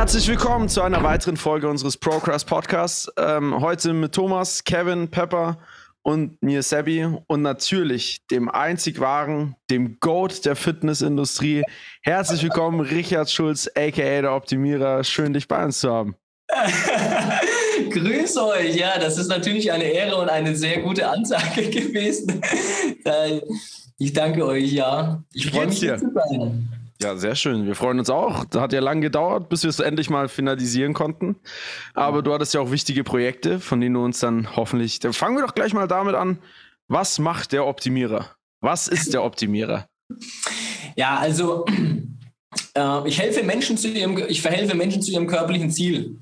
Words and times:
Herzlich 0.00 0.28
willkommen 0.28 0.70
zu 0.70 0.80
einer 0.80 1.02
weiteren 1.02 1.36
Folge 1.36 1.68
unseres 1.68 1.98
Procrast 1.98 2.46
Podcasts. 2.46 3.12
Ähm, 3.18 3.60
heute 3.60 3.92
mit 3.92 4.14
Thomas, 4.14 4.64
Kevin, 4.64 5.08
Pepper 5.08 5.58
und 6.00 6.42
mir, 6.42 6.62
Sebi. 6.62 7.06
Und 7.26 7.42
natürlich 7.42 8.26
dem 8.30 8.48
einzig 8.48 8.98
wahren, 8.98 9.56
dem 9.70 10.00
Goat 10.00 10.46
der 10.46 10.56
Fitnessindustrie. 10.56 11.64
Herzlich 12.00 12.42
willkommen, 12.42 12.80
Richard 12.80 13.30
Schulz, 13.30 13.70
aka 13.76 14.22
der 14.22 14.32
Optimierer. 14.34 15.04
Schön, 15.04 15.34
dich 15.34 15.46
bei 15.46 15.62
uns 15.62 15.80
zu 15.80 15.90
haben. 15.90 16.16
Grüß 17.90 18.38
euch, 18.38 18.76
ja, 18.76 18.98
das 18.98 19.18
ist 19.18 19.28
natürlich 19.28 19.70
eine 19.70 19.84
Ehre 19.84 20.16
und 20.16 20.30
eine 20.30 20.56
sehr 20.56 20.80
gute 20.80 21.10
Ansage 21.10 21.60
gewesen. 21.68 22.40
Ich 23.98 24.14
danke 24.14 24.46
euch, 24.46 24.72
ja. 24.72 25.22
Ich 25.34 25.50
freue 25.50 25.66
mich, 25.66 25.78
hier 25.78 25.98
zu 25.98 26.10
sein. 26.14 26.79
Ja, 27.02 27.16
sehr 27.16 27.34
schön. 27.34 27.66
Wir 27.66 27.74
freuen 27.74 27.98
uns 27.98 28.10
auch. 28.10 28.44
Das 28.44 28.60
hat 28.60 28.74
ja 28.74 28.80
lange 28.80 29.00
gedauert, 29.00 29.48
bis 29.48 29.62
wir 29.62 29.70
es 29.70 29.80
endlich 29.80 30.10
mal 30.10 30.28
finalisieren 30.28 30.92
konnten. 30.92 31.36
Aber 31.94 32.22
du 32.22 32.32
hattest 32.34 32.52
ja 32.52 32.60
auch 32.60 32.70
wichtige 32.70 33.04
Projekte, 33.04 33.58
von 33.58 33.80
denen 33.80 33.94
du 33.94 34.04
uns 34.04 34.20
dann 34.20 34.54
hoffentlich. 34.54 34.98
Dann 34.98 35.14
fangen 35.14 35.36
wir 35.36 35.46
doch 35.46 35.54
gleich 35.54 35.72
mal 35.72 35.88
damit 35.88 36.14
an. 36.14 36.42
Was 36.88 37.18
macht 37.18 37.52
der 37.52 37.66
Optimierer? 37.66 38.36
Was 38.60 38.86
ist 38.86 39.14
der 39.14 39.24
Optimierer? 39.24 39.88
Ja, 40.94 41.16
also 41.16 41.64
äh, 42.74 43.08
ich 43.08 43.18
helfe 43.18 43.44
Menschen 43.44 43.78
zu 43.78 43.88
ihrem, 43.88 44.18
ich 44.28 44.42
verhelfe 44.42 44.76
Menschen 44.76 45.00
zu 45.00 45.10
ihrem 45.10 45.26
körperlichen 45.26 45.70
Ziel. 45.70 46.18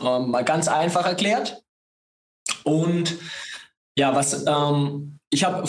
Ähm, 0.00 0.30
mal 0.30 0.44
ganz 0.44 0.68
einfach 0.68 1.04
erklärt. 1.04 1.64
Und 2.62 3.18
ja, 3.98 4.14
was 4.14 4.46
ähm, 4.46 5.18
ich 5.30 5.42
habe, 5.42 5.68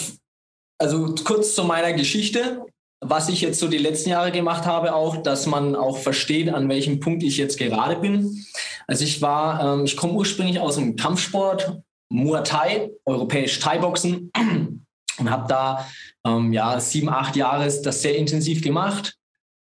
also 0.80 1.16
kurz 1.24 1.56
zu 1.56 1.64
meiner 1.64 1.94
Geschichte 1.94 2.64
was 3.06 3.30
ich 3.30 3.42
jetzt 3.42 3.60
so 3.60 3.68
die 3.68 3.78
letzten 3.78 4.10
Jahre 4.10 4.32
gemacht 4.32 4.66
habe, 4.66 4.94
auch, 4.94 5.18
dass 5.18 5.46
man 5.46 5.76
auch 5.76 5.98
versteht, 5.98 6.50
an 6.50 6.70
welchem 6.70 7.00
Punkt 7.00 7.24
ich 7.24 7.38
jetzt 7.38 7.58
gerade 7.58 7.98
bin. 7.98 8.46
Also 8.88 9.04
ich 9.04 9.22
war, 9.22 9.76
ähm, 9.76 9.86
ich 9.86 9.96
komme 9.98 10.14
ursprünglich 10.14 10.60
aus 10.60 10.76
dem 10.76 10.96
Kampfsport, 10.96 11.82
Muay 12.10 12.44
Thai, 12.44 12.92
europäisch 13.06 13.60
Thai-Boxen 13.60 14.32
und 15.18 15.30
habe 15.30 15.48
da 15.48 15.88
ähm, 16.26 16.54
ja 16.54 16.80
sieben, 16.80 17.10
acht 17.10 17.36
Jahre 17.36 17.66
das 17.66 18.02
sehr 18.02 18.18
intensiv 18.18 18.62
gemacht. 18.62 19.16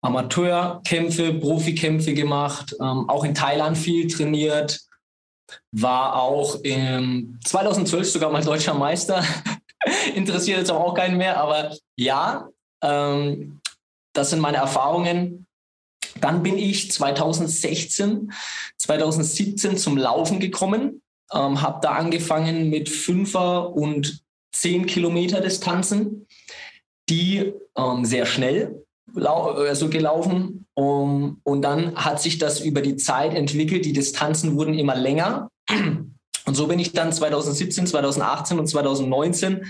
Amateurkämpfe, 0.03 1.35
Profikämpfe 1.35 2.13
gemacht, 2.13 2.75
ähm, 2.79 3.07
auch 3.07 3.23
in 3.23 3.35
Thailand 3.35 3.77
viel 3.77 4.07
trainiert, 4.07 4.79
war 5.71 6.15
auch 6.15 6.55
im 6.63 7.39
2012 7.45 8.09
sogar 8.09 8.31
mal 8.31 8.43
deutscher 8.43 8.73
Meister. 8.73 9.23
Interessiert 10.15 10.59
jetzt 10.59 10.71
aber 10.71 10.85
auch 10.85 10.93
keinen 10.95 11.17
mehr, 11.17 11.37
aber 11.37 11.75
ja, 11.95 12.49
ähm, 12.81 13.59
das 14.13 14.29
sind 14.29 14.39
meine 14.39 14.57
Erfahrungen. 14.57 15.45
Dann 16.19 16.43
bin 16.43 16.57
ich 16.57 16.91
2016, 16.91 18.31
2017 18.77 19.77
zum 19.77 19.97
Laufen 19.97 20.39
gekommen, 20.39 21.01
ähm, 21.33 21.61
habe 21.61 21.79
da 21.81 21.93
angefangen 21.93 22.69
mit 22.69 22.89
Fünfer 22.89 23.73
und 23.73 24.21
zehn 24.51 24.85
Kilometer 24.85 25.39
Distanzen, 25.41 26.27
die 27.09 27.53
ähm, 27.77 28.05
sehr 28.05 28.25
schnell 28.25 28.83
also 29.15 29.89
gelaufen. 29.89 30.65
Um, 30.73 31.41
und 31.43 31.61
dann 31.63 31.95
hat 31.95 32.21
sich 32.21 32.37
das 32.37 32.61
über 32.61 32.81
die 32.81 32.95
Zeit 32.95 33.33
entwickelt. 33.33 33.85
Die 33.85 33.93
Distanzen 33.93 34.55
wurden 34.55 34.73
immer 34.73 34.95
länger. 34.95 35.49
Und 36.45 36.55
so 36.55 36.67
bin 36.67 36.79
ich 36.79 36.93
dann 36.93 37.13
2017, 37.13 37.87
2018 37.87 38.57
und 38.57 38.67
2019 38.67 39.65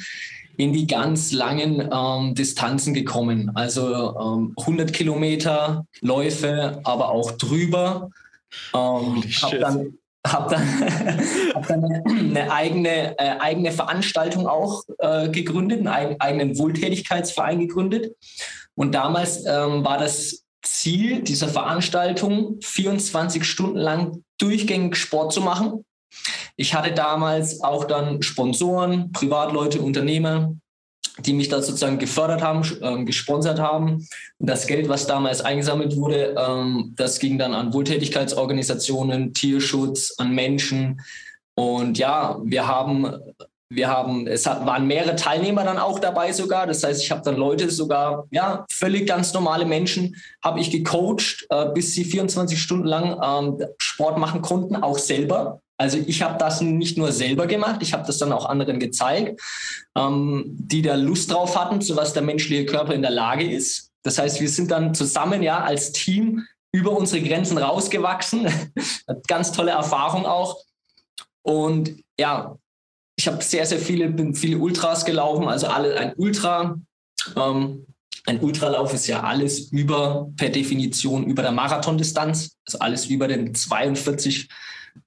in 0.57 0.73
die 0.73 0.87
ganz 0.87 1.31
langen 1.31 1.89
ähm, 1.91 2.35
Distanzen 2.35 2.93
gekommen. 2.93 3.51
Also 3.55 4.15
ähm, 4.19 4.53
100 4.57 4.93
Kilometer 4.93 5.85
Läufe, 6.01 6.81
aber 6.83 7.09
auch 7.09 7.31
drüber. 7.31 8.09
Ähm, 8.73 9.23
habe 9.41 9.59
dann, 9.59 9.93
hab 10.25 10.49
dann, 10.49 10.61
hab 11.53 11.67
dann 11.67 11.83
eine, 11.83 12.03
eine, 12.05 12.51
eigene, 12.51 13.19
äh, 13.19 13.39
eigene 13.39 13.71
Veranstaltung 13.71 14.47
auch 14.47 14.83
äh, 14.99 15.29
gegründet, 15.29 15.85
einen 15.87 16.19
eigenen 16.19 16.57
Wohltätigkeitsverein 16.57 17.59
gegründet. 17.59 18.15
Und 18.75 18.93
damals 18.93 19.45
ähm, 19.45 19.83
war 19.83 19.97
das 19.97 20.43
Ziel 20.63 21.21
dieser 21.21 21.47
Veranstaltung, 21.47 22.57
24 22.61 23.43
Stunden 23.43 23.77
lang 23.77 24.23
durchgängig 24.37 24.95
Sport 24.95 25.33
zu 25.33 25.41
machen 25.41 25.85
ich 26.61 26.75
hatte 26.75 26.91
damals 26.91 27.63
auch 27.63 27.85
dann 27.85 28.21
Sponsoren, 28.21 29.11
Privatleute, 29.11 29.81
Unternehmer, 29.81 30.53
die 31.17 31.33
mich 31.33 31.49
da 31.49 31.59
sozusagen 31.59 31.97
gefördert 31.97 32.43
haben, 32.43 32.61
äh, 32.81 33.03
gesponsert 33.03 33.59
haben. 33.59 34.07
Und 34.37 34.49
das 34.49 34.67
Geld, 34.67 34.87
was 34.87 35.07
damals 35.07 35.41
eingesammelt 35.41 35.97
wurde, 35.97 36.35
ähm, 36.37 36.93
das 36.95 37.17
ging 37.17 37.39
dann 37.39 37.55
an 37.55 37.73
Wohltätigkeitsorganisationen, 37.73 39.33
Tierschutz, 39.33 40.13
an 40.19 40.35
Menschen. 40.35 41.01
Und 41.55 41.97
ja, 41.97 42.39
wir 42.43 42.67
haben, 42.67 43.11
wir 43.69 43.89
haben, 43.89 44.27
es 44.27 44.45
hat, 44.45 44.63
waren 44.63 44.85
mehrere 44.85 45.15
Teilnehmer 45.15 45.63
dann 45.63 45.79
auch 45.79 45.97
dabei 45.97 46.31
sogar. 46.31 46.67
Das 46.67 46.83
heißt, 46.83 47.01
ich 47.01 47.09
habe 47.09 47.23
dann 47.23 47.37
Leute 47.37 47.71
sogar, 47.71 48.27
ja, 48.29 48.65
völlig 48.71 49.07
ganz 49.07 49.33
normale 49.33 49.65
Menschen, 49.65 50.15
habe 50.43 50.59
ich 50.59 50.69
gecoacht, 50.69 51.47
äh, 51.49 51.69
bis 51.73 51.95
sie 51.95 52.05
24 52.05 52.61
Stunden 52.61 52.85
lang 52.85 53.19
ähm, 53.23 53.65
Sport 53.79 54.19
machen 54.19 54.43
konnten, 54.43 54.75
auch 54.75 54.99
selber. 54.99 55.59
Also 55.81 55.97
ich 55.97 56.21
habe 56.21 56.37
das 56.37 56.61
nicht 56.61 56.95
nur 56.99 57.11
selber 57.11 57.47
gemacht, 57.47 57.81
ich 57.81 57.93
habe 57.93 58.05
das 58.05 58.19
dann 58.19 58.31
auch 58.31 58.45
anderen 58.45 58.79
gezeigt, 58.79 59.41
ähm, 59.97 60.43
die 60.47 60.83
da 60.83 60.93
Lust 60.93 61.31
drauf 61.31 61.57
hatten, 61.57 61.81
zu 61.81 61.95
was 61.95 62.13
der 62.13 62.21
menschliche 62.21 62.67
Körper 62.67 62.93
in 62.93 63.01
der 63.01 63.09
Lage 63.09 63.49
ist. 63.49 63.89
Das 64.03 64.19
heißt, 64.19 64.39
wir 64.41 64.49
sind 64.49 64.69
dann 64.69 64.93
zusammen 64.93 65.41
ja 65.41 65.63
als 65.63 65.91
Team 65.91 66.45
über 66.71 66.91
unsere 66.91 67.23
Grenzen 67.23 67.57
rausgewachsen. 67.57 68.47
Ganz 69.27 69.53
tolle 69.53 69.71
Erfahrung 69.71 70.27
auch. 70.27 70.59
Und 71.41 71.95
ja, 72.19 72.55
ich 73.15 73.27
habe 73.27 73.43
sehr, 73.43 73.65
sehr 73.65 73.79
viele, 73.79 74.07
bin 74.09 74.35
viele 74.35 74.59
Ultras 74.59 75.03
gelaufen, 75.03 75.47
also 75.47 75.65
alle 75.65 75.97
ein 75.97 76.13
Ultra. 76.15 76.79
Ähm, 77.35 77.87
ein 78.27 78.39
Ultralauf 78.39 78.93
ist 78.93 79.07
ja 79.07 79.21
alles 79.21 79.71
über, 79.71 80.29
per 80.37 80.49
Definition, 80.49 81.25
über 81.25 81.41
der 81.41 81.51
Marathondistanz, 81.51 82.55
also 82.67 82.77
alles 82.77 83.07
über 83.07 83.27
den 83.27 83.55
42 83.55 84.47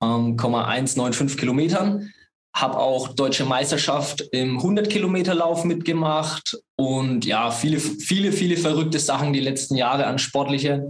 ähm, 0.02 0.36
195 0.38 1.38
Kilometern. 1.38 2.10
Habe 2.54 2.78
auch 2.78 3.08
deutsche 3.08 3.44
Meisterschaft 3.44 4.20
im 4.32 4.58
100 4.58 4.88
Kilometer 4.88 5.34
Lauf 5.34 5.64
mitgemacht 5.64 6.56
und 6.76 7.24
ja, 7.24 7.50
viele, 7.50 7.80
viele, 7.80 8.30
viele 8.30 8.56
verrückte 8.56 9.00
Sachen 9.00 9.32
die 9.32 9.40
letzten 9.40 9.74
Jahre 9.74 10.06
an 10.06 10.18
sportliche 10.18 10.88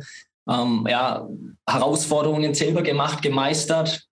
ähm, 0.48 0.86
ja, 0.88 1.26
Herausforderungen 1.68 2.54
selber 2.54 2.82
gemacht, 2.82 3.22
gemeistert 3.22 4.06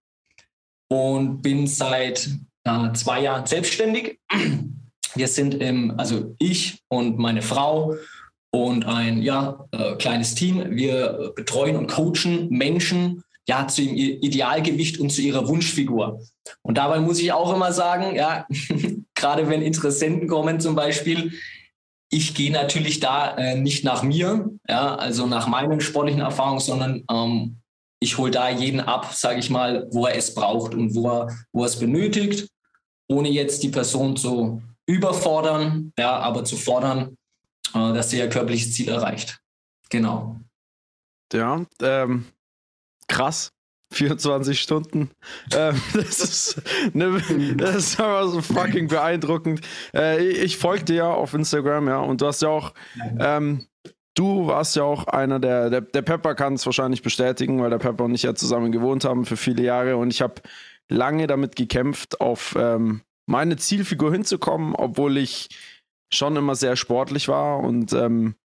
und 0.88 1.42
bin 1.42 1.66
seit 1.66 2.30
äh, 2.64 2.92
zwei 2.94 3.22
Jahren 3.22 3.46
selbstständig. 3.46 4.18
Wir 5.14 5.28
sind 5.28 5.54
im, 5.54 5.98
also 5.98 6.34
ich 6.38 6.80
und 6.88 7.18
meine 7.18 7.42
Frau 7.42 7.96
und 8.50 8.86
ein 8.86 9.20
ja, 9.22 9.66
äh, 9.72 9.94
kleines 9.96 10.34
Team. 10.34 10.70
Wir 10.70 11.32
betreuen 11.36 11.76
und 11.76 11.90
coachen 11.90 12.48
Menschen 12.48 13.22
ja, 13.48 13.66
zu 13.66 13.82
ihrem 13.82 14.22
Idealgewicht 14.22 14.98
und 15.00 15.10
zu 15.10 15.22
ihrer 15.22 15.48
Wunschfigur. 15.48 16.20
Und 16.62 16.78
dabei 16.78 17.00
muss 17.00 17.20
ich 17.20 17.32
auch 17.32 17.54
immer 17.54 17.72
sagen, 17.72 18.14
ja, 18.14 18.46
gerade 19.14 19.48
wenn 19.48 19.62
Interessenten 19.62 20.28
kommen 20.28 20.60
zum 20.60 20.74
Beispiel, 20.74 21.32
ich 22.10 22.34
gehe 22.34 22.52
natürlich 22.52 23.00
da 23.00 23.36
äh, 23.36 23.56
nicht 23.56 23.84
nach 23.84 24.02
mir, 24.02 24.50
ja, 24.68 24.94
also 24.96 25.26
nach 25.26 25.48
meinen 25.48 25.80
sportlichen 25.80 26.20
Erfahrungen, 26.20 26.60
sondern 26.60 27.04
ähm, 27.10 27.56
ich 28.00 28.18
hole 28.18 28.30
da 28.30 28.50
jeden 28.50 28.80
ab, 28.80 29.14
sage 29.14 29.38
ich 29.38 29.48
mal, 29.48 29.88
wo 29.90 30.06
er 30.06 30.16
es 30.16 30.34
braucht 30.34 30.74
und 30.74 30.94
wo 30.94 31.08
er, 31.08 31.36
wo 31.52 31.62
er 31.62 31.66
es 31.66 31.78
benötigt, 31.78 32.48
ohne 33.08 33.28
jetzt 33.30 33.62
die 33.62 33.70
Person 33.70 34.16
zu 34.16 34.62
überfordern, 34.86 35.92
ja, 35.98 36.18
aber 36.18 36.44
zu 36.44 36.56
fordern, 36.56 37.16
äh, 37.74 37.94
dass 37.94 38.10
sie 38.10 38.18
ihr 38.18 38.28
körperliches 38.28 38.74
Ziel 38.74 38.88
erreicht. 38.88 39.40
Genau. 39.88 40.36
Ja, 41.32 41.64
ähm, 41.80 42.26
krass. 43.12 43.52
24 43.92 44.58
Stunden. 44.58 45.10
Ähm, 45.54 45.80
das, 45.94 46.20
ist 46.20 46.62
ne, 46.94 47.22
das 47.56 47.76
ist 47.76 48.00
aber 48.00 48.26
so 48.28 48.40
fucking 48.40 48.88
beeindruckend. 48.88 49.60
Äh, 49.94 50.26
ich 50.28 50.56
folge 50.56 50.84
dir 50.84 50.96
ja 50.96 51.10
auf 51.10 51.34
Instagram, 51.34 51.88
ja, 51.88 51.98
und 51.98 52.20
du 52.20 52.26
hast 52.26 52.42
ja 52.42 52.48
auch, 52.48 52.72
ähm, 53.18 53.66
du 54.14 54.46
warst 54.46 54.76
ja 54.76 54.82
auch 54.82 55.06
einer 55.08 55.38
der, 55.38 55.70
der, 55.70 55.82
der 55.82 56.02
Pepper 56.02 56.34
kann 56.34 56.54
es 56.54 56.64
wahrscheinlich 56.64 57.02
bestätigen, 57.02 57.60
weil 57.60 57.70
der 57.70 57.78
Pepper 57.78 58.04
und 58.04 58.14
ich 58.14 58.22
ja 58.22 58.34
zusammen 58.34 58.72
gewohnt 58.72 59.04
haben 59.04 59.26
für 59.26 59.36
viele 59.36 59.62
Jahre 59.62 59.96
und 59.98 60.10
ich 60.10 60.22
habe 60.22 60.36
lange 60.88 61.26
damit 61.26 61.54
gekämpft, 61.54 62.20
auf 62.20 62.56
ähm, 62.58 63.02
meine 63.26 63.56
Zielfigur 63.56 64.10
hinzukommen, 64.10 64.74
obwohl 64.74 65.18
ich 65.18 65.48
schon 66.12 66.36
immer 66.36 66.54
sehr 66.54 66.76
sportlich 66.76 67.28
war 67.28 67.60
und 67.60 67.92
ähm, 67.92 68.36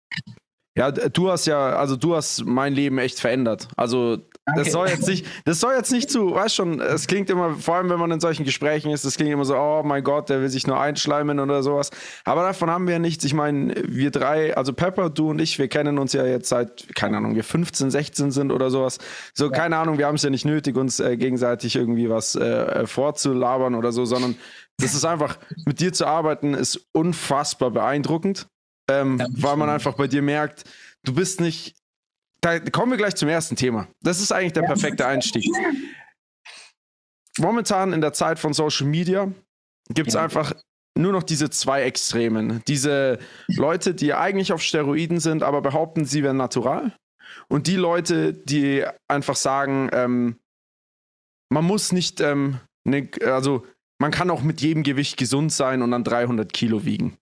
ja, 0.77 0.91
du 0.91 1.31
hast 1.31 1.47
ja, 1.47 1.71
also 1.77 1.97
du 1.97 2.15
hast 2.15 2.45
mein 2.45 2.75
Leben 2.75 2.99
echt 2.99 3.19
verändert. 3.19 3.69
Also 3.77 4.19
das 4.55 4.71
soll 4.71 4.89
jetzt 4.89 5.09
nicht, 5.09 5.27
das 5.45 5.59
soll 5.59 5.75
jetzt 5.75 5.91
nicht 5.91 6.09
zu, 6.09 6.33
weißt 6.33 6.55
schon, 6.55 6.81
es 6.81 7.09
klingt 7.09 7.29
immer, 7.31 7.57
vor 7.57 7.75
allem 7.75 7.91
wenn 7.91 7.99
man 7.99 8.13
in 8.13 8.21
solchen 8.21 8.45
Gesprächen 8.45 8.91
ist, 8.93 9.05
das 9.05 9.17
klingt 9.17 9.33
immer 9.33 9.45
so, 9.45 9.57
oh 9.57 9.83
mein 9.85 10.05
Gott, 10.05 10.29
der 10.29 10.41
will 10.41 10.49
sich 10.49 10.69
nur 10.69 10.81
einschleimen 10.81 11.41
oder 11.41 11.65
sowas. 11.65 11.91
Aber 12.25 12.43
davon 12.43 12.71
haben 12.71 12.87
wir 12.87 12.95
ja 12.95 12.99
nichts. 13.01 13.25
Ich 13.25 13.35
meine, 13.35 13.75
wir 13.89 14.13
drei, 14.13 14.57
also 14.57 14.73
Pepper, 14.73 15.11
du 15.11 15.31
und 15.31 15.41
ich, 15.41 15.59
wir 15.59 15.67
kennen 15.67 15.99
uns 15.99 16.13
ja 16.13 16.25
jetzt 16.25 16.49
seit, 16.49 16.95
keine 16.95 17.17
Ahnung, 17.17 17.35
wir 17.35 17.43
15, 17.43 17.91
16 17.91 18.31
sind 18.31 18.53
oder 18.53 18.71
sowas. 18.71 18.99
So, 19.35 19.47
ja. 19.47 19.51
keine 19.51 19.79
Ahnung, 19.79 19.99
wir 19.99 20.07
haben 20.07 20.15
es 20.15 20.23
ja 20.23 20.31
nicht 20.31 20.45
nötig, 20.45 20.77
uns 20.77 21.01
äh, 21.01 21.17
gegenseitig 21.17 21.75
irgendwie 21.75 22.09
was 22.09 22.37
äh, 22.37 22.87
vorzulabern 22.87 23.75
oder 23.75 23.91
so, 23.91 24.05
sondern 24.05 24.37
das 24.79 24.95
ist 24.95 25.05
einfach, 25.05 25.39
mit 25.65 25.81
dir 25.81 25.93
zu 25.93 26.07
arbeiten, 26.07 26.55
ist 26.55 26.87
unfassbar 26.93 27.73
beeindruckend, 27.73 28.47
ähm, 28.89 29.21
weil 29.31 29.57
man 29.57 29.71
einfach 29.71 29.95
bei 29.95 30.07
dir 30.07 30.23
merkt, 30.23 30.65
du 31.03 31.15
bist 31.15 31.41
nicht 31.41 31.75
da 32.47 32.61
kommen 32.71 32.93
wir 32.93 32.99
gleich 32.99 33.17
zum 33.17 33.29
ersten 33.29 33.57
Thema. 33.57 33.89
Das 34.03 34.21
ist 34.21 34.31
eigentlich 34.31 34.53
der 34.53 34.63
perfekte 34.63 35.05
Einstieg. 35.07 35.51
Momentan 37.39 37.93
in 37.93 38.01
der 38.01 38.13
Zeit 38.13 38.39
von 38.39 38.53
Social 38.53 38.87
Media 38.87 39.31
gibt 39.89 40.09
es 40.09 40.15
ja. 40.15 40.23
einfach 40.23 40.55
nur 40.97 41.13
noch 41.13 41.25
diese 41.25 41.51
zwei 41.51 41.83
Extremen. 41.83 42.63
Diese 42.69 43.19
Leute, 43.49 43.95
die 43.95 44.15
eigentlich 44.15 44.53
auf 44.53 44.63
Steroiden 44.63 45.21
sind, 45.21 45.43
aber 45.43 45.61
behaupten, 45.61 46.05
sie 46.05 46.23
wären 46.23 46.37
natural. 46.37 46.97
Und 47.49 47.67
die 47.67 47.77
Leute, 47.77 48.33
die 48.33 48.85
einfach 49.09 49.37
sagen, 49.37 49.91
ähm, 49.93 50.37
man 51.51 51.65
muss 51.65 51.93
nicht, 51.93 52.21
ähm, 52.21 52.61
ne, 52.85 53.11
also 53.25 53.67
man 53.99 54.11
kann 54.11 54.31
auch 54.31 54.43
mit 54.43 54.61
jedem 54.61 54.85
Gewicht 54.85 55.17
gesund 55.17 55.53
sein 55.53 55.83
und 55.83 55.91
dann 55.91 56.05
300 56.05 56.53
Kilo 56.53 56.85
wiegen. 56.85 57.19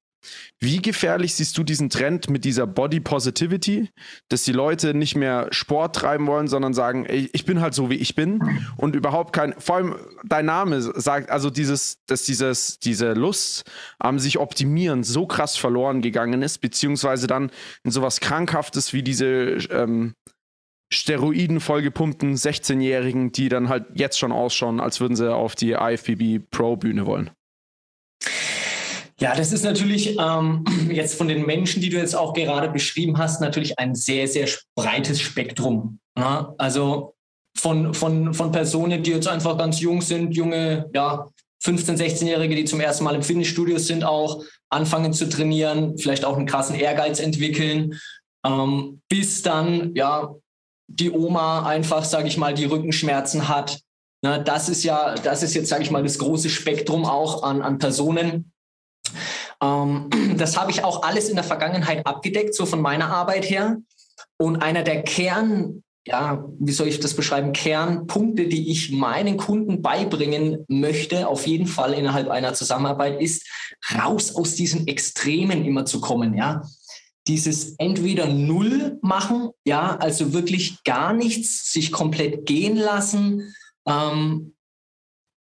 Wie 0.61 0.81
gefährlich 0.81 1.35
siehst 1.35 1.57
du 1.59 1.65
diesen 1.65 1.91
Trend 1.91 2.31
mit 2.31 2.45
dieser 2.45 2.67
Body 2.67 3.01
Positivity, 3.01 3.91
dass 4.29 4.45
die 4.45 4.53
Leute 4.53 4.95
nicht 4.95 5.17
mehr 5.17 5.49
Sport 5.51 5.97
treiben 5.97 6.27
wollen, 6.27 6.49
sondern 6.49 6.75
sagen, 6.75 7.07
ey, 7.07 7.29
ich 7.33 7.45
bin 7.45 7.61
halt 7.61 7.75
so 7.75 7.91
wie 7.91 7.97
ich 7.97 8.15
bin 8.15 8.43
und 8.77 8.97
überhaupt 8.97 9.33
kein, 9.33 9.55
vor 9.59 9.77
allem 9.77 9.97
dein 10.25 10.47
Name 10.47 10.81
sagt, 10.81 11.31
also 11.31 11.51
dieses, 11.51 11.99
dass 12.07 12.23
dieses, 12.23 12.79
diese 12.79 13.13
Lust 13.13 13.65
am 13.99 14.19
sich 14.19 14.39
optimieren 14.39 15.05
so 15.05 15.27
krass 15.27 15.57
verloren 15.57 16.03
gegangen 16.03 16.43
ist, 16.43 16.59
beziehungsweise 16.59 17.27
dann 17.27 17.51
in 17.83 17.91
sowas 17.91 18.21
Krankhaftes 18.21 18.93
wie 18.93 19.03
diese 19.03 19.59
ähm, 19.71 20.15
Steroiden 20.93 21.61
vollgepumpten 21.61 22.35
16-Jährigen, 22.35 23.33
die 23.33 23.49
dann 23.49 23.69
halt 23.69 23.87
jetzt 23.95 24.19
schon 24.19 24.33
ausschauen, 24.33 24.81
als 24.81 25.01
würden 25.01 25.17
sie 25.17 25.35
auf 25.35 25.55
die 25.55 25.73
IFBB 25.73 26.45
Pro 26.51 26.77
Bühne 26.77 27.07
wollen. 27.07 27.31
Ja, 29.21 29.35
das 29.35 29.53
ist 29.53 29.65
natürlich 29.65 30.19
ähm, 30.19 30.65
jetzt 30.91 31.17
von 31.17 31.29
den 31.29 31.47
Menschen, 31.47 31.81
die 31.81 31.89
du 31.89 31.97
jetzt 31.97 32.17
auch 32.17 32.33
gerade 32.33 32.69
beschrieben 32.69 33.19
hast, 33.19 33.41
natürlich 33.41 33.79
ein 33.79 33.95
sehr, 33.95 34.27
sehr 34.27 34.49
breites 34.75 35.21
Spektrum. 35.21 35.99
Ja? 36.19 36.55
Also 36.59 37.15
von, 37.57 37.95
von, 37.95 38.35
von 38.35 38.53
Personen, 38.53 39.03
die 39.03 39.13
jetzt 39.13 39.29
einfach 39.29 39.57
ganz 39.57 39.81
jung 39.81 40.03
sind, 40.03 40.35
junge, 40.35 40.91
ja, 40.93 41.29
15-, 41.65 41.97
16-Jährige, 41.97 42.57
die 42.57 42.65
zum 42.65 42.81
ersten 42.81 43.05
Mal 43.05 43.15
im 43.15 43.23
Fitnessstudio 43.23 43.79
sind, 43.79 44.05
auch 44.05 44.45
anfangen 44.69 45.13
zu 45.13 45.29
trainieren, 45.29 45.97
vielleicht 45.97 46.25
auch 46.25 46.37
einen 46.37 46.47
krassen 46.47 46.75
Ehrgeiz 46.75 47.21
entwickeln, 47.21 47.99
ähm, 48.45 49.01
bis 49.09 49.43
dann, 49.43 49.95
ja, 49.95 50.35
die 50.87 51.11
Oma 51.11 51.67
einfach, 51.67 52.05
sage 52.05 52.29
ich 52.29 52.37
mal, 52.37 52.53
die 52.53 52.67
Rückenschmerzen 52.67 53.49
hat. 53.49 53.81
Na, 54.23 54.39
das 54.39 54.69
ist 54.69 54.85
ja, 54.85 55.15
das 55.15 55.43
ist 55.43 55.55
jetzt, 55.55 55.69
sage 55.69 55.83
ich 55.83 55.91
mal, 55.91 56.03
das 56.03 56.19
große 56.19 56.51
Spektrum 56.51 57.07
auch 57.07 57.43
an, 57.43 57.63
an 57.63 57.79
Personen, 57.79 58.53
ähm, 59.63 60.11
das 60.37 60.57
habe 60.57 60.71
ich 60.71 60.85
auch 60.85 61.03
alles 61.03 61.29
in 61.29 61.37
der 61.37 61.45
Vergangenheit 61.45 62.07
abgedeckt, 62.07 62.55
so 62.55 62.67
von 62.67 62.81
meiner 62.81 63.09
Arbeit 63.11 63.49
her. 63.49 63.79
Und 64.37 64.63
einer 64.63 64.83
der 64.83 65.03
Kern, 65.03 65.83
ja, 66.07 66.45
wie 66.59 66.73
soll 66.73 66.89
ich 66.89 67.01
das 67.01 67.15
beschreiben, 67.15 67.53
Kernpunkte, 67.53 68.47
die 68.47 68.71
ich 68.71 68.93
meinen 68.93 69.37
Kunden 69.37 69.81
beibringen 69.81 70.65
möchte, 70.69 71.29
auf 71.29 71.47
jeden 71.47 71.67
Fall 71.67 71.95
innerhalb 71.95 72.29
einer 72.29 72.55
Zusammenarbeit, 72.55 73.21
ist, 73.21 73.47
raus 73.95 74.35
aus 74.35 74.55
diesen 74.55 74.87
Extremen 74.87 75.65
immer 75.65 75.87
zu 75.87 76.01
kommen, 76.01 76.35
ja. 76.35 76.63
Dieses 77.27 77.77
entweder 77.79 78.27
Null 78.27 78.99
machen, 79.01 79.49
ja, 79.65 79.97
also 79.97 80.35
wirklich 80.35 80.85
gar 80.85 81.15
nichts, 81.15 81.73
sich 81.73 81.91
komplett 81.91 82.45
gehen 82.45 82.77
lassen, 82.77 83.55
ähm, 83.87 84.55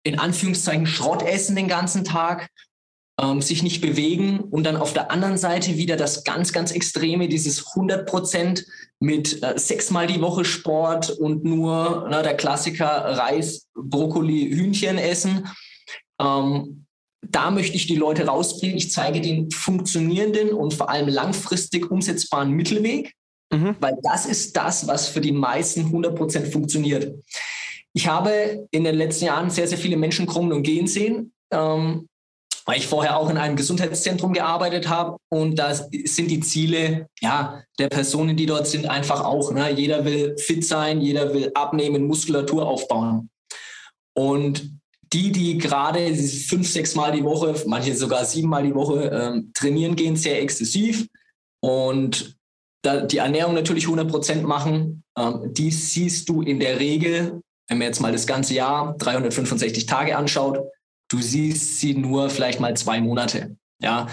in 0.02 0.18
Anführungszeichen 0.18 0.86
Schrott 0.86 1.22
essen 1.22 1.56
den 1.56 1.68
ganzen 1.68 2.04
Tag 2.04 2.48
ähm, 3.20 3.40
sich 3.40 3.62
nicht 3.62 3.80
bewegen 3.80 4.40
und 4.40 4.64
dann 4.64 4.76
auf 4.76 4.92
der 4.92 5.10
anderen 5.10 5.38
Seite 5.38 5.76
wieder 5.76 5.96
das 5.96 6.24
ganz, 6.24 6.52
ganz 6.52 6.72
Extreme, 6.72 7.28
dieses 7.28 7.68
100 7.68 8.06
Prozent 8.06 8.66
mit 8.98 9.42
äh, 9.42 9.58
sechsmal 9.58 10.06
die 10.06 10.20
Woche 10.20 10.44
Sport 10.44 11.10
und 11.10 11.44
nur 11.44 12.06
na, 12.10 12.22
der 12.22 12.36
Klassiker 12.36 12.86
Reis, 12.86 13.68
Brokkoli, 13.74 14.50
Hühnchen 14.50 14.98
essen. 14.98 15.48
Ähm, 16.20 16.86
da 17.22 17.50
möchte 17.50 17.76
ich 17.76 17.86
die 17.86 17.96
Leute 17.96 18.26
rausbringen. 18.26 18.76
Ich 18.76 18.90
zeige 18.90 19.20
den 19.20 19.50
funktionierenden 19.50 20.52
und 20.52 20.74
vor 20.74 20.90
allem 20.90 21.08
langfristig 21.08 21.90
umsetzbaren 21.90 22.50
Mittelweg, 22.50 23.14
mhm. 23.52 23.76
weil 23.80 23.96
das 24.02 24.26
ist 24.26 24.56
das, 24.56 24.86
was 24.88 25.08
für 25.08 25.20
die 25.20 25.32
meisten 25.32 25.86
100 25.86 26.16
Prozent 26.16 26.48
funktioniert. 26.48 27.14
Ich 27.92 28.08
habe 28.08 28.66
in 28.72 28.84
den 28.84 28.96
letzten 28.96 29.26
Jahren 29.26 29.50
sehr, 29.50 29.68
sehr 29.68 29.78
viele 29.78 29.96
Menschen 29.96 30.26
kommen 30.26 30.52
und 30.52 30.64
gehen 30.64 30.88
sehen. 30.88 31.32
Ähm, 31.52 32.08
weil 32.66 32.78
ich 32.78 32.86
vorher 32.86 33.16
auch 33.18 33.28
in 33.30 33.36
einem 33.36 33.56
Gesundheitszentrum 33.56 34.32
gearbeitet 34.32 34.88
habe 34.88 35.18
und 35.30 35.58
da 35.58 35.74
sind 35.74 36.30
die 36.30 36.40
Ziele 36.40 37.08
ja, 37.20 37.62
der 37.78 37.88
Personen, 37.88 38.36
die 38.36 38.46
dort 38.46 38.66
sind, 38.66 38.86
einfach 38.86 39.22
auch. 39.22 39.52
Ne? 39.52 39.70
Jeder 39.72 40.04
will 40.04 40.36
fit 40.38 40.64
sein, 40.64 41.00
jeder 41.00 41.34
will 41.34 41.50
abnehmen, 41.54 42.06
Muskulatur 42.06 42.66
aufbauen. 42.66 43.28
Und 44.16 44.70
die, 45.12 45.30
die 45.30 45.58
gerade 45.58 46.14
fünf, 46.14 46.68
sechs 46.68 46.94
Mal 46.94 47.12
die 47.12 47.24
Woche, 47.24 47.54
manche 47.66 47.94
sogar 47.94 48.24
sieben 48.24 48.48
Mal 48.48 48.64
die 48.64 48.74
Woche 48.74 49.10
ähm, 49.12 49.50
trainieren 49.54 49.94
gehen, 49.96 50.16
sehr 50.16 50.40
exzessiv 50.40 51.06
und 51.60 52.36
die 52.84 53.18
Ernährung 53.18 53.54
natürlich 53.54 53.84
100 53.84 54.10
Prozent 54.10 54.44
machen, 54.44 55.04
ähm, 55.18 55.52
die 55.54 55.70
siehst 55.70 56.28
du 56.28 56.42
in 56.42 56.60
der 56.60 56.80
Regel, 56.80 57.40
wenn 57.68 57.78
man 57.78 57.86
jetzt 57.86 58.00
mal 58.00 58.12
das 58.12 58.26
ganze 58.26 58.54
Jahr 58.54 58.96
365 58.98 59.86
Tage 59.86 60.16
anschaut, 60.16 60.58
Du 61.08 61.20
siehst 61.20 61.80
sie 61.80 61.94
nur 61.94 62.30
vielleicht 62.30 62.60
mal 62.60 62.76
zwei 62.76 63.00
Monate. 63.00 63.56
Ja. 63.80 64.08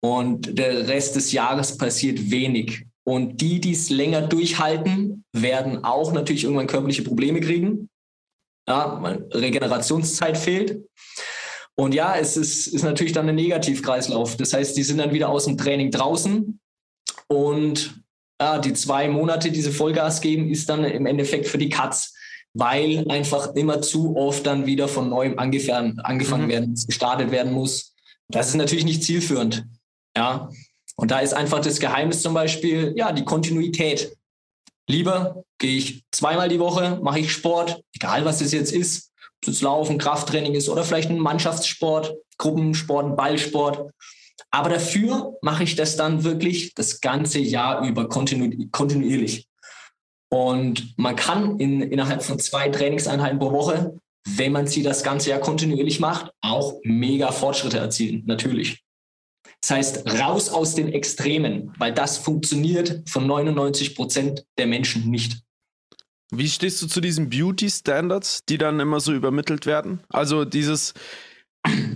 Und 0.00 0.58
der 0.58 0.88
Rest 0.88 1.16
des 1.16 1.32
Jahres 1.32 1.76
passiert 1.78 2.30
wenig. 2.30 2.86
Und 3.04 3.40
die, 3.40 3.60
die 3.60 3.72
es 3.72 3.90
länger 3.90 4.22
durchhalten, 4.22 5.24
werden 5.32 5.84
auch 5.84 6.12
natürlich 6.12 6.44
irgendwann 6.44 6.66
körperliche 6.66 7.02
Probleme 7.02 7.40
kriegen. 7.40 7.88
Ja, 8.68 8.98
Regenerationszeit 9.32 10.38
fehlt. 10.38 10.82
Und 11.74 11.94
ja, 11.94 12.16
es 12.16 12.36
ist, 12.36 12.68
ist 12.68 12.82
natürlich 12.82 13.12
dann 13.12 13.28
ein 13.28 13.34
Negativkreislauf. 13.34 14.36
Das 14.36 14.52
heißt, 14.52 14.76
die 14.76 14.82
sind 14.82 14.98
dann 14.98 15.12
wieder 15.12 15.30
aus 15.30 15.46
dem 15.46 15.56
Training 15.56 15.90
draußen 15.90 16.60
und 17.28 18.02
ja, 18.40 18.58
die 18.58 18.72
zwei 18.72 19.08
Monate, 19.08 19.50
die 19.50 19.62
sie 19.62 19.70
Vollgas 19.70 20.20
geben, 20.20 20.50
ist 20.50 20.68
dann 20.68 20.84
im 20.84 21.06
Endeffekt 21.06 21.46
für 21.46 21.58
die 21.58 21.68
Katz 21.68 22.14
weil 22.54 23.04
einfach 23.08 23.54
immer 23.54 23.80
zu 23.80 24.16
oft 24.16 24.46
dann 24.46 24.66
wieder 24.66 24.88
von 24.88 25.08
neuem 25.08 25.38
angefangen, 25.38 25.98
angefangen 26.00 26.44
mhm. 26.44 26.50
werden, 26.50 26.74
gestartet 26.86 27.30
werden 27.30 27.52
muss. 27.52 27.94
Das 28.28 28.48
ist 28.48 28.56
natürlich 28.56 28.84
nicht 28.84 29.02
zielführend. 29.02 29.66
Ja. 30.16 30.50
Und 30.96 31.10
da 31.10 31.20
ist 31.20 31.32
einfach 31.32 31.60
das 31.60 31.80
Geheimnis 31.80 32.22
zum 32.22 32.34
Beispiel, 32.34 32.92
ja, 32.96 33.12
die 33.12 33.24
Kontinuität. 33.24 34.16
Lieber 34.88 35.44
gehe 35.58 35.78
ich 35.78 36.04
zweimal 36.10 36.48
die 36.48 36.58
Woche, 36.58 37.00
mache 37.02 37.20
ich 37.20 37.32
Sport, 37.32 37.82
egal 37.94 38.24
was 38.24 38.40
es 38.40 38.52
jetzt 38.52 38.72
ist, 38.72 39.10
ob 39.42 39.48
es 39.48 39.62
Laufen, 39.62 39.98
Krafttraining 39.98 40.54
ist 40.54 40.68
oder 40.68 40.84
vielleicht 40.84 41.08
ein 41.08 41.18
Mannschaftssport, 41.18 42.14
Gruppensport, 42.36 43.16
Ballsport. 43.16 43.90
Aber 44.50 44.68
dafür 44.68 45.38
mache 45.40 45.64
ich 45.64 45.76
das 45.76 45.96
dann 45.96 46.24
wirklich 46.24 46.74
das 46.74 47.00
ganze 47.00 47.38
Jahr 47.38 47.86
über 47.86 48.08
kontinu 48.08 48.68
kontinuierlich. 48.70 49.46
Und 50.32 50.94
man 50.96 51.14
kann 51.14 51.60
in, 51.60 51.82
innerhalb 51.82 52.22
von 52.22 52.38
zwei 52.38 52.70
Trainingseinheiten 52.70 53.38
pro 53.38 53.52
Woche, 53.52 53.98
wenn 54.26 54.52
man 54.52 54.66
sie 54.66 54.82
das 54.82 55.02
ganze 55.02 55.28
Jahr 55.28 55.40
kontinuierlich 55.40 56.00
macht, 56.00 56.32
auch 56.40 56.80
mega 56.84 57.32
Fortschritte 57.32 57.76
erzielen, 57.76 58.22
natürlich. 58.24 58.82
Das 59.60 59.72
heißt, 59.72 60.08
raus 60.20 60.48
aus 60.48 60.74
den 60.74 60.88
Extremen, 60.88 61.74
weil 61.76 61.92
das 61.92 62.16
funktioniert 62.16 63.02
von 63.10 63.26
99 63.26 63.94
Prozent 63.94 64.46
der 64.56 64.66
Menschen 64.66 65.10
nicht. 65.10 65.42
Wie 66.34 66.48
stehst 66.48 66.80
du 66.80 66.86
zu 66.86 67.02
diesen 67.02 67.28
Beauty 67.28 67.68
Standards, 67.68 68.40
die 68.48 68.56
dann 68.56 68.80
immer 68.80 69.00
so 69.00 69.12
übermittelt 69.12 69.66
werden? 69.66 70.00
Also 70.08 70.46
dieses, 70.46 70.94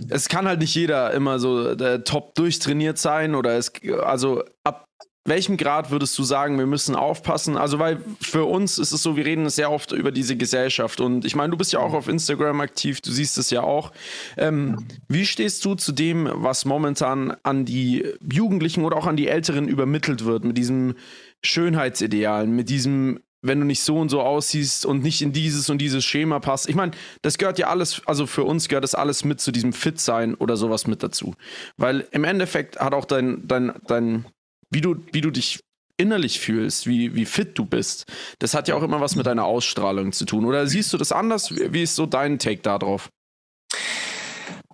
es 0.09 0.29
kann 0.29 0.47
halt 0.47 0.59
nicht 0.59 0.75
jeder 0.75 1.11
immer 1.11 1.39
so 1.39 1.69
äh, 1.69 2.03
top 2.03 2.35
durchtrainiert 2.35 2.99
sein 2.99 3.33
oder 3.33 3.57
es, 3.57 3.71
also 4.03 4.43
ab 4.63 4.86
welchem 5.27 5.57
Grad 5.57 5.91
würdest 5.91 6.17
du 6.17 6.23
sagen, 6.23 6.57
wir 6.57 6.65
müssen 6.65 6.95
aufpassen? 6.95 7.57
Also, 7.57 7.79
weil 7.79 7.99
für 8.21 8.45
uns 8.45 8.77
ist 8.77 8.91
es 8.91 9.03
so, 9.03 9.15
wir 9.15 9.25
reden 9.25 9.49
sehr 9.49 9.71
oft 9.71 9.91
über 9.91 10.11
diese 10.11 10.37
Gesellschaft 10.37 11.01
und 11.01 11.25
ich 11.25 11.35
meine, 11.35 11.51
du 11.51 11.57
bist 11.57 11.73
ja 11.73 11.79
auch 11.79 11.93
auf 11.93 12.07
Instagram 12.07 12.61
aktiv, 12.61 13.01
du 13.01 13.11
siehst 13.11 13.37
es 13.37 13.49
ja 13.49 13.61
auch. 13.61 13.91
Ähm, 14.37 14.87
wie 15.07 15.25
stehst 15.25 15.63
du 15.65 15.75
zu 15.75 15.91
dem, 15.91 16.29
was 16.33 16.65
momentan 16.65 17.35
an 17.43 17.65
die 17.65 18.05
Jugendlichen 18.31 18.85
oder 18.85 18.97
auch 18.97 19.07
an 19.07 19.17
die 19.17 19.27
Älteren 19.27 19.67
übermittelt 19.67 20.25
wird, 20.25 20.43
mit 20.43 20.57
diesem 20.57 20.95
Schönheitsidealen, 21.43 22.55
mit 22.55 22.69
diesem 22.69 23.19
wenn 23.41 23.59
du 23.59 23.65
nicht 23.65 23.81
so 23.81 23.97
und 23.97 24.09
so 24.09 24.21
aussiehst 24.21 24.85
und 24.85 25.03
nicht 25.03 25.21
in 25.21 25.31
dieses 25.31 25.69
und 25.69 25.79
dieses 25.79 26.03
Schema 26.03 26.39
passt. 26.39 26.67
Ich 26.69 26.75
meine, 26.75 26.91
das 27.21 27.37
gehört 27.37 27.59
ja 27.59 27.67
alles, 27.67 28.01
also 28.05 28.25
für 28.25 28.43
uns 28.43 28.67
gehört 28.67 28.83
das 28.83 28.95
alles 28.95 29.23
mit 29.23 29.39
zu 29.39 29.51
diesem 29.51 29.73
Fit-Sein 29.73 30.35
oder 30.35 30.57
sowas 30.57 30.87
mit 30.87 31.03
dazu. 31.03 31.35
Weil 31.77 32.07
im 32.11 32.23
Endeffekt 32.23 32.79
hat 32.79 32.93
auch 32.93 33.05
dein, 33.05 33.47
dein, 33.47 33.73
dein, 33.87 34.25
wie 34.69 34.81
du, 34.81 34.95
wie 35.11 35.21
du 35.21 35.31
dich 35.31 35.59
innerlich 35.97 36.39
fühlst, 36.39 36.87
wie, 36.87 37.15
wie 37.15 37.25
fit 37.25 37.57
du 37.57 37.65
bist, 37.65 38.05
das 38.39 38.53
hat 38.53 38.67
ja 38.67 38.75
auch 38.75 38.83
immer 38.83 39.01
was 39.01 39.15
mit 39.15 39.25
deiner 39.25 39.45
Ausstrahlung 39.45 40.11
zu 40.11 40.25
tun. 40.25 40.45
Oder 40.45 40.67
siehst 40.67 40.93
du 40.93 40.97
das 40.97 41.11
anders? 41.11 41.53
Wie 41.55 41.81
ist 41.81 41.95
so 41.95 42.05
dein 42.05 42.37
Take 42.37 42.61
darauf? 42.61 43.09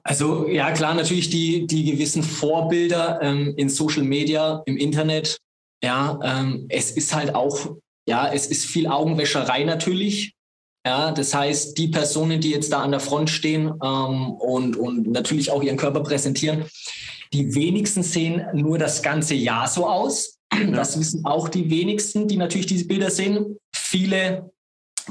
Also 0.04 0.50
ja, 0.50 0.72
klar, 0.72 0.94
natürlich 0.94 1.30
die, 1.30 1.66
die 1.66 1.86
gewissen 1.92 2.24
Vorbilder 2.24 3.22
ähm, 3.22 3.54
in 3.56 3.70
Social 3.70 4.04
Media, 4.04 4.62
im 4.66 4.76
Internet. 4.76 5.38
Ja, 5.82 6.20
ähm, 6.24 6.66
es 6.70 6.92
ist 6.92 7.16
halt 7.16 7.36
auch, 7.36 7.78
ja, 8.06 8.32
es 8.32 8.48
ist 8.48 8.66
viel 8.66 8.88
Augenwäscherei 8.88 9.64
natürlich. 9.64 10.34
Ja, 10.86 11.12
das 11.14 11.34
heißt, 11.34 11.78
die 11.78 11.88
Personen, 11.88 12.42
die 12.42 12.52
jetzt 12.52 12.74
da 12.74 12.82
an 12.82 12.92
der 12.92 13.00
Front 13.00 13.30
stehen 13.30 13.72
ähm, 13.82 14.32
und, 14.32 14.76
und 14.76 15.08
natürlich 15.08 15.50
auch 15.50 15.64
ihren 15.64 15.78
Körper 15.78 16.02
präsentieren, 16.04 16.66
die 17.34 17.56
wenigsten 17.56 18.04
sehen 18.04 18.46
nur 18.54 18.78
das 18.78 19.02
ganze 19.02 19.36
Jahr 19.36 19.68
so 19.68 19.88
aus. 19.88 20.40
Das 20.72 21.00
wissen 21.00 21.26
auch 21.26 21.50
die 21.50 21.70
wenigsten, 21.70 22.28
die 22.28 22.38
natürlich 22.38 22.68
diese 22.68 22.86
Bilder 22.86 23.10
sehen. 23.10 23.58
Viele 23.76 24.52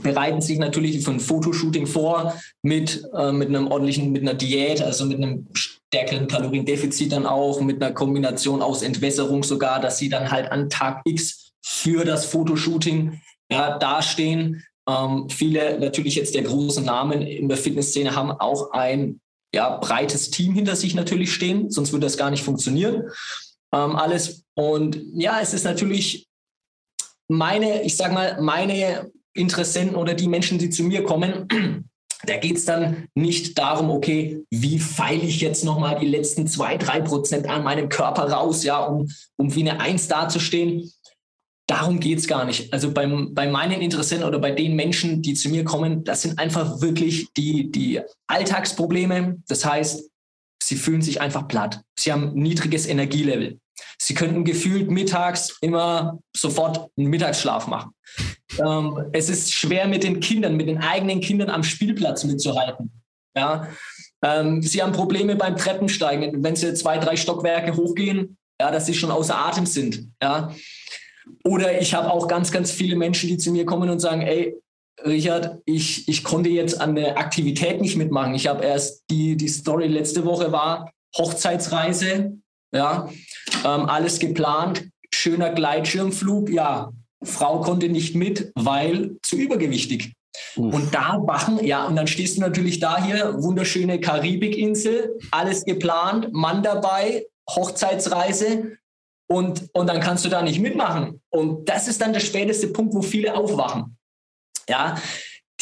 bereiten 0.00 0.40
sich 0.40 0.58
natürlich 0.58 1.04
für 1.04 1.10
ein 1.10 1.20
Fotoshooting 1.20 1.86
vor 1.86 2.34
mit, 2.62 3.04
äh, 3.14 3.32
mit 3.32 3.48
einem 3.48 3.66
ordentlichen, 3.66 4.12
mit 4.12 4.22
einer 4.22 4.34
Diät, 4.34 4.80
also 4.80 5.04
mit 5.04 5.18
einem 5.18 5.48
stärkeren 5.52 6.28
Kaloriendefizit 6.28 7.12
dann 7.12 7.26
auch, 7.26 7.60
mit 7.60 7.82
einer 7.82 7.92
Kombination 7.92 8.62
aus 8.62 8.82
Entwässerung 8.82 9.42
sogar, 9.42 9.80
dass 9.80 9.98
sie 9.98 10.08
dann 10.08 10.30
halt 10.30 10.50
an 10.50 10.70
Tag 10.70 11.02
X 11.04 11.52
für 11.62 12.04
das 12.04 12.24
Fotoshooting 12.26 13.20
ja, 13.50 13.76
dastehen. 13.78 14.64
Ähm, 14.88 15.28
viele 15.28 15.78
natürlich 15.78 16.14
jetzt 16.14 16.34
der 16.34 16.42
großen 16.42 16.84
Namen 16.84 17.20
in 17.20 17.48
der 17.48 17.58
Fitnessszene 17.58 18.16
haben 18.16 18.30
auch 18.30 18.70
ein 18.72 19.20
ja, 19.54 19.76
breites 19.76 20.30
Team 20.30 20.54
hinter 20.54 20.76
sich 20.76 20.94
natürlich 20.94 21.32
stehen, 21.32 21.70
sonst 21.70 21.92
würde 21.92 22.06
das 22.06 22.16
gar 22.16 22.30
nicht 22.30 22.42
funktionieren. 22.42 23.10
Ähm, 23.72 23.96
alles. 23.96 24.44
Und 24.54 25.00
ja, 25.14 25.40
es 25.40 25.54
ist 25.54 25.64
natürlich 25.64 26.28
meine, 27.28 27.82
ich 27.82 27.96
sag 27.96 28.12
mal, 28.12 28.40
meine 28.40 29.10
Interessenten 29.34 29.96
oder 29.96 30.14
die 30.14 30.28
Menschen, 30.28 30.58
die 30.58 30.70
zu 30.70 30.82
mir 30.84 31.04
kommen, 31.04 31.48
da 32.24 32.36
geht 32.36 32.56
es 32.56 32.64
dann 32.64 33.08
nicht 33.14 33.58
darum, 33.58 33.90
okay, 33.90 34.42
wie 34.50 34.78
feile 34.78 35.22
ich 35.22 35.40
jetzt 35.40 35.64
nochmal 35.64 35.98
die 35.98 36.06
letzten 36.06 36.46
zwei, 36.46 36.76
drei 36.76 37.00
Prozent 37.00 37.48
an 37.48 37.64
meinem 37.64 37.88
Körper 37.88 38.30
raus, 38.30 38.62
ja, 38.64 38.84
um, 38.84 39.08
um 39.36 39.54
wie 39.54 39.68
eine 39.68 39.80
Eins 39.80 40.08
dazustehen. 40.08 40.90
Darum 41.72 42.00
geht 42.00 42.18
es 42.18 42.26
gar 42.26 42.44
nicht. 42.44 42.70
Also 42.70 42.92
beim, 42.92 43.32
bei 43.32 43.48
meinen 43.48 43.80
Interessenten 43.80 44.28
oder 44.28 44.38
bei 44.38 44.50
den 44.50 44.76
Menschen, 44.76 45.22
die 45.22 45.32
zu 45.32 45.48
mir 45.48 45.64
kommen, 45.64 46.04
das 46.04 46.20
sind 46.20 46.38
einfach 46.38 46.82
wirklich 46.82 47.32
die, 47.32 47.72
die 47.72 48.02
Alltagsprobleme. 48.26 49.38
Das 49.48 49.64
heißt, 49.64 50.04
sie 50.62 50.76
fühlen 50.76 51.00
sich 51.00 51.22
einfach 51.22 51.48
platt. 51.48 51.80
Sie 51.98 52.12
haben 52.12 52.34
niedriges 52.34 52.86
Energielevel. 52.86 53.58
Sie 53.98 54.12
könnten 54.12 54.44
gefühlt 54.44 54.90
mittags 54.90 55.56
immer 55.62 56.18
sofort 56.36 56.90
einen 56.98 57.08
Mittagsschlaf 57.08 57.66
machen. 57.68 57.92
Ähm, 58.62 59.06
es 59.14 59.30
ist 59.30 59.54
schwer 59.54 59.88
mit 59.88 60.04
den 60.04 60.20
Kindern, 60.20 60.58
mit 60.58 60.68
den 60.68 60.76
eigenen 60.76 61.22
Kindern 61.22 61.48
am 61.48 61.62
Spielplatz 61.62 62.24
mitzuhalten. 62.24 62.92
Ja? 63.34 63.66
Ähm, 64.22 64.60
sie 64.60 64.82
haben 64.82 64.92
Probleme 64.92 65.36
beim 65.36 65.56
Treppensteigen, 65.56 66.44
wenn 66.44 66.54
sie 66.54 66.74
zwei, 66.74 66.98
drei 66.98 67.16
Stockwerke 67.16 67.74
hochgehen, 67.74 68.36
ja, 68.60 68.70
dass 68.70 68.84
sie 68.84 68.92
schon 68.92 69.10
außer 69.10 69.38
Atem 69.38 69.64
sind. 69.64 70.10
Ja? 70.22 70.54
Oder 71.44 71.80
ich 71.80 71.94
habe 71.94 72.10
auch 72.10 72.28
ganz, 72.28 72.50
ganz 72.50 72.70
viele 72.70 72.96
Menschen, 72.96 73.28
die 73.28 73.38
zu 73.38 73.52
mir 73.52 73.64
kommen 73.64 73.90
und 73.90 74.00
sagen, 74.00 74.22
ey, 74.22 74.56
Richard, 75.04 75.58
ich, 75.64 76.08
ich 76.08 76.22
konnte 76.22 76.50
jetzt 76.50 76.80
an 76.80 76.94
der 76.94 77.18
Aktivität 77.18 77.80
nicht 77.80 77.96
mitmachen. 77.96 78.34
Ich 78.34 78.46
habe 78.46 78.64
erst 78.64 79.04
die, 79.10 79.36
die 79.36 79.48
Story 79.48 79.88
letzte 79.88 80.24
Woche 80.24 80.52
war 80.52 80.92
Hochzeitsreise, 81.16 82.38
ja, 82.74 83.08
ähm, 83.64 83.86
alles 83.86 84.18
geplant, 84.18 84.88
schöner 85.12 85.50
Gleitschirmflug, 85.50 86.50
ja, 86.50 86.90
Frau 87.22 87.60
konnte 87.60 87.88
nicht 87.88 88.14
mit, 88.14 88.50
weil 88.54 89.16
zu 89.22 89.36
übergewichtig. 89.36 90.12
Uff. 90.56 90.74
Und 90.74 90.94
da 90.94 91.18
wachen, 91.22 91.64
ja, 91.64 91.86
und 91.86 91.96
dann 91.96 92.06
stehst 92.06 92.36
du 92.36 92.40
natürlich 92.40 92.80
da 92.80 93.02
hier, 93.02 93.34
wunderschöne 93.38 94.00
Karibikinsel, 94.00 95.18
alles 95.30 95.64
geplant, 95.64 96.32
Mann 96.32 96.62
dabei, 96.62 97.26
Hochzeitsreise 97.50 98.76
und, 99.32 99.70
und 99.72 99.86
dann 99.86 100.00
kannst 100.00 100.24
du 100.24 100.28
da 100.28 100.42
nicht 100.42 100.60
mitmachen. 100.60 101.22
Und 101.30 101.66
das 101.68 101.88
ist 101.88 102.00
dann 102.02 102.12
der 102.12 102.20
späteste 102.20 102.68
Punkt, 102.68 102.94
wo 102.94 103.00
viele 103.00 103.34
aufwachen. 103.34 103.96
Ja, 104.68 104.96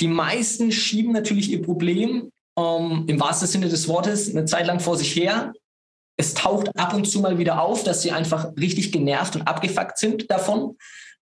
die 0.00 0.08
meisten 0.08 0.72
schieben 0.72 1.12
natürlich 1.12 1.50
ihr 1.50 1.62
Problem 1.62 2.32
ähm, 2.58 3.04
im 3.06 3.20
wahrsten 3.20 3.46
Sinne 3.46 3.68
des 3.68 3.86
Wortes 3.86 4.28
eine 4.28 4.44
Zeit 4.44 4.66
lang 4.66 4.80
vor 4.80 4.96
sich 4.96 5.14
her. 5.14 5.52
Es 6.16 6.34
taucht 6.34 6.76
ab 6.76 6.94
und 6.94 7.08
zu 7.08 7.20
mal 7.20 7.38
wieder 7.38 7.62
auf, 7.62 7.84
dass 7.84 8.02
sie 8.02 8.10
einfach 8.10 8.48
richtig 8.58 8.90
genervt 8.90 9.36
und 9.36 9.42
abgefuckt 9.42 9.98
sind 9.98 10.28
davon. 10.30 10.76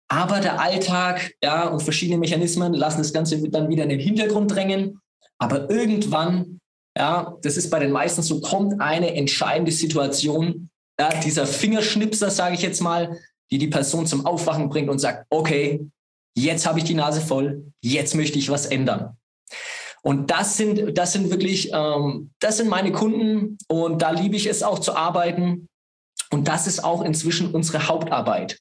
Aber 0.08 0.40
der 0.40 0.62
Alltag 0.62 1.32
ja, 1.42 1.68
und 1.68 1.82
verschiedene 1.82 2.20
Mechanismen 2.20 2.74
lassen 2.74 3.00
das 3.00 3.12
Ganze 3.12 3.42
dann 3.50 3.70
wieder 3.70 3.84
in 3.84 3.90
den 3.90 4.00
Hintergrund 4.00 4.52
drängen. 4.52 5.00
Aber 5.40 5.70
irgendwann, 5.70 6.60
ja, 6.96 7.36
das 7.42 7.58
ist 7.58 7.72
bei 7.72 7.80
den 7.80 7.92
meisten 7.92 8.22
so, 8.22 8.40
kommt 8.40 8.80
eine 8.80 9.16
entscheidende 9.16 9.72
Situation, 9.72 10.70
ja, 11.00 11.10
dieser 11.22 11.46
Fingerschnipser, 11.46 12.30
sage 12.30 12.56
ich 12.56 12.62
jetzt 12.62 12.82
mal, 12.82 13.20
die 13.52 13.58
die 13.58 13.68
Person 13.68 14.08
zum 14.08 14.26
Aufwachen 14.26 14.70
bringt 14.70 14.90
und 14.90 15.00
sagt, 15.00 15.26
okay, 15.30 15.86
jetzt 16.36 16.66
habe 16.66 16.80
ich 16.80 16.86
die 16.86 16.94
Nase 16.94 17.22
voll, 17.22 17.72
jetzt 17.82 18.16
möchte 18.16 18.40
ich 18.40 18.50
was 18.50 18.66
ändern. 18.66 19.18
Und 20.02 20.30
das 20.30 20.58
sind, 20.58 20.98
das 20.98 21.14
sind 21.14 21.32
wirklich, 21.32 21.72
ähm, 21.74 22.32
das 22.40 22.58
sind 22.58 22.70
meine 22.70 22.92
Kunden 22.92 23.58
und 23.68 24.02
da 24.02 24.12
liebe 24.12 24.36
ich 24.36 24.46
es 24.46 24.62
auch 24.62 24.80
zu 24.80 24.96
arbeiten. 24.96 25.68
Und 26.30 26.48
das 26.48 26.68
ist 26.68 26.84
auch 26.84 27.02
inzwischen 27.02 27.52
unsere 27.52 27.88
Hauptarbeit. 27.88 28.60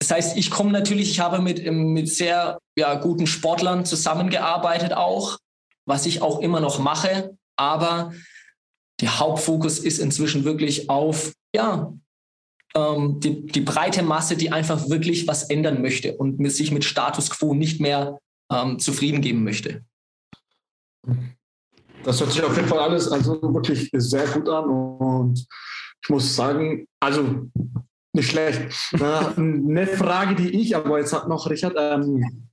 Das 0.00 0.10
heißt, 0.10 0.36
ich 0.36 0.50
komme 0.50 0.72
natürlich, 0.72 1.10
ich 1.10 1.20
habe 1.20 1.40
mit, 1.40 1.64
mit 1.70 2.08
sehr 2.08 2.58
ja, 2.76 2.94
guten 2.96 3.26
Sportlern 3.26 3.84
zusammengearbeitet 3.84 4.92
auch, 4.92 5.38
was 5.86 6.04
ich 6.04 6.20
auch 6.20 6.40
immer 6.40 6.60
noch 6.60 6.78
mache. 6.78 7.36
Aber 7.56 8.12
der 9.00 9.18
Hauptfokus 9.18 9.78
ist 9.78 9.98
inzwischen 9.98 10.44
wirklich 10.44 10.88
auf 10.88 11.32
ja, 11.54 11.92
ähm, 12.74 13.20
die, 13.20 13.46
die 13.46 13.60
breite 13.60 14.02
Masse, 14.02 14.36
die 14.36 14.52
einfach 14.52 14.88
wirklich 14.88 15.26
was 15.28 15.44
ändern 15.44 15.82
möchte 15.82 16.16
und 16.16 16.44
sich 16.50 16.72
mit 16.72 16.84
Status 16.84 17.30
quo 17.30 17.54
nicht 17.54 17.80
mehr 17.80 18.18
ähm, 18.50 18.78
zufrieden 18.78 19.20
geben 19.20 19.44
möchte. 19.44 19.84
Das 22.02 22.20
hört 22.20 22.32
sich 22.32 22.42
auf 22.42 22.56
jeden 22.56 22.68
Fall 22.68 22.80
alles 22.80 23.08
also 23.08 23.40
wirklich 23.42 23.90
sehr 23.92 24.26
gut 24.26 24.48
an 24.48 24.64
und 24.64 25.46
ich 26.02 26.10
muss 26.10 26.36
sagen, 26.36 26.86
also 27.00 27.48
nicht 28.12 28.30
schlecht. 28.30 28.92
Eine 28.92 29.86
Frage, 29.86 30.34
die 30.34 30.50
ich, 30.60 30.76
aber 30.76 30.98
jetzt 30.98 31.12
hat 31.12 31.28
noch 31.28 31.48
Richard, 31.48 31.74
ähm, 31.78 32.48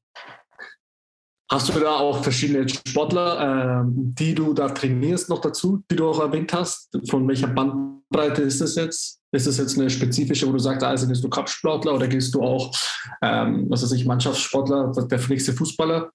hast 1.51 1.69
du 1.69 1.79
da 1.79 1.97
auch 1.97 2.23
verschiedene 2.23 2.67
Sportler, 2.67 3.81
ähm, 3.81 4.15
die 4.17 4.33
du 4.33 4.53
da 4.53 4.69
trainierst, 4.69 5.29
noch 5.29 5.41
dazu, 5.41 5.83
die 5.91 5.97
du 5.97 6.09
auch 6.09 6.19
erwähnt 6.19 6.53
hast? 6.53 6.97
Von 7.09 7.27
welcher 7.27 7.47
Bandbreite 7.47 8.41
ist 8.41 8.61
das 8.61 8.75
jetzt? 8.75 9.19
Ist 9.33 9.47
das 9.47 9.57
jetzt 9.57 9.77
eine 9.77 9.89
spezifische, 9.89 10.47
wo 10.47 10.53
du 10.53 10.59
sagst, 10.59 10.83
also 10.83 11.07
bist 11.07 11.23
du 11.23 11.29
Kampfsportler 11.29 11.93
oder 11.93 12.07
gehst 12.07 12.33
du 12.33 12.41
auch, 12.41 12.73
ähm, 13.21 13.65
was 13.69 13.83
weiß 13.83 13.91
ich, 13.93 14.05
Mannschaftssportler, 14.05 14.91
der 14.91 15.19
nächste 15.27 15.53
Fußballer? 15.53 16.09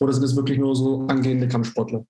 Oder 0.00 0.12
sind 0.12 0.22
das 0.22 0.36
wirklich 0.36 0.58
nur 0.58 0.74
so 0.74 1.06
angehende 1.08 1.48
Kampfsportler? 1.48 2.04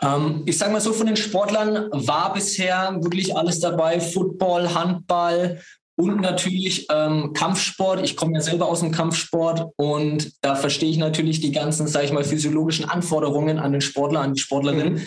Ähm, 0.00 0.42
ich 0.46 0.58
sage 0.58 0.72
mal 0.72 0.80
so, 0.80 0.92
von 0.92 1.06
den 1.06 1.16
Sportlern 1.16 1.88
war 1.92 2.32
bisher 2.32 2.98
wirklich 3.00 3.36
alles 3.36 3.60
dabei. 3.60 4.00
Football, 4.00 4.74
Handball 4.74 5.60
und 5.96 6.20
natürlich 6.20 6.86
ähm, 6.90 7.32
Kampfsport. 7.32 8.02
Ich 8.02 8.16
komme 8.16 8.34
ja 8.34 8.40
selber 8.40 8.66
aus 8.66 8.80
dem 8.80 8.92
Kampfsport 8.92 9.72
und 9.76 10.32
da 10.40 10.54
verstehe 10.54 10.90
ich 10.90 10.98
natürlich 10.98 11.40
die 11.40 11.52
ganzen, 11.52 11.86
sage 11.86 12.06
ich 12.06 12.12
mal, 12.12 12.24
physiologischen 12.24 12.88
Anforderungen 12.88 13.58
an 13.58 13.72
den 13.72 13.80
Sportler, 13.80 14.20
an 14.20 14.34
die 14.34 14.40
Sportlerin. 14.40 14.94
Mhm. 14.94 15.06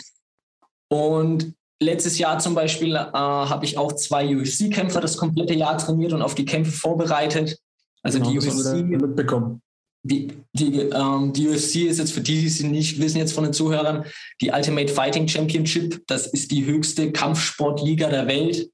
Und 0.89 1.53
letztes 1.81 2.17
Jahr 2.19 2.39
zum 2.39 2.55
Beispiel 2.55 2.95
äh, 2.95 2.99
habe 2.99 3.65
ich 3.65 3.77
auch 3.77 3.93
zwei 3.93 4.35
UFC-Kämpfer 4.35 5.01
das 5.01 5.17
komplette 5.17 5.55
Jahr 5.55 5.77
trainiert 5.77 6.13
und 6.13 6.21
auf 6.21 6.35
die 6.35 6.45
Kämpfe 6.45 6.71
vorbereitet. 6.71 7.57
Also 8.03 8.19
genau, 8.19 8.31
die 8.31 8.37
UFC 8.39 8.75
mitbekommen 8.85 9.61
die, 10.05 10.27
die, 10.53 10.81
ähm, 10.81 11.33
die 11.33 11.49
UFC 11.49 11.87
ist 11.87 11.97
jetzt 11.97 12.13
für 12.13 12.21
die, 12.21 12.39
die 12.41 12.49
sie 12.49 12.67
nicht 12.67 12.99
wissen, 12.99 13.17
jetzt 13.17 13.33
von 13.33 13.43
den 13.43 13.53
Zuhörern, 13.53 14.05
die 14.39 14.51
Ultimate 14.51 14.87
Fighting 14.87 15.27
Championship. 15.27 16.05
Das 16.05 16.27
ist 16.27 16.51
die 16.51 16.63
höchste 16.63 17.11
Kampfsportliga 17.11 18.09
der 18.09 18.27
Welt 18.27 18.69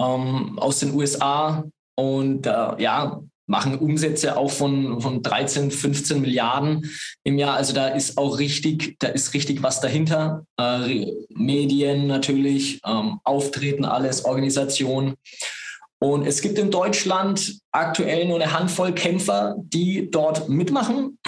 ähm, 0.00 0.58
aus 0.58 0.80
den 0.80 0.94
USA 0.94 1.64
und 1.94 2.46
äh, 2.46 2.82
ja, 2.82 3.20
machen 3.46 3.78
Umsätze 3.78 4.36
auch 4.36 4.50
von, 4.50 5.00
von 5.00 5.22
13, 5.22 5.70
15 5.72 6.20
Milliarden 6.20 6.88
im 7.24 7.36
Jahr. 7.36 7.56
Also 7.56 7.74
da 7.74 7.88
ist 7.88 8.16
auch 8.16 8.38
richtig, 8.38 8.96
da 9.00 9.08
ist 9.08 9.34
richtig 9.34 9.62
was 9.62 9.80
dahinter. 9.80 10.44
Äh, 10.56 11.06
Medien 11.30 12.06
natürlich, 12.06 12.80
ähm, 12.86 13.18
Auftreten, 13.24 13.84
alles, 13.84 14.24
Organisation. 14.24 15.14
Und 15.98 16.26
es 16.26 16.40
gibt 16.40 16.58
in 16.58 16.70
Deutschland 16.70 17.58
aktuell 17.72 18.26
nur 18.26 18.40
eine 18.40 18.52
Handvoll 18.56 18.94
Kämpfer, 18.94 19.56
die 19.58 20.10
dort 20.10 20.48
mitmachen. 20.48 21.18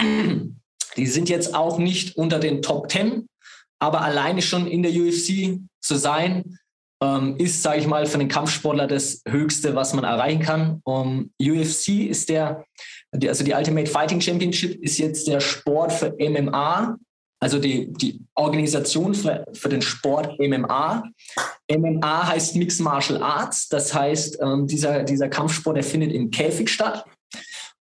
Die 0.97 1.05
sind 1.05 1.29
jetzt 1.29 1.53
auch 1.53 1.77
nicht 1.77 2.15
unter 2.15 2.39
den 2.39 2.63
Top 2.63 2.87
Ten, 2.87 3.27
aber 3.79 4.01
alleine 4.01 4.41
schon 4.41 4.65
in 4.65 4.81
der 4.81 4.91
UFC 4.91 5.59
zu 5.79 5.95
sein, 5.95 6.57
ähm, 7.03 7.35
ist, 7.37 7.61
sage 7.61 7.79
ich 7.79 7.87
mal, 7.87 8.05
für 8.05 8.19
einen 8.19 8.29
Kampfsportler 8.29 8.87
das 8.87 9.21
Höchste, 9.27 9.75
was 9.75 9.93
man 9.93 10.05
erreichen 10.05 10.41
kann. 10.41 10.79
Um, 10.85 11.31
UFC 11.41 12.09
ist 12.09 12.29
der, 12.29 12.63
also 13.25 13.43
die 13.43 13.53
Ultimate 13.53 13.89
Fighting 13.89 14.21
Championship 14.21 14.81
ist 14.81 14.97
jetzt 14.99 15.27
der 15.27 15.41
Sport 15.41 15.91
für 15.91 16.15
MMA, 16.17 16.97
also 17.41 17.59
die, 17.59 17.91
die 17.91 18.21
Organisation 18.35 19.13
für, 19.13 19.43
für 19.51 19.67
den 19.67 19.81
Sport 19.81 20.39
MMA. 20.39 21.03
MMA 21.69 22.27
heißt 22.27 22.55
Mixed 22.55 22.79
Martial 22.79 23.21
Arts, 23.21 23.67
das 23.67 23.93
heißt, 23.93 24.39
ähm, 24.41 24.65
dieser, 24.67 25.03
dieser 25.03 25.27
Kampfsport, 25.27 25.75
der 25.75 25.83
findet 25.83 26.13
im 26.13 26.31
Käfig 26.31 26.69
statt. 26.69 27.03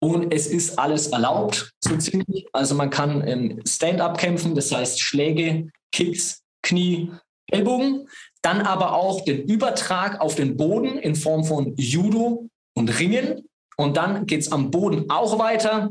Und 0.00 0.32
es 0.32 0.46
ist 0.48 0.78
alles 0.78 1.08
erlaubt, 1.08 1.70
so 1.80 1.96
ziemlich. 1.96 2.46
Also 2.52 2.74
man 2.74 2.90
kann 2.90 3.20
im 3.22 3.60
Stand-up 3.64 4.18
kämpfen, 4.18 4.54
das 4.54 4.72
heißt 4.72 5.00
Schläge, 5.00 5.68
Kicks, 5.92 6.42
Knie, 6.62 7.12
Ellbogen. 7.48 8.08
Dann 8.42 8.60
aber 8.62 8.94
auch 8.94 9.24
den 9.24 9.44
Übertrag 9.44 10.20
auf 10.20 10.34
den 10.34 10.56
Boden 10.56 10.98
in 10.98 11.14
Form 11.14 11.44
von 11.44 11.74
Judo 11.76 12.48
und 12.74 12.98
Ringen. 12.98 13.48
Und 13.76 13.96
dann 13.96 14.26
geht 14.26 14.40
es 14.40 14.52
am 14.52 14.70
Boden 14.70 15.08
auch 15.10 15.38
weiter 15.38 15.90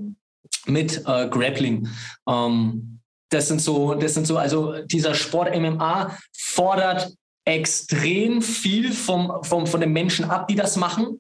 mit 0.66 0.98
äh, 1.06 1.28
Grappling. 1.30 1.88
Ähm, 2.28 3.00
das 3.30 3.48
sind 3.48 3.62
so, 3.62 3.96
das 3.96 4.14
sind 4.14 4.28
so, 4.28 4.38
also 4.38 4.82
dieser 4.84 5.14
Sport 5.14 5.56
MMA 5.56 6.18
fordert 6.38 7.14
extrem 7.46 8.42
viel 8.42 8.92
vom, 8.92 9.44
vom, 9.44 9.66
von 9.66 9.80
den 9.80 9.94
Menschen 9.94 10.26
ab, 10.26 10.48
die 10.48 10.56
das 10.56 10.76
machen. 10.76 11.20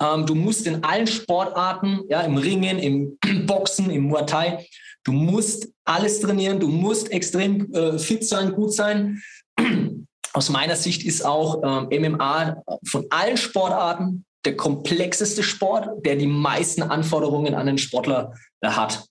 Ähm, 0.00 0.26
du 0.26 0.34
musst 0.34 0.66
in 0.66 0.82
allen 0.82 1.06
Sportarten, 1.06 2.00
ja, 2.08 2.22
im 2.22 2.36
Ringen, 2.36 2.78
im 2.78 3.18
Boxen, 3.46 3.90
im 3.90 4.04
Muay 4.04 4.26
Thai, 4.26 4.66
du 5.04 5.12
musst 5.12 5.68
alles 5.84 6.20
trainieren, 6.20 6.58
du 6.58 6.68
musst 6.68 7.10
extrem 7.12 7.72
äh, 7.72 7.98
fit 7.98 8.26
sein, 8.26 8.52
gut 8.52 8.72
sein. 8.72 9.22
Aus 10.32 10.48
meiner 10.48 10.76
Sicht 10.76 11.04
ist 11.04 11.24
auch 11.24 11.62
ähm, 11.90 12.12
MMA 12.12 12.62
von 12.84 13.06
allen 13.10 13.36
Sportarten 13.36 14.24
der 14.44 14.56
komplexeste 14.56 15.42
Sport, 15.42 16.04
der 16.04 16.16
die 16.16 16.26
meisten 16.26 16.82
Anforderungen 16.82 17.54
an 17.54 17.66
den 17.66 17.78
Sportler 17.78 18.34
äh, 18.60 18.68
hat. 18.68 19.04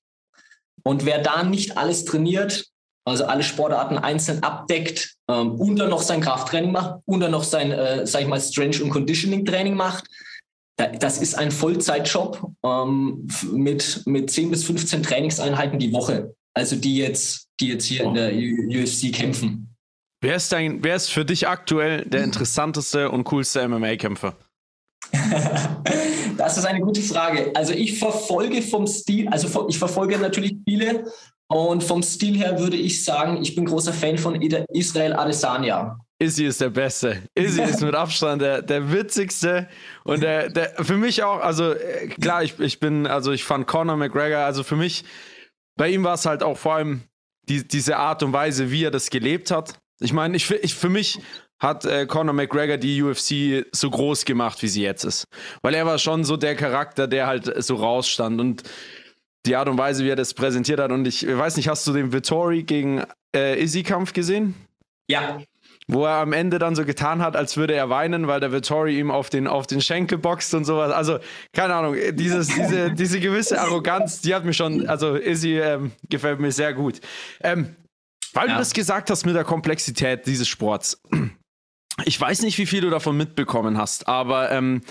Und 0.83 1.05
wer 1.05 1.19
da 1.19 1.43
nicht 1.43 1.77
alles 1.77 2.05
trainiert, 2.05 2.65
also 3.05 3.25
alle 3.25 3.43
Sportarten 3.43 3.97
einzeln 3.97 4.43
abdeckt 4.43 5.15
ähm, 5.27 5.51
und 5.51 5.77
dann 5.77 5.89
noch 5.89 6.01
sein 6.01 6.21
Krafttraining 6.21 6.71
macht 6.71 7.01
und 7.05 7.19
dann 7.19 7.31
noch 7.31 7.43
sein, 7.43 7.71
äh, 7.71 8.05
sag 8.05 8.21
ich 8.21 8.27
mal, 8.27 8.39
Strength- 8.39 8.81
und 8.81 8.89
Conditioning-Training 8.89 9.75
macht, 9.75 10.05
da, 10.77 10.87
das 10.87 11.19
ist 11.19 11.35
ein 11.35 11.51
Vollzeitjob 11.51 12.51
ähm, 12.63 13.27
mit, 13.51 14.03
mit 14.05 14.29
10 14.29 14.51
bis 14.51 14.63
15 14.63 15.03
Trainingseinheiten 15.03 15.79
die 15.79 15.93
Woche. 15.93 16.35
Also 16.53 16.75
die 16.75 16.97
jetzt, 16.97 17.47
die 17.59 17.69
jetzt 17.69 17.85
hier 17.85 18.03
in 18.03 18.13
der 18.13 18.31
UFC 18.33 19.13
kämpfen. 19.13 19.70
Wer 20.23 20.35
ist, 20.35 20.51
dein, 20.51 20.83
wer 20.83 20.95
ist 20.95 21.11
für 21.11 21.25
dich 21.25 21.47
aktuell 21.47 22.05
der 22.05 22.23
interessanteste 22.23 23.09
und 23.09 23.23
coolste 23.23 23.67
MMA-Kämpfer? 23.67 24.35
das 26.37 26.57
ist 26.57 26.65
eine 26.65 26.79
gute 26.79 27.01
Frage. 27.01 27.51
Also 27.55 27.73
ich 27.73 27.97
verfolge 27.97 28.61
vom 28.61 28.85
Stil, 28.85 29.27
also 29.29 29.67
ich 29.67 29.79
verfolge 29.79 30.19
natürlich 30.19 30.57
viele 30.67 31.05
und 31.47 31.83
vom 31.83 32.03
Stil 32.03 32.37
her 32.37 32.59
würde 32.59 32.77
ich 32.77 33.03
sagen, 33.03 33.41
ich 33.41 33.55
bin 33.55 33.65
großer 33.65 33.93
Fan 33.93 34.19
von 34.19 34.39
Israel 34.41 35.13
Adesanya. 35.13 35.97
Izzy 36.19 36.45
ist 36.45 36.61
der 36.61 36.69
Beste. 36.69 37.23
Izzy 37.33 37.63
ist 37.63 37.81
mit 37.81 37.95
Abstand 37.95 38.43
der, 38.43 38.61
der 38.61 38.91
witzigste 38.91 39.67
und 40.03 40.21
der, 40.21 40.49
der 40.49 40.75
für 40.83 40.97
mich 40.97 41.23
auch, 41.23 41.39
also 41.39 41.71
äh, 41.71 42.09
klar, 42.09 42.43
ich, 42.43 42.59
ich 42.59 42.79
bin, 42.79 43.07
also 43.07 43.31
ich 43.31 43.43
fand 43.43 43.65
Conor 43.65 43.97
McGregor, 43.97 44.41
also 44.41 44.61
für 44.61 44.75
mich, 44.75 45.03
bei 45.75 45.89
ihm 45.89 46.03
war 46.03 46.13
es 46.13 46.27
halt 46.27 46.43
auch 46.43 46.59
vor 46.59 46.75
allem 46.75 47.01
die, 47.49 47.67
diese 47.67 47.97
Art 47.97 48.21
und 48.21 48.33
Weise, 48.33 48.69
wie 48.69 48.83
er 48.83 48.91
das 48.91 49.09
gelebt 49.09 49.49
hat. 49.49 49.80
Ich 50.01 50.13
meine, 50.13 50.35
ich, 50.35 50.49
ich, 50.49 50.73
für 50.73 50.89
mich 50.89 51.19
hat 51.59 51.85
äh, 51.85 52.07
Conor 52.07 52.33
McGregor 52.33 52.77
die 52.77 53.03
UFC 53.03 53.65
so 53.71 53.89
groß 53.89 54.25
gemacht, 54.25 54.61
wie 54.63 54.67
sie 54.67 54.81
jetzt 54.81 55.03
ist. 55.03 55.25
Weil 55.61 55.75
er 55.75 55.85
war 55.85 55.99
schon 55.99 56.23
so 56.23 56.35
der 56.35 56.55
Charakter, 56.55 57.07
der 57.07 57.27
halt 57.27 57.63
so 57.63 57.75
rausstand 57.75 58.41
und 58.41 58.63
die 59.45 59.55
Art 59.55 59.69
und 59.69 59.77
Weise, 59.77 60.03
wie 60.03 60.09
er 60.09 60.15
das 60.15 60.33
präsentiert 60.33 60.79
hat. 60.79 60.91
Und 60.91 61.07
ich 61.07 61.25
weiß 61.25 61.57
nicht, 61.57 61.67
hast 61.67 61.85
du 61.87 61.93
den 61.93 62.11
Vittori 62.11 62.63
gegen 62.63 63.03
äh, 63.35 63.61
Izzy-Kampf 63.61 64.13
gesehen? 64.13 64.55
Ja. 65.07 65.41
Wo 65.87 66.05
er 66.05 66.17
am 66.17 66.33
Ende 66.33 66.57
dann 66.57 66.75
so 66.75 66.85
getan 66.85 67.21
hat, 67.21 67.35
als 67.35 67.57
würde 67.57 67.73
er 67.73 67.89
weinen, 67.89 68.27
weil 68.27 68.39
der 68.39 68.51
Vittori 68.51 68.97
ihm 68.97 69.11
auf 69.11 69.29
den, 69.29 69.47
auf 69.47 69.67
den 69.67 69.81
Schenkel 69.81 70.17
boxt 70.17 70.53
und 70.53 70.65
sowas. 70.65 70.91
Also, 70.91 71.19
keine 71.53 71.75
Ahnung, 71.75 71.95
dieses, 72.13 72.47
diese, 72.47 72.91
diese 72.91 73.19
gewisse 73.19 73.59
Arroganz, 73.59 74.21
die 74.21 74.33
hat 74.33 74.45
mir 74.45 74.53
schon, 74.53 74.87
also 74.87 75.15
Izzy 75.15 75.59
ähm, 75.59 75.91
gefällt 76.09 76.39
mir 76.39 76.51
sehr 76.51 76.73
gut. 76.73 77.01
Ähm, 77.41 77.75
weil 78.33 78.47
ja. 78.47 78.53
du 78.53 78.59
das 78.59 78.73
gesagt 78.73 79.09
hast 79.09 79.25
mit 79.25 79.35
der 79.35 79.43
Komplexität 79.43 80.25
dieses 80.25 80.47
Sports. 80.47 81.01
Ich 82.05 82.19
weiß 82.19 82.41
nicht, 82.41 82.57
wie 82.57 82.65
viel 82.65 82.81
du 82.81 82.89
davon 82.89 83.17
mitbekommen 83.17 83.77
hast, 83.77 84.07
aber 84.07 84.51
ähm, 84.51 84.81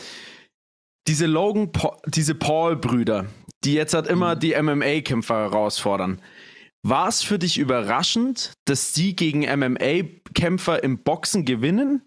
diese 1.09 1.27
Logan, 1.27 1.73
diese 2.07 2.35
Paul-Brüder, 2.35 3.27
die 3.65 3.75
jetzt 3.75 3.95
halt 3.95 4.07
immer 4.07 4.35
mhm. 4.37 4.41
die 4.41 4.55
MMA-Kämpfer 4.55 5.35
herausfordern. 5.35 6.21
War 6.83 7.09
es 7.09 7.23
für 7.23 7.39
dich 7.39 7.59
überraschend, 7.59 8.53
dass 8.67 8.95
sie 8.95 9.15
gegen 9.15 9.41
MMA-Kämpfer 9.41 10.83
im 10.83 11.03
Boxen 11.03 11.45
gewinnen? 11.45 12.03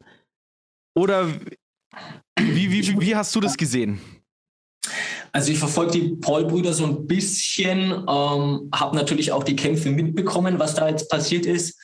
Oder 0.96 1.28
wie, 2.40 2.72
wie, 2.72 3.00
wie 3.00 3.16
hast 3.16 3.36
du 3.36 3.40
das 3.40 3.58
gesehen? 3.58 4.00
Also 5.34 5.52
ich 5.52 5.58
verfolge 5.58 5.92
die 5.94 6.16
Paul-Brüder 6.16 6.74
so 6.74 6.86
ein 6.86 7.08
bisschen, 7.08 7.92
ähm, 7.92 8.70
habe 8.74 8.96
natürlich 8.96 9.32
auch 9.32 9.44
die 9.44 9.56
Kämpfe 9.56 9.90
mitbekommen, 9.90 10.60
was 10.60 10.76
da 10.76 10.88
jetzt 10.88 11.10
passiert 11.10 11.48
ist. 11.48 11.80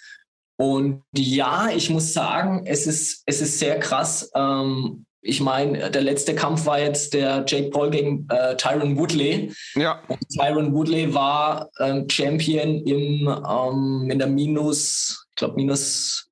Und 0.56 1.04
ja, 1.16 1.70
ich 1.70 1.90
muss 1.90 2.14
sagen, 2.14 2.66
es 2.66 2.86
ist, 2.86 3.24
es 3.26 3.42
ist 3.42 3.58
sehr 3.58 3.80
krass. 3.80 4.30
Ähm, 4.36 5.06
ich 5.22 5.42
meine, 5.42 5.90
der 5.90 6.02
letzte 6.02 6.36
Kampf 6.36 6.66
war 6.66 6.80
jetzt 6.80 7.14
der 7.14 7.44
Jake 7.48 7.72
Paul 7.72 7.90
gegen 7.90 8.28
äh, 8.30 8.56
Tyron 8.56 8.98
Woodley. 8.98 9.52
Ja. 9.76 10.02
Und 10.08 10.20
Tyron 10.30 10.74
Woodley 10.74 11.14
war 11.14 11.70
ähm, 11.80 12.08
Champion 12.10 12.86
im, 12.86 13.28
ähm, 13.28 14.10
in 14.12 14.20
der 14.20 14.28
minus, 14.28 15.26
ich 15.30 15.36
glaube, 15.36 15.56
minus 15.56 16.30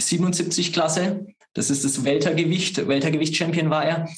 77 0.00 0.72
Klasse. 0.72 1.26
Das 1.54 1.70
ist 1.70 1.84
das 1.84 2.04
Weltergewicht. 2.04 2.86
Weltergewicht-Champion 2.86 3.70
war 3.70 3.84
er. 3.84 4.08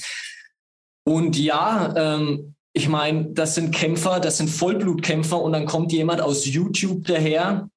Und 1.05 1.39
ja, 1.39 1.95
ähm, 1.97 2.55
ich 2.73 2.89
meine, 2.89 3.27
das 3.27 3.55
sind 3.55 3.75
Kämpfer, 3.75 4.21
das 4.21 4.39
sind 4.39 4.49
Vollblutkämpfer 4.49 5.41
und 5.41 5.53
dann 5.53 5.67
kommt 5.67 5.93
jemand 5.93 6.21
aus 6.21 6.47
YouTube 6.47 7.07
daher 7.07 7.69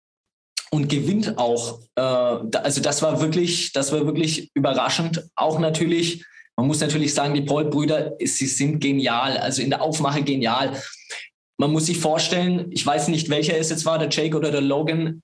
und 0.71 0.89
gewinnt 0.89 1.37
auch. 1.37 1.79
Äh, 1.95 2.01
also 2.01 2.81
das 2.81 3.01
war 3.01 3.21
wirklich, 3.21 3.73
das 3.73 3.91
war 3.91 4.05
wirklich 4.05 4.49
überraschend. 4.53 5.29
Auch 5.35 5.59
natürlich, 5.59 6.25
man 6.55 6.67
muss 6.67 6.79
natürlich 6.79 7.13
sagen, 7.13 7.35
die 7.35 7.41
Paul-Brüder, 7.41 8.13
sie 8.19 8.47
sind 8.47 8.79
genial, 8.79 9.37
also 9.37 9.61
in 9.61 9.69
der 9.69 9.81
Aufmache 9.81 10.23
genial. 10.23 10.81
Man 11.59 11.71
muss 11.71 11.87
sich 11.87 11.99
vorstellen, 11.99 12.67
ich 12.71 12.85
weiß 12.85 13.09
nicht, 13.09 13.29
welcher 13.29 13.57
es 13.57 13.69
jetzt 13.69 13.85
war, 13.85 13.99
der 13.99 14.09
Jake 14.09 14.37
oder 14.37 14.51
der 14.51 14.61
Logan, 14.61 15.21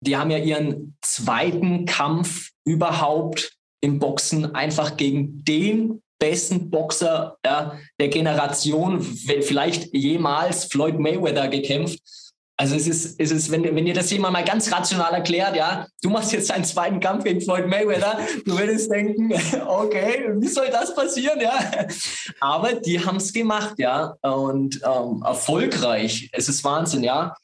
die 0.00 0.16
haben 0.16 0.30
ja 0.30 0.38
ihren 0.38 0.96
zweiten 1.02 1.84
Kampf 1.84 2.50
überhaupt 2.64 3.56
im 3.80 3.98
Boxen 3.98 4.54
einfach 4.54 4.96
gegen 4.96 5.44
den 5.44 6.00
besten 6.18 6.70
Boxer 6.70 7.36
ja, 7.44 7.78
der 7.98 8.08
Generation, 8.08 9.00
vielleicht 9.02 9.94
jemals 9.94 10.64
Floyd 10.64 10.98
Mayweather 10.98 11.48
gekämpft. 11.48 12.00
Also 12.56 12.76
es 12.76 12.86
ist, 12.86 13.18
es 13.18 13.32
ist 13.32 13.50
wenn, 13.50 13.64
wenn 13.64 13.86
ihr 13.86 13.94
das 13.94 14.12
jemand 14.12 14.32
mal 14.32 14.44
ganz 14.44 14.70
rational 14.70 15.12
erklärt, 15.12 15.56
ja, 15.56 15.88
du 16.02 16.08
machst 16.08 16.32
jetzt 16.32 16.52
einen 16.52 16.64
zweiten 16.64 17.00
Kampf 17.00 17.24
gegen 17.24 17.40
Floyd 17.40 17.66
Mayweather, 17.66 18.18
du 18.44 18.56
würdest 18.56 18.90
denken, 18.92 19.32
okay, 19.66 20.30
wie 20.36 20.46
soll 20.46 20.68
das 20.70 20.94
passieren, 20.94 21.40
ja? 21.40 21.58
Aber 22.38 22.74
die 22.74 23.04
haben 23.04 23.16
es 23.16 23.32
gemacht, 23.32 23.74
ja, 23.78 24.14
und 24.22 24.80
ähm, 24.84 25.22
erfolgreich. 25.26 26.30
Es 26.32 26.48
ist 26.48 26.62
Wahnsinn, 26.62 27.02
ja. 27.02 27.34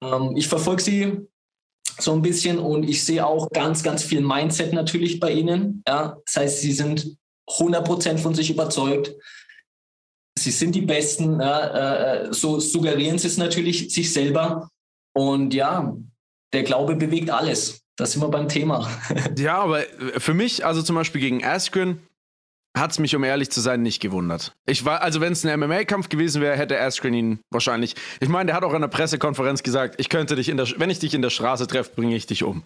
Ähm, 0.00 0.36
ich 0.36 0.46
verfolge 0.46 0.82
sie 0.82 1.18
so 1.98 2.12
ein 2.12 2.22
bisschen 2.22 2.58
und 2.58 2.88
ich 2.88 3.04
sehe 3.04 3.26
auch 3.26 3.50
ganz, 3.50 3.82
ganz 3.82 4.04
viel 4.04 4.20
Mindset 4.20 4.72
natürlich 4.72 5.18
bei 5.18 5.32
ihnen, 5.32 5.82
ja. 5.88 6.16
Das 6.26 6.36
heißt, 6.36 6.60
sie 6.60 6.72
sind 6.72 7.16
100% 7.48 8.18
von 8.18 8.34
sich 8.34 8.50
überzeugt 8.50 9.14
sie 10.38 10.50
sind 10.50 10.74
die 10.74 10.82
Besten, 10.82 11.40
äh, 11.40 12.32
so 12.32 12.60
suggerieren 12.60 13.18
sie 13.18 13.28
es 13.28 13.38
natürlich 13.38 13.92
sich 13.92 14.12
selber. 14.12 14.68
Und 15.12 15.54
ja, 15.54 15.94
der 16.52 16.62
Glaube 16.64 16.96
bewegt 16.96 17.30
alles. 17.30 17.80
Da 17.96 18.06
sind 18.06 18.22
wir 18.22 18.28
beim 18.28 18.48
Thema. 18.48 18.90
ja, 19.38 19.58
aber 19.58 19.82
für 20.18 20.34
mich, 20.34 20.64
also 20.66 20.82
zum 20.82 20.96
Beispiel 20.96 21.20
gegen 21.20 21.44
Askren, 21.44 22.00
hat 22.76 22.90
es 22.90 22.98
mich, 22.98 23.14
um 23.14 23.22
ehrlich 23.22 23.50
zu 23.50 23.60
sein, 23.60 23.82
nicht 23.82 24.02
gewundert. 24.02 24.52
Ich 24.66 24.84
war, 24.84 25.00
also 25.00 25.20
wenn 25.20 25.32
es 25.32 25.46
ein 25.46 25.60
MMA-Kampf 25.60 26.08
gewesen 26.08 26.42
wäre, 26.42 26.56
hätte 26.56 26.80
Askren 26.80 27.14
ihn 27.14 27.38
wahrscheinlich. 27.50 27.94
Ich 28.18 28.28
meine, 28.28 28.46
der 28.46 28.56
hat 28.56 28.64
auch 28.64 28.74
in 28.74 28.80
der 28.80 28.88
Pressekonferenz 28.88 29.62
gesagt, 29.62 29.94
ich 29.98 30.08
könnte 30.08 30.34
dich 30.34 30.48
in 30.48 30.56
der, 30.56 30.66
wenn 30.78 30.90
ich 30.90 30.98
dich 30.98 31.14
in 31.14 31.22
der 31.22 31.30
Straße 31.30 31.68
treffe, 31.68 31.92
bringe 31.94 32.16
ich 32.16 32.26
dich 32.26 32.42
um. 32.42 32.64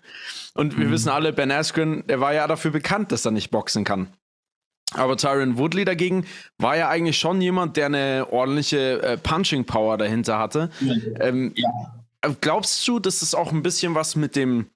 Und 0.55 0.79
wir 0.79 0.87
mhm. 0.87 0.93
wissen 0.93 1.11
alle, 1.11 1.35
Ben 1.35 1.51
Askren, 1.51 2.07
der 2.07 2.21
war 2.21 2.33
ja 2.33 2.47
dafür 2.47 2.71
bekannt, 2.71 3.13
dass 3.13 3.27
er 3.27 3.33
nicht 3.33 3.51
boxen 3.51 3.85
kann. 3.85 4.09
Aber 4.95 5.17
Tyron 5.17 5.59
Woodley 5.59 5.85
dagegen 5.85 6.27
war 6.59 6.77
ja 6.77 6.89
eigentlich 6.89 7.19
schon 7.19 7.41
jemand, 7.41 7.77
der 7.77 7.87
eine 7.87 8.27
ordentliche 8.31 9.03
äh, 9.03 9.17
Punching 9.19 9.65
Power 9.65 9.99
dahinter 9.99 10.39
hatte. 10.39 10.71
Ähm, 11.21 11.53
ja. 11.55 11.69
Glaubst 12.41 12.87
du, 12.89 12.99
dass 12.99 13.23
es 13.23 13.35
auch 13.35 13.53
ein 13.53 13.63
bisschen 13.63 13.95
was 13.95 14.17
mit 14.17 14.35
dem 14.35 14.67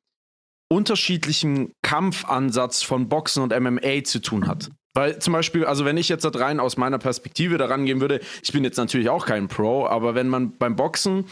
unterschiedlichen 0.71 1.73
Kampfansatz 1.83 2.83
von 2.83 3.09
Boxen 3.09 3.43
und 3.43 3.59
MMA 3.59 4.05
zu 4.05 4.21
tun 4.21 4.47
hat? 4.47 4.71
Weil 4.95 5.19
zum 5.19 5.33
Beispiel, 5.33 5.65
also 5.65 5.85
wenn 5.87 5.97
ich 5.97 6.09
jetzt 6.11 6.27
rein 6.39 6.61
aus 6.61 6.77
meiner 6.77 6.99
Perspektive 6.99 7.57
daran 7.57 7.87
gehen 7.87 8.01
würde, 8.01 8.21
ich 8.43 8.53
bin 8.53 8.63
jetzt 8.65 8.77
natürlich 8.77 9.09
auch 9.09 9.25
kein 9.25 9.49
Pro, 9.49 9.87
aber 9.87 10.15
wenn 10.15 10.29
man 10.29 10.57
beim 10.59 10.77
Boxen, 10.77 11.25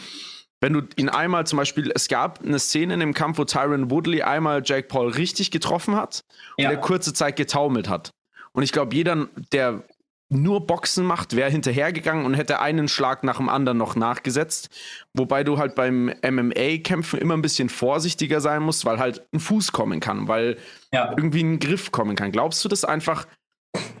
wenn 0.61 0.73
du 0.73 0.81
ihn 0.95 1.09
einmal 1.09 1.45
zum 1.45 1.57
Beispiel, 1.57 1.91
es 1.93 2.07
gab 2.07 2.43
eine 2.43 2.57
Szene 2.57 2.95
in 2.95 2.99
dem 2.99 3.13
Kampf, 3.13 3.37
wo 3.37 3.45
Tyron 3.45 3.91
Woodley 3.91 4.23
einmal 4.23 4.63
Jake 4.65 4.87
Paul 4.87 5.09
richtig 5.09 5.51
getroffen 5.51 5.95
hat 5.95 6.21
ja. 6.57 6.69
und 6.69 6.75
er 6.75 6.81
kurze 6.81 7.13
Zeit 7.13 7.35
getaumelt 7.35 7.87
hat. 7.87 8.11
Und 8.53 8.63
ich 8.63 8.71
glaube, 8.71 8.95
jeder, 8.95 9.27
der 9.53 9.83
nur 10.31 10.65
Boxen 10.65 11.05
macht, 11.05 11.35
wäre 11.35 11.51
hinterhergegangen 11.51 12.25
und 12.25 12.33
hätte 12.35 12.59
einen 12.61 12.87
Schlag 12.87 13.23
nach 13.23 13.37
dem 13.37 13.49
anderen 13.49 13.77
noch 13.77 13.95
nachgesetzt. 13.95 14.69
Wobei 15.13 15.43
du 15.43 15.57
halt 15.57 15.75
beim 15.75 16.13
MMA-Kämpfen 16.25 17.19
immer 17.19 17.35
ein 17.35 17.41
bisschen 17.41 17.67
vorsichtiger 17.67 18.39
sein 18.39 18.63
musst, 18.63 18.85
weil 18.85 18.97
halt 18.97 19.25
ein 19.33 19.41
Fuß 19.41 19.73
kommen 19.73 19.99
kann, 19.99 20.29
weil 20.29 20.57
ja. 20.93 21.13
irgendwie 21.17 21.43
ein 21.43 21.59
Griff 21.59 21.91
kommen 21.91 22.15
kann. 22.15 22.31
Glaubst 22.31 22.63
du 22.63 22.69
das 22.69 22.85
einfach, 22.85 23.27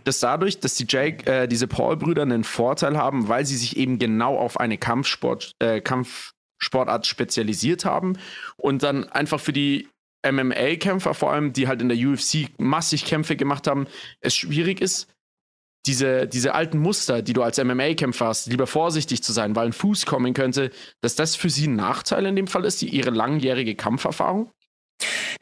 dass 0.05 0.21
dadurch, 0.21 0.59
dass 0.61 0.75
die 0.75 0.85
Jake, 0.87 1.29
äh, 1.29 1.47
diese 1.47 1.67
Paul-Brüder 1.67 2.21
einen 2.21 2.45
Vorteil 2.45 2.97
haben, 2.97 3.27
weil 3.27 3.45
sie 3.45 3.57
sich 3.57 3.75
eben 3.75 3.99
genau 3.99 4.37
auf 4.37 4.57
eine 4.57 4.77
Kampfsport, 4.77 5.53
äh, 5.59 5.81
Kampfsportart 5.81 7.07
spezialisiert 7.07 7.83
haben 7.83 8.17
und 8.55 8.83
dann 8.83 9.09
einfach 9.09 9.41
für 9.41 9.53
die 9.53 9.89
MMA-Kämpfer, 10.25 11.13
vor 11.13 11.31
allem, 11.31 11.53
die 11.53 11.67
halt 11.67 11.81
in 11.81 11.89
der 11.89 11.97
UFC 11.97 12.49
massig 12.57 13.05
Kämpfe 13.05 13.35
gemacht 13.35 13.67
haben, 13.67 13.87
es 14.19 14.35
schwierig 14.35 14.81
ist, 14.81 15.07
diese, 15.87 16.27
diese 16.27 16.53
alten 16.53 16.77
Muster, 16.77 17.21
die 17.21 17.33
du 17.33 17.41
als 17.41 17.57
MMA-Kämpfer 17.57 18.27
hast, 18.27 18.47
lieber 18.47 18.67
vorsichtig 18.67 19.23
zu 19.23 19.33
sein, 19.33 19.55
weil 19.55 19.67
ein 19.67 19.73
Fuß 19.73 20.05
kommen 20.05 20.33
könnte, 20.33 20.69
dass 21.01 21.15
das 21.15 21.35
für 21.35 21.49
sie 21.49 21.67
ein 21.67 21.75
Nachteil 21.75 22.25
in 22.25 22.35
dem 22.35 22.47
Fall 22.47 22.65
ist, 22.65 22.81
die, 22.81 22.89
ihre 22.89 23.09
langjährige 23.09 23.75
Kampferfahrung? 23.75 24.51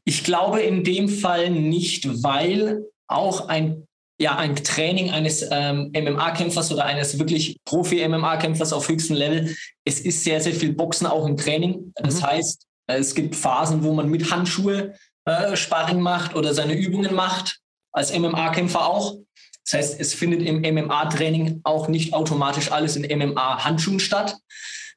Ich 0.06 0.24
glaube 0.24 0.62
in 0.62 0.84
dem 0.84 1.10
Fall 1.10 1.50
nicht, 1.50 2.24
weil 2.24 2.86
auch 3.08 3.50
ein 3.50 3.86
ja, 4.22 4.36
ein 4.36 4.56
Training 4.58 5.12
eines 5.12 5.48
ähm, 5.50 5.94
MMA-Kämpfers 5.94 6.74
oder 6.74 6.86
eines 6.86 7.18
wirklich 7.18 7.58
Profi-MMA-Kämpfers 7.64 8.74
auf 8.74 8.90
höchstem 8.90 9.16
Level. 9.16 9.56
Es 9.86 10.02
ist 10.02 10.26
sehr, 10.26 10.42
sehr 10.42 10.54
viel 10.54 10.74
Boxen 10.74 11.08
auch 11.08 11.26
im 11.26 11.38
Training. 11.38 11.94
Das 11.96 12.20
mhm. 12.20 12.26
heißt, 12.26 12.66
es 12.98 13.16
gibt 13.16 13.36
Phasen, 13.36 13.84
wo 13.84 13.94
man 13.94 14.10
mit 14.10 14.32
Handschuhe 14.32 14.96
äh, 15.26 15.56
Sparring 15.56 16.02
macht 16.02 16.36
oder 16.36 16.54
seine 16.54 16.74
Übungen 16.74 17.14
macht, 17.14 17.60
als 17.92 18.18
MMA-Kämpfer 18.18 18.86
auch. 18.86 19.18
Das 19.66 19.74
heißt, 19.74 20.00
es 20.00 20.14
findet 20.14 20.42
im 20.42 20.62
MMA-Training 20.62 21.62
auch 21.64 21.88
nicht 21.88 22.14
automatisch 22.14 22.72
alles 22.72 22.96
in 22.96 23.04
MMA-Handschuhen 23.04 24.00
statt. 24.00 24.36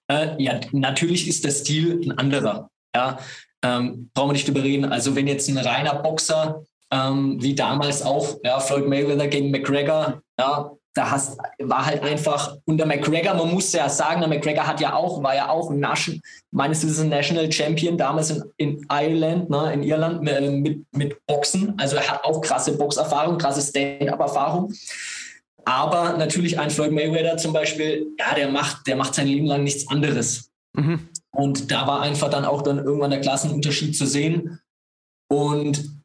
Äh, 0.08 0.42
ja, 0.42 0.60
natürlich 0.72 1.28
ist 1.28 1.44
der 1.44 1.50
Stil 1.50 2.00
ein 2.02 2.18
anderer. 2.18 2.70
Ja, 2.94 3.18
ähm, 3.62 4.10
brauchen 4.14 4.30
wir 4.30 4.34
nicht 4.34 4.48
überreden. 4.48 4.86
Also 4.86 5.14
wenn 5.14 5.26
jetzt 5.26 5.48
ein 5.48 5.58
reiner 5.58 5.96
Boxer 5.96 6.64
ähm, 6.90 7.42
wie 7.42 7.54
damals 7.54 8.02
auch, 8.02 8.38
ja, 8.44 8.60
Floyd 8.60 8.88
Mayweather 8.88 9.28
gegen 9.28 9.50
McGregor, 9.50 10.22
ja, 10.38 10.70
da 10.94 11.10
hast, 11.10 11.38
war 11.58 11.86
halt 11.86 12.02
einfach 12.02 12.56
unter 12.66 12.84
McGregor, 12.84 13.34
man 13.34 13.50
muss 13.52 13.72
ja 13.72 13.88
sagen, 13.88 14.20
der 14.20 14.28
McGregor 14.28 14.66
hat 14.66 14.80
ja 14.80 14.94
auch, 14.94 15.22
war 15.22 15.34
ja 15.34 15.48
auch 15.48 15.70
ein 15.70 15.80
Nation, 15.80 16.20
meines 16.50 16.82
Wissens 16.82 17.00
ein 17.00 17.08
National 17.08 17.50
Champion 17.50 17.96
damals 17.96 18.30
in, 18.30 18.42
in 18.58 18.86
Ireland, 18.90 19.48
ne, 19.48 19.72
in 19.72 19.82
Irland 19.82 20.28
äh, 20.28 20.50
mit, 20.50 20.84
mit 20.92 21.26
Boxen. 21.26 21.74
Also 21.78 21.96
er 21.96 22.08
hat 22.08 22.24
auch 22.24 22.40
krasse 22.42 22.76
Boxerfahrung, 22.76 23.38
krasse 23.38 23.62
Stand-up-Erfahrung. 23.62 24.72
Aber 25.64 26.16
natürlich 26.18 26.58
ein 26.58 26.70
Floyd 26.70 26.92
Mayweather 26.92 27.36
zum 27.36 27.52
Beispiel, 27.52 28.08
ja, 28.18 28.34
der 28.34 28.50
macht, 28.50 28.86
der 28.86 28.96
macht 28.96 29.14
sein 29.14 29.28
Leben 29.28 29.46
lang 29.46 29.62
nichts 29.62 29.88
anderes. 29.88 30.50
Mhm. 30.74 31.08
Und 31.30 31.70
da 31.70 31.86
war 31.86 32.02
einfach 32.02 32.28
dann 32.28 32.44
auch 32.44 32.62
dann 32.62 32.78
irgendwann 32.78 33.10
der 33.10 33.20
Klassenunterschied 33.20 33.96
zu 33.96 34.06
sehen. 34.06 34.60
Und 35.28 36.01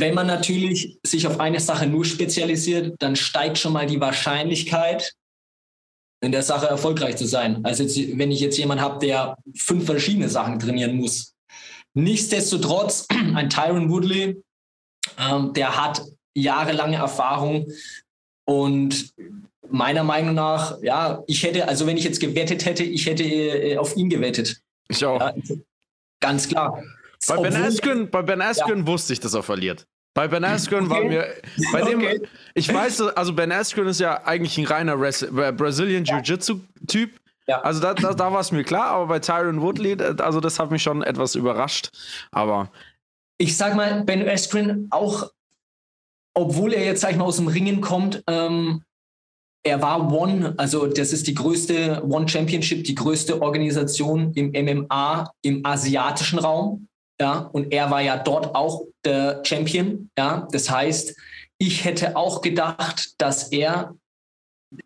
wenn 0.00 0.14
man 0.14 0.26
natürlich 0.26 0.98
sich 1.02 1.26
auf 1.26 1.40
eine 1.40 1.60
Sache 1.60 1.86
nur 1.86 2.04
spezialisiert, 2.04 2.94
dann 2.98 3.16
steigt 3.16 3.58
schon 3.58 3.72
mal 3.72 3.86
die 3.86 4.00
Wahrscheinlichkeit, 4.00 5.14
in 6.22 6.30
der 6.30 6.42
Sache 6.42 6.66
erfolgreich 6.66 7.16
zu 7.16 7.26
sein. 7.26 7.64
Also 7.64 7.82
jetzt, 7.82 7.96
wenn 8.16 8.30
ich 8.30 8.40
jetzt 8.40 8.56
jemanden 8.56 8.84
habe, 8.84 9.04
der 9.04 9.36
fünf 9.56 9.86
verschiedene 9.86 10.28
Sachen 10.28 10.58
trainieren 10.58 10.94
muss. 10.94 11.34
Nichtsdestotrotz, 11.94 13.06
ein 13.34 13.50
Tyron 13.50 13.90
Woodley, 13.90 14.40
ähm, 15.18 15.52
der 15.52 15.76
hat 15.76 16.02
jahrelange 16.34 16.96
Erfahrung 16.96 17.66
und 18.44 19.12
meiner 19.68 20.04
Meinung 20.04 20.34
nach, 20.34 20.80
ja, 20.82 21.22
ich 21.26 21.42
hätte, 21.42 21.66
also 21.66 21.86
wenn 21.86 21.96
ich 21.96 22.04
jetzt 22.04 22.20
gewettet 22.20 22.64
hätte, 22.64 22.84
ich 22.84 23.06
hätte 23.06 23.24
äh, 23.24 23.76
auf 23.76 23.96
ihn 23.96 24.08
gewettet. 24.08 24.60
Ich 24.88 25.04
auch. 25.04 25.20
Ja, 25.20 25.34
ganz 26.20 26.48
klar. 26.48 26.82
Bei 27.28 27.36
Ben 27.36 27.56
Askren, 27.56 28.10
bei 28.10 28.22
ben 28.22 28.42
Askren 28.42 28.80
ja. 28.80 28.86
wusste 28.86 29.12
ich, 29.12 29.20
dass 29.20 29.34
er 29.34 29.42
verliert. 29.42 29.86
Bei 30.14 30.28
Ben 30.28 30.44
Askren 30.44 30.86
okay. 30.86 30.94
war 30.94 31.04
mir, 31.04 31.26
bei 31.72 31.82
dem, 31.82 32.00
okay. 32.00 32.20
ich 32.54 32.72
weiß, 32.72 33.00
also 33.02 33.32
Ben 33.32 33.50
Askren 33.50 33.86
ist 33.86 34.00
ja 34.00 34.24
eigentlich 34.24 34.58
ein 34.58 34.66
reiner 34.66 35.00
Res 35.00 35.22
äh, 35.22 35.52
Brazilian 35.56 36.04
Jiu-Jitsu-Typ. 36.04 37.18
Ja. 37.46 37.60
Also 37.62 37.80
da, 37.80 37.94
da, 37.94 38.12
da 38.12 38.32
war 38.32 38.40
es 38.40 38.52
mir 38.52 38.62
klar, 38.62 38.86
aber 38.86 39.06
bei 39.06 39.18
Tyron 39.18 39.62
Woodley, 39.62 39.96
also 40.18 40.40
das 40.40 40.58
hat 40.58 40.70
mich 40.70 40.82
schon 40.82 41.02
etwas 41.02 41.34
überrascht. 41.34 41.90
Aber 42.30 42.70
ich 43.38 43.56
sag 43.56 43.74
mal, 43.74 44.04
Ben 44.04 44.28
Askren 44.28 44.88
auch, 44.90 45.30
obwohl 46.34 46.72
er 46.72 46.84
jetzt 46.84 47.00
sag 47.00 47.12
ich 47.12 47.16
mal 47.16 47.24
aus 47.24 47.36
dem 47.36 47.48
Ringen 47.48 47.80
kommt, 47.80 48.22
ähm, 48.26 48.82
er 49.64 49.80
war 49.80 50.12
One, 50.12 50.54
also 50.56 50.86
das 50.86 51.12
ist 51.12 51.26
die 51.26 51.34
größte 51.34 52.02
One 52.04 52.28
Championship, 52.28 52.84
die 52.84 52.94
größte 52.94 53.40
Organisation 53.40 54.32
im 54.34 54.50
MMA 54.50 55.32
im 55.42 55.64
asiatischen 55.64 56.38
Raum. 56.38 56.88
Ja, 57.20 57.50
und 57.52 57.72
er 57.72 57.90
war 57.90 58.00
ja 58.00 58.16
dort 58.16 58.54
auch 58.54 58.84
der 59.04 59.42
Champion. 59.44 60.10
Ja, 60.18 60.48
das 60.50 60.70
heißt, 60.70 61.14
ich 61.58 61.84
hätte 61.84 62.16
auch 62.16 62.40
gedacht, 62.40 63.14
dass 63.18 63.52
er 63.52 63.94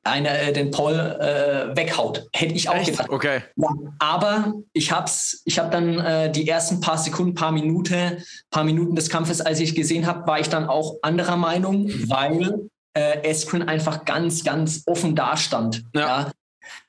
eine, 0.03 0.39
äh, 0.39 0.53
den 0.53 0.71
Paul 0.71 0.95
äh, 0.95 1.77
weghaut. 1.77 2.27
Hätte 2.35 2.55
ich 2.55 2.69
auch 2.69 2.75
Echt? 2.75 2.91
gedacht. 2.91 3.09
Okay. 3.11 3.43
Ja, 3.57 3.69
aber 3.99 4.55
ich 4.73 4.91
habe 4.91 5.11
ich 5.45 5.59
hab 5.59 5.71
dann 5.71 5.99
äh, 5.99 6.31
die 6.31 6.49
ersten 6.49 6.81
paar 6.81 6.99
Sekunden, 6.99 7.35
paar 7.35 7.53
Minuten, 7.53 8.23
paar 8.51 8.65
Minuten 8.65 8.97
des 8.97 9.09
Kampfes, 9.09 9.41
als 9.41 9.61
ich 9.61 9.75
gesehen 9.75 10.07
habe, 10.07 10.27
war 10.27 10.41
ich 10.41 10.49
dann 10.49 10.67
auch 10.67 10.97
anderer 11.03 11.37
Meinung, 11.37 11.89
weil 12.09 12.69
äh, 12.95 13.23
Eskrin 13.23 13.63
einfach 13.63 14.05
ganz, 14.05 14.45
ganz 14.45 14.83
offen 14.87 15.15
dastand. 15.15 15.85
Ja. 15.95 16.01
ja. 16.01 16.33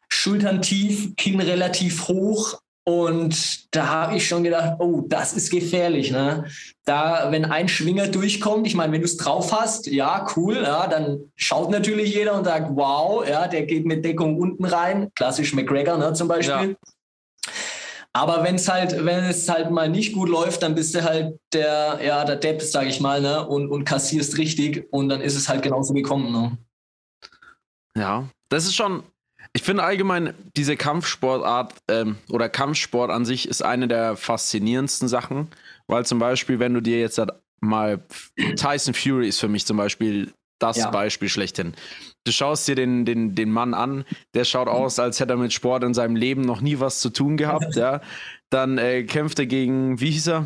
Schultern 0.09 0.61
tief, 0.61 1.15
Kinn 1.17 1.41
relativ 1.41 2.07
hoch, 2.07 2.59
und 2.87 3.75
da 3.75 3.87
habe 3.89 4.15
ich 4.15 4.25
schon 4.25 4.45
gedacht, 4.45 4.77
oh, 4.79 5.03
das 5.07 5.33
ist 5.33 5.51
gefährlich. 5.51 6.09
Ne? 6.09 6.45
Da, 6.85 7.27
wenn 7.31 7.43
ein 7.43 7.67
Schwinger 7.67 8.07
durchkommt, 8.07 8.65
ich 8.65 8.75
meine, 8.75 8.93
wenn 8.93 9.01
du 9.01 9.05
es 9.05 9.17
drauf 9.17 9.51
hast, 9.51 9.87
ja, 9.87 10.25
cool, 10.37 10.55
ja, 10.55 10.87
dann 10.87 11.19
schaut 11.35 11.69
natürlich 11.69 12.15
jeder 12.15 12.33
und 12.33 12.45
sagt, 12.45 12.69
wow, 12.77 13.27
ja, 13.27 13.49
der 13.49 13.65
geht 13.65 13.85
mit 13.85 14.05
Deckung 14.05 14.37
unten 14.37 14.63
rein. 14.63 15.11
Klassisch 15.15 15.53
McGregor 15.53 15.97
ne, 15.97 16.13
zum 16.13 16.29
Beispiel. 16.29 16.77
Ja. 17.45 17.51
Aber 18.13 18.45
wenn 18.45 18.55
es 18.55 18.69
halt, 18.69 19.03
wenn 19.03 19.25
es 19.25 19.49
halt 19.49 19.69
mal 19.69 19.89
nicht 19.89 20.13
gut 20.13 20.29
läuft, 20.29 20.63
dann 20.63 20.73
bist 20.73 20.95
du 20.95 21.03
halt 21.03 21.37
der, 21.51 21.99
ja, 22.01 22.23
der 22.23 22.37
Depp, 22.37 22.61
sag 22.61 22.87
ich 22.87 23.01
mal, 23.01 23.19
ne, 23.19 23.45
und, 23.45 23.69
und 23.69 23.83
kassierst 23.83 24.37
richtig 24.37 24.87
und 24.91 25.09
dann 25.09 25.19
ist 25.19 25.35
es 25.35 25.49
halt 25.49 25.61
genauso 25.61 25.93
gekommen. 25.93 26.31
Ne? 26.31 26.57
Ja, 27.97 28.29
das 28.47 28.63
ist 28.63 28.75
schon, 28.75 29.03
ich 29.53 29.63
finde 29.63 29.83
allgemein, 29.83 30.33
diese 30.55 30.75
Kampfsportart 30.75 31.73
ähm, 31.89 32.17
oder 32.29 32.49
Kampfsport 32.49 33.11
an 33.11 33.25
sich 33.25 33.47
ist 33.47 33.63
eine 33.63 33.87
der 33.87 34.15
faszinierendsten 34.15 35.07
Sachen, 35.07 35.49
weil 35.87 36.05
zum 36.05 36.19
Beispiel, 36.19 36.59
wenn 36.59 36.73
du 36.73 36.81
dir 36.81 36.99
jetzt 36.99 37.21
mal 37.59 38.01
Tyson 38.55 38.93
Fury 38.93 39.27
ist 39.27 39.39
für 39.39 39.47
mich 39.47 39.65
zum 39.65 39.77
Beispiel 39.77 40.31
das 40.59 40.77
ja. 40.77 40.89
Beispiel 40.89 41.29
schlechthin. 41.29 41.73
Du 42.25 42.31
schaust 42.31 42.67
dir 42.67 42.75
den, 42.75 43.05
den, 43.05 43.35
den 43.35 43.51
Mann 43.51 43.73
an, 43.73 44.05
der 44.33 44.43
schaut 44.43 44.67
aus, 44.67 44.99
als 44.99 45.19
hätte 45.19 45.33
er 45.33 45.37
mit 45.37 45.53
Sport 45.53 45.83
in 45.83 45.93
seinem 45.93 46.15
Leben 46.15 46.41
noch 46.41 46.61
nie 46.61 46.79
was 46.79 46.99
zu 46.99 47.09
tun 47.09 47.37
gehabt, 47.37 47.75
ja. 47.75 48.01
Dann 48.49 48.77
äh, 48.77 49.03
kämpft 49.03 49.39
er 49.39 49.45
gegen, 49.45 49.99
wie 49.99 50.11
hieß 50.11 50.27
er? 50.27 50.45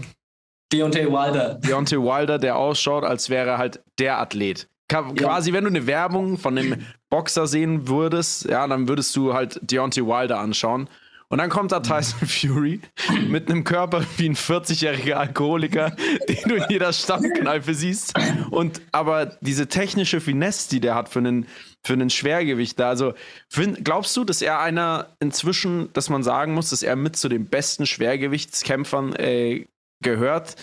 Deontay 0.71 1.07
Wilder. 1.07 1.55
Deontay 1.55 1.97
Wilder, 1.97 2.39
der 2.39 2.55
ausschaut, 2.55 3.03
als 3.03 3.29
wäre 3.29 3.51
er 3.51 3.57
halt 3.57 3.81
der 3.99 4.19
Athlet. 4.19 4.67
Quasi, 4.91 5.49
ja. 5.49 5.55
wenn 5.55 5.63
du 5.63 5.69
eine 5.69 5.87
Werbung 5.87 6.37
von 6.37 6.57
einem 6.57 6.85
Boxer 7.09 7.47
sehen 7.47 7.87
würdest, 7.87 8.45
ja, 8.45 8.67
dann 8.67 8.87
würdest 8.87 9.15
du 9.15 9.33
halt 9.33 9.59
Deontay 9.63 10.05
Wilder 10.05 10.39
anschauen. 10.39 10.89
Und 11.31 11.37
dann 11.37 11.49
kommt 11.49 11.71
da 11.71 11.79
Tyson 11.79 12.19
Fury 12.27 12.81
mit 13.29 13.49
einem 13.49 13.63
Körper 13.63 14.03
wie 14.17 14.27
ein 14.27 14.35
40-jähriger 14.35 15.13
Alkoholiker, 15.13 15.95
den 16.27 16.49
du 16.49 16.55
in 16.55 16.65
jeder 16.69 16.91
Stammkneipe 16.91 17.73
siehst. 17.73 18.13
Und 18.49 18.81
aber 18.91 19.37
diese 19.39 19.67
technische 19.67 20.19
Finesse, 20.19 20.69
die 20.69 20.81
der 20.81 20.93
hat 20.93 21.07
für 21.07 21.19
einen, 21.19 21.47
für 21.85 21.93
einen 21.93 22.09
Schwergewichter. 22.09 22.87
Also 22.87 23.13
find, 23.47 23.85
glaubst 23.85 24.15
du, 24.17 24.25
dass 24.25 24.41
er 24.41 24.59
einer 24.59 25.15
inzwischen, 25.21 25.91
dass 25.93 26.09
man 26.09 26.21
sagen 26.21 26.53
muss, 26.53 26.71
dass 26.71 26.83
er 26.83 26.97
mit 26.97 27.15
zu 27.15 27.29
den 27.29 27.45
besten 27.45 27.85
Schwergewichtskämpfern 27.85 29.15
äh, 29.15 29.67
gehört, 30.03 30.57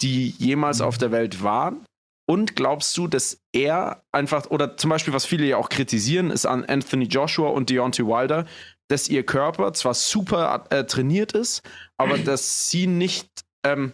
die 0.00 0.30
jemals 0.30 0.80
auf 0.80 0.96
der 0.96 1.12
Welt 1.12 1.42
waren? 1.42 1.84
Und 2.28 2.56
glaubst 2.56 2.96
du, 2.96 3.06
dass 3.06 3.40
er 3.52 4.02
einfach, 4.12 4.50
oder 4.50 4.76
zum 4.76 4.90
Beispiel, 4.90 5.14
was 5.14 5.24
viele 5.24 5.46
ja 5.46 5.56
auch 5.58 5.68
kritisieren, 5.68 6.30
ist 6.30 6.44
an 6.44 6.64
Anthony 6.64 7.04
Joshua 7.04 7.50
und 7.50 7.70
Deontay 7.70 8.04
Wilder, 8.04 8.46
dass 8.88 9.08
ihr 9.08 9.24
Körper 9.24 9.72
zwar 9.72 9.94
super 9.94 10.64
äh, 10.70 10.84
trainiert 10.84 11.32
ist, 11.32 11.62
aber 11.96 12.18
dass 12.18 12.68
sie 12.68 12.86
nicht 12.86 13.28
ähm, 13.64 13.92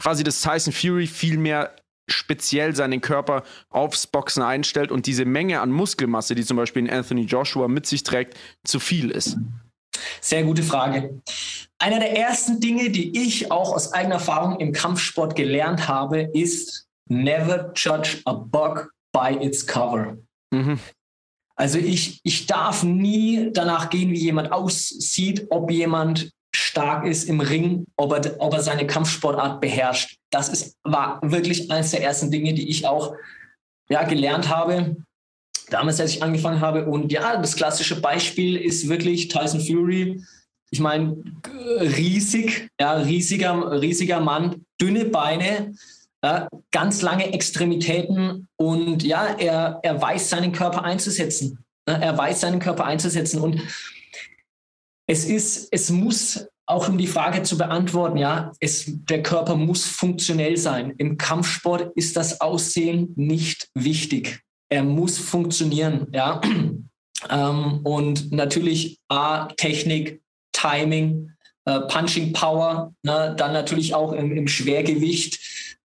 quasi 0.00 0.24
das 0.24 0.42
Tyson 0.42 0.72
Fury 0.72 1.06
viel 1.06 1.38
mehr 1.38 1.74
speziell 2.08 2.74
seinen 2.74 3.00
Körper 3.00 3.44
aufs 3.70 4.06
Boxen 4.06 4.42
einstellt 4.42 4.90
und 4.90 5.06
diese 5.06 5.24
Menge 5.24 5.60
an 5.60 5.70
Muskelmasse, 5.70 6.34
die 6.34 6.44
zum 6.44 6.56
Beispiel 6.56 6.86
in 6.86 6.90
Anthony 6.90 7.22
Joshua 7.22 7.68
mit 7.68 7.86
sich 7.86 8.02
trägt, 8.02 8.36
zu 8.64 8.80
viel 8.80 9.10
ist? 9.10 9.36
Sehr 10.20 10.42
gute 10.42 10.62
Frage. 10.62 11.20
Einer 11.78 11.98
der 11.98 12.16
ersten 12.16 12.60
Dinge, 12.60 12.90
die 12.90 13.18
ich 13.26 13.50
auch 13.50 13.72
aus 13.72 13.92
eigener 13.92 14.16
Erfahrung 14.16 14.58
im 14.60 14.72
Kampfsport 14.72 15.36
gelernt 15.36 15.88
habe, 15.88 16.22
ist 16.34 16.89
never 17.10 17.72
judge 17.74 18.22
a 18.24 18.32
book 18.32 18.92
by 19.12 19.36
its 19.40 19.66
cover. 19.66 20.18
Mhm. 20.52 20.78
Also 21.56 21.78
ich, 21.78 22.20
ich 22.22 22.46
darf 22.46 22.82
nie 22.82 23.50
danach 23.52 23.90
gehen, 23.90 24.10
wie 24.10 24.18
jemand 24.18 24.50
aussieht, 24.50 25.46
ob 25.50 25.70
jemand 25.70 26.30
stark 26.54 27.04
ist 27.06 27.24
im 27.28 27.40
Ring, 27.40 27.84
ob 27.96 28.12
er, 28.12 28.40
ob 28.40 28.54
er 28.54 28.62
seine 28.62 28.86
Kampfsportart 28.86 29.60
beherrscht. 29.60 30.16
Das 30.30 30.48
ist, 30.48 30.76
war 30.84 31.20
wirklich 31.22 31.70
eines 31.70 31.90
der 31.90 32.02
ersten 32.02 32.30
Dinge, 32.30 32.54
die 32.54 32.68
ich 32.68 32.86
auch 32.86 33.14
ja, 33.90 34.04
gelernt 34.04 34.48
habe, 34.48 34.96
damals, 35.68 36.00
als 36.00 36.14
ich 36.14 36.22
angefangen 36.22 36.60
habe. 36.60 36.86
Und 36.86 37.12
ja, 37.12 37.36
das 37.36 37.56
klassische 37.56 38.00
Beispiel 38.00 38.56
ist 38.56 38.88
wirklich 38.88 39.28
Tyson 39.28 39.60
Fury. 39.60 40.24
Ich 40.70 40.80
meine, 40.80 41.22
riesig, 41.80 42.68
ja, 42.80 42.94
riesiger, 42.94 43.80
riesiger 43.80 44.20
Mann, 44.20 44.64
dünne 44.80 45.04
Beine, 45.04 45.74
ganz 46.70 47.02
lange 47.02 47.32
Extremitäten 47.32 48.48
und 48.56 49.02
ja, 49.02 49.24
er, 49.38 49.80
er 49.82 50.00
weiß 50.00 50.28
seinen 50.28 50.52
Körper 50.52 50.84
einzusetzen. 50.84 51.64
Er 51.86 52.16
weiß 52.16 52.40
seinen 52.40 52.60
Körper 52.60 52.84
einzusetzen 52.84 53.40
und 53.40 53.62
es 55.06 55.24
ist, 55.24 55.68
es 55.72 55.90
muss 55.90 56.46
auch 56.66 56.88
um 56.88 56.98
die 56.98 57.08
Frage 57.08 57.42
zu 57.42 57.58
beantworten, 57.58 58.16
ja, 58.16 58.52
es, 58.60 58.84
der 58.86 59.22
Körper 59.22 59.56
muss 59.56 59.84
funktionell 59.84 60.56
sein. 60.56 60.94
Im 60.98 61.18
Kampfsport 61.18 61.90
ist 61.96 62.16
das 62.16 62.40
Aussehen 62.40 63.12
nicht 63.16 63.68
wichtig. 63.74 64.40
Er 64.68 64.84
muss 64.84 65.18
funktionieren, 65.18 66.06
ja. 66.12 66.40
Ähm, 67.28 67.80
und 67.84 68.32
natürlich 68.32 68.98
A, 69.08 69.48
Technik, 69.58 70.22
Timing, 70.52 71.32
äh, 71.66 71.80
Punching 71.80 72.32
Power, 72.32 72.94
ne, 73.02 73.34
dann 73.36 73.52
natürlich 73.52 73.94
auch 73.94 74.12
im, 74.12 74.34
im 74.34 74.48
Schwergewicht. 74.48 75.38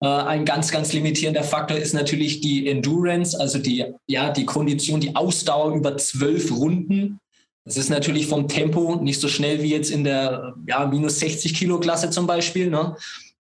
Äh, 0.05 0.07
ein 0.07 0.45
ganz, 0.45 0.71
ganz 0.71 0.93
limitierender 0.93 1.43
Faktor 1.43 1.77
ist 1.77 1.93
natürlich 1.93 2.39
die 2.39 2.69
Endurance, 2.69 3.39
also 3.39 3.57
die, 3.57 3.85
ja, 4.05 4.29
die 4.29 4.45
Kondition, 4.45 4.99
die 4.99 5.15
Ausdauer 5.15 5.73
über 5.73 5.97
zwölf 5.97 6.51
Runden. 6.51 7.19
Das 7.65 7.75
ist 7.75 7.89
natürlich 7.89 8.27
vom 8.27 8.47
Tempo 8.47 8.97
nicht 8.97 9.19
so 9.19 9.27
schnell 9.27 9.63
wie 9.63 9.71
jetzt 9.71 9.89
in 9.89 10.03
der 10.03 10.53
ja, 10.67 10.85
minus 10.85 11.19
60 11.19 11.55
Kilo 11.55 11.79
Klasse 11.79 12.11
zum 12.11 12.27
Beispiel. 12.27 12.69
Ne? 12.69 12.95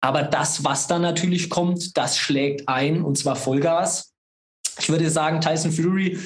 Aber 0.00 0.22
das, 0.22 0.62
was 0.62 0.86
dann 0.86 1.02
natürlich 1.02 1.50
kommt, 1.50 1.96
das 1.96 2.18
schlägt 2.18 2.68
ein 2.68 3.02
und 3.02 3.18
zwar 3.18 3.34
Vollgas. 3.34 4.12
Ich 4.78 4.88
würde 4.88 5.10
sagen, 5.10 5.40
Tyson 5.40 5.72
Fury 5.72 6.20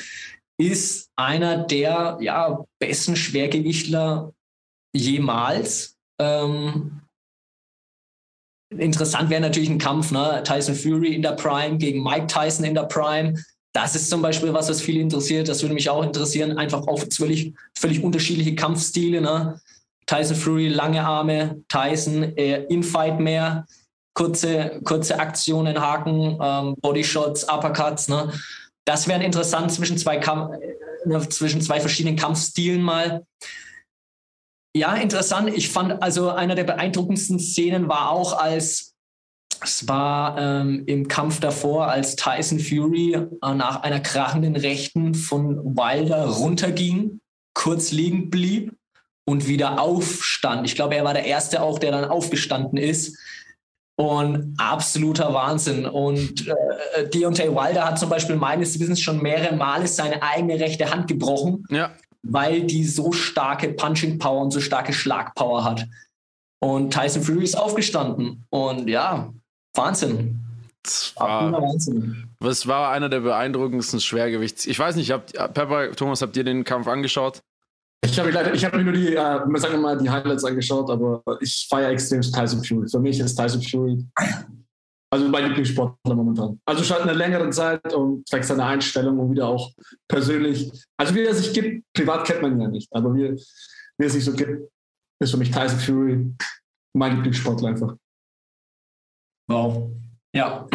ist 0.59 1.09
einer 1.17 1.57
der 1.57 2.19
ja, 2.21 2.62
besten 2.79 3.17
Schwergewichtler 3.17 4.35
jemals. 4.95 5.97
Ähm, 6.21 7.01
interessant 8.70 9.31
wäre 9.31 9.40
natürlich 9.40 9.70
ein 9.70 9.78
Kampf, 9.78 10.11
ne? 10.11 10.42
Tyson 10.44 10.74
Fury 10.74 11.14
in 11.14 11.22
der 11.22 11.33
Prime 11.33 11.78
gegen 11.78 12.02
Mike 12.02 12.26
Tyson 12.26 12.64
in 12.64 12.74
der 12.74 12.85
Prime. 12.85 13.35
Das 13.72 13.94
ist 13.94 14.11
zum 14.11 14.22
Beispiel 14.22 14.52
was, 14.52 14.68
was 14.68 14.81
viele 14.81 15.00
interessiert. 15.00 15.48
Das 15.48 15.62
würde 15.62 15.74
mich 15.74 15.88
auch 15.88 16.02
interessieren. 16.02 16.59
Einfach 16.59 16.87
auf 16.87 17.07
völlig, 17.12 17.54
völlig 17.76 18.02
unterschiedliche 18.02 18.54
Kampfstile. 18.54 19.20
Ne? 19.20 19.61
Tyson 20.07 20.37
Fury, 20.37 20.68
lange 20.68 21.04
Arme, 21.04 21.62
Tyson, 21.68 22.37
äh, 22.37 22.64
Infight 22.64 23.20
mehr, 23.20 23.66
kurze, 24.14 24.81
kurze 24.85 25.20
Aktionen, 25.20 25.81
Haken, 25.81 26.38
ähm, 26.40 26.74
Bodyshots, 26.81 27.44
Uppercuts. 27.44 28.09
Ne? 28.09 28.33
Das 28.85 29.07
wäre 29.07 29.22
interessant 29.22 29.70
zwischen 29.70 29.98
zwei, 29.98 30.16
Kamp 30.16 30.54
äh, 30.54 31.28
zwischen 31.28 31.61
zwei 31.61 31.78
verschiedenen 31.78 32.16
Kampfstilen 32.16 32.83
mal. 32.83 33.24
Ja, 34.79 34.95
interessant. 34.95 35.51
Ich 35.57 35.71
fand 35.71 36.03
also 36.03 36.31
einer 36.31 36.55
der 36.55 36.62
beeindruckendsten 36.62 37.41
Szenen 37.41 37.88
war 37.88 38.11
auch, 38.11 38.38
als 38.38 38.95
es 39.61 39.88
war 39.88 40.38
ähm, 40.38 40.85
im 40.87 41.09
Kampf 41.09 41.41
davor, 41.41 41.88
als 41.88 42.14
Tyson 42.14 42.61
Fury 42.61 43.14
äh, 43.14 43.55
nach 43.55 43.83
einer 43.83 43.99
krachenden 43.99 44.55
Rechten 44.55 45.14
von 45.14 45.77
Wilder 45.77 46.27
runterging, 46.27 47.21
kurz 47.55 47.91
liegen 47.91 48.31
blieb 48.31 48.73
und 49.27 49.49
wieder 49.49 49.81
aufstand. 49.81 50.64
Ich 50.64 50.77
glaube, 50.77 50.95
er 50.95 51.05
war 51.05 51.12
der 51.12 51.25
Erste 51.25 51.61
auch, 51.61 51.81
der 51.81 51.91
dann 51.91 52.05
aufgestanden 52.05 52.79
ist. 52.79 53.19
Und 53.97 54.55
absoluter 54.59 55.35
Wahnsinn. 55.35 55.87
Und 55.87 56.47
äh, 56.47 57.09
Deontay 57.09 57.49
Wilder 57.49 57.85
hat 57.85 57.99
zum 57.99 58.09
Beispiel 58.09 58.37
meines 58.37 58.79
Wissens 58.79 59.01
schon 59.01 59.21
mehrere 59.21 59.57
Male 59.57 59.88
seine 59.88 60.23
eigene 60.23 60.61
rechte 60.61 60.88
Hand 60.88 61.09
gebrochen, 61.09 61.64
ja. 61.69 61.91
Weil 62.22 62.62
die 62.62 62.85
so 62.85 63.12
starke 63.12 63.68
Punching 63.70 64.18
Power 64.18 64.42
und 64.42 64.50
so 64.50 64.61
starke 64.61 64.92
Schlagpower 64.92 65.64
hat. 65.64 65.87
Und 66.61 66.92
Tyson 66.92 67.22
Fury 67.22 67.44
ist 67.44 67.57
aufgestanden. 67.57 68.44
Und 68.50 68.88
ja, 68.88 69.33
Wahnsinn. 69.74 70.40
Das 70.83 71.12
war, 71.16 71.52
Wahnsinn. 71.52 72.28
Das 72.40 72.66
war 72.66 72.90
einer 72.90 73.09
der 73.09 73.20
beeindruckendsten 73.20 74.00
Schwergewichts. 74.00 74.66
Ich 74.66 74.78
weiß 74.78 74.96
nicht, 74.96 75.11
habt, 75.11 75.33
Pepper, 75.33 75.92
Thomas, 75.92 76.22
habt 76.22 76.37
ihr 76.37 76.44
den 76.44 76.64
Kampf 76.64 76.88
angeschaut? 76.88 77.42
Ich 78.04 78.18
habe 78.18 78.31
leider, 78.31 78.54
ich 78.54 78.64
habe 78.64 78.78
mir 78.78 78.85
nur 78.85 78.92
die, 78.92 79.14
äh, 79.14 79.16
sagen 79.16 79.74
wir 79.74 79.78
mal, 79.78 79.98
die 79.98 80.09
Highlights 80.09 80.44
angeschaut, 80.44 80.88
aber 80.88 81.22
ich 81.40 81.66
feiere 81.68 81.90
extrem 81.90 82.22
Tyson 82.22 82.64
Fury. 82.64 82.88
Für 82.88 83.00
mich 83.00 83.18
ist 83.18 83.35
Tyson 83.37 83.61
Fury 83.62 84.04
also 85.11 85.29
mein 85.29 85.47
Lieblingssportler 85.47 86.14
momentan. 86.14 86.61
Also 86.66 86.85
schon 86.85 86.99
eine 86.99 87.14
längere 87.14 87.49
Zeit 87.51 87.92
und 87.94 88.29
vielleicht 88.29 88.49
seine 88.49 88.64
Einstellung 88.64 89.18
und 89.18 89.31
wieder 89.31 89.49
auch 89.49 89.73
persönlich. 90.07 90.71
Also 90.97 91.14
wie 91.14 91.25
er 91.25 91.35
sich 91.35 91.53
gibt, 91.53 91.85
privat 91.94 92.27
kennt 92.27 92.42
man 92.42 92.53
ihn 92.53 92.61
ja 92.61 92.68
nicht, 92.68 92.88
aber 92.94 93.14
wie, 93.14 93.35
wie 93.99 94.05
er 94.05 94.11
sich 94.11 94.25
so 94.25 94.33
gibt, 94.33 94.71
ist 95.21 95.31
für 95.31 95.37
mich 95.38 95.51
Tyson 95.51 95.79
Fury 95.79 96.35
mein 96.94 97.16
Lieblingssportler 97.16 97.68
einfach. 97.68 97.97
Wow. 99.49 99.90
Ja, 100.35 100.66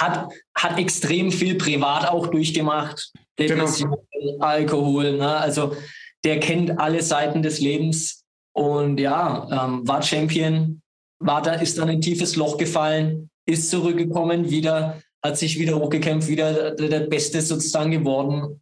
hat, 0.00 0.32
hat 0.56 0.78
extrem 0.78 1.30
viel 1.30 1.56
privat 1.56 2.08
auch 2.08 2.28
durchgemacht. 2.28 3.12
Depression, 3.38 3.94
genau. 4.10 4.44
Alkohol, 4.44 5.18
ne? 5.18 5.36
also 5.36 5.76
der 6.24 6.40
kennt 6.40 6.78
alle 6.80 7.02
Seiten 7.02 7.42
des 7.42 7.60
Lebens 7.60 8.24
und 8.54 8.98
ja, 8.98 9.46
ähm, 9.50 9.86
war 9.86 10.00
Champion, 10.00 10.80
war 11.18 11.42
da, 11.42 11.52
ist 11.52 11.76
dann 11.76 11.90
in 11.90 11.98
ein 11.98 12.00
tiefes 12.00 12.36
Loch 12.36 12.56
gefallen, 12.56 13.28
ist 13.46 13.70
zurückgekommen, 13.70 14.50
wieder, 14.50 15.00
hat 15.22 15.38
sich 15.38 15.58
wieder 15.58 15.78
hochgekämpft, 15.78 16.28
wieder 16.28 16.72
der, 16.72 16.88
der 16.88 17.00
Beste 17.00 17.40
sozusagen 17.40 17.90
geworden. 17.90 18.60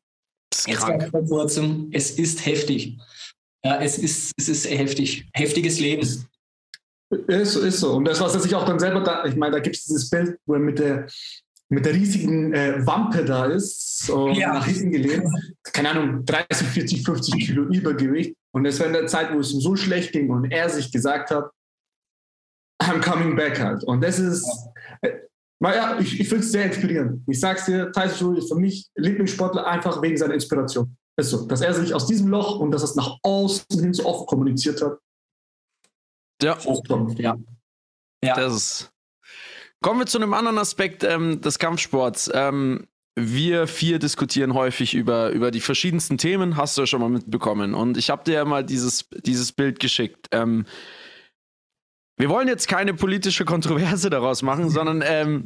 Jetzt 0.67 0.85
vor 1.11 1.25
kurzem, 1.27 1.89
es 1.93 2.13
ist 2.13 2.47
heftig. 2.47 2.99
Ja, 3.65 3.81
es 3.81 3.99
ist, 3.99 4.33
es 4.37 4.49
ist 4.49 4.71
heftig. 4.71 5.27
Heftiges 5.33 5.81
Leben. 5.81 6.03
Ist, 6.03 7.57
ist 7.57 7.81
so. 7.81 7.95
Und 7.95 8.05
das, 8.05 8.21
was 8.21 8.35
er 8.35 8.41
sich 8.41 8.55
auch 8.55 8.67
dann 8.67 8.79
selber 8.79 9.01
da, 9.01 9.25
ich 9.25 9.37
meine, 9.37 9.57
da 9.57 9.61
gibt 9.61 9.77
es 9.77 9.85
dieses 9.85 10.11
Bild, 10.11 10.39
wo 10.47 10.55
er 10.55 10.61
mit 10.61 10.79
der, 10.79 11.07
mit 11.71 11.87
der 11.87 11.95
riesigen 11.95 12.53
äh, 12.53 12.87
Wampe 12.87 13.25
da 13.25 13.47
ist, 13.47 14.11
und 14.11 14.35
ja. 14.35 14.53
nach 14.53 14.67
hinten 14.67 14.91
gelehnt, 14.91 15.27
keine 15.63 15.91
Ahnung, 15.91 16.25
30, 16.25 16.67
40, 16.67 17.05
50 17.05 17.47
Kilo 17.47 17.63
Übergewicht. 17.65 18.35
Und 18.53 18.65
das 18.65 18.79
war 18.81 18.87
in 18.87 18.93
der 18.93 19.07
Zeit, 19.07 19.33
wo 19.33 19.41
es 19.41 19.53
ihm 19.53 19.61
so 19.61 19.77
schlecht 19.77 20.13
ging 20.13 20.31
und 20.31 20.51
er 20.51 20.69
sich 20.69 20.93
gesagt 20.93 21.31
hat, 21.31 21.51
I'm 22.83 23.01
coming 23.01 23.35
back 23.35 23.59
halt. 23.59 23.83
Und 23.85 24.03
das 24.03 24.19
ist, 24.19 24.47
naja, 25.65 25.99
ich, 25.99 26.21
ich 26.21 26.29
finde 26.29 26.45
es 26.45 26.53
sehr 26.53 26.67
inspirierend. 26.67 27.23
Ich 27.27 27.41
sag's 27.41 27.65
dir, 27.65 27.91
Tyson 27.91 28.11
Fury 28.11 28.39
ist 28.39 28.49
für 28.53 28.59
mich 28.59 28.87
Lieblingssportler 28.97 29.67
einfach 29.67 30.03
wegen 30.03 30.17
seiner 30.17 30.35
Inspiration. 30.35 30.95
Ist 31.17 31.31
so, 31.31 31.47
dass 31.47 31.63
er 31.63 31.73
sich 31.73 31.95
aus 31.95 32.07
diesem 32.07 32.29
Loch 32.29 32.59
und 32.59 32.71
dass 32.71 32.83
er 32.83 32.91
es 32.91 32.97
nach 32.97 33.17
außen 33.23 33.81
hin 33.81 33.95
so 33.95 34.05
oft 34.05 34.29
kommuniziert 34.29 34.83
hat, 34.83 34.99
ja. 36.43 36.59
Ja. 37.19 37.37
ja. 38.23 38.35
Das 38.35 38.55
ist. 38.55 38.93
Kommen 39.81 40.01
wir 40.01 40.07
zu 40.07 40.19
einem 40.19 40.35
anderen 40.35 40.59
Aspekt 40.59 41.03
ähm, 41.03 41.41
des 41.41 41.59
Kampfsports. 41.59 42.31
Ähm, 42.35 42.87
wir 43.17 43.67
vier 43.67 43.99
diskutieren 43.99 44.53
häufig 44.53 44.93
über, 44.93 45.31
über 45.31 45.51
die 45.51 45.61
verschiedensten 45.61 46.19
Themen, 46.19 46.59
hast 46.59 46.77
du 46.77 46.83
ja 46.83 46.87
schon 46.87 47.01
mal 47.01 47.09
mitbekommen. 47.09 47.73
Und 47.73 47.97
ich 47.97 48.11
habe 48.11 48.25
dir 48.25 48.35
ja 48.35 48.45
mal 48.45 48.65
dieses, 48.65 49.09
dieses 49.25 49.53
Bild 49.53 49.81
geschickt. 49.81 50.29
Ähm, 50.33 50.67
wir 52.17 52.29
wollen 52.29 52.49
jetzt 52.49 52.69
keine 52.69 52.95
politische 52.95 53.45
Kontroverse 53.45 54.11
daraus 54.11 54.43
machen, 54.43 54.71
sondern 54.71 55.03
ähm, 55.05 55.45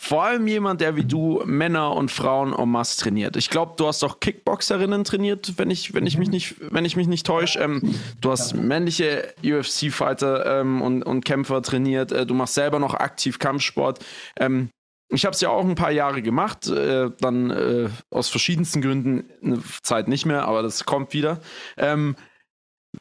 vor 0.00 0.22
allem 0.22 0.46
jemand, 0.46 0.80
der 0.80 0.94
wie 0.94 1.04
du 1.04 1.42
Männer 1.44 1.94
und 1.94 2.12
Frauen 2.12 2.54
en 2.54 2.68
masse 2.68 3.00
trainiert. 3.00 3.36
Ich 3.36 3.50
glaube, 3.50 3.74
du 3.76 3.86
hast 3.88 4.04
auch 4.04 4.20
Kickboxerinnen 4.20 5.02
trainiert, 5.02 5.54
wenn 5.56 5.70
ich, 5.70 5.92
wenn 5.92 6.06
ich 6.06 6.16
mich 6.16 6.30
nicht, 6.30 6.54
wenn 6.60 6.84
ich 6.84 6.94
mich 6.94 7.08
nicht 7.08 7.26
täusche. 7.26 7.58
Ähm, 7.58 7.94
du 8.20 8.30
hast 8.30 8.54
männliche 8.54 9.34
UFC-Fighter 9.44 10.60
ähm, 10.60 10.82
und, 10.82 11.02
und 11.02 11.24
Kämpfer 11.24 11.62
trainiert. 11.62 12.12
Äh, 12.12 12.26
du 12.26 12.34
machst 12.34 12.54
selber 12.54 12.78
noch 12.78 12.94
aktiv 12.94 13.40
Kampfsport. 13.40 14.04
Ähm, 14.38 14.70
ich 15.10 15.24
habe 15.24 15.34
es 15.34 15.40
ja 15.40 15.48
auch 15.48 15.64
ein 15.64 15.74
paar 15.74 15.90
Jahre 15.90 16.22
gemacht, 16.22 16.68
äh, 16.68 17.10
dann 17.20 17.50
äh, 17.50 17.88
aus 18.10 18.28
verschiedensten 18.28 18.82
Gründen 18.82 19.30
eine 19.42 19.62
Zeit 19.82 20.06
nicht 20.06 20.26
mehr, 20.26 20.46
aber 20.46 20.62
das 20.62 20.84
kommt 20.84 21.12
wieder. 21.12 21.40
Ähm, 21.76 22.14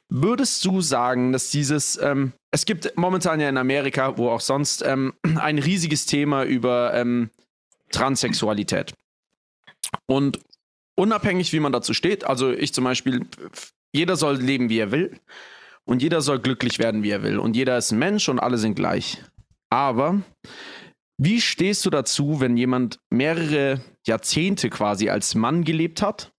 würdest 0.10 0.64
du 0.66 0.82
sagen, 0.82 1.32
dass 1.32 1.50
dieses, 1.50 1.98
ähm, 2.02 2.34
es 2.52 2.66
gibt 2.66 2.96
momentan 2.98 3.40
ja 3.40 3.50
in 3.50 3.58
Amerika, 3.58 4.18
wo 4.18 4.30
auch 4.30 4.42
sonst, 4.42 4.84
ähm, 4.86 5.14
ein 5.38 5.60
riesiges 5.60 6.06
Thema 6.06 6.44
über 6.44 6.94
ähm, 6.94 7.30
Transsexualität. 7.92 8.94
Und 10.06 10.40
unabhängig, 10.96 11.54
wie 11.54 11.60
man 11.60 11.72
dazu 11.72 11.94
steht, 11.94 12.26
also 12.26 12.52
ich 12.52 12.74
zum 12.74 12.84
Beispiel, 12.84 13.26
jeder 13.94 14.16
soll 14.16 14.38
leben, 14.38 14.70
wie 14.70 14.80
er 14.80 14.92
will. 14.92 15.20
Und 15.86 16.02
jeder 16.02 16.20
soll 16.20 16.40
glücklich 16.40 16.80
werden, 16.80 17.02
wie 17.02 17.12
er 17.12 17.24
will. 17.24 17.40
Und 17.40 17.56
jeder 17.56 17.78
ist 17.78 17.92
ein 17.92 18.00
Mensch 18.00 18.28
und 18.28 18.40
alle 18.40 18.58
sind 18.58 18.76
gleich. 18.76 19.24
Aber 19.70 20.22
wie 21.18 21.40
stehst 21.40 21.86
du 21.86 21.90
dazu, 21.90 22.42
wenn 22.42 22.58
jemand 22.58 23.00
mehrere 23.10 23.82
Jahrzehnte 24.06 24.70
quasi 24.70 25.10
als 25.10 25.34
Mann 25.34 25.64
gelebt 25.64 26.02
hat, 26.02 26.34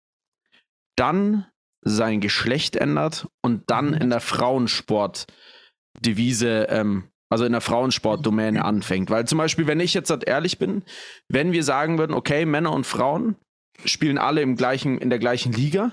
dann 0.96 1.46
sein 1.82 2.20
Geschlecht 2.20 2.76
ändert 2.76 3.26
und 3.42 3.70
dann 3.70 3.94
in 3.94 4.10
der 4.10 4.20
Frauensport-Devise, 4.20 6.66
ähm, 6.70 7.10
also 7.30 7.44
in 7.44 7.52
der 7.52 7.60
Frauensport-Domäne 7.60 8.64
anfängt? 8.64 9.10
Weil 9.10 9.26
zum 9.26 9.38
Beispiel, 9.38 9.66
wenn 9.66 9.80
ich 9.80 9.94
jetzt 9.94 10.12
ehrlich 10.26 10.58
bin, 10.58 10.84
wenn 11.28 11.50
wir 11.52 11.64
sagen 11.64 11.98
würden, 11.98 12.14
okay, 12.14 12.44
Männer 12.44 12.72
und 12.72 12.86
Frauen 12.86 13.36
spielen 13.84 14.18
alle 14.18 14.42
im 14.42 14.56
gleichen, 14.56 14.98
in 14.98 15.10
der 15.10 15.18
gleichen 15.18 15.52
Liga, 15.52 15.92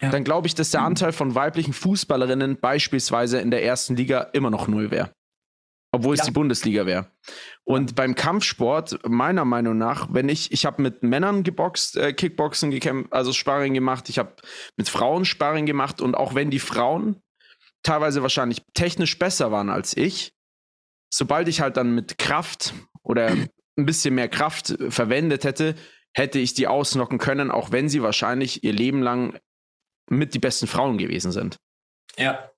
ja. 0.00 0.10
dann 0.10 0.24
glaube 0.24 0.46
ich, 0.46 0.54
dass 0.54 0.70
der 0.70 0.82
Anteil 0.82 1.12
von 1.12 1.34
weiblichen 1.34 1.72
Fußballerinnen 1.72 2.60
beispielsweise 2.60 3.40
in 3.40 3.50
der 3.50 3.64
ersten 3.64 3.96
Liga 3.96 4.20
immer 4.32 4.50
noch 4.50 4.68
null 4.68 4.90
wäre. 4.90 5.10
Obwohl 5.92 6.14
ja. 6.14 6.20
es 6.20 6.26
die 6.26 6.32
Bundesliga 6.32 6.86
wäre. 6.86 7.10
Und 7.64 7.96
beim 7.96 8.14
Kampfsport, 8.14 9.00
meiner 9.08 9.44
Meinung 9.44 9.76
nach, 9.76 10.08
wenn 10.12 10.28
ich, 10.28 10.52
ich 10.52 10.64
habe 10.64 10.82
mit 10.82 11.02
Männern 11.02 11.42
geboxt, 11.42 11.96
äh, 11.96 12.12
Kickboxen 12.12 12.70
gekämpft, 12.70 13.12
also 13.12 13.32
Sparring 13.32 13.74
gemacht, 13.74 14.08
ich 14.08 14.18
habe 14.18 14.34
mit 14.76 14.88
Frauen 14.88 15.24
Sparring 15.24 15.66
gemacht 15.66 16.00
und 16.00 16.14
auch 16.14 16.34
wenn 16.34 16.50
die 16.50 16.60
Frauen 16.60 17.20
teilweise 17.82 18.22
wahrscheinlich 18.22 18.62
technisch 18.74 19.18
besser 19.18 19.50
waren 19.50 19.68
als 19.68 19.96
ich, 19.96 20.32
sobald 21.12 21.48
ich 21.48 21.60
halt 21.60 21.76
dann 21.76 21.94
mit 21.94 22.18
Kraft 22.18 22.72
oder 23.02 23.28
ein 23.76 23.86
bisschen 23.86 24.14
mehr 24.14 24.28
Kraft 24.28 24.76
verwendet 24.90 25.44
hätte, 25.44 25.74
hätte 26.14 26.38
ich 26.38 26.54
die 26.54 26.68
ausnocken 26.68 27.18
können, 27.18 27.50
auch 27.50 27.72
wenn 27.72 27.88
sie 27.88 28.02
wahrscheinlich 28.02 28.62
ihr 28.62 28.72
Leben 28.72 29.02
lang 29.02 29.38
mit 30.08 30.34
die 30.34 30.40
besten 30.40 30.66
Frauen 30.66 30.98
gewesen 30.98 31.32
sind. 31.32 31.56
Ja. 32.16 32.50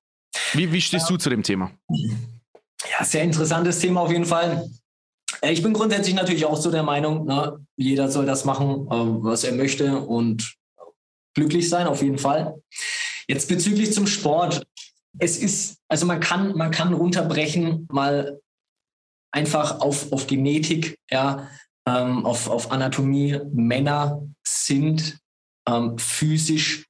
Wie, 0.52 0.72
wie 0.72 0.80
stehst 0.80 1.08
ja. 1.08 1.16
du 1.16 1.18
zu 1.18 1.30
dem 1.30 1.42
Thema? 1.42 1.70
Sehr 3.04 3.22
interessantes 3.22 3.78
Thema 3.78 4.02
auf 4.02 4.10
jeden 4.10 4.24
Fall. 4.24 4.68
Äh, 5.40 5.52
ich 5.52 5.62
bin 5.62 5.72
grundsätzlich 5.72 6.14
natürlich 6.14 6.44
auch 6.44 6.56
so 6.56 6.70
der 6.70 6.82
Meinung, 6.82 7.26
ne, 7.26 7.64
jeder 7.76 8.08
soll 8.10 8.26
das 8.26 8.44
machen, 8.44 8.86
äh, 8.86 9.24
was 9.24 9.44
er 9.44 9.52
möchte 9.52 9.98
und 10.00 10.56
glücklich 11.34 11.68
sein, 11.68 11.86
auf 11.86 12.02
jeden 12.02 12.18
Fall. 12.18 12.60
Jetzt 13.28 13.48
bezüglich 13.48 13.92
zum 13.92 14.06
Sport. 14.06 14.62
Es 15.18 15.38
ist, 15.38 15.78
also 15.88 16.06
man 16.06 16.20
kann, 16.20 16.56
man 16.56 16.70
kann 16.70 16.94
runterbrechen, 16.94 17.86
mal 17.90 18.40
einfach 19.30 19.80
auf, 19.80 20.12
auf 20.12 20.26
Genetik, 20.26 20.98
ja, 21.10 21.48
ähm, 21.86 22.24
auf, 22.24 22.48
auf 22.48 22.70
Anatomie. 22.70 23.40
Männer 23.52 24.22
sind 24.46 25.18
ähm, 25.68 25.98
physisch 25.98 26.86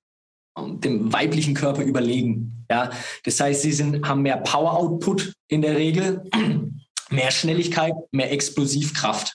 dem 0.58 1.12
weiblichen 1.12 1.54
Körper 1.54 1.82
überlegen. 1.82 2.64
Ja, 2.70 2.90
das 3.24 3.40
heißt, 3.40 3.62
sie 3.62 3.72
sind, 3.72 4.06
haben 4.06 4.22
mehr 4.22 4.38
Power 4.38 4.76
Output 4.76 5.32
in 5.48 5.62
der 5.62 5.76
Regel, 5.76 6.22
mehr 7.10 7.30
Schnelligkeit, 7.30 7.92
mehr 8.12 8.32
Explosivkraft. 8.32 9.34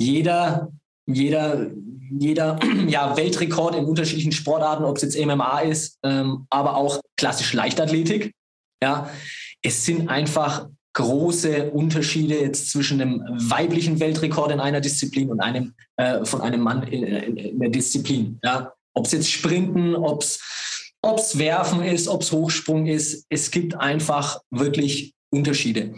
Jeder, 0.00 0.70
jeder, 1.06 1.70
jeder 2.18 2.58
ja, 2.88 3.16
Weltrekord 3.16 3.76
in 3.76 3.84
unterschiedlichen 3.84 4.32
Sportarten, 4.32 4.84
ob 4.84 4.96
es 4.96 5.02
jetzt 5.02 5.18
MMA 5.18 5.60
ist, 5.60 5.98
ähm, 6.02 6.46
aber 6.50 6.76
auch 6.76 7.00
klassisch 7.16 7.52
Leichtathletik. 7.52 8.34
Ja, 8.82 9.10
es 9.62 9.84
sind 9.84 10.08
einfach 10.08 10.68
große 10.94 11.70
Unterschiede 11.70 12.40
jetzt 12.40 12.70
zwischen 12.70 13.00
einem 13.00 13.22
weiblichen 13.28 14.00
Weltrekord 14.00 14.52
in 14.52 14.60
einer 14.60 14.80
Disziplin 14.80 15.30
und 15.30 15.40
einem 15.40 15.74
äh, 15.96 16.24
von 16.24 16.40
einem 16.40 16.60
Mann 16.60 16.82
in, 16.84 17.04
in, 17.04 17.36
in 17.36 17.60
der 17.60 17.70
Disziplin. 17.70 18.38
Ja, 18.42 18.72
ob 18.98 19.06
es 19.06 19.12
jetzt 19.12 19.30
Sprinten, 19.30 19.94
ob 19.94 20.22
es 20.22 21.38
Werfen 21.38 21.82
ist, 21.84 22.08
ob 22.08 22.22
es 22.22 22.32
Hochsprung 22.32 22.86
ist. 22.86 23.24
Es 23.28 23.50
gibt 23.50 23.76
einfach 23.76 24.40
wirklich 24.50 25.14
Unterschiede. 25.30 25.94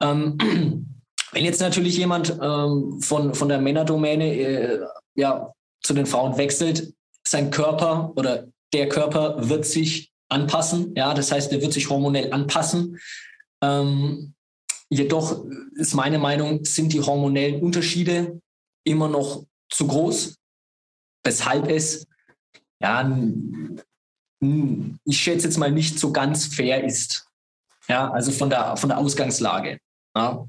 Ähm, 0.00 0.38
wenn 1.32 1.44
jetzt 1.44 1.60
natürlich 1.60 1.96
jemand 1.96 2.38
ähm, 2.40 3.00
von, 3.00 3.34
von 3.34 3.48
der 3.48 3.58
Männerdomäne 3.58 4.34
äh, 4.36 4.80
ja, 5.16 5.52
zu 5.82 5.92
den 5.92 6.06
Frauen 6.06 6.38
wechselt, 6.38 6.94
sein 7.26 7.50
Körper 7.50 8.12
oder 8.14 8.46
der 8.72 8.88
Körper 8.88 9.48
wird 9.48 9.66
sich 9.66 10.12
anpassen. 10.28 10.94
Ja, 10.96 11.14
das 11.14 11.32
heißt, 11.32 11.52
er 11.52 11.60
wird 11.60 11.72
sich 11.72 11.90
hormonell 11.90 12.32
anpassen. 12.32 12.98
Ähm, 13.60 14.34
jedoch 14.88 15.44
ist 15.74 15.94
meine 15.94 16.18
Meinung, 16.18 16.64
sind 16.64 16.92
die 16.92 17.00
hormonellen 17.00 17.60
Unterschiede 17.60 18.40
immer 18.84 19.08
noch 19.08 19.44
zu 19.68 19.88
groß, 19.88 20.36
weshalb 21.24 21.68
es 21.68 22.06
ja, 22.80 23.10
ich 25.04 25.18
schätze 25.18 25.46
jetzt 25.46 25.58
mal 25.58 25.72
nicht 25.72 25.98
so 25.98 26.12
ganz 26.12 26.46
fair 26.46 26.84
ist. 26.84 27.26
Ja, 27.88 28.10
also 28.10 28.32
von 28.32 28.50
der, 28.50 28.76
von 28.76 28.88
der 28.88 28.98
Ausgangslage. 28.98 29.78
Ja. 30.16 30.46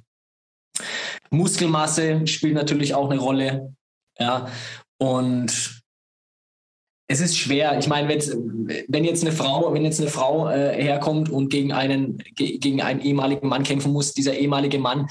Muskelmasse 1.30 2.26
spielt 2.28 2.56
natürlich 2.56 2.96
auch 2.96 3.10
eine 3.10 3.20
Rolle. 3.20 3.76
Ja, 4.20 4.50
und 4.98 5.82
es 7.10 7.22
ist 7.22 7.38
schwer. 7.38 7.78
Ich 7.80 7.88
meine, 7.88 8.10
wenn 8.10 9.04
jetzt 9.04 9.24
eine 9.24 9.32
Frau, 9.32 9.74
wenn 9.74 9.86
jetzt 9.86 10.02
eine 10.02 10.10
Frau 10.10 10.50
äh, 10.50 10.82
herkommt 10.82 11.30
und 11.30 11.50
gegen 11.50 11.72
einen, 11.72 12.18
gegen 12.36 12.82
einen 12.82 13.02
ehemaligen 13.02 13.48
Mann 13.48 13.64
kämpfen 13.64 13.94
muss, 13.94 14.14
dieser 14.14 14.34
ehemalige 14.34 14.80
Mann 14.80 15.08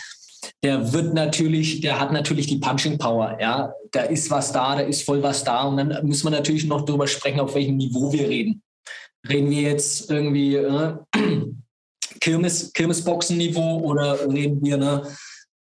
der 0.62 0.92
wird 0.92 1.14
natürlich, 1.14 1.80
der 1.80 2.00
hat 2.00 2.12
natürlich 2.12 2.46
die 2.46 2.58
Punching 2.58 2.98
Power, 2.98 3.38
ja. 3.40 3.72
Da 3.92 4.02
ist 4.02 4.30
was 4.30 4.52
da, 4.52 4.76
da 4.76 4.82
ist 4.82 5.02
voll 5.02 5.22
was 5.22 5.44
da. 5.44 5.62
Und 5.62 5.76
dann 5.76 6.06
müssen 6.06 6.26
wir 6.26 6.30
natürlich 6.30 6.66
noch 6.66 6.84
darüber 6.84 7.06
sprechen, 7.06 7.40
auf 7.40 7.54
welchem 7.54 7.76
Niveau 7.76 8.12
wir 8.12 8.28
reden. 8.28 8.62
Reden 9.28 9.50
wir 9.50 9.62
jetzt 9.62 10.10
irgendwie 10.10 10.56
äh, 10.56 10.94
Kirmes, 12.20 12.72
Kirmesboxen-Niveau 12.72 13.80
oder 13.80 14.28
reden 14.28 14.62
wir 14.64 14.76
ne, 14.76 15.02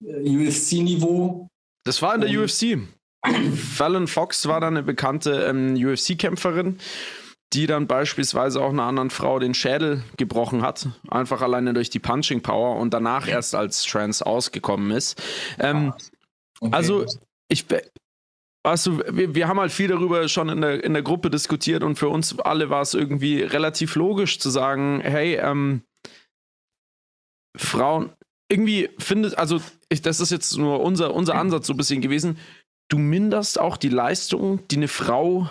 UFC-Niveau? 0.02 1.48
Das 1.84 2.02
war 2.02 2.15
in 2.15 2.21
der 2.21 2.30
um, 2.30 2.45
UFC. 2.45 2.80
Fallon 3.56 4.08
Fox 4.08 4.48
war 4.48 4.60
dann 4.60 4.76
eine 4.76 4.84
bekannte 4.84 5.45
ähm, 5.45 5.76
UFC-Kämpferin 5.76 6.78
die 7.53 7.67
dann 7.67 7.88
beispielsweise 7.88 8.62
auch 8.62 8.71
einer 8.71 8.84
anderen 8.84 9.10
Frau 9.10 9.39
den 9.39 9.53
Schädel 9.53 10.03
gebrochen 10.17 10.62
hat, 10.62 10.88
einfach 11.10 11.41
alleine 11.41 11.73
durch 11.73 11.89
die 11.89 11.99
Punching 11.99 12.41
Power 12.41 12.77
und 12.77 12.93
danach 12.93 13.27
erst 13.27 13.55
als 13.55 13.84
Trans 13.84 14.21
ausgekommen 14.21 14.91
ist. 14.91 15.21
Ähm, 15.60 15.93
okay. 16.60 16.75
Also 16.75 17.05
ich, 17.47 17.65
also 18.63 18.99
wir, 19.10 19.36
wir 19.36 19.47
haben 19.47 19.60
halt 19.60 19.71
viel 19.71 19.88
darüber 19.88 20.27
schon 20.27 20.49
in 20.49 20.62
der, 20.62 20.84
in 20.84 20.93
der 20.93 21.03
Gruppe 21.03 21.29
diskutiert 21.29 21.84
und 21.84 21.97
für 21.97 22.10
uns 22.10 22.38
alle 22.39 22.69
war 22.69 22.81
es 22.81 22.93
irgendwie 22.93 23.41
relativ 23.41 23.95
logisch 23.95 24.39
zu 24.39 24.49
sagen, 24.49 25.01
hey, 25.01 25.36
ähm, 25.36 25.84
Frauen, 27.55 28.12
irgendwie 28.51 28.89
findet, 28.97 29.38
also 29.38 29.62
ich, 29.89 30.01
das 30.01 30.19
ist 30.19 30.31
jetzt 30.31 30.58
nur 30.58 30.81
unser, 30.81 31.13
unser 31.13 31.36
Ansatz 31.36 31.67
so 31.67 31.73
ein 31.73 31.77
bisschen 31.77 32.01
gewesen, 32.01 32.38
du 32.89 32.97
minderst 32.97 33.60
auch 33.60 33.77
die 33.77 33.89
Leistung, 33.89 34.67
die 34.67 34.77
eine 34.77 34.88
Frau 34.88 35.49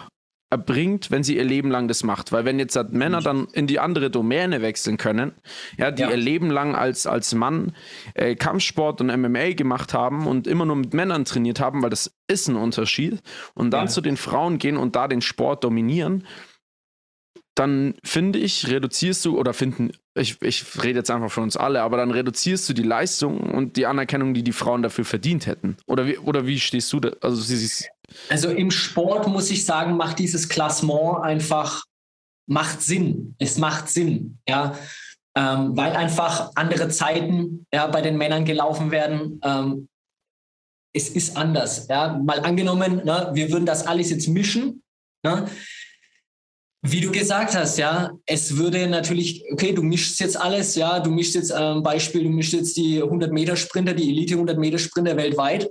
erbringt, 0.51 1.11
wenn 1.11 1.25
sie 1.25 1.37
ihr 1.37 1.45
Leben 1.45 1.71
lang 1.71 1.89
das 1.89 2.05
macht. 2.05 2.31
Weil 2.31 2.45
wenn 2.45 2.59
jetzt 2.59 2.79
Männer 2.93 3.21
dann 3.21 3.49
in 3.53 3.67
die 3.67 3.81
andere 3.81 4.11
Domäne 4.11 4.63
wechseln 4.63 4.97
können, 4.97 5.33
ja, 5.77 5.91
die 5.91 6.03
ja. 6.03 6.11
ihr 6.11 6.17
Leben 6.17 6.51
lang 6.51 6.75
als, 6.75 7.07
als 7.07 7.35
Mann 7.35 7.73
äh, 8.15 8.37
Kampfsport 8.37 9.01
und 9.01 9.09
MMA 9.09 9.55
gemacht 9.55 9.95
haben 9.95 10.27
und 10.27 10.47
immer 10.47 10.65
nur 10.65 10.77
mit 10.77 10.95
Männern 10.95 11.25
trainiert 11.25 11.61
haben, 11.61 11.83
weil 11.83 11.91
das 11.91 12.15
ist 12.29 12.49
ein 12.49 12.57
Unterschied, 12.57 13.21
und 13.55 13.71
dann 13.71 13.87
ja. 13.87 13.91
zu 13.91 14.01
den 14.01 14.17
Frauen 14.17 14.59
gehen 14.59 14.77
und 14.77 14.97
da 14.97 15.09
den 15.09 15.21
Sport 15.21 15.65
dominieren, 15.65 16.25
dann 17.55 17.95
finde 18.03 18.39
ich, 18.39 18.69
reduzierst 18.69 19.25
du 19.25 19.39
oder 19.39 19.55
finden, 19.55 19.93
ich, 20.15 20.43
ich 20.43 20.65
rede 20.83 21.01
jetzt 21.01 21.11
einfach 21.11 21.31
von 21.31 21.45
uns 21.45 21.57
alle, 21.57 21.83
aber 21.83 21.97
dann 21.97 22.11
reduzierst 22.11 22.69
du 22.69 22.73
die 22.73 22.83
Leistung 22.83 23.39
und 23.39 23.77
die 23.77 23.87
Anerkennung, 23.87 24.35
die 24.35 24.43
die 24.43 24.53
Frauen 24.53 24.83
dafür 24.83 25.05
verdient 25.05 25.47
hätten. 25.47 25.77
Oder 25.87 26.07
wie, 26.07 26.19
oder 26.19 26.47
wie 26.47 26.59
stehst 26.59 26.93
du 26.93 27.01
da? 27.01 27.11
Also, 27.21 27.41
sie, 27.41 27.87
also 28.29 28.51
im 28.51 28.71
Sport 28.71 29.29
muss 29.29 29.51
ich 29.51 29.65
sagen, 29.65 29.97
macht 29.97 30.19
dieses 30.19 30.49
Klassement 30.49 31.23
einfach, 31.23 31.85
macht 32.47 32.83
Sinn. 32.83 33.35
Es 33.39 33.59
macht 33.59 33.89
Sinn, 33.89 34.39
ja. 34.49 34.77
Ähm, 35.37 35.77
weil 35.77 35.97
einfach 35.97 36.53
andere 36.55 36.89
Zeiten 36.89 37.67
ja, 37.73 37.89
bei 37.89 38.03
den 38.03 38.17
Männern 38.17 38.45
gelaufen 38.45 38.93
werden. 38.93 39.41
Ähm, 39.43 39.89
es 40.95 41.09
ist 41.09 41.37
anders. 41.37 41.89
Ja. 41.89 42.21
Mal 42.25 42.41
angenommen, 42.41 43.05
ne, 43.05 43.31
wir 43.35 43.51
würden 43.51 43.67
das 43.67 43.87
alles 43.87 44.11
jetzt 44.11 44.29
mischen. 44.29 44.83
Ne, 45.25 45.47
Wie 46.83 47.01
du 47.01 47.11
gesagt 47.11 47.57
hast, 47.57 47.79
ja, 47.79 48.13
es 48.27 48.57
würde 48.57 48.87
natürlich, 48.87 49.45
okay, 49.51 49.73
du 49.73 49.83
mischst 49.83 50.21
jetzt 50.21 50.37
alles, 50.37 50.77
ja, 50.77 51.01
du 51.01 51.11
mischst 51.11 51.35
jetzt 51.35 51.53
ähm, 51.57 51.83
Beispiel, 51.83 52.23
du 52.23 52.31
mischst 52.31 52.53
jetzt 52.53 52.77
die 52.77 53.03
100 53.03 53.33
Meter 53.33 53.57
Sprinter, 53.57 53.95
die 53.95 54.11
Elite 54.11 54.35
100 54.35 54.57
Meter 54.57 54.79
Sprinter 54.79 55.17
weltweit, 55.17 55.69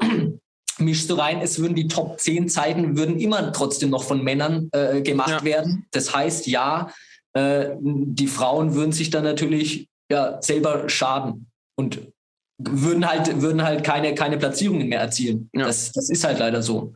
mischst 0.79 1.09
du 1.09 1.15
rein, 1.15 1.41
es 1.41 1.59
würden 1.59 1.75
die 1.75 1.87
Top 1.87 2.19
10 2.19 2.49
Zeiten 2.49 2.97
würden 2.97 3.19
immer 3.19 3.51
trotzdem 3.51 3.89
noch 3.89 4.03
von 4.03 4.23
Männern 4.23 4.69
äh, 4.71 5.01
gemacht 5.01 5.29
ja. 5.29 5.43
werden. 5.43 5.85
Das 5.91 6.13
heißt, 6.13 6.47
ja, 6.47 6.89
äh, 7.33 7.69
die 7.79 8.27
Frauen 8.27 8.73
würden 8.75 8.91
sich 8.91 9.09
dann 9.09 9.23
natürlich 9.23 9.87
ja 10.09 10.41
selber 10.41 10.89
schaden 10.89 11.47
und 11.75 12.01
würden 12.57 13.07
halt, 13.07 13.41
würden 13.41 13.63
halt 13.63 13.83
keine, 13.83 14.15
keine 14.15 14.37
Platzierungen 14.37 14.87
mehr 14.87 15.01
erzielen. 15.01 15.49
Ja. 15.53 15.65
Das, 15.65 15.91
das 15.91 16.09
ist 16.09 16.23
halt 16.23 16.39
leider 16.39 16.61
so. 16.61 16.93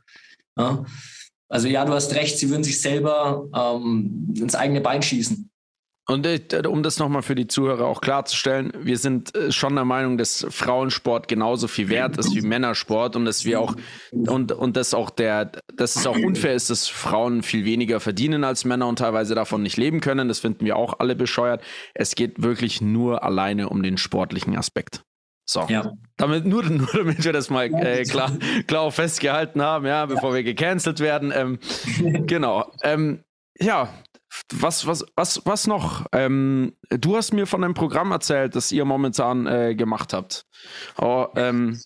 Ja. 0.58 0.86
Also 1.50 1.68
ja, 1.68 1.86
du 1.86 1.94
hast 1.94 2.14
recht, 2.14 2.38
sie 2.38 2.50
würden 2.50 2.64
sich 2.64 2.82
selber 2.82 3.48
ähm, 3.56 4.34
ins 4.38 4.56
eigene 4.56 4.82
Bein 4.82 5.02
schießen. 5.02 5.50
Und 6.10 6.26
äh, 6.26 6.62
um 6.68 6.84
das 6.84 7.00
nochmal 7.00 7.22
für 7.22 7.36
die 7.36 7.48
Zuhörer 7.48 7.86
auch 7.86 8.00
klarzustellen, 8.00 8.72
wir 8.80 8.98
sind 8.98 9.36
äh, 9.36 9.52
schon 9.52 9.76
der 9.76 9.84
Meinung, 9.84 10.18
dass 10.18 10.48
Frauensport 10.50 11.28
genauso 11.28 11.68
viel 11.68 11.90
wert 11.90 12.18
ist 12.18 12.34
wie 12.34 12.42
Männersport 12.42 13.18
und 13.18 13.26
dass 13.26 13.44
wir 13.44 13.60
auch 13.60 13.76
und, 14.12 14.54
und 14.54 14.78
dass 14.78 14.94
auch 14.94 15.10
der, 15.10 15.52
dass 15.76 15.98
es 15.98 16.08
auch 16.08 16.18
unfair 16.18 16.54
ist, 16.54 16.70
dass 16.70 16.88
Frauen 16.88 17.44
viel 17.44 17.66
weniger 17.66 18.00
verdienen 18.00 18.46
als 18.46 18.64
Männer 18.64 18.88
und 18.88 19.00
teilweise 19.00 19.36
davon 19.36 19.62
nicht 19.64 19.76
leben 19.76 20.00
können. 20.00 20.30
Das 20.30 20.40
finden 20.40 20.66
wir 20.66 20.78
auch 20.78 21.00
alle 21.00 21.14
bescheuert. 21.14 21.62
Es 21.94 22.16
geht 22.16 22.42
wirklich 22.42 22.80
nur 22.80 23.24
alleine 23.24 23.68
um 23.68 23.84
den 23.84 23.98
sportlichen 23.98 24.58
Aspekt. 24.58 25.04
So. 25.44 25.66
Ja. 25.68 25.92
Damit, 26.16 26.46
nur, 26.46 26.64
nur 26.64 26.88
damit 26.94 27.24
wir 27.26 27.34
das 27.34 27.50
mal 27.50 27.66
äh, 27.66 28.04
klar, 28.04 28.32
klar 28.68 28.92
festgehalten 28.94 29.62
haben, 29.62 29.86
ja, 29.86 30.06
bevor 30.06 30.34
wir 30.34 30.44
gecancelt 30.44 31.02
werden. 31.02 31.34
Ähm, 31.36 31.60
genau. 32.28 32.72
Ähm, 32.82 33.24
ja, 33.60 33.90
was, 34.54 34.86
was, 34.86 35.06
was, 35.16 35.42
was 35.46 35.68
noch? 35.68 36.06
Ähm, 36.12 36.74
du 36.90 37.16
hast 37.16 37.34
mir 37.34 37.48
von 37.48 37.64
einem 37.64 37.74
Programm 37.74 38.12
erzählt, 38.12 38.56
das 38.56 38.72
ihr 38.72 38.86
momentan 38.86 39.48
äh, 39.48 39.76
gemacht 39.76 40.14
habt. 40.14 40.46
Oh, 40.98 41.28
ähm, 41.36 41.80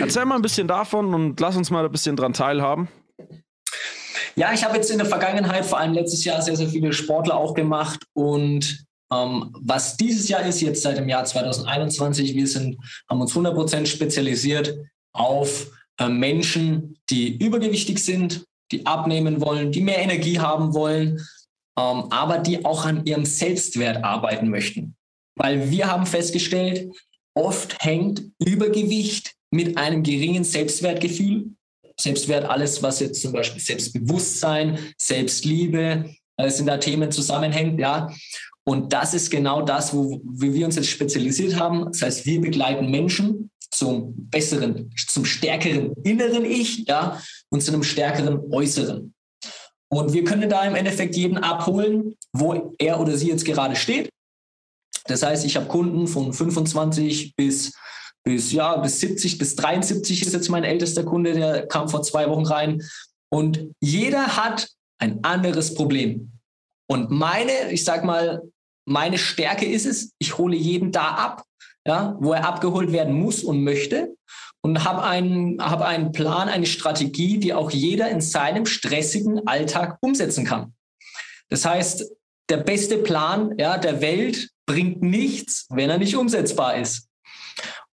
erzähl 0.00 0.24
mal 0.24 0.36
ein 0.36 0.42
bisschen 0.42 0.68
davon 0.68 1.14
und 1.14 1.40
lass 1.40 1.56
uns 1.56 1.70
mal 1.70 1.84
ein 1.84 1.92
bisschen 1.92 2.16
dran 2.16 2.32
teilhaben. 2.32 2.88
Ja, 4.36 4.52
ich 4.52 4.64
habe 4.64 4.76
jetzt 4.76 4.90
in 4.90 4.98
der 4.98 5.06
Vergangenheit, 5.06 5.66
vor 5.66 5.78
allem 5.78 5.92
letztes 5.92 6.24
Jahr, 6.24 6.40
sehr, 6.40 6.56
sehr 6.56 6.68
viele 6.68 6.92
Sportler 6.92 7.36
auch 7.36 7.54
gemacht 7.54 8.00
und 8.12 8.84
ähm, 9.12 9.52
was 9.60 9.96
dieses 9.96 10.28
Jahr 10.28 10.46
ist, 10.46 10.60
jetzt 10.60 10.82
seit 10.82 10.96
dem 10.96 11.08
Jahr 11.08 11.24
2021, 11.24 12.34
wir 12.34 12.46
sind, 12.46 12.76
haben 13.08 13.20
uns 13.20 13.34
100% 13.34 13.86
spezialisiert 13.86 14.76
auf 15.12 15.70
äh, 15.98 16.08
Menschen, 16.08 16.96
die 17.10 17.36
übergewichtig 17.36 17.98
sind, 17.98 18.44
die 18.70 18.86
abnehmen 18.86 19.40
wollen, 19.40 19.72
die 19.72 19.80
mehr 19.80 19.98
Energie 19.98 20.38
haben 20.38 20.74
wollen, 20.74 21.20
aber 22.10 22.38
die 22.38 22.64
auch 22.64 22.84
an 22.84 23.04
ihrem 23.06 23.24
Selbstwert 23.24 24.04
arbeiten 24.04 24.48
möchten. 24.48 24.96
Weil 25.36 25.70
wir 25.70 25.90
haben 25.90 26.06
festgestellt, 26.06 26.92
oft 27.34 27.76
hängt 27.82 28.22
Übergewicht 28.38 29.34
mit 29.50 29.76
einem 29.76 30.02
geringen 30.02 30.44
Selbstwertgefühl. 30.44 31.50
Selbstwert, 31.98 32.44
alles, 32.44 32.82
was 32.82 33.00
jetzt 33.00 33.20
zum 33.20 33.32
Beispiel 33.32 33.60
Selbstbewusstsein, 33.60 34.78
Selbstliebe, 34.96 36.10
alles 36.36 36.56
sind 36.56 36.66
da 36.66 36.78
Themen 36.78 37.12
zusammenhängt, 37.12 37.78
ja. 37.78 38.10
Und 38.64 38.92
das 38.92 39.14
ist 39.14 39.30
genau 39.30 39.62
das, 39.62 39.94
wo, 39.94 40.20
wie 40.24 40.54
wir 40.54 40.66
uns 40.66 40.76
jetzt 40.76 40.90
spezialisiert 40.90 41.58
haben. 41.58 41.86
Das 41.92 42.02
heißt, 42.02 42.26
wir 42.26 42.40
begleiten 42.40 42.90
Menschen 42.90 43.50
zum 43.70 44.14
besseren, 44.28 44.92
zum 44.96 45.24
stärkeren 45.24 45.92
inneren 46.04 46.44
Ich, 46.44 46.86
ja, 46.86 47.20
und 47.50 47.62
zu 47.62 47.72
einem 47.72 47.82
stärkeren 47.82 48.40
äußeren. 48.52 49.14
Und 49.92 50.12
wir 50.12 50.24
können 50.24 50.48
da 50.48 50.64
im 50.64 50.76
Endeffekt 50.76 51.16
jeden 51.16 51.38
abholen, 51.38 52.14
wo 52.32 52.74
er 52.78 53.00
oder 53.00 53.16
sie 53.16 53.28
jetzt 53.28 53.44
gerade 53.44 53.74
steht. 53.74 54.08
Das 55.06 55.22
heißt, 55.22 55.44
ich 55.44 55.56
habe 55.56 55.66
Kunden 55.66 56.06
von 56.06 56.32
25 56.32 57.34
bis, 57.34 57.72
bis, 58.24 58.52
ja, 58.52 58.76
bis 58.76 59.00
70, 59.00 59.38
bis 59.38 59.56
73 59.56 60.22
ist 60.22 60.32
jetzt 60.32 60.48
mein 60.48 60.62
ältester 60.62 61.04
Kunde, 61.04 61.32
der 61.32 61.66
kam 61.66 61.88
vor 61.88 62.02
zwei 62.02 62.28
Wochen 62.28 62.46
rein. 62.46 62.82
Und 63.32 63.72
jeder 63.80 64.36
hat 64.36 64.68
ein 64.98 65.24
anderes 65.24 65.74
Problem. 65.74 66.32
Und 66.88 67.10
meine, 67.10 67.72
ich 67.72 67.84
sag 67.84 68.04
mal, 68.04 68.42
meine 68.86 69.18
Stärke 69.18 69.66
ist 69.66 69.86
es, 69.86 70.12
ich 70.18 70.38
hole 70.38 70.56
jeden 70.56 70.92
da 70.92 71.14
ab, 71.14 71.44
ja, 71.86 72.16
wo 72.20 72.32
er 72.32 72.46
abgeholt 72.46 72.92
werden 72.92 73.14
muss 73.14 73.42
und 73.42 73.64
möchte 73.64 74.14
und 74.62 74.84
habe 74.84 75.02
einen, 75.02 75.62
hab 75.62 75.80
einen 75.80 76.12
Plan, 76.12 76.48
eine 76.48 76.66
Strategie, 76.66 77.38
die 77.38 77.54
auch 77.54 77.70
jeder 77.70 78.10
in 78.10 78.20
seinem 78.20 78.66
stressigen 78.66 79.46
Alltag 79.46 79.98
umsetzen 80.00 80.44
kann. 80.44 80.74
Das 81.48 81.64
heißt, 81.64 82.10
der 82.48 82.58
beste 82.58 82.98
Plan 82.98 83.54
ja, 83.58 83.78
der 83.78 84.00
Welt 84.00 84.50
bringt 84.66 85.02
nichts, 85.02 85.66
wenn 85.70 85.90
er 85.90 85.98
nicht 85.98 86.16
umsetzbar 86.16 86.76
ist. 86.76 87.08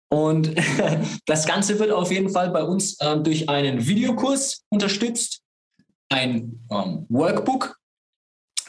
Und 0.08 0.54
das 1.26 1.46
Ganze 1.46 1.78
wird 1.78 1.90
auf 1.90 2.10
jeden 2.10 2.30
Fall 2.30 2.50
bei 2.50 2.62
uns 2.62 2.98
äh, 3.00 3.16
durch 3.18 3.48
einen 3.48 3.86
Videokurs 3.86 4.64
unterstützt, 4.68 5.40
ein 6.08 6.64
ähm, 6.70 7.06
Workbook, 7.08 7.76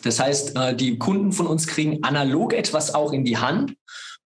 das 0.04 0.20
heißt, 0.20 0.56
äh, 0.56 0.76
die 0.76 0.98
Kunden 0.98 1.32
von 1.32 1.48
uns 1.48 1.68
kriegen 1.68 2.04
analog 2.04 2.54
etwas 2.54 2.94
auch 2.94 3.12
in 3.14 3.26
die 3.26 3.38
Hand 3.38 3.76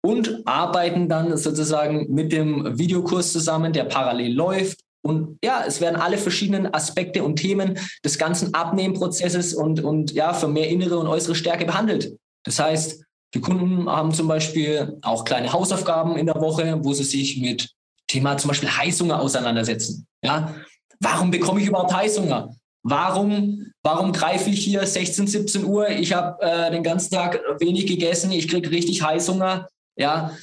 und 0.07 0.47
arbeiten 0.47 1.09
dann 1.09 1.37
sozusagen 1.37 2.07
mit 2.15 2.31
dem 2.31 2.79
Videokurs 2.79 3.33
zusammen, 3.33 3.73
der 3.73 3.85
parallel 3.85 4.33
läuft. 4.33 4.79
Und 5.03 5.39
ja, 5.43 5.65
es 5.67 5.81
werden 5.81 5.97
alle 5.97 6.17
verschiedenen 6.17 6.73
Aspekte 6.73 7.25
und 7.25 7.37
Themen 7.37 7.77
des 8.05 8.17
ganzen 8.17 8.55
Abnehmprozesses 8.55 9.53
und, 9.53 9.83
und 9.83 10.13
ja, 10.13 10.33
für 10.33 10.47
mehr 10.47 10.69
innere 10.69 10.99
und 10.99 11.09
äußere 11.09 11.35
Stärke 11.35 11.65
behandelt. 11.65 12.17
Das 12.45 12.61
heißt, 12.61 13.05
die 13.35 13.41
Kunden 13.41 13.91
haben 13.91 14.13
zum 14.13 14.29
Beispiel 14.29 14.97
auch 15.03 15.25
kleine 15.25 15.53
Hausaufgaben 15.53 16.17
in 16.17 16.27
der 16.27 16.41
Woche, 16.41 16.79
wo 16.83 16.93
sie 16.93 17.05
sich 17.05 17.41
mit 17.41 17.69
Thema 18.07 18.37
zum 18.37 18.49
Beispiel 18.49 18.71
Heißhunger 18.71 19.21
auseinandersetzen. 19.21 20.07
Ja, 20.23 20.55
warum 21.01 21.33
bekomme 21.33 21.61
ich 21.61 21.67
überhaupt 21.67 21.95
Heißhunger? 21.95 22.55
Warum, 22.85 23.73
warum 23.83 24.13
greife 24.13 24.51
ich 24.51 24.63
hier 24.65 24.87
16, 24.87 25.27
17 25.27 25.65
Uhr? 25.65 25.89
Ich 25.89 26.13
habe 26.13 26.41
äh, 26.41 26.71
den 26.71 26.85
ganzen 26.85 27.13
Tag 27.13 27.41
wenig 27.59 27.89
gegessen, 27.89 28.31
ich 28.31 28.47
kriege 28.47 28.71
richtig 28.71 29.03
Heißhunger. 29.03 29.67
Ja, 29.99 30.37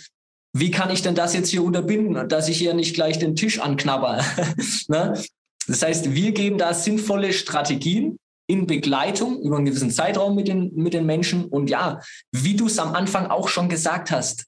wie 0.56 0.72
kann 0.72 0.92
ich 0.92 1.02
denn 1.02 1.16
das 1.16 1.34
jetzt 1.34 1.50
hier 1.50 1.64
unterbinden, 1.64 2.30
dass 2.30 2.48
ich 2.48 2.58
hier 2.58 2.74
nicht 2.74 2.94
gleich 2.94 3.18
den 3.18 3.36
Tisch 3.36 3.60
anknabber? 3.60 4.24
ne? 4.88 5.20
Das 5.68 5.82
heißt, 5.82 6.14
wir 6.14 6.32
geben 6.32 6.58
da 6.58 6.74
sinnvolle 6.74 7.34
Strategien 7.34 8.18
in 8.48 8.68
Begleitung 8.68 9.42
über 9.42 9.58
einen 9.58 9.66
gewissen 9.66 9.92
Zeitraum 9.92 10.36
mit 10.36 10.48
den, 10.48 10.74
mit 10.76 10.94
den 10.94 11.06
Menschen. 11.06 11.46
Und 11.46 11.70
ja, 11.70 12.02
wie 12.32 12.56
du 12.56 12.68
es 12.68 12.78
am 12.78 12.94
Anfang 12.94 13.28
auch 13.28 13.48
schon 13.48 13.70
gesagt 13.70 14.12
hast, 14.12 14.46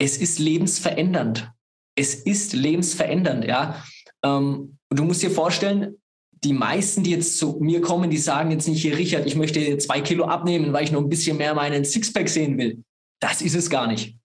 es 0.00 0.18
ist 0.18 0.38
lebensverändernd. 0.38 1.50
Es 1.96 2.14
ist 2.14 2.52
lebensverändernd, 2.52 3.44
ja. 3.44 3.82
Ähm, 4.22 4.78
du 4.90 5.04
musst 5.04 5.22
dir 5.22 5.30
vorstellen, 5.30 5.96
die 6.44 6.52
meisten, 6.52 7.02
die 7.02 7.10
jetzt 7.10 7.38
zu 7.38 7.58
mir 7.60 7.80
kommen, 7.80 8.10
die 8.10 8.18
sagen 8.18 8.52
jetzt 8.52 8.68
nicht 8.68 8.82
hier, 8.82 8.96
Richard, 8.96 9.26
ich 9.26 9.34
möchte 9.34 9.78
zwei 9.78 10.00
Kilo 10.00 10.26
abnehmen, 10.26 10.72
weil 10.72 10.84
ich 10.84 10.92
noch 10.92 11.00
ein 11.00 11.08
bisschen 11.08 11.36
mehr 11.36 11.54
meinen 11.54 11.84
Sixpack 11.84 12.28
sehen 12.28 12.58
will. 12.58 12.84
Das 13.20 13.42
ist 13.42 13.54
es 13.54 13.70
gar 13.70 13.86
nicht. 13.86 14.16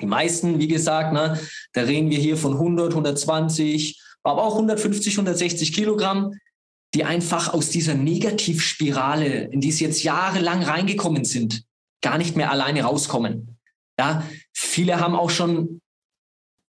Die 0.00 0.06
meisten, 0.06 0.58
wie 0.58 0.68
gesagt, 0.68 1.12
ne, 1.12 1.38
da 1.72 1.82
reden 1.82 2.10
wir 2.10 2.18
hier 2.18 2.36
von 2.36 2.54
100, 2.54 2.90
120, 2.90 4.00
aber 4.22 4.42
auch 4.42 4.54
150, 4.54 5.14
160 5.14 5.72
Kilogramm, 5.72 6.34
die 6.94 7.04
einfach 7.04 7.54
aus 7.54 7.70
dieser 7.70 7.94
Negativspirale, 7.94 9.44
in 9.44 9.60
die 9.60 9.72
sie 9.72 9.84
jetzt 9.84 10.02
jahrelang 10.02 10.62
reingekommen 10.62 11.24
sind, 11.24 11.64
gar 12.02 12.18
nicht 12.18 12.36
mehr 12.36 12.50
alleine 12.50 12.82
rauskommen. 12.82 13.58
Ja, 13.98 14.26
viele 14.52 15.00
haben 15.00 15.14
auch 15.14 15.30
schon 15.30 15.80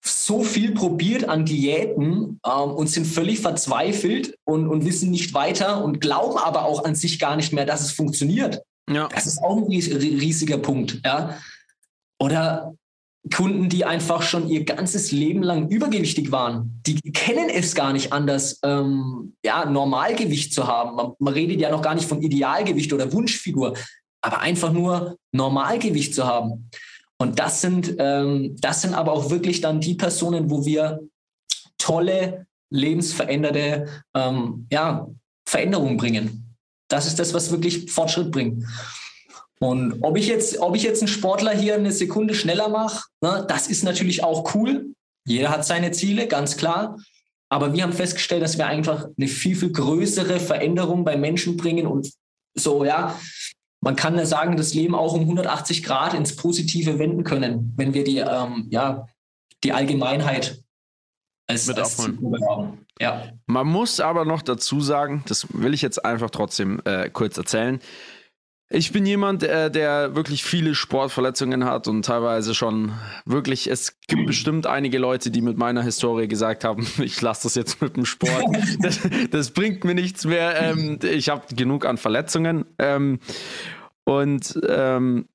so 0.05 0.43
viel 0.43 0.73
probiert 0.73 1.29
an 1.29 1.45
Diäten 1.45 2.39
ähm, 2.45 2.71
und 2.71 2.87
sind 2.87 3.05
völlig 3.05 3.39
verzweifelt 3.39 4.37
und, 4.43 4.67
und 4.67 4.85
wissen 4.85 5.11
nicht 5.11 5.33
weiter 5.33 5.83
und 5.83 6.01
glauben 6.01 6.37
aber 6.37 6.65
auch 6.65 6.83
an 6.83 6.95
sich 6.95 7.19
gar 7.19 7.35
nicht 7.35 7.53
mehr, 7.53 7.65
dass 7.65 7.81
es 7.81 7.91
funktioniert. 7.91 8.61
Ja. 8.89 9.07
Das 9.07 9.25
ist 9.25 9.41
auch 9.41 9.57
ein 9.57 9.67
riesiger 9.67 10.57
Punkt. 10.57 10.99
Ja? 11.05 11.37
Oder 12.23 12.73
Kunden, 13.35 13.67
die 13.67 13.83
einfach 13.83 14.21
schon 14.21 14.47
ihr 14.47 14.63
ganzes 14.63 15.11
Leben 15.11 15.43
lang 15.43 15.67
übergewichtig 15.67 16.31
waren, 16.31 16.81
die 16.87 16.95
kennen 17.11 17.49
es 17.49 17.75
gar 17.75 17.91
nicht 17.91 18.13
anders, 18.13 18.59
ähm, 18.63 19.35
ja, 19.43 19.65
Normalgewicht 19.65 20.53
zu 20.53 20.65
haben. 20.65 20.95
Man, 20.95 21.11
man 21.19 21.33
redet 21.33 21.59
ja 21.59 21.69
noch 21.69 21.81
gar 21.81 21.95
nicht 21.95 22.07
von 22.07 22.21
Idealgewicht 22.21 22.93
oder 22.93 23.11
Wunschfigur, 23.11 23.73
aber 24.21 24.39
einfach 24.39 24.71
nur 24.71 25.17
Normalgewicht 25.33 26.15
zu 26.15 26.25
haben. 26.25 26.69
Und 27.17 27.39
das 27.39 27.59
sind, 27.59 27.93
ähm, 27.99 28.55
das 28.61 28.83
sind 28.83 28.93
aber 28.93 29.11
auch 29.11 29.29
wirklich 29.29 29.59
dann 29.59 29.81
die 29.81 29.95
Personen, 29.95 30.49
wo 30.49 30.65
wir 30.65 31.01
tolle, 31.77 32.45
lebensveränderte 32.69 33.85
ähm, 34.15 34.65
ja, 34.71 35.07
Veränderungen 35.45 35.97
bringen. 35.97 36.55
Das 36.87 37.05
ist 37.05 37.19
das, 37.19 37.33
was 37.33 37.51
wirklich 37.51 37.91
Fortschritt 37.91 38.31
bringt. 38.31 38.63
Und 39.63 40.03
ob 40.03 40.17
ich 40.17 40.27
jetzt, 40.27 40.59
ob 40.59 40.75
ich 40.75 40.83
jetzt 40.83 41.01
einen 41.01 41.07
Sportler 41.07 41.51
hier 41.51 41.75
eine 41.75 41.93
Sekunde 41.93 42.33
schneller 42.35 42.67
mache, 42.67 43.05
ne, 43.21 43.45
das 43.47 43.67
ist 43.67 43.85
natürlich 43.85 44.21
auch 44.21 44.53
cool. 44.55 44.93
Jeder 45.25 45.51
hat 45.51 45.65
seine 45.65 45.91
Ziele, 45.91 46.27
ganz 46.27 46.57
klar. 46.57 46.97
Aber 47.47 47.71
wir 47.71 47.83
haben 47.83 47.93
festgestellt, 47.93 48.41
dass 48.41 48.57
wir 48.57 48.65
einfach 48.65 49.07
eine 49.17 49.27
viel, 49.29 49.55
viel 49.55 49.71
größere 49.71 50.41
Veränderung 50.41 51.05
bei 51.05 51.15
Menschen 51.15 51.55
bringen 51.55 51.87
und 51.87 52.11
So, 52.55 52.83
ja. 52.83 53.17
Man 53.79 53.95
kann 53.95 54.17
ja 54.17 54.25
sagen, 54.25 54.57
das 54.57 54.73
Leben 54.73 54.95
auch 54.95 55.13
um 55.13 55.21
180 55.21 55.81
Grad 55.81 56.13
ins 56.13 56.35
Positive 56.35 56.99
wenden 56.99 57.23
können, 57.23 57.73
wenn 57.77 57.93
wir 57.93 58.03
die, 58.03 58.17
ähm, 58.17 58.67
ja, 58.69 59.07
die 59.63 59.71
Allgemeinheit 59.71 60.61
als, 61.47 61.67
Mit 61.67 61.79
als 61.79 61.97
haben. 61.99 62.85
Ja. 62.99 63.31
Man 63.45 63.67
muss 63.67 63.99
aber 63.99 64.25
noch 64.25 64.41
dazu 64.41 64.81
sagen, 64.81 65.23
das 65.27 65.47
will 65.53 65.73
ich 65.73 65.81
jetzt 65.81 66.03
einfach 66.03 66.29
trotzdem 66.29 66.81
äh, 66.85 67.09
kurz 67.09 67.37
erzählen. 67.37 67.79
Ich 68.75 68.91
bin 68.91 69.05
jemand, 69.05 69.43
äh, 69.43 69.69
der 69.69 70.15
wirklich 70.15 70.43
viele 70.43 70.73
Sportverletzungen 70.73 71.63
hat 71.63 71.87
und 71.87 72.03
teilweise 72.03 72.55
schon 72.55 72.91
wirklich, 73.23 73.69
es 73.69 73.99
gibt 74.07 74.25
bestimmt 74.25 74.65
einige 74.65 74.97
Leute, 74.97 75.29
die 75.29 75.41
mit 75.41 75.59
meiner 75.59 75.83
Historie 75.83 76.27
gesagt 76.27 76.63
haben, 76.63 76.87
ich 76.97 77.21
lasse 77.21 77.43
das 77.43 77.53
jetzt 77.53 77.83
mit 77.83 77.95
dem 77.95 78.05
Sport. 78.05 78.33
Das, 78.81 78.99
das 79.29 79.51
bringt 79.51 79.83
mir 79.83 79.93
nichts 79.93 80.25
mehr. 80.25 80.59
Ähm, 80.59 80.97
ich 81.03 81.29
habe 81.29 81.43
genug 81.55 81.85
an 81.85 81.97
Verletzungen. 81.97 82.65
Ähm, 82.79 83.19
und 84.05 84.59
ähm, 84.67 85.27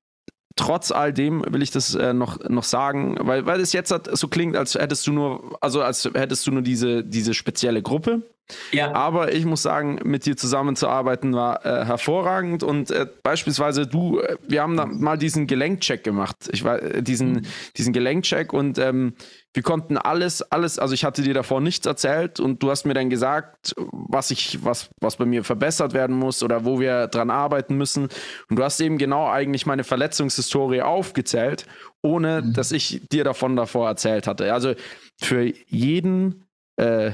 trotz 0.57 0.91
all 0.91 1.13
dem 1.13 1.41
will 1.47 1.61
ich 1.61 1.71
das 1.71 1.95
äh, 1.95 2.13
noch, 2.13 2.39
noch 2.49 2.65
sagen, 2.65 3.17
weil, 3.21 3.45
weil 3.45 3.61
es 3.61 3.71
jetzt 3.71 3.93
so 4.11 4.27
klingt, 4.27 4.57
als 4.57 4.75
hättest 4.75 5.07
du 5.07 5.13
nur, 5.13 5.57
also 5.61 5.81
als 5.81 6.03
hättest 6.13 6.45
du 6.45 6.51
nur 6.51 6.61
diese, 6.61 7.05
diese 7.05 7.33
spezielle 7.33 7.81
Gruppe. 7.81 8.23
Ja. 8.71 8.93
Aber 8.93 9.33
ich 9.33 9.45
muss 9.45 9.61
sagen, 9.61 9.99
mit 10.03 10.25
dir 10.25 10.37
zusammenzuarbeiten 10.37 11.33
war 11.33 11.65
äh, 11.65 11.85
hervorragend 11.85 12.63
und 12.63 12.91
äh, 12.91 13.07
beispielsweise 13.23 13.87
du, 13.87 14.19
äh, 14.19 14.37
wir 14.47 14.61
haben 14.61 14.75
da 14.77 14.85
mal 14.85 15.17
diesen 15.17 15.47
Gelenkcheck 15.47 16.03
gemacht. 16.03 16.35
Ich 16.51 16.63
war 16.63 16.81
äh, 16.81 17.03
diesen, 17.03 17.47
diesen 17.77 17.93
Gelenkcheck 17.93 18.53
und 18.53 18.77
ähm, 18.77 19.13
wir 19.53 19.63
konnten 19.63 19.97
alles, 19.97 20.41
alles, 20.43 20.77
also 20.77 20.93
ich 20.93 21.03
hatte 21.03 21.23
dir 21.23 21.33
davor 21.33 21.59
nichts 21.61 21.85
erzählt 21.85 22.39
und 22.39 22.61
du 22.61 22.69
hast 22.69 22.85
mir 22.85 22.93
dann 22.93 23.09
gesagt, 23.09 23.73
was 23.77 24.29
ich, 24.31 24.63
was, 24.63 24.89
was 25.01 25.17
bei 25.17 25.25
mir 25.25 25.43
verbessert 25.43 25.93
werden 25.93 26.15
muss 26.15 26.43
oder 26.43 26.65
wo 26.65 26.79
wir 26.79 27.07
dran 27.07 27.31
arbeiten 27.31 27.75
müssen. 27.75 28.09
Und 28.49 28.59
du 28.59 28.63
hast 28.63 28.79
eben 28.79 28.97
genau 28.99 29.27
eigentlich 29.27 29.65
meine 29.65 29.83
Verletzungshistorie 29.83 30.81
aufgezählt, 30.81 31.65
ohne 32.03 32.41
Mhm. 32.41 32.53
dass 32.53 32.71
ich 32.71 33.01
dir 33.11 33.23
davon 33.23 33.55
davor 33.55 33.87
erzählt 33.87 34.27
hatte. 34.27 34.53
Also 34.53 34.73
für 35.19 35.51
jeden 35.67 36.45
äh, 36.77 37.11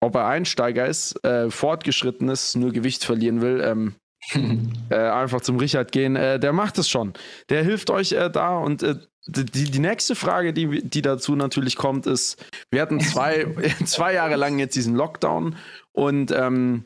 ob 0.00 0.14
er 0.14 0.26
Einsteiger 0.26 0.86
ist, 0.86 1.22
äh, 1.24 1.50
fortgeschritten 1.50 2.28
ist, 2.28 2.56
nur 2.56 2.72
Gewicht 2.72 3.04
verlieren 3.04 3.40
will, 3.40 3.60
ähm, 3.64 3.94
äh, 4.90 4.96
einfach 4.96 5.40
zum 5.40 5.56
Richard 5.58 5.92
gehen, 5.92 6.16
äh, 6.16 6.38
der 6.38 6.52
macht 6.52 6.78
es 6.78 6.88
schon. 6.88 7.14
Der 7.48 7.62
hilft 7.62 7.90
euch 7.90 8.12
äh, 8.12 8.30
da 8.30 8.58
und 8.58 8.82
äh, 8.82 8.96
die, 9.26 9.44
die 9.44 9.78
nächste 9.78 10.14
Frage, 10.14 10.52
die, 10.52 10.82
die 10.82 11.02
dazu 11.02 11.36
natürlich 11.36 11.76
kommt, 11.76 12.06
ist, 12.06 12.44
wir 12.70 12.82
hatten 12.82 13.00
zwei, 13.00 13.46
zwei 13.84 14.14
Jahre 14.14 14.36
lang 14.36 14.58
jetzt 14.58 14.76
diesen 14.76 14.96
Lockdown 14.96 15.56
und 15.92 16.32
ähm, 16.32 16.84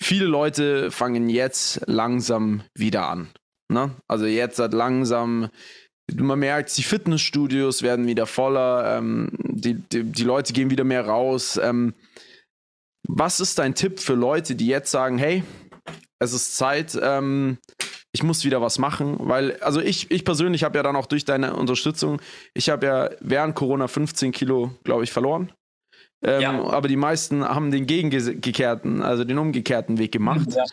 viele 0.00 0.26
Leute 0.26 0.90
fangen 0.90 1.28
jetzt 1.28 1.82
langsam 1.86 2.62
wieder 2.74 3.08
an. 3.08 3.28
Ne? 3.68 3.90
Also 4.08 4.26
jetzt 4.26 4.58
hat 4.58 4.72
langsam 4.72 5.50
man 6.14 6.38
merkt, 6.38 6.76
die 6.76 6.82
Fitnessstudios 6.82 7.82
werden 7.82 8.06
wieder 8.06 8.26
voller, 8.26 8.96
ähm, 8.96 9.28
die, 9.42 9.74
die, 9.74 10.04
die 10.04 10.22
Leute 10.22 10.52
gehen 10.52 10.70
wieder 10.70 10.84
mehr 10.84 11.06
raus. 11.06 11.58
Ähm, 11.62 11.94
was 13.08 13.40
ist 13.40 13.58
dein 13.58 13.74
Tipp 13.74 14.00
für 14.00 14.14
Leute, 14.14 14.54
die 14.54 14.66
jetzt 14.66 14.90
sagen, 14.90 15.18
hey, 15.18 15.42
es 16.18 16.32
ist 16.32 16.56
Zeit, 16.56 16.98
ähm, 17.00 17.58
ich 18.12 18.22
muss 18.22 18.44
wieder 18.44 18.62
was 18.62 18.78
machen? 18.78 19.16
Weil, 19.20 19.56
also 19.60 19.80
ich, 19.80 20.10
ich 20.10 20.24
persönlich 20.24 20.64
habe 20.64 20.78
ja 20.78 20.82
dann 20.82 20.96
auch 20.96 21.06
durch 21.06 21.24
deine 21.24 21.54
Unterstützung, 21.54 22.20
ich 22.54 22.70
habe 22.70 22.86
ja 22.86 23.10
während 23.20 23.54
Corona 23.54 23.88
15 23.88 24.32
Kilo, 24.32 24.70
glaube 24.84 25.04
ich, 25.04 25.12
verloren. 25.12 25.52
Ähm, 26.22 26.40
Ja. 26.40 26.64
Aber 26.64 26.88
die 26.88 26.96
meisten 26.96 27.44
haben 27.44 27.70
den 27.70 27.86
gegengekehrten, 27.86 29.02
also 29.02 29.24
den 29.24 29.38
umgekehrten 29.38 29.98
Weg 29.98 30.12
gemacht. 30.12 30.54
Ja. 30.54 30.64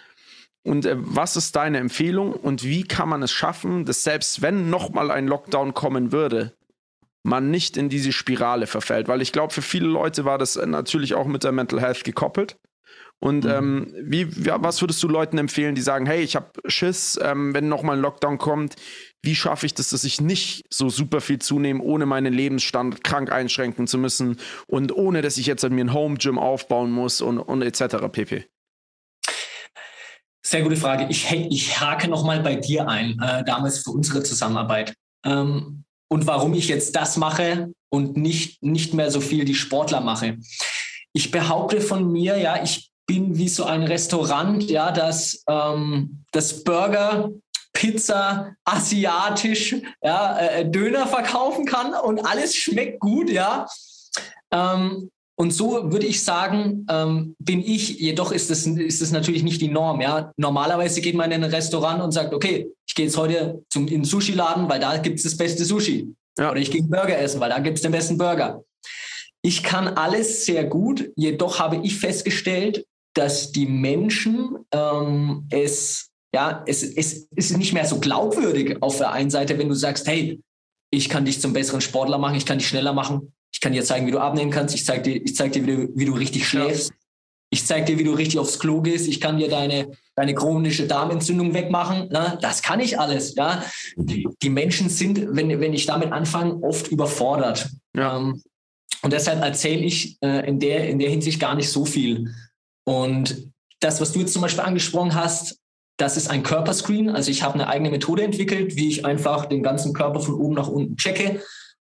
Und 0.66 0.86
äh, 0.86 0.96
was 0.98 1.36
ist 1.36 1.56
deine 1.56 1.80
Empfehlung 1.80 2.32
und 2.34 2.64
wie 2.64 2.84
kann 2.84 3.10
man 3.10 3.22
es 3.22 3.32
schaffen, 3.32 3.86
dass 3.86 4.04
selbst 4.04 4.42
wenn 4.42 4.70
nochmal 4.70 5.12
ein 5.12 5.28
Lockdown 5.28 5.74
kommen 5.74 6.14
würde, 6.14 6.54
man 7.24 7.50
nicht 7.50 7.78
in 7.78 7.90
diese 7.90 8.12
Spirale 8.12 8.68
verfällt? 8.68 9.08
Weil 9.08 9.22
ich 9.22 9.32
glaube, 9.32 9.54
für 9.54 9.62
viele 9.62 9.88
Leute 9.88 10.26
war 10.26 10.38
das 10.38 10.56
äh, 10.56 10.66
natürlich 10.66 11.14
auch 11.16 11.26
mit 11.26 11.44
der 11.44 11.52
Mental 11.52 11.82
Health 11.82 12.04
gekoppelt. 12.04 12.58
Und 13.20 13.46
Mhm. 13.46 13.50
ähm, 13.50 13.94
wie, 14.02 14.28
was 14.46 14.82
würdest 14.82 15.02
du 15.02 15.08
Leuten 15.08 15.38
empfehlen, 15.38 15.76
die 15.76 15.82
sagen, 15.82 16.06
hey, 16.06 16.22
ich 16.22 16.36
habe 16.36 16.52
Schiss, 16.66 17.18
ähm, 17.24 17.54
wenn 17.54 17.70
nochmal 17.70 17.96
ein 17.96 18.02
Lockdown 18.02 18.38
kommt, 18.38 18.76
wie 19.22 19.36
schaffe 19.36 19.66
ich 19.66 19.74
das, 19.74 19.92
dass 19.92 20.04
ich 20.04 20.20
nicht 20.20 20.66
so 20.70 20.90
super 20.90 21.22
viel 21.22 21.40
zunehme, 21.40 21.82
ohne 21.82 22.06
meinen 22.06 22.34
Lebensstand 22.34 23.02
krank 23.02 23.32
einschränken 23.32 23.88
zu 23.88 23.98
müssen 23.98 24.40
und 24.68 24.92
ohne, 24.94 25.22
dass 25.22 25.38
ich 25.38 25.46
jetzt 25.46 25.64
mir 25.70 25.86
ein 25.86 25.94
Home 25.94 26.18
Gym 26.18 26.38
aufbauen 26.38 26.92
muss 26.92 27.22
und, 27.22 27.40
und 27.40 27.62
etc. 27.62 28.10
pp. 28.12 28.46
Sehr 30.46 30.62
gute 30.62 30.76
Frage. 30.76 31.08
Ich, 31.10 31.32
ich 31.32 31.80
hake 31.80 32.10
nochmal 32.10 32.42
bei 32.42 32.56
dir 32.56 32.90
ein, 32.90 33.18
äh, 33.22 33.46
damals 33.46 33.80
für 33.80 33.92
unsere 33.92 34.24
Zusammenarbeit. 34.24 34.94
Ähm, 35.26 35.86
und 36.14 36.28
warum 36.28 36.54
ich 36.54 36.68
jetzt 36.68 36.96
das 36.96 37.18
mache 37.18 37.74
und 37.90 38.18
nicht, 38.18 38.62
nicht 38.62 38.94
mehr 38.94 39.10
so 39.10 39.20
viel 39.20 39.46
die 39.46 39.56
Sportler 39.56 40.00
mache. 40.00 40.38
Ich 41.12 41.32
behaupte 41.32 41.82
von 41.82 42.12
mir, 42.12 42.38
ja, 42.38 42.62
ich 42.62 42.92
bin 43.08 43.36
wie 43.40 43.50
so 43.50 43.64
ein 43.64 43.82
Restaurant, 43.82 44.70
ja, 44.70 44.92
das, 44.92 45.44
ähm, 45.50 46.24
das 46.32 46.64
Burger, 46.64 47.32
Pizza, 47.74 48.56
asiatisch, 48.64 49.76
ja, 50.04 50.38
äh, 50.38 50.70
Döner 50.70 51.08
verkaufen 51.08 51.66
kann 51.66 51.96
und 51.96 52.24
alles 52.24 52.56
schmeckt 52.56 53.00
gut, 53.00 53.32
ja. 53.32 53.66
Ähm, 54.52 55.10
und 55.36 55.52
so 55.52 55.92
würde 55.92 56.06
ich 56.06 56.24
sagen, 56.24 56.86
ähm, 56.90 57.36
bin 57.40 57.62
ich, 57.62 58.00
jedoch 58.00 58.32
ist 58.32 58.52
es 58.52 58.68
ist 58.68 59.02
das 59.02 59.12
natürlich 59.12 59.44
nicht 59.44 59.62
die 59.62 59.68
Norm. 59.68 60.00
Ja? 60.00 60.32
Normalerweise 60.38 61.02
geht 61.02 61.16
man 61.16 61.32
in 61.32 61.44
ein 61.44 61.50
Restaurant 61.50 62.04
und 62.04 62.12
sagt, 62.12 62.34
okay, 62.34 62.68
ich 62.88 62.94
gehe 62.94 63.06
jetzt 63.06 63.18
heute 63.18 63.64
zum, 63.70 63.88
in 63.88 64.02
den 64.02 64.04
Sushi-Laden, 64.06 64.70
weil 64.70 64.80
da 64.80 64.98
gibt 64.98 65.18
es 65.18 65.24
das 65.24 65.36
beste 65.36 65.66
Sushi. 65.66 66.14
Ja. 66.38 66.52
Oder 66.52 66.60
ich 66.60 66.70
gehe 66.70 66.84
Burger 66.84 67.18
essen, 67.18 67.40
weil 67.40 67.50
da 67.50 67.60
gibt 67.60 67.78
es 67.78 67.82
den 67.82 67.92
besten 67.92 68.18
Burger. 68.18 68.64
Ich 69.42 69.64
kann 69.64 69.88
alles 69.88 70.46
sehr 70.46 70.64
gut, 70.64 71.12
jedoch 71.16 71.60
habe 71.60 71.78
ich 71.84 71.98
festgestellt, 71.98 72.86
dass 73.14 73.52
die 73.52 73.66
Menschen 73.66 74.58
ähm, 74.72 75.48
es, 75.50 76.12
ja, 76.34 76.64
es, 76.68 76.84
es 76.84 77.28
ist 77.36 77.58
nicht 77.58 77.74
mehr 77.74 77.86
so 77.86 78.00
glaubwürdig 78.00 78.78
auf 78.82 78.98
der 78.98 79.12
einen 79.12 79.30
Seite, 79.30 79.58
wenn 79.58 79.70
du 79.70 79.76
sagst, 79.76 80.08
hey, 80.08 80.42
ich 80.92 81.10
kann 81.10 81.26
dich 81.26 81.42
zum 81.42 81.54
besseren 81.54 81.82
Sportler 81.82 82.20
machen, 82.20 82.36
ich 82.36 82.46
kann 82.46 82.60
dich 82.60 82.68
schneller 82.68 82.94
machen, 82.94 83.34
ich 83.54 83.62
kann 83.62 83.72
dir 83.72 83.86
zeigen, 83.86 84.08
wie 84.08 84.12
du 84.12 84.20
abnehmen 84.20 84.52
kannst, 84.52 84.76
ich 84.76 84.86
zeige 84.86 85.04
dir, 85.04 85.24
ich 85.24 85.36
zeig 85.36 85.54
dir 85.54 85.66
wie, 85.66 85.72
du, 85.72 85.90
wie 85.96 86.06
du 86.06 86.14
richtig 86.14 86.48
schläfst, 86.48 86.92
ich 87.54 87.66
zeige 87.68 87.86
dir, 87.86 88.00
wie 88.00 88.04
du 88.04 88.14
richtig 88.14 88.40
aufs 88.40 88.58
Klo 88.58 88.82
gehst, 88.82 89.08
ich 89.08 89.22
kann 89.22 89.38
dir 89.38 89.48
deine, 89.48 89.92
deine 90.16 90.34
chronische 90.34 90.88
Darmentzündung 90.88 91.54
wegmachen. 91.54 92.10
Na, 92.12 92.36
das 92.38 92.64
kann 92.64 92.80
ich 92.80 93.00
alles. 93.00 93.36
Ja? 93.36 93.64
Die, 93.96 94.28
die 94.42 94.50
Menschen 94.50 94.90
sind, 94.90 95.36
wenn, 95.36 95.62
wenn 95.62 95.74
ich 95.74 95.86
damit 95.86 96.12
anfange, 96.12 96.56
oft 96.64 96.88
überfordert. 96.88 97.70
Ja. 97.96 98.18
Ähm, 98.18 98.42
und 99.04 99.14
deshalb 99.14 99.44
erzähle 99.44 99.82
ich 99.82 100.18
äh, 100.24 100.48
in, 100.48 100.60
der, 100.60 100.90
in 100.90 100.98
der 100.98 101.12
Hinsicht 101.12 101.40
gar 101.40 101.54
nicht 101.54 101.70
so 101.70 101.86
viel. 101.86 102.34
Und 102.86 103.52
das, 103.82 104.02
was 104.02 104.14
du 104.14 104.22
jetzt 104.22 104.34
zum 104.34 104.42
Beispiel 104.42 104.64
angesprochen 104.64 105.14
hast, 105.14 105.60
das 105.98 106.18
ist 106.18 106.32
ein 106.32 106.42
Körperscreen. 106.42 107.12
Also 107.12 107.30
ich 107.30 107.44
habe 107.44 107.54
eine 107.54 107.68
eigene 107.68 107.92
Methode 107.92 108.24
entwickelt, 108.24 108.78
wie 108.78 108.90
ich 108.90 109.06
einfach 109.06 109.46
den 109.46 109.62
ganzen 109.62 109.94
Körper 109.94 110.22
von 110.22 110.34
oben 110.34 110.56
nach 110.56 110.70
unten 110.70 110.98
checke 110.98 111.40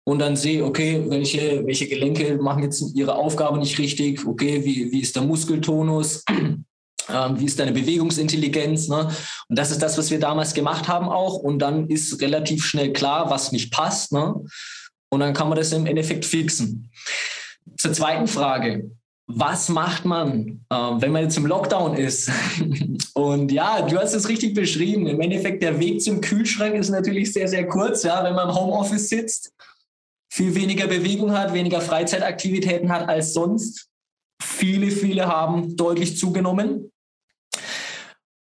und 0.08 0.20
dann 0.20 0.36
sehe, 0.36 0.64
okay, 0.64 1.04
welche, 1.08 1.66
welche 1.66 1.88
Gelenke 1.88 2.38
machen 2.40 2.62
jetzt 2.62 2.94
ihre 2.94 3.16
Aufgabe 3.16 3.58
nicht 3.58 3.76
richtig, 3.78 4.24
okay, 4.24 4.64
wie, 4.64 4.92
wie 4.92 5.00
ist 5.00 5.16
der 5.16 5.24
Muskeltonus, 5.24 6.22
ähm, 6.30 7.40
wie 7.40 7.44
ist 7.44 7.58
deine 7.58 7.72
Bewegungsintelligenz. 7.72 8.86
Ne? 8.86 9.08
Und 9.48 9.58
das 9.58 9.72
ist 9.72 9.82
das, 9.82 9.98
was 9.98 10.12
wir 10.12 10.20
damals 10.20 10.54
gemacht 10.54 10.86
haben 10.86 11.08
auch. 11.08 11.34
Und 11.34 11.58
dann 11.58 11.88
ist 11.88 12.20
relativ 12.20 12.64
schnell 12.64 12.92
klar, 12.92 13.30
was 13.30 13.50
nicht 13.50 13.72
passt. 13.72 14.12
Ne? 14.12 14.36
Und 15.08 15.20
dann 15.20 15.34
kann 15.34 15.48
man 15.48 15.58
das 15.58 15.72
im 15.72 15.86
Endeffekt 15.86 16.24
fixen. 16.24 16.88
Zur 17.76 17.92
zweiten 17.92 18.28
Frage. 18.28 18.88
Was 19.26 19.68
macht 19.68 20.04
man, 20.04 20.64
äh, 20.70 20.76
wenn 20.76 21.10
man 21.10 21.24
jetzt 21.24 21.36
im 21.36 21.46
Lockdown 21.46 21.96
ist? 21.96 22.30
Und 23.14 23.50
ja, 23.50 23.82
du 23.82 23.98
hast 23.98 24.14
es 24.14 24.28
richtig 24.28 24.54
beschrieben. 24.54 25.08
Im 25.08 25.20
Endeffekt, 25.20 25.64
der 25.64 25.80
Weg 25.80 26.00
zum 26.00 26.20
Kühlschrank 26.20 26.76
ist 26.76 26.90
natürlich 26.90 27.32
sehr, 27.32 27.48
sehr 27.48 27.66
kurz, 27.66 28.04
ja, 28.04 28.22
wenn 28.22 28.36
man 28.36 28.50
im 28.50 28.54
Homeoffice 28.54 29.08
sitzt, 29.08 29.52
viel 30.36 30.54
weniger 30.54 30.86
Bewegung 30.86 31.32
hat, 31.32 31.54
weniger 31.54 31.80
Freizeitaktivitäten 31.80 32.92
hat 32.92 33.08
als 33.08 33.32
sonst. 33.32 33.88
Viele, 34.42 34.90
viele 34.90 35.26
haben 35.26 35.78
deutlich 35.78 36.18
zugenommen. 36.18 36.92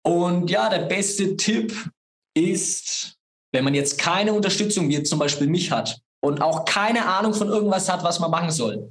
Und 0.05 0.51
ja, 0.51 0.68
der 0.68 0.80
beste 0.80 1.37
Tipp 1.37 1.89
ist, 2.37 3.14
wenn 3.53 3.62
man 3.62 3.74
jetzt 3.74 3.99
keine 3.99 4.32
Unterstützung, 4.32 4.89
wie 4.89 5.01
zum 5.05 5.20
Beispiel 5.20 5.47
mich 5.47 5.70
hat 5.70 6.01
und 6.20 6.43
auch 6.43 6.64
keine 6.64 7.07
Ahnung 7.07 7.34
von 7.34 7.47
irgendwas 7.47 7.89
hat, 7.89 8.03
was 8.03 8.18
man 8.18 8.32
machen 8.32 8.51
soll, 8.51 8.91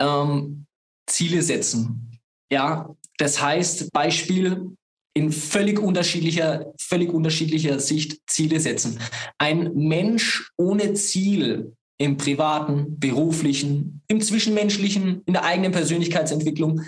ähm, 0.00 0.66
Ziele 1.08 1.42
setzen. 1.42 2.18
Ja, 2.50 2.92
das 3.18 3.40
heißt, 3.40 3.92
Beispiel 3.92 4.76
in 5.14 5.30
völlig 5.30 5.78
unterschiedlicher, 5.78 6.72
völlig 6.80 7.12
unterschiedlicher 7.12 7.78
Sicht 7.78 8.18
Ziele 8.26 8.58
setzen. 8.58 8.98
Ein 9.38 9.72
Mensch 9.74 10.50
ohne 10.56 10.94
Ziel 10.94 11.76
im 12.00 12.16
privaten, 12.16 12.98
beruflichen, 12.98 14.00
im 14.08 14.22
zwischenmenschlichen, 14.22 15.20
in 15.26 15.34
der 15.34 15.44
eigenen 15.44 15.70
Persönlichkeitsentwicklung. 15.70 16.80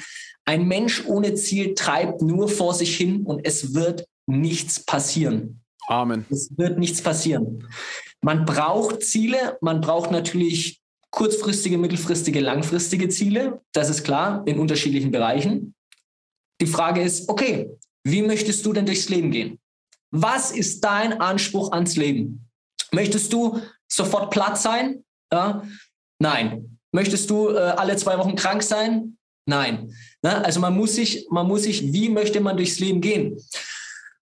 Ein 0.47 0.67
Mensch 0.67 1.05
ohne 1.07 1.35
Ziel 1.35 1.75
treibt 1.75 2.23
nur 2.23 2.49
vor 2.49 2.73
sich 2.73 2.97
hin 2.97 3.25
und 3.25 3.45
es 3.45 3.75
wird 3.75 4.07
nichts 4.27 4.81
passieren. 4.81 5.61
Amen. 5.87 6.25
Es 6.31 6.57
wird 6.57 6.79
nichts 6.79 7.03
passieren. 7.03 7.69
Man 8.23 8.47
braucht 8.47 9.03
Ziele, 9.03 9.59
man 9.61 9.83
braucht 9.83 10.11
natürlich 10.11 10.81
kurzfristige, 11.11 11.77
mittelfristige, 11.77 12.41
langfristige 12.41 13.11
Ziele. 13.11 13.61
Das 13.73 13.91
ist 13.91 14.05
klar, 14.05 14.43
in 14.47 14.59
unterschiedlichen 14.59 15.11
Bereichen. 15.11 15.75
Die 16.63 16.67
Frage 16.67 17.03
ist, 17.03 17.29
okay, 17.29 17.69
wie 18.03 18.23
möchtest 18.23 18.65
du 18.65 18.73
denn 18.73 18.87
durchs 18.87 19.11
Leben 19.11 19.31
gehen? 19.31 19.59
Was 20.11 20.53
ist 20.53 20.83
dein 20.83 21.21
Anspruch 21.21 21.73
ans 21.73 21.97
Leben? 21.97 22.49
Möchtest 22.93 23.33
du 23.35 23.61
sofort 23.95 24.31
platt 24.31 24.59
sein? 24.59 25.05
Ja? 25.33 25.63
Nein. 26.19 26.79
Möchtest 26.93 27.31
du 27.31 27.51
äh, 27.51 27.59
alle 27.59 27.97
zwei 27.97 28.19
Wochen 28.19 28.37
krank 28.37 28.63
sein? 28.63 29.17
Nein. 29.47 29.93
Ne? 30.23 30.45
Also 30.45 30.61
man 30.61 30.77
muss 30.77 30.95
sich, 30.95 31.27
man 31.31 31.47
muss 31.47 31.65
sich, 31.65 31.93
wie 31.93 32.09
möchte 32.09 32.41
man 32.41 32.57
durchs 32.57 32.79
Leben 32.79 33.01
gehen? 33.01 33.39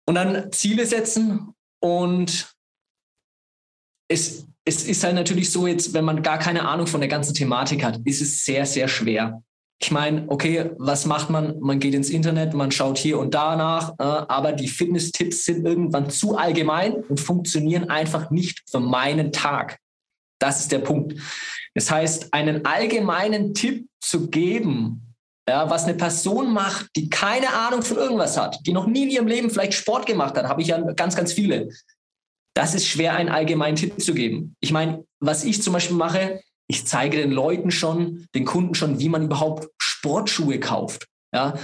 Und 0.05 0.15
dann 0.15 0.51
Ziele 0.51 0.85
setzen 0.85 1.53
und 1.81 2.53
es, 4.09 4.45
es 4.65 4.85
ist 4.85 5.03
halt 5.03 5.15
natürlich 5.15 5.51
so, 5.51 5.67
jetzt, 5.67 5.93
wenn 5.93 6.05
man 6.05 6.21
gar 6.23 6.39
keine 6.39 6.67
Ahnung 6.67 6.87
von 6.87 7.01
der 7.01 7.09
ganzen 7.09 7.33
Thematik 7.33 7.83
hat, 7.83 7.99
ist 8.05 8.21
es 8.21 8.45
sehr, 8.45 8.65
sehr 8.65 8.87
schwer. 8.87 9.43
Ich 9.83 9.91
meine, 9.91 10.23
okay, 10.27 10.71
was 10.77 11.05
macht 11.05 11.29
man? 11.29 11.59
Man 11.59 11.77
geht 11.77 11.93
ins 11.93 12.09
Internet, 12.09 12.53
man 12.53 12.71
schaut 12.71 12.97
hier 12.97 13.19
und 13.19 13.33
da 13.33 13.57
nach, 13.57 13.89
äh, 13.99 14.03
aber 14.03 14.53
die 14.53 14.69
Fitness-Tipps 14.69 15.43
sind 15.43 15.65
irgendwann 15.65 16.09
zu 16.09 16.37
allgemein 16.37 16.93
und 16.93 17.19
funktionieren 17.19 17.89
einfach 17.89 18.31
nicht 18.31 18.63
für 18.71 18.79
meinen 18.79 19.33
Tag. 19.33 19.77
Das 20.39 20.61
ist 20.61 20.71
der 20.71 20.79
Punkt. 20.79 21.19
Das 21.75 21.91
heißt, 21.91 22.33
einen 22.33 22.65
allgemeinen 22.65 23.53
Tipp 23.53 23.89
zu 23.99 24.29
geben, 24.29 25.15
ja, 25.49 25.69
was 25.69 25.83
eine 25.83 25.95
Person 25.95 26.53
macht, 26.53 26.87
die 26.95 27.09
keine 27.09 27.53
Ahnung 27.53 27.81
von 27.81 27.97
irgendwas 27.97 28.37
hat, 28.37 28.65
die 28.65 28.71
noch 28.71 28.87
nie 28.87 29.03
in 29.03 29.09
ihrem 29.09 29.27
Leben 29.27 29.49
vielleicht 29.49 29.73
Sport 29.73 30.05
gemacht 30.05 30.37
hat, 30.37 30.47
habe 30.47 30.61
ich 30.61 30.69
ja 30.69 30.79
ganz, 30.93 31.17
ganz 31.17 31.33
viele. 31.33 31.67
Das 32.55 32.73
ist 32.73 32.87
schwer, 32.87 33.15
einen 33.17 33.27
allgemeinen 33.27 33.75
Tipp 33.75 34.01
zu 34.01 34.13
geben. 34.13 34.55
Ich 34.61 34.71
meine, 34.71 35.03
was 35.19 35.43
ich 35.43 35.61
zum 35.61 35.73
Beispiel 35.73 35.97
mache, 35.97 36.39
ich 36.67 36.87
zeige 36.87 37.17
den 37.17 37.31
Leuten 37.31 37.71
schon, 37.71 38.25
den 38.33 38.45
Kunden 38.45 38.73
schon, 38.75 38.99
wie 38.99 39.09
man 39.09 39.23
überhaupt 39.23 39.67
Sportschuhe 40.03 40.59
kauft. 40.59 41.07
Ja? 41.33 41.57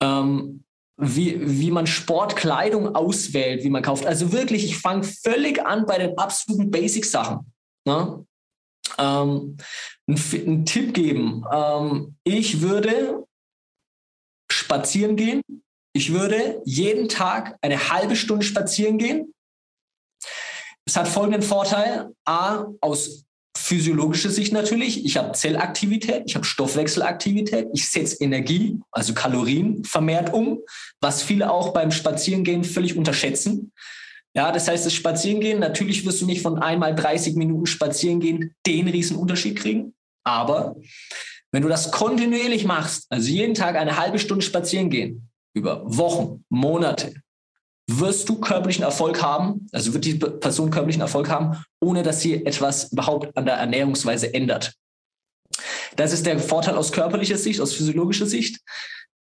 Ähm, 0.00 0.64
wie, 0.96 1.40
wie 1.60 1.72
man 1.72 1.88
Sportkleidung 1.88 2.94
auswählt, 2.94 3.64
wie 3.64 3.70
man 3.70 3.82
kauft. 3.82 4.06
Also 4.06 4.32
wirklich, 4.32 4.64
ich 4.64 4.78
fange 4.78 5.02
völlig 5.02 5.66
an 5.66 5.86
bei 5.86 5.98
den 5.98 6.16
absoluten 6.16 6.70
Basic-Sachen. 6.70 7.52
Ne? 7.84 8.24
Ähm, 8.96 9.56
einen 10.06 10.66
Tipp 10.66 10.94
geben. 10.94 11.44
Ähm, 11.52 12.16
ich 12.22 12.60
würde 12.60 13.26
spazieren 14.52 15.16
gehen. 15.16 15.42
Ich 15.96 16.12
würde 16.12 16.62
jeden 16.64 17.08
Tag 17.08 17.58
eine 17.60 17.90
halbe 17.90 18.14
Stunde 18.14 18.44
spazieren 18.44 18.98
gehen. 18.98 19.34
Es 20.86 20.96
hat 20.96 21.08
folgenden 21.08 21.42
Vorteil. 21.42 22.12
A, 22.24 22.66
aus 22.80 23.24
physiologischer 23.64 24.28
Sicht 24.28 24.52
natürlich. 24.52 25.06
Ich 25.06 25.16
habe 25.16 25.32
Zellaktivität, 25.32 26.24
ich 26.26 26.34
habe 26.34 26.44
Stoffwechselaktivität, 26.44 27.68
ich 27.72 27.88
setze 27.88 28.22
Energie, 28.22 28.78
also 28.92 29.14
Kalorien 29.14 29.82
vermehrt 29.84 30.34
um, 30.34 30.58
was 31.00 31.22
viele 31.22 31.50
auch 31.50 31.72
beim 31.72 31.90
Spazierengehen 31.90 32.62
völlig 32.62 32.94
unterschätzen. 32.94 33.72
Ja, 34.34 34.52
das 34.52 34.68
heißt, 34.68 34.84
das 34.84 34.92
Spazierengehen, 34.92 35.60
natürlich 35.60 36.04
wirst 36.04 36.20
du 36.20 36.26
nicht 36.26 36.42
von 36.42 36.58
einmal 36.58 36.94
30 36.94 37.36
Minuten 37.36 37.64
Spazierengehen 37.64 38.54
den 38.66 38.88
riesen 38.88 39.16
Unterschied 39.16 39.56
kriegen. 39.56 39.94
Aber 40.24 40.76
wenn 41.50 41.62
du 41.62 41.68
das 41.68 41.90
kontinuierlich 41.90 42.66
machst, 42.66 43.06
also 43.08 43.30
jeden 43.30 43.54
Tag 43.54 43.76
eine 43.76 43.96
halbe 43.96 44.18
Stunde 44.18 44.44
spazieren 44.44 44.90
gehen, 44.90 45.30
über 45.54 45.82
Wochen, 45.86 46.44
Monate, 46.50 47.14
wirst 47.86 48.28
du 48.28 48.40
körperlichen 48.40 48.84
Erfolg 48.84 49.22
haben, 49.22 49.66
also 49.72 49.92
wird 49.92 50.04
die 50.04 50.14
Person 50.14 50.70
körperlichen 50.70 51.02
Erfolg 51.02 51.28
haben, 51.28 51.62
ohne 51.80 52.02
dass 52.02 52.20
sie 52.20 52.44
etwas 52.46 52.92
überhaupt 52.92 53.36
an 53.36 53.44
der 53.44 53.56
Ernährungsweise 53.56 54.32
ändert. 54.32 54.74
Das 55.96 56.12
ist 56.12 56.26
der 56.26 56.38
Vorteil 56.38 56.76
aus 56.76 56.92
körperlicher 56.92 57.36
Sicht, 57.36 57.60
aus 57.60 57.74
physiologischer 57.74 58.26
Sicht 58.26 58.60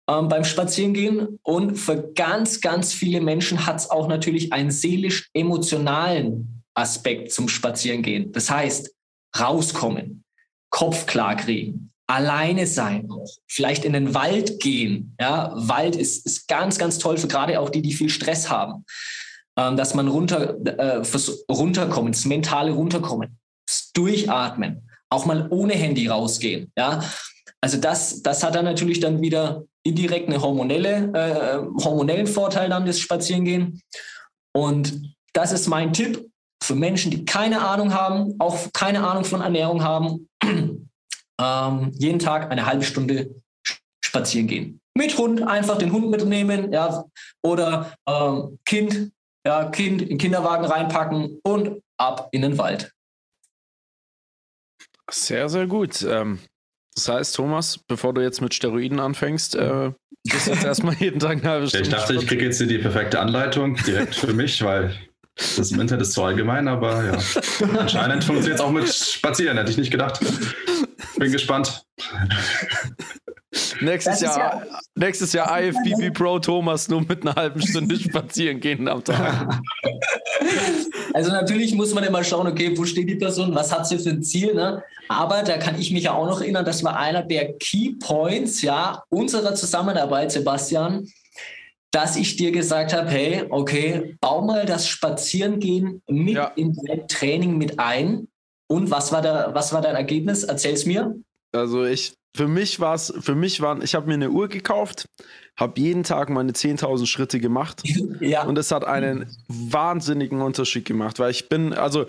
ähm, 0.09 0.27
beim 0.27 0.43
Spazierengehen. 0.43 1.39
Und 1.41 1.77
für 1.77 2.11
ganz, 2.13 2.61
ganz 2.61 2.93
viele 2.93 3.21
Menschen 3.21 3.65
hat 3.65 3.77
es 3.77 3.89
auch 3.89 4.07
natürlich 4.07 4.53
einen 4.53 4.71
seelisch-emotionalen 4.71 6.63
Aspekt 6.73 7.31
zum 7.31 7.49
Spazierengehen. 7.49 8.31
Das 8.31 8.49
heißt, 8.49 8.93
rauskommen, 9.39 10.23
Kopf 10.69 11.05
klar 11.05 11.35
kriegen, 11.35 11.91
alleine 12.09 12.65
sein 12.65 13.07
auch, 13.11 13.29
vielleicht 13.47 13.85
in 13.85 13.93
den 13.93 14.13
Wald 14.15 14.59
gehen. 14.59 15.15
Ja, 15.19 15.53
Wald 15.55 15.95
ist, 15.95 16.25
ist 16.25 16.47
ganz, 16.47 16.79
ganz 16.79 16.97
toll 16.97 17.17
für 17.17 17.27
gerade 17.27 17.59
auch 17.59 17.69
die, 17.69 17.83
die 17.83 17.93
viel 17.93 18.09
Stress 18.09 18.49
haben, 18.49 18.83
ähm, 19.57 19.77
dass 19.77 19.93
man 19.93 20.07
runter, 20.07 20.57
äh, 20.65 21.03
fürs 21.03 21.45
Runterkommen, 21.49 22.11
das 22.11 22.25
mentale 22.25 22.71
Runterkommen, 22.71 23.37
das 23.67 23.91
Durchatmen, 23.93 24.89
auch 25.09 25.25
mal 25.27 25.47
ohne 25.51 25.73
Handy 25.73 26.07
rausgehen. 26.07 26.71
Ja, 26.75 27.03
also 27.61 27.77
das, 27.77 28.23
das 28.23 28.43
hat 28.43 28.55
dann 28.55 28.65
natürlich 28.65 28.99
dann 28.99 29.21
wieder 29.21 29.63
indirekt 29.83 30.29
eine 30.29 30.41
hormonelle, 30.41 31.11
äh, 31.13 31.83
hormonellen 31.83 32.27
Vorteil 32.27 32.69
dann 32.69 32.87
das 32.87 32.99
Spazierengehen. 32.99 33.81
Und 34.51 35.15
das 35.33 35.51
ist 35.51 35.67
mein 35.67 35.93
Tipp 35.93 36.27
für 36.63 36.73
Menschen, 36.73 37.11
die 37.11 37.23
keine 37.25 37.61
Ahnung 37.61 37.93
haben, 37.93 38.33
auch 38.39 38.57
keine 38.73 39.07
Ahnung 39.07 39.25
von 39.25 39.41
Ernährung 39.41 39.83
haben 39.83 40.27
ähm, 41.39 41.91
jeden 41.97 42.19
Tag 42.19 42.51
eine 42.51 42.65
halbe 42.65 42.83
Stunde 42.83 43.35
spazieren 44.03 44.47
gehen. 44.47 44.81
Mit 44.95 45.17
Hund, 45.17 45.41
einfach 45.43 45.77
den 45.77 45.91
Hund 45.91 46.09
mitnehmen, 46.09 46.73
ja, 46.73 47.05
oder 47.41 47.93
ähm, 48.07 48.59
Kind, 48.65 49.11
ja, 49.45 49.69
Kind 49.69 50.01
in 50.01 50.09
den 50.09 50.17
Kinderwagen 50.17 50.65
reinpacken 50.65 51.39
und 51.43 51.81
ab 51.97 52.29
in 52.31 52.41
den 52.41 52.57
Wald. 52.57 52.91
Sehr, 55.11 55.49
sehr 55.49 55.67
gut. 55.67 56.01
Ähm, 56.03 56.39
das 56.95 57.07
heißt, 57.07 57.35
Thomas, 57.35 57.77
bevor 57.77 58.13
du 58.13 58.21
jetzt 58.21 58.41
mit 58.41 58.53
Steroiden 58.53 58.99
anfängst, 58.99 59.55
äh, 59.55 59.91
bist 60.29 60.47
jetzt 60.47 60.65
erstmal 60.65 60.95
jeden 60.95 61.19
Tag 61.19 61.39
eine 61.39 61.49
halbe 61.49 61.67
Stunde. 61.67 61.87
Ich 61.87 61.93
dachte, 61.93 62.15
ich 62.15 62.27
kriege 62.27 62.45
jetzt 62.45 62.57
hier 62.57 62.67
die 62.67 62.79
perfekte 62.79 63.19
Anleitung 63.19 63.75
direkt 63.75 64.15
für 64.15 64.33
mich, 64.33 64.61
weil 64.63 64.93
das 65.55 65.71
im 65.71 65.79
Internet 65.79 66.01
ist 66.01 66.13
zu 66.13 66.23
allgemein, 66.23 66.67
aber 66.67 67.05
ja. 67.05 67.17
Anscheinend 67.79 68.23
funktioniert 68.23 68.59
es 68.59 68.65
auch 68.65 68.71
mit 68.71 68.93
Spazieren, 68.93 69.57
hätte 69.57 69.71
ich 69.71 69.77
nicht 69.77 69.91
gedacht. 69.91 70.19
Bin 71.19 71.31
gespannt. 71.31 71.85
Nächstes 73.81 74.21
Jahr, 74.21 74.37
ja 74.37 74.79
nächstes 74.99 75.33
Jahr 75.33 75.61
IFBB 75.61 76.13
Pro 76.13 76.39
Thomas 76.39 76.87
nur 76.87 77.01
mit 77.01 77.23
einer 77.23 77.35
halben 77.35 77.61
Stunde 77.61 77.99
spazieren 77.99 78.59
gehen 78.59 78.87
am 78.87 79.03
Tag. 79.03 79.61
Also 81.11 81.31
natürlich 81.31 81.73
muss 81.73 81.93
man 81.95 82.03
immer 82.03 82.23
schauen, 82.23 82.45
okay, 82.45 82.77
wo 82.77 82.85
steht 82.85 83.09
die 83.09 83.15
Person, 83.15 83.55
was 83.55 83.73
hat 83.73 83.87
sie 83.87 83.97
für 83.97 84.11
ein 84.11 84.21
Ziel, 84.21 84.53
ne? 84.53 84.83
Aber 85.07 85.41
da 85.41 85.57
kann 85.57 85.79
ich 85.79 85.91
mich 85.91 86.03
ja 86.03 86.13
auch 86.13 86.27
noch 86.27 86.39
erinnern, 86.39 86.63
das 86.63 86.83
war 86.83 86.97
einer 86.97 87.23
der 87.23 87.53
Key 87.53 87.95
Points, 87.99 88.61
ja, 88.61 89.01
unserer 89.09 89.55
Zusammenarbeit, 89.55 90.31
Sebastian, 90.31 91.07
dass 91.91 92.15
ich 92.15 92.37
dir 92.37 92.51
gesagt 92.51 92.93
habe, 92.93 93.09
hey, 93.09 93.43
okay, 93.49 94.15
bau 94.21 94.43
mal 94.43 94.67
das 94.67 94.87
Spazierengehen 94.87 96.03
mit 96.07 96.35
ja. 96.35 96.51
in 96.55 96.77
dein 96.85 97.07
Training 97.07 97.57
mit 97.57 97.79
ein. 97.79 98.27
Und 98.71 98.91
was 98.91 99.11
war, 99.11 99.21
da, 99.21 99.53
was 99.53 99.73
war 99.73 99.81
dein 99.81 99.95
Ergebnis? 99.95 100.43
Erzähl 100.43 100.73
es 100.73 100.85
mir. 100.85 101.15
Also 101.51 101.85
ich, 101.85 102.13
für 102.35 102.47
mich 102.47 102.79
war 102.79 102.93
es, 102.93 103.11
für 103.19 103.33
mich 103.33 103.61
waren, 103.61 103.81
ich 103.81 103.95
habe 103.95 104.07
mir 104.07 104.13
eine 104.13 104.29
Uhr 104.29 104.47
gekauft, 104.47 105.07
habe 105.57 105.81
jeden 105.81 106.03
Tag 106.03 106.29
meine 106.29 106.51
10.000 106.51 107.07
Schritte 107.07 107.39
gemacht. 107.39 107.81
ja. 108.19 108.43
Und 108.43 108.57
es 108.59 108.71
hat 108.71 108.85
einen 108.85 109.25
wahnsinnigen 109.47 110.41
Unterschied 110.41 110.85
gemacht, 110.85 111.17
weil 111.17 111.31
ich 111.31 111.49
bin, 111.49 111.73
also 111.73 112.05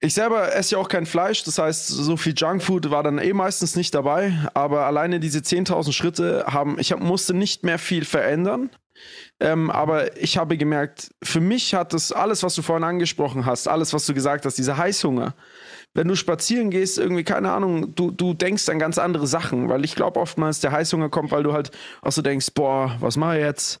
ich 0.00 0.12
selber 0.14 0.54
esse 0.54 0.76
ja 0.76 0.78
auch 0.78 0.88
kein 0.88 1.06
Fleisch, 1.06 1.44
das 1.44 1.58
heißt, 1.58 1.88
so 1.88 2.16
viel 2.16 2.34
Junkfood 2.36 2.90
war 2.90 3.02
dann 3.02 3.18
eh 3.18 3.32
meistens 3.32 3.76
nicht 3.76 3.94
dabei, 3.94 4.32
aber 4.52 4.86
alleine 4.86 5.18
diese 5.18 5.40
10.000 5.40 5.92
Schritte 5.92 6.44
haben, 6.46 6.78
ich 6.78 6.92
hab, 6.92 7.00
musste 7.00 7.32
nicht 7.32 7.64
mehr 7.64 7.78
viel 7.78 8.04
verändern. 8.04 8.70
Ähm, 9.40 9.70
aber 9.70 10.18
ich 10.18 10.36
habe 10.36 10.58
gemerkt, 10.58 11.10
für 11.22 11.40
mich 11.40 11.74
hat 11.74 11.94
das 11.94 12.12
alles, 12.12 12.42
was 12.42 12.54
du 12.54 12.62
vorhin 12.62 12.84
angesprochen 12.84 13.46
hast, 13.46 13.68
alles, 13.68 13.94
was 13.94 14.04
du 14.04 14.12
gesagt 14.12 14.44
hast, 14.44 14.58
dieser 14.58 14.76
Heißhunger, 14.76 15.34
wenn 15.94 16.08
du 16.08 16.14
spazieren 16.14 16.70
gehst, 16.70 16.98
irgendwie, 16.98 17.24
keine 17.24 17.50
Ahnung, 17.52 17.94
du, 17.94 18.10
du 18.10 18.34
denkst 18.34 18.68
an 18.68 18.78
ganz 18.78 18.98
andere 18.98 19.26
Sachen, 19.26 19.68
weil 19.68 19.84
ich 19.84 19.96
glaube 19.96 20.20
oftmals, 20.20 20.60
der 20.60 20.72
Heißhunger 20.72 21.08
kommt, 21.08 21.32
weil 21.32 21.42
du 21.42 21.52
halt 21.52 21.70
auch 22.02 22.12
so 22.12 22.22
denkst, 22.22 22.48
boah, 22.54 22.96
was 23.00 23.16
mache 23.16 23.38
ich 23.38 23.44
jetzt? 23.44 23.80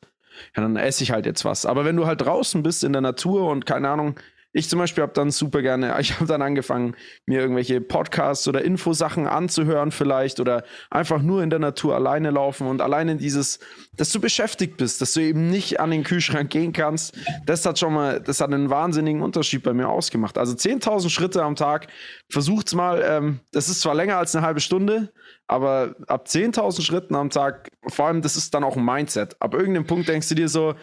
Ja, 0.56 0.62
dann 0.62 0.76
esse 0.76 1.04
ich 1.04 1.12
halt 1.12 1.26
jetzt 1.26 1.44
was. 1.44 1.66
Aber 1.66 1.84
wenn 1.84 1.96
du 1.96 2.06
halt 2.06 2.22
draußen 2.22 2.62
bist 2.62 2.82
in 2.82 2.92
der 2.92 3.02
Natur 3.02 3.48
und 3.48 3.66
keine 3.66 3.88
Ahnung, 3.90 4.16
ich 4.52 4.68
zum 4.68 4.78
Beispiel 4.78 5.02
habe 5.02 5.12
dann 5.12 5.30
super 5.30 5.62
gerne, 5.62 5.94
ich 6.00 6.14
habe 6.14 6.26
dann 6.26 6.42
angefangen, 6.42 6.96
mir 7.26 7.40
irgendwelche 7.40 7.80
Podcasts 7.80 8.46
oder 8.48 8.62
Infosachen 8.62 9.26
anzuhören 9.26 9.90
vielleicht 9.92 10.40
oder 10.40 10.64
einfach 10.90 11.22
nur 11.22 11.42
in 11.42 11.50
der 11.50 11.58
Natur 11.58 11.94
alleine 11.94 12.30
laufen 12.30 12.66
und 12.66 12.80
alleine 12.80 13.16
dieses, 13.16 13.60
dass 13.96 14.10
du 14.10 14.20
beschäftigt 14.20 14.76
bist, 14.76 15.00
dass 15.00 15.12
du 15.12 15.20
eben 15.20 15.50
nicht 15.50 15.80
an 15.80 15.90
den 15.90 16.04
Kühlschrank 16.04 16.50
gehen 16.50 16.72
kannst, 16.72 17.16
das 17.46 17.64
hat 17.64 17.78
schon 17.78 17.94
mal, 17.94 18.20
das 18.20 18.40
hat 18.40 18.52
einen 18.52 18.70
wahnsinnigen 18.70 19.22
Unterschied 19.22 19.62
bei 19.62 19.72
mir 19.72 19.88
ausgemacht. 19.88 20.38
Also 20.38 20.54
10.000 20.54 21.10
Schritte 21.10 21.42
am 21.42 21.56
Tag, 21.56 21.88
versucht's 22.30 22.74
mal, 22.74 23.02
ähm, 23.04 23.40
das 23.52 23.68
ist 23.68 23.80
zwar 23.80 23.94
länger 23.94 24.16
als 24.16 24.34
eine 24.34 24.44
halbe 24.44 24.60
Stunde, 24.60 25.12
aber 25.46 25.94
ab 26.06 26.26
10.000 26.28 26.82
Schritten 26.82 27.14
am 27.14 27.30
Tag, 27.30 27.70
vor 27.88 28.06
allem, 28.06 28.22
das 28.22 28.36
ist 28.36 28.54
dann 28.54 28.64
auch 28.64 28.76
ein 28.76 28.84
Mindset. 28.84 29.36
Ab 29.40 29.54
irgendeinem 29.54 29.86
Punkt 29.86 30.08
denkst 30.08 30.28
du 30.28 30.34
dir 30.34 30.48
so, 30.48 30.74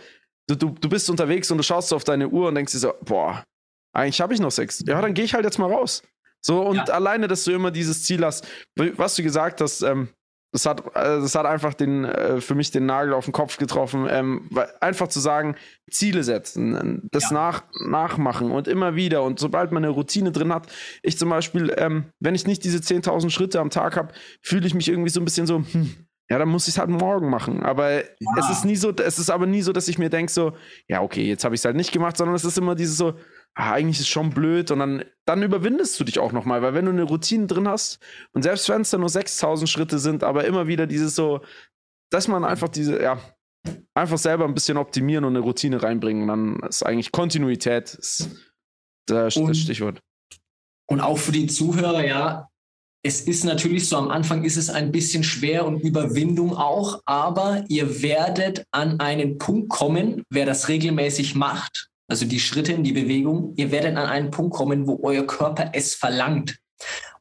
du, 0.48 0.56
du, 0.56 0.70
du 0.70 0.90
bist 0.90 1.10
unterwegs 1.10 1.52
und 1.52 1.58
du 1.58 1.64
schaust 1.64 1.94
auf 1.94 2.04
deine 2.04 2.30
Uhr 2.30 2.48
und 2.50 2.56
denkst 2.56 2.74
dir 2.74 2.80
so, 2.80 2.94
boah, 3.02 3.44
eigentlich 3.98 4.22
habe 4.22 4.34
ich 4.34 4.40
noch 4.40 4.52
sechs. 4.52 4.84
Ja, 4.86 5.02
dann 5.02 5.14
gehe 5.14 5.26
ich 5.26 5.34
halt 5.34 5.44
jetzt 5.44 5.58
mal 5.58 5.72
raus. 5.72 6.04
So, 6.42 6.62
und 6.62 6.76
ja. 6.76 6.84
alleine, 6.86 7.28
dass 7.28 7.44
du 7.44 7.52
immer 7.52 7.72
dieses 7.72 8.04
Ziel 8.04 8.24
hast, 8.24 8.48
was 8.76 9.16
du 9.16 9.24
gesagt 9.24 9.60
hast, 9.60 9.82
ähm, 9.82 10.10
das 10.52 10.66
hat, 10.66 10.86
äh, 10.96 11.20
das 11.20 11.36
hat 11.36 11.46
einfach 11.46 11.74
den, 11.74 12.06
äh, 12.06 12.40
für 12.40 12.56
mich 12.56 12.72
den 12.72 12.86
Nagel 12.86 13.14
auf 13.14 13.26
den 13.26 13.34
Kopf 13.34 13.58
getroffen. 13.58 14.08
Ähm, 14.10 14.50
einfach 14.80 15.08
zu 15.08 15.20
sagen, 15.20 15.56
Ziele 15.90 16.24
setzen, 16.24 17.08
das 17.12 17.32
ja. 17.32 17.34
nach, 17.34 17.64
nachmachen 17.86 18.52
und 18.52 18.68
immer 18.68 18.96
wieder. 18.96 19.24
Und 19.24 19.40
sobald 19.40 19.72
man 19.72 19.84
eine 19.84 19.92
Routine 19.92 20.32
drin 20.32 20.54
hat, 20.54 20.68
ich 21.02 21.18
zum 21.18 21.30
Beispiel, 21.30 21.74
ähm, 21.78 22.06
wenn 22.20 22.36
ich 22.36 22.46
nicht 22.46 22.64
diese 22.64 22.78
10.000 22.78 23.30
Schritte 23.30 23.60
am 23.60 23.72
Tag 23.72 23.98
habe, 23.98 24.14
fühle 24.42 24.68
ich 24.68 24.74
mich 24.74 24.88
irgendwie 24.88 25.10
so 25.10 25.20
ein 25.20 25.26
bisschen 25.26 25.48
so, 25.48 25.58
hm, 25.58 26.08
ja, 26.30 26.38
dann 26.38 26.50
muss 26.50 26.68
ich 26.68 26.76
es 26.76 26.78
halt 26.78 26.90
morgen 26.90 27.30
machen. 27.30 27.64
Aber 27.64 27.92
ja. 27.94 28.04
es 28.38 28.50
ist 28.50 28.66
nie 28.66 28.76
so, 28.76 28.92
es 28.92 29.20
ist 29.20 29.30
aber 29.30 29.46
nie 29.46 29.62
so, 29.62 29.72
dass 29.72 29.88
ich 29.88 29.98
mir 29.98 30.10
denke, 30.10 30.32
so, 30.32 30.54
ja, 30.88 31.02
okay, 31.02 31.26
jetzt 31.26 31.44
habe 31.46 31.56
ich 31.56 31.62
es 31.62 31.66
halt 31.66 31.76
nicht 31.76 31.92
gemacht, 31.92 32.18
sondern 32.18 32.36
es 32.36 32.46
ist 32.46 32.58
immer 32.58 32.76
dieses 32.76 32.98
so, 32.98 33.14
ah, 33.58 33.74
eigentlich 33.74 33.98
ist 33.98 34.02
es 34.04 34.08
schon 34.08 34.30
blöd 34.30 34.70
und 34.72 34.80
dann, 34.80 35.04
dann 35.26 35.42
überwindest 35.42 36.00
du 36.00 36.04
dich 36.04 36.20
auch 36.20 36.32
nochmal, 36.32 36.62
weil 36.62 36.76
wenn 36.76 36.86
du 36.86 36.92
eine 36.92 37.04
Routine 37.04 37.48
drin 37.48 37.68
hast 37.68 38.00
und 38.34 38.44
selbst 38.44 38.70
wenn 38.70 38.82
es 38.82 38.92
dann 38.92 39.02
nur 39.02 39.10
6000 39.10 39.68
Schritte 39.68 40.00
sind, 40.00 40.24
aber 40.24 40.46
immer 40.46 40.68
wieder 40.68 40.86
dieses 40.86 41.16
so, 41.16 41.42
dass 42.12 42.28
man 42.28 42.46
einfach 42.46 42.70
diese, 42.70 43.02
ja, 43.02 43.20
einfach 43.96 44.20
selber 44.20 44.46
ein 44.46 44.54
bisschen 44.54 44.78
optimieren 44.78 45.26
und 45.26 45.36
eine 45.36 45.44
Routine 45.44 45.82
reinbringen, 45.82 46.28
dann 46.28 46.60
ist 46.70 46.84
eigentlich 46.84 47.12
Kontinuität 47.12 47.96
ist 47.96 48.30
das, 49.08 49.34
das 49.34 49.58
Stichwort. 49.58 50.00
Und 50.90 51.02
auch 51.02 51.18
für 51.18 51.32
die 51.32 51.48
Zuhörer, 51.48 52.06
ja, 52.06 52.48
es 53.04 53.22
ist 53.22 53.44
natürlich 53.44 53.90
so, 53.90 53.98
am 53.98 54.10
Anfang 54.10 54.44
ist 54.44 54.58
es 54.58 54.70
ein 54.70 54.92
bisschen 54.92 55.24
schwer 55.24 55.66
und 55.66 55.80
Überwindung 55.80 56.56
auch, 56.56 57.02
aber 57.06 57.64
ihr 57.70 58.02
werdet 58.02 58.66
an 58.72 59.00
einen 59.00 59.38
Punkt 59.38 59.70
kommen, 59.70 60.24
wer 60.30 60.46
das 60.46 60.68
regelmäßig 60.68 61.36
macht, 61.36 61.90
also 62.08 62.26
die 62.26 62.40
Schritte 62.40 62.74
in 62.74 62.84
die 62.84 62.94
Bewegung, 62.94 63.54
ihr 63.58 63.72
werdet 63.72 63.96
an 63.98 64.08
einen 64.08 64.32
Punkt 64.32 64.56
kommen, 64.56 64.88
wo 64.88 65.00
euer 65.04 65.26
Körper 65.26 65.72
es 65.74 65.94
verlangt. 65.94 66.58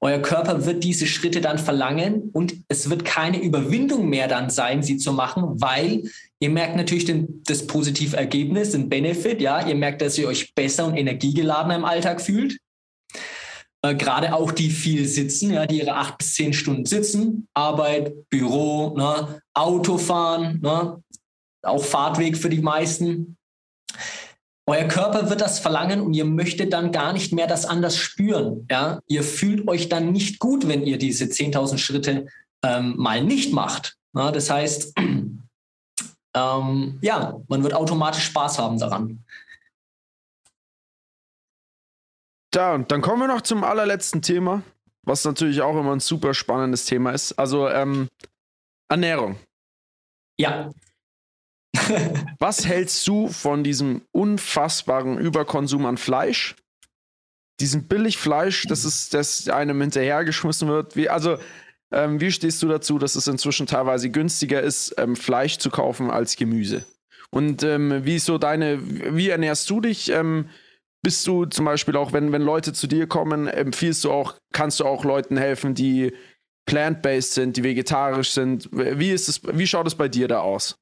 Euer 0.01 0.19
Körper 0.19 0.67
wird 0.67 0.85
diese 0.85 1.07
Schritte 1.07 1.41
dann 1.41 1.59
verlangen 1.59 2.31
und 2.33 2.55
es 2.69 2.91
wird 2.91 3.05
keine 3.05 3.41
Überwindung 3.41 4.09
mehr 4.09 4.29
dann 4.29 4.51
sein, 4.51 4.83
sie 4.83 4.99
zu 4.99 5.13
machen, 5.13 5.61
weil 5.61 6.03
ihr 6.39 6.51
merkt 6.51 6.77
natürlich 6.77 7.07
den, 7.07 7.43
das 7.45 7.67
positive 7.67 8.17
Ergebnis, 8.17 8.73
den 8.73 8.89
Benefit, 8.89 9.41
ja, 9.41 9.67
ihr 9.67 9.75
merkt, 9.75 10.03
dass 10.03 10.19
ihr 10.19 10.29
euch 10.29 10.55
besser 10.55 10.87
und 10.87 10.97
energiegeladener 10.97 11.77
im 11.77 11.85
Alltag 11.85 12.21
fühlt. 12.21 12.59
Äh, 13.83 13.95
Gerade 13.95 14.35
auch 14.35 14.53
die 14.53 14.71
viel 14.71 15.07
sitzen, 15.09 15.53
ja, 15.53 15.67
die 15.67 15.79
ihre 15.79 15.95
acht 15.95 16.19
bis 16.19 16.35
zehn 16.35 16.53
Stunden 16.53 16.85
sitzen, 16.85 17.49
Arbeit, 17.55 18.29
Büro, 18.29 18.95
ne, 18.97 19.41
Autofahren, 19.55 20.61
ne, 20.61 21.03
auch 21.63 21.85
Fahrtweg 21.85 22.37
für 22.37 22.51
die 22.51 22.63
meisten. 22.63 23.36
Euer 24.69 24.89
Körper 24.89 25.31
wird 25.31 25.41
das 25.41 25.61
verlangen 25.61 26.01
und 26.01 26.13
ihr 26.13 26.25
möchtet 26.25 26.73
dann 26.73 26.91
gar 26.91 27.13
nicht 27.13 27.33
mehr 27.33 27.47
das 27.47 27.65
anders 27.67 27.97
spüren. 27.97 28.67
Ja? 28.69 29.01
Ihr 29.07 29.23
fühlt 29.23 29.69
euch 29.69 29.89
dann 29.89 30.11
nicht 30.11 30.41
gut, 30.41 30.67
wenn 30.67 30.83
ihr 30.83 30.99
diese 30.99 31.27
10.000 31.27 31.79
Schritte 31.79 32.27
ähm, 32.65 32.95
mal 32.97 33.23
nicht 33.23 33.53
macht. 33.53 33.97
Ja, 34.15 34.33
das 34.33 34.51
heißt, 34.51 34.95
ähm, 36.35 36.99
ja, 37.01 37.41
man 37.49 37.63
wird 37.63 37.75
automatisch 37.75 38.25
Spaß 38.25 38.59
haben 38.59 38.79
daran. 38.79 39.25
Ja, 42.53 42.75
und 42.75 42.91
dann 42.91 43.03
kommen 43.03 43.21
wir 43.21 43.29
noch 43.29 43.43
zum 43.43 43.63
allerletzten 43.63 44.23
Thema, 44.23 44.63
was 45.03 45.25
natürlich 45.25 45.61
auch 45.61 45.79
immer 45.79 45.93
ein 45.93 46.01
super 46.01 46.33
spannendes 46.35 46.87
Thema 46.87 47.11
ist. 47.11 47.39
Also 47.39 47.69
ähm, 47.69 48.09
Ernährung. 48.89 49.37
Ja. 50.39 50.71
Was 52.39 52.67
hältst 52.67 53.07
du 53.07 53.29
von 53.29 53.65
diesem 53.65 54.03
unfassbaren 54.13 55.19
Überkonsum 55.19 55.87
an 55.87 55.97
Fleisch? 55.97 56.57
Diesem 57.61 57.89
Billigfleisch, 57.89 58.67
das 58.67 58.85
ist, 58.85 59.15
das 59.15 59.49
einem 59.49 59.81
hinterhergeschmissen 59.81 60.69
wird. 60.69 60.97
Wie, 60.97 61.09
also, 61.09 61.39
ähm, 61.91 62.21
wie 62.21 62.33
stehst 62.33 62.63
du 62.63 62.69
dazu, 62.69 62.99
dass 62.99 63.15
es 63.15 63.27
inzwischen 63.27 63.67
teilweise 63.67 64.11
günstiger 64.11 64.61
ist, 64.63 64.95
ähm, 64.99 65.17
Fleisch 65.17 65.59
zu 65.59 65.71
kaufen 65.71 66.11
als 66.11 66.37
Gemüse? 66.37 66.85
Und 67.31 67.63
ähm, 67.63 68.05
wie 68.05 68.19
so 68.19 68.39
deine, 68.39 68.79
wie 69.17 69.31
ernährst 69.31 69.69
du 69.71 69.81
dich? 69.81 70.11
Ähm, 70.11 70.49
bist 71.03 71.27
du 71.27 71.45
zum 71.47 71.65
Beispiel 71.65 71.97
auch, 71.97 72.13
wenn, 72.13 72.33
wenn 72.33 72.43
Leute 72.43 72.73
zu 72.73 72.87
dir 72.87 73.07
kommen, 73.07 73.47
empfiehlst 73.47 74.05
du 74.05 74.11
auch, 74.11 74.35
kannst 74.53 74.81
du 74.81 74.85
auch 74.85 75.05
Leuten 75.05 75.37
helfen, 75.37 75.75
die 75.75 76.13
plant-based 76.67 77.35
sind, 77.35 77.57
die 77.57 77.65
vegetarisch 77.65 78.33
sind? 78.33 78.69
Wie 78.73 79.13
ist 79.13 79.29
es, 79.29 79.41
wie 79.45 79.67
schaut 79.67 79.87
es 79.87 79.95
bei 79.95 80.09
dir 80.09 80.29
da 80.29 80.41
aus? 80.41 80.77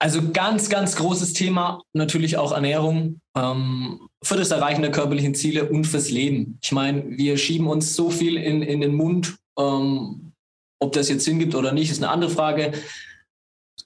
Also 0.00 0.30
ganz, 0.32 0.68
ganz 0.68 0.94
großes 0.94 1.32
Thema, 1.32 1.82
natürlich 1.92 2.36
auch 2.36 2.52
Ernährung 2.52 3.20
ähm, 3.36 4.08
für 4.22 4.36
das 4.36 4.52
Erreichen 4.52 4.82
der 4.82 4.92
körperlichen 4.92 5.34
Ziele 5.34 5.68
und 5.68 5.86
fürs 5.86 6.10
Leben. 6.10 6.58
Ich 6.62 6.70
meine, 6.70 7.04
wir 7.18 7.36
schieben 7.36 7.66
uns 7.66 7.96
so 7.96 8.08
viel 8.10 8.36
in, 8.36 8.62
in 8.62 8.80
den 8.80 8.94
Mund, 8.94 9.36
ähm, 9.58 10.32
ob 10.80 10.92
das 10.92 11.08
jetzt 11.08 11.24
Sinn 11.24 11.40
gibt 11.40 11.56
oder 11.56 11.72
nicht, 11.72 11.90
ist 11.90 12.02
eine 12.02 12.12
andere 12.12 12.30
Frage. 12.30 12.72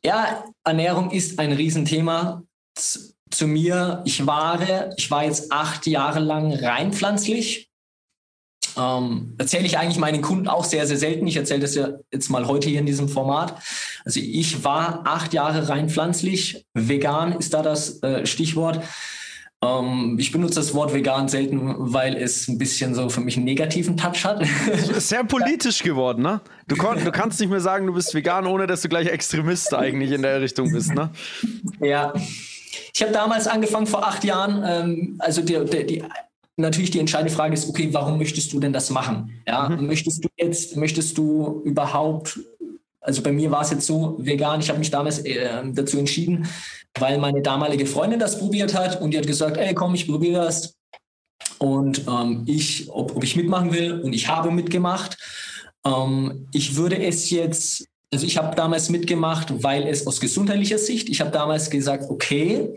Ja, 0.05 0.45
Ernährung 0.64 1.11
ist 1.11 1.38
ein 1.38 1.53
Riesenthema. 1.53 2.43
Z 2.74 3.12
zu 3.30 3.47
mir, 3.47 4.03
ich 4.05 4.26
war, 4.26 4.61
ich 4.99 5.11
war 5.11 5.24
jetzt 5.24 5.51
acht 5.51 5.86
Jahre 5.86 6.20
lang 6.20 6.53
rein 6.53 6.93
pflanzlich 6.93 7.72
ähm, 8.79 9.35
erzähle 9.39 9.66
ich 9.66 9.79
eigentlich 9.79 9.99
meinen 9.99 10.23
Kunden 10.23 10.49
auch 10.49 10.64
sehr, 10.64 10.87
sehr 10.87 10.97
selten. 10.97 11.27
Ich 11.27 11.37
erzähle 11.37 11.61
das 11.61 11.75
ja 11.75 11.91
jetzt 12.12 12.31
mal 12.31 12.47
heute 12.47 12.68
hier 12.68 12.81
in 12.81 12.87
diesem 12.87 13.09
Format. 13.09 13.55
Also 14.05 14.20
ich 14.20 14.64
war 14.64 15.03
acht 15.05 15.33
Jahre 15.33 15.68
rein 15.68 15.89
pflanzlich. 15.89 16.64
Vegan 16.75 17.33
ist 17.33 17.55
da 17.55 17.62
das 17.62 18.03
äh, 18.03 18.27
Stichwort. 18.27 18.81
Ähm, 19.62 20.16
ich 20.18 20.33
benutze 20.33 20.57
das 20.57 20.75
Wort 20.75 20.93
vegan 20.93 21.29
selten, 21.29 21.75
weil 21.77 22.16
es 22.16 22.49
ein 22.49 22.59
bisschen 22.59 22.95
so 22.95 23.09
für 23.09 23.20
mich 23.20 23.37
einen 23.37 23.45
negativen 23.45 23.97
Touch 23.97 24.25
hat. 24.25 24.45
Sehr 24.99 25.25
politisch 25.25 25.83
geworden, 25.83 26.23
ne? 26.23 26.41
Du, 26.66 26.75
du 26.75 27.12
kannst 27.12 27.39
nicht 27.41 27.51
mehr 27.51 27.61
sagen, 27.61 27.87
du 27.87 27.95
bist 27.95 28.14
vegan, 28.14 28.47
ohne 28.47 28.66
dass 28.66 28.83
du 28.83 28.89
gleich 28.89 29.07
Extremist 29.07 29.73
eigentlich 29.75 30.11
in 30.11 30.23
der 30.23 30.41
Richtung 30.41 30.73
bist, 30.73 30.95
ne? 30.95 31.11
Ja. 31.81 32.12
Ich 32.95 33.03
habe 33.03 33.12
damals 33.12 33.47
angefangen 33.47 33.87
vor 33.87 34.07
acht 34.07 34.25
Jahren, 34.25 34.62
ähm, 34.66 35.16
also 35.18 35.43
die, 35.43 35.64
die, 35.64 35.87
die 35.87 36.05
natürlich 36.57 36.91
die 36.91 36.99
entscheidende 36.99 37.33
Frage 37.33 37.55
ist, 37.55 37.69
okay, 37.69 37.89
warum 37.93 38.19
möchtest 38.19 38.53
du 38.53 38.61
denn 38.61 38.73
das 38.73 38.91
machen? 38.91 39.43
Ja, 39.47 39.69
mhm. 39.69 39.87
möchtest 39.87 40.25
du 40.25 40.29
jetzt, 40.37 40.77
möchtest 40.77 41.17
du 41.19 41.63
überhaupt, 41.65 42.39
also 43.01 43.23
bei 43.23 43.33
mir 43.33 43.51
war 43.51 43.63
es 43.63 43.71
jetzt 43.71 43.87
so 43.87 44.17
vegan, 44.19 44.61
ich 44.61 44.69
habe 44.69 44.79
mich 44.79 44.91
damals 44.91 45.21
äh, 45.21 45.63
dazu 45.73 45.99
entschieden, 45.99 46.47
weil 46.99 47.19
meine 47.19 47.43
damalige 47.43 47.87
Freundin 47.87 48.21
das 48.21 48.39
probiert 48.39 48.75
hat 48.75 49.01
und 49.01 49.13
die 49.13 49.19
hat 49.19 49.27
gesagt, 49.27 49.57
ey, 49.57 49.75
komm, 49.75 49.95
ich 49.95 50.07
probiere 50.07 50.45
das. 50.45 50.75
Und 51.59 52.07
ähm, 52.09 52.43
ich, 52.47 52.91
ob, 52.91 53.17
ob 53.17 53.25
ich 53.25 53.37
mitmachen 53.37 53.73
will 53.73 54.01
und 54.01 54.13
ich 54.13 54.29
habe 54.29 54.51
mitgemacht. 54.51 55.17
Ähm, 55.85 56.49
ich 56.53 56.77
würde 56.77 56.99
es 57.03 57.31
jetzt 57.31 57.87
also 58.13 58.27
ich 58.27 58.37
habe 58.37 58.55
damals 58.55 58.91
mitgemacht, 58.91 59.63
weil 59.63 59.87
es 59.87 60.07
aus 60.07 60.21
gesundheitlicher 60.21 60.77
Sicht, 60.77 61.09
ich 61.09 61.21
habe 61.21 61.31
damals 61.31 61.71
gesagt, 61.71 62.11
okay, 62.11 62.75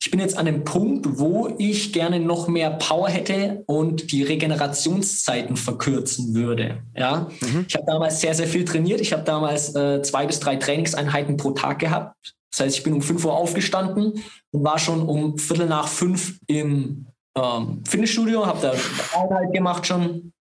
ich 0.00 0.10
bin 0.12 0.20
jetzt 0.20 0.38
an 0.38 0.46
einem 0.46 0.62
Punkt, 0.62 1.18
wo 1.18 1.54
ich 1.58 1.92
gerne 1.92 2.20
noch 2.20 2.46
mehr 2.46 2.70
Power 2.70 3.08
hätte 3.08 3.64
und 3.66 4.12
die 4.12 4.22
Regenerationszeiten 4.22 5.56
verkürzen 5.56 6.34
würde. 6.34 6.82
Ja, 6.94 7.28
mhm. 7.40 7.64
ich 7.66 7.74
habe 7.74 7.86
damals 7.86 8.20
sehr, 8.20 8.34
sehr 8.34 8.46
viel 8.46 8.64
trainiert. 8.64 9.00
Ich 9.00 9.12
habe 9.12 9.24
damals 9.24 9.74
äh, 9.74 10.02
zwei 10.02 10.26
bis 10.26 10.38
drei 10.38 10.54
Trainingseinheiten 10.54 11.36
pro 11.36 11.50
Tag 11.50 11.80
gehabt. 11.80 12.14
Das 12.52 12.60
heißt, 12.60 12.78
ich 12.78 12.84
bin 12.84 12.92
um 12.92 13.02
5 13.02 13.24
Uhr 13.24 13.34
aufgestanden 13.34 14.22
und 14.52 14.64
war 14.64 14.78
schon 14.78 15.02
um 15.02 15.36
Viertel 15.36 15.66
nach 15.66 15.88
fünf 15.88 16.38
im 16.46 17.06
ähm, 17.36 17.82
Fitnessstudio, 17.86 18.46
habe 18.46 18.60
da 18.62 19.18
Arbeit 19.18 19.52
gemacht 19.52 19.86
schon 19.86 20.32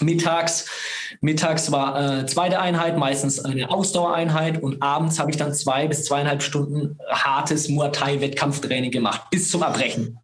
mittags 0.00 0.66
Mittags 1.20 1.72
war 1.72 2.20
äh, 2.20 2.26
zweite 2.26 2.60
Einheit, 2.60 2.98
meistens 2.98 3.44
eine 3.44 3.70
Ausdauereinheit 3.70 4.62
und 4.62 4.82
abends 4.82 5.18
habe 5.18 5.30
ich 5.30 5.36
dann 5.36 5.54
zwei 5.54 5.86
bis 5.86 6.04
zweieinhalb 6.04 6.42
Stunden 6.42 6.98
hartes 7.08 7.68
Muay 7.68 7.90
Thai 7.92 8.20
Wettkampftraining 8.20 8.90
gemacht, 8.90 9.22
bis 9.30 9.50
zum 9.50 9.62
Erbrechen. 9.62 10.18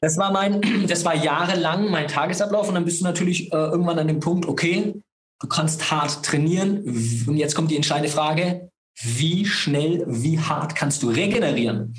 Das 0.00 0.16
war 0.18 0.32
mein, 0.32 0.60
das 0.88 1.04
war 1.04 1.14
jahrelang 1.14 1.90
mein 1.90 2.08
Tagesablauf 2.08 2.68
und 2.68 2.74
dann 2.74 2.84
bist 2.84 3.00
du 3.00 3.04
natürlich 3.04 3.52
äh, 3.52 3.56
irgendwann 3.56 3.98
an 3.98 4.08
dem 4.08 4.20
Punkt, 4.20 4.46
okay, 4.46 4.94
du 5.40 5.48
kannst 5.48 5.90
hart 5.90 6.24
trainieren 6.24 6.82
und 7.26 7.36
jetzt 7.36 7.54
kommt 7.54 7.70
die 7.70 7.76
entscheidende 7.76 8.10
Frage, 8.10 8.70
wie 9.00 9.44
schnell, 9.44 10.04
wie 10.06 10.38
hart 10.38 10.76
kannst 10.76 11.02
du 11.02 11.10
regenerieren? 11.10 11.96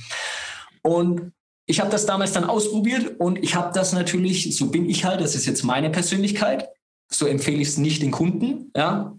Und 0.81 1.33
ich 1.65 1.79
habe 1.79 1.89
das 1.89 2.05
damals 2.05 2.33
dann 2.33 2.43
ausprobiert 2.43 3.19
und 3.19 3.43
ich 3.43 3.55
habe 3.55 3.71
das 3.73 3.93
natürlich, 3.93 4.55
so 4.55 4.67
bin 4.67 4.89
ich 4.89 5.05
halt, 5.05 5.21
das 5.21 5.35
ist 5.35 5.45
jetzt 5.45 5.63
meine 5.63 5.89
Persönlichkeit, 5.89 6.69
so 7.09 7.25
empfehle 7.25 7.61
ich 7.61 7.69
es 7.69 7.77
nicht 7.77 8.01
den 8.01 8.11
Kunden, 8.11 8.71
ja. 8.75 9.15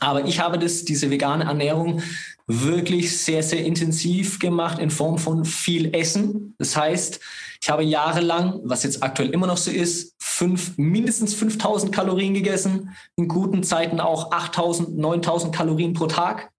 Aber 0.00 0.26
ich 0.26 0.38
habe 0.38 0.58
das, 0.58 0.84
diese 0.84 1.10
vegane 1.10 1.44
Ernährung 1.44 2.02
wirklich 2.46 3.18
sehr, 3.18 3.42
sehr 3.42 3.64
intensiv 3.64 4.38
gemacht 4.38 4.78
in 4.78 4.90
Form 4.90 5.18
von 5.18 5.44
viel 5.44 5.94
Essen. 5.94 6.54
Das 6.58 6.76
heißt, 6.76 7.20
ich 7.60 7.68
habe 7.68 7.82
jahrelang, 7.82 8.60
was 8.64 8.84
jetzt 8.84 9.02
aktuell 9.02 9.30
immer 9.30 9.46
noch 9.46 9.56
so 9.56 9.70
ist, 9.70 10.14
fünf, 10.18 10.78
mindestens 10.78 11.34
5000 11.34 11.92
Kalorien 11.92 12.32
gegessen, 12.32 12.96
in 13.16 13.28
guten 13.28 13.64
Zeiten 13.64 13.98
auch 13.98 14.30
8000, 14.30 14.96
9000 14.96 15.54
Kalorien 15.54 15.94
pro 15.94 16.06
Tag. 16.06 16.50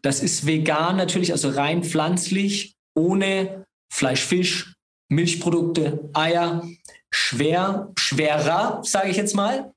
Das 0.00 0.20
ist 0.20 0.46
vegan 0.46 0.96
natürlich, 0.96 1.32
also 1.32 1.50
rein 1.50 1.84
pflanzlich, 1.84 2.76
ohne 2.94 3.66
Fleisch, 3.90 4.22
Fisch, 4.22 4.74
Milchprodukte, 5.10 6.10
Eier. 6.12 6.66
Schwer, 7.10 7.90
schwerer, 7.98 8.82
sage 8.84 9.08
ich 9.08 9.16
jetzt 9.16 9.34
mal. 9.34 9.72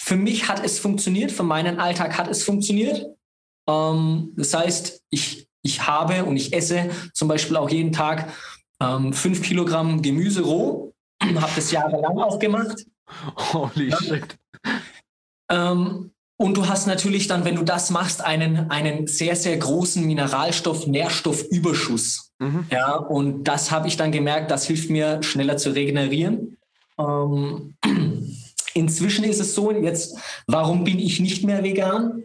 Für 0.00 0.16
mich 0.16 0.48
hat 0.48 0.64
es 0.64 0.78
funktioniert, 0.78 1.30
für 1.30 1.42
meinen 1.42 1.78
Alltag 1.78 2.16
hat 2.16 2.28
es 2.28 2.42
funktioniert. 2.42 3.06
Ähm, 3.68 4.32
das 4.36 4.54
heißt, 4.54 5.02
ich, 5.10 5.46
ich 5.62 5.86
habe 5.86 6.24
und 6.24 6.36
ich 6.36 6.54
esse 6.54 6.90
zum 7.12 7.28
Beispiel 7.28 7.56
auch 7.56 7.68
jeden 7.68 7.92
Tag 7.92 8.32
ähm, 8.80 9.12
fünf 9.12 9.42
Kilogramm 9.42 10.00
Gemüse 10.00 10.42
roh, 10.42 10.94
habe 11.22 11.52
das 11.54 11.70
jahrelang 11.70 12.18
auch 12.18 12.38
gemacht. 12.38 12.86
Holy 13.52 13.92
shit. 13.92 14.38
Ähm, 15.50 16.12
und 16.38 16.56
du 16.56 16.66
hast 16.66 16.86
natürlich 16.86 17.26
dann, 17.26 17.44
wenn 17.44 17.56
du 17.56 17.62
das 17.62 17.90
machst, 17.90 18.24
einen, 18.24 18.70
einen 18.70 19.06
sehr, 19.06 19.36
sehr 19.36 19.58
großen 19.58 20.06
Mineralstoff, 20.06 20.86
Nährstoffüberschuss. 20.86 22.29
Mhm. 22.40 22.66
Ja, 22.70 22.96
und 22.96 23.44
das 23.44 23.70
habe 23.70 23.86
ich 23.86 23.96
dann 23.96 24.12
gemerkt, 24.12 24.50
das 24.50 24.66
hilft 24.66 24.90
mir 24.90 25.22
schneller 25.22 25.58
zu 25.58 25.70
regenerieren. 25.70 26.56
Ähm, 26.98 27.74
inzwischen 28.74 29.24
ist 29.24 29.40
es 29.40 29.54
so, 29.54 29.70
jetzt, 29.70 30.16
warum 30.46 30.84
bin 30.84 30.98
ich 30.98 31.20
nicht 31.20 31.44
mehr 31.44 31.62
vegan? 31.62 32.24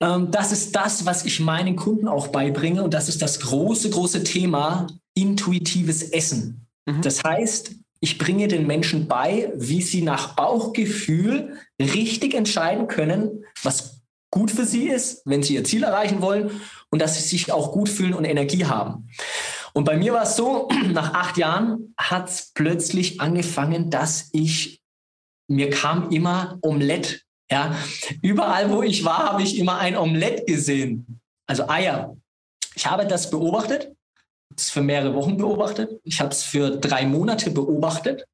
Ähm, 0.00 0.30
das 0.30 0.52
ist 0.52 0.74
das, 0.74 1.04
was 1.04 1.26
ich 1.26 1.38
meinen 1.38 1.76
Kunden 1.76 2.08
auch 2.08 2.28
beibringe 2.28 2.82
und 2.82 2.94
das 2.94 3.08
ist 3.08 3.20
das 3.20 3.40
große, 3.40 3.90
große 3.90 4.24
Thema 4.24 4.86
intuitives 5.14 6.02
Essen. 6.02 6.66
Mhm. 6.86 7.02
Das 7.02 7.22
heißt, 7.22 7.72
ich 8.00 8.16
bringe 8.16 8.48
den 8.48 8.66
Menschen 8.66 9.06
bei, 9.06 9.52
wie 9.54 9.82
sie 9.82 10.00
nach 10.00 10.34
Bauchgefühl 10.34 11.58
richtig 11.78 12.32
entscheiden 12.32 12.88
können, 12.88 13.44
was 13.62 14.00
gut 14.30 14.50
für 14.50 14.64
sie 14.64 14.88
ist, 14.88 15.20
wenn 15.26 15.42
sie 15.42 15.56
ihr 15.56 15.64
Ziel 15.64 15.82
erreichen 15.82 16.22
wollen 16.22 16.50
und 16.90 17.00
dass 17.00 17.16
sie 17.16 17.22
sich 17.22 17.52
auch 17.52 17.72
gut 17.72 17.88
fühlen 17.88 18.14
und 18.14 18.24
Energie 18.24 18.66
haben. 18.66 19.08
Und 19.72 19.84
bei 19.84 19.96
mir 19.96 20.12
war 20.12 20.22
es 20.22 20.36
so, 20.36 20.68
nach 20.92 21.14
acht 21.14 21.36
Jahren 21.36 21.94
hat 21.96 22.28
es 22.28 22.52
plötzlich 22.54 23.20
angefangen, 23.20 23.90
dass 23.90 24.28
ich, 24.32 24.82
mir 25.48 25.70
kam 25.70 26.10
immer 26.10 26.58
Omelette. 26.62 27.20
Ja, 27.50 27.74
überall, 28.22 28.70
wo 28.70 28.82
ich 28.82 29.04
war, 29.04 29.32
habe 29.32 29.42
ich 29.42 29.58
immer 29.58 29.78
ein 29.78 29.96
Omelette 29.96 30.44
gesehen. 30.44 31.20
Also 31.48 31.68
Eier. 31.68 32.16
Ich 32.76 32.86
habe 32.86 33.06
das 33.06 33.28
beobachtet 33.28 33.92
es 34.56 34.70
für 34.70 34.82
mehrere 34.82 35.14
Wochen 35.14 35.36
beobachtet. 35.36 36.00
Ich 36.04 36.20
habe 36.20 36.30
es 36.30 36.42
für 36.42 36.70
drei 36.70 37.06
Monate 37.06 37.50
beobachtet. 37.50 38.26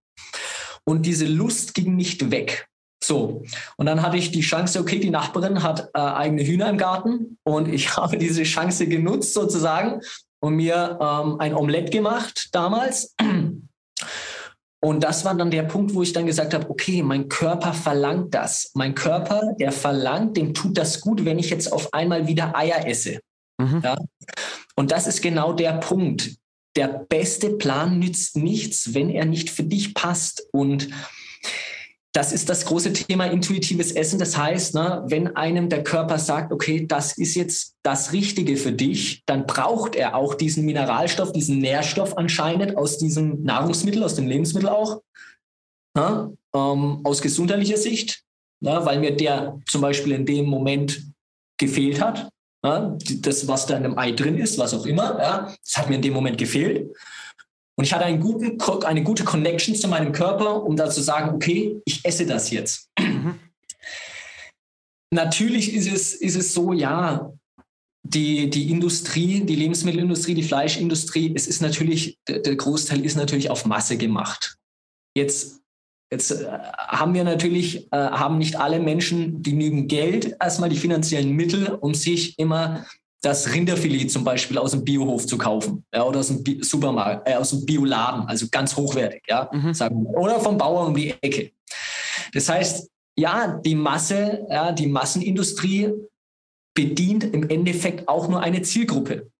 Und 0.84 1.04
diese 1.04 1.26
Lust 1.26 1.74
ging 1.74 1.96
nicht 1.96 2.30
weg. 2.30 2.68
So, 3.02 3.42
und 3.76 3.86
dann 3.86 4.02
hatte 4.02 4.16
ich 4.16 4.32
die 4.32 4.40
Chance, 4.40 4.80
okay, 4.80 4.98
die 4.98 5.10
Nachbarin 5.10 5.62
hat 5.62 5.90
äh, 5.94 6.00
eigene 6.00 6.44
Hühner 6.44 6.68
im 6.68 6.78
Garten 6.78 7.38
und 7.44 7.72
ich 7.72 7.96
habe 7.96 8.16
diese 8.16 8.42
Chance 8.42 8.86
genutzt 8.86 9.34
sozusagen 9.34 10.00
und 10.40 10.54
mir 10.54 10.98
ähm, 11.00 11.38
ein 11.38 11.54
Omelett 11.54 11.90
gemacht 11.90 12.48
damals. 12.52 13.14
Und 14.82 15.02
das 15.02 15.24
war 15.24 15.34
dann 15.34 15.50
der 15.50 15.64
Punkt, 15.64 15.94
wo 15.94 16.02
ich 16.02 16.12
dann 16.12 16.26
gesagt 16.26 16.54
habe, 16.54 16.68
okay, 16.70 17.02
mein 17.02 17.28
Körper 17.28 17.72
verlangt 17.72 18.34
das. 18.34 18.70
Mein 18.74 18.94
Körper, 18.94 19.54
der 19.58 19.72
verlangt, 19.72 20.36
dem 20.36 20.54
tut 20.54 20.76
das 20.78 21.00
gut, 21.00 21.24
wenn 21.24 21.38
ich 21.38 21.50
jetzt 21.50 21.72
auf 21.72 21.92
einmal 21.92 22.28
wieder 22.28 22.56
Eier 22.56 22.86
esse. 22.86 23.20
Mhm. 23.58 23.80
Ja? 23.82 23.96
Und 24.76 24.92
das 24.92 25.06
ist 25.06 25.22
genau 25.22 25.52
der 25.54 25.72
Punkt. 25.78 26.36
Der 26.76 26.88
beste 26.88 27.50
Plan 27.50 27.98
nützt 27.98 28.36
nichts, 28.36 28.94
wenn 28.94 29.08
er 29.10 29.24
nicht 29.24 29.50
für 29.50 29.64
dich 29.64 29.94
passt. 29.94 30.46
Und 30.52 30.88
das 32.16 32.32
ist 32.32 32.48
das 32.48 32.64
große 32.64 32.94
Thema 32.94 33.26
intuitives 33.26 33.92
Essen. 33.92 34.18
Das 34.18 34.38
heißt, 34.38 34.74
ne, 34.74 35.04
wenn 35.06 35.36
einem 35.36 35.68
der 35.68 35.84
Körper 35.84 36.18
sagt, 36.18 36.50
okay, 36.50 36.86
das 36.86 37.18
ist 37.18 37.34
jetzt 37.34 37.74
das 37.82 38.14
Richtige 38.14 38.56
für 38.56 38.72
dich, 38.72 39.22
dann 39.26 39.46
braucht 39.46 39.94
er 39.94 40.16
auch 40.16 40.34
diesen 40.34 40.64
Mineralstoff, 40.64 41.32
diesen 41.32 41.58
Nährstoff 41.58 42.16
anscheinend 42.16 42.78
aus 42.78 42.96
diesem 42.96 43.42
Nahrungsmittel, 43.42 44.02
aus 44.02 44.14
dem 44.14 44.26
Lebensmittel 44.28 44.70
auch, 44.70 45.02
ne, 45.94 46.34
ähm, 46.54 47.00
aus 47.04 47.20
gesundheitlicher 47.20 47.76
Sicht, 47.76 48.22
ne, 48.60 48.80
weil 48.84 48.98
mir 48.98 49.14
der 49.14 49.60
zum 49.66 49.82
Beispiel 49.82 50.12
in 50.12 50.24
dem 50.24 50.46
Moment 50.46 51.02
gefehlt 51.58 52.00
hat. 52.00 52.30
Ja, 52.64 52.96
das, 53.18 53.46
was 53.46 53.66
da 53.66 53.76
in 53.76 53.84
einem 53.84 53.98
Ei 53.98 54.12
drin 54.12 54.38
ist, 54.38 54.56
was 54.56 54.72
auch 54.72 54.86
immer, 54.86 55.18
ja, 55.20 55.54
das 55.62 55.76
hat 55.76 55.90
mir 55.90 55.96
in 55.96 56.02
dem 56.02 56.14
Moment 56.14 56.38
gefehlt. 56.38 56.90
Und 57.78 57.84
ich 57.84 57.92
hatte 57.92 58.04
einen 58.04 58.20
guten, 58.20 58.60
eine 58.84 59.02
gute 59.02 59.24
Connection 59.24 59.74
zu 59.74 59.88
meinem 59.88 60.12
Körper, 60.12 60.62
um 60.64 60.76
da 60.76 60.88
zu 60.88 61.02
sagen, 61.02 61.34
okay, 61.34 61.80
ich 61.84 62.04
esse 62.04 62.26
das 62.26 62.50
jetzt. 62.50 62.88
Mhm. 62.98 63.38
Natürlich 65.12 65.74
ist 65.74 65.86
es, 65.86 66.14
ist 66.14 66.36
es 66.36 66.54
so, 66.54 66.72
ja, 66.72 67.32
die, 68.02 68.48
die 68.50 68.70
Industrie, 68.70 69.40
die 69.44 69.56
Lebensmittelindustrie, 69.56 70.34
die 70.34 70.42
Fleischindustrie, 70.42 71.32
es 71.34 71.46
ist 71.46 71.60
natürlich, 71.60 72.18
der, 72.28 72.38
der 72.38 72.56
Großteil 72.56 73.04
ist 73.04 73.16
natürlich 73.16 73.50
auf 73.50 73.66
Masse 73.66 73.96
gemacht. 73.96 74.56
Jetzt 75.16 75.60
Jetzt 76.12 76.30
äh, 76.30 76.46
haben 76.46 77.14
wir 77.14 77.24
natürlich, 77.24 77.92
äh, 77.92 77.96
haben 77.96 78.38
nicht 78.38 78.56
alle 78.56 78.78
Menschen 78.78 79.42
genügend 79.42 79.88
Geld, 79.88 80.36
erstmal 80.40 80.68
die 80.68 80.76
finanziellen 80.76 81.32
Mittel, 81.32 81.68
um 81.68 81.94
sich 81.94 82.38
immer 82.38 82.86
das 83.22 83.52
Rinderfilet 83.52 84.08
zum 84.08 84.24
Beispiel 84.24 84.58
aus 84.58 84.72
dem 84.72 84.84
Biohof 84.84 85.26
zu 85.26 85.38
kaufen 85.38 85.84
ja, 85.92 86.04
oder 86.04 86.20
aus 86.20 86.28
dem 86.28 86.42
Bi 86.42 86.62
Supermarkt, 86.62 87.28
äh, 87.28 87.34
aus 87.34 87.50
dem 87.50 87.64
Bioladen, 87.64 88.26
also 88.26 88.46
ganz 88.50 88.76
hochwertig, 88.76 89.22
ja, 89.28 89.50
mhm. 89.52 89.74
sagen 89.74 90.04
wir. 90.04 90.18
oder 90.18 90.40
vom 90.40 90.58
Bauern 90.58 90.88
um 90.88 90.94
die 90.94 91.10
Ecke. 91.22 91.52
Das 92.32 92.48
heißt, 92.48 92.90
ja, 93.16 93.60
die 93.64 93.74
Masse, 93.74 94.46
ja, 94.50 94.72
die 94.72 94.86
Massenindustrie 94.86 95.92
bedient 96.74 97.24
im 97.24 97.48
Endeffekt 97.48 98.08
auch 98.08 98.28
nur 98.28 98.40
eine 98.42 98.62
Zielgruppe. 98.62 99.30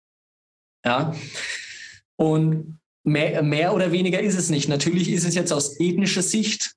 Ja. 0.85 1.14
Und 2.16 2.79
Mehr, 3.07 3.41
mehr 3.45 3.72
oder 3.72 3.93
weniger 3.93 4.18
ist 4.18 4.37
es 4.37 4.51
nicht. 4.51 4.68
Natürlich 4.68 5.09
ist 5.09 5.24
es 5.24 5.37
jetzt 5.37 5.53
aus 5.53 5.79
ethnischer 5.79 6.22
Sicht, 6.22 6.74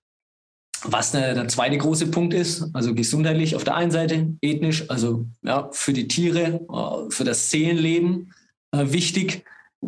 was 0.84 1.12
der, 1.12 1.34
der 1.34 1.48
zweite 1.48 1.78
große 1.78 2.08
Punkt 2.08 2.34
ist, 2.34 2.66
also 2.74 2.94
gesundheitlich 2.94 3.56
auf 3.56 3.64
der 3.64 3.76
einen 3.76 3.92
Seite, 3.92 4.34
ethnisch, 4.42 4.90
also 4.90 5.26
ja, 5.42 5.70
für 5.72 5.94
die 5.94 6.08
Tiere, 6.08 6.62
äh, 6.72 7.12
für 7.12 7.24
das 7.24 7.50
Seelenleben 7.50 8.34
äh, 8.72 8.86
wichtig, 8.92 9.44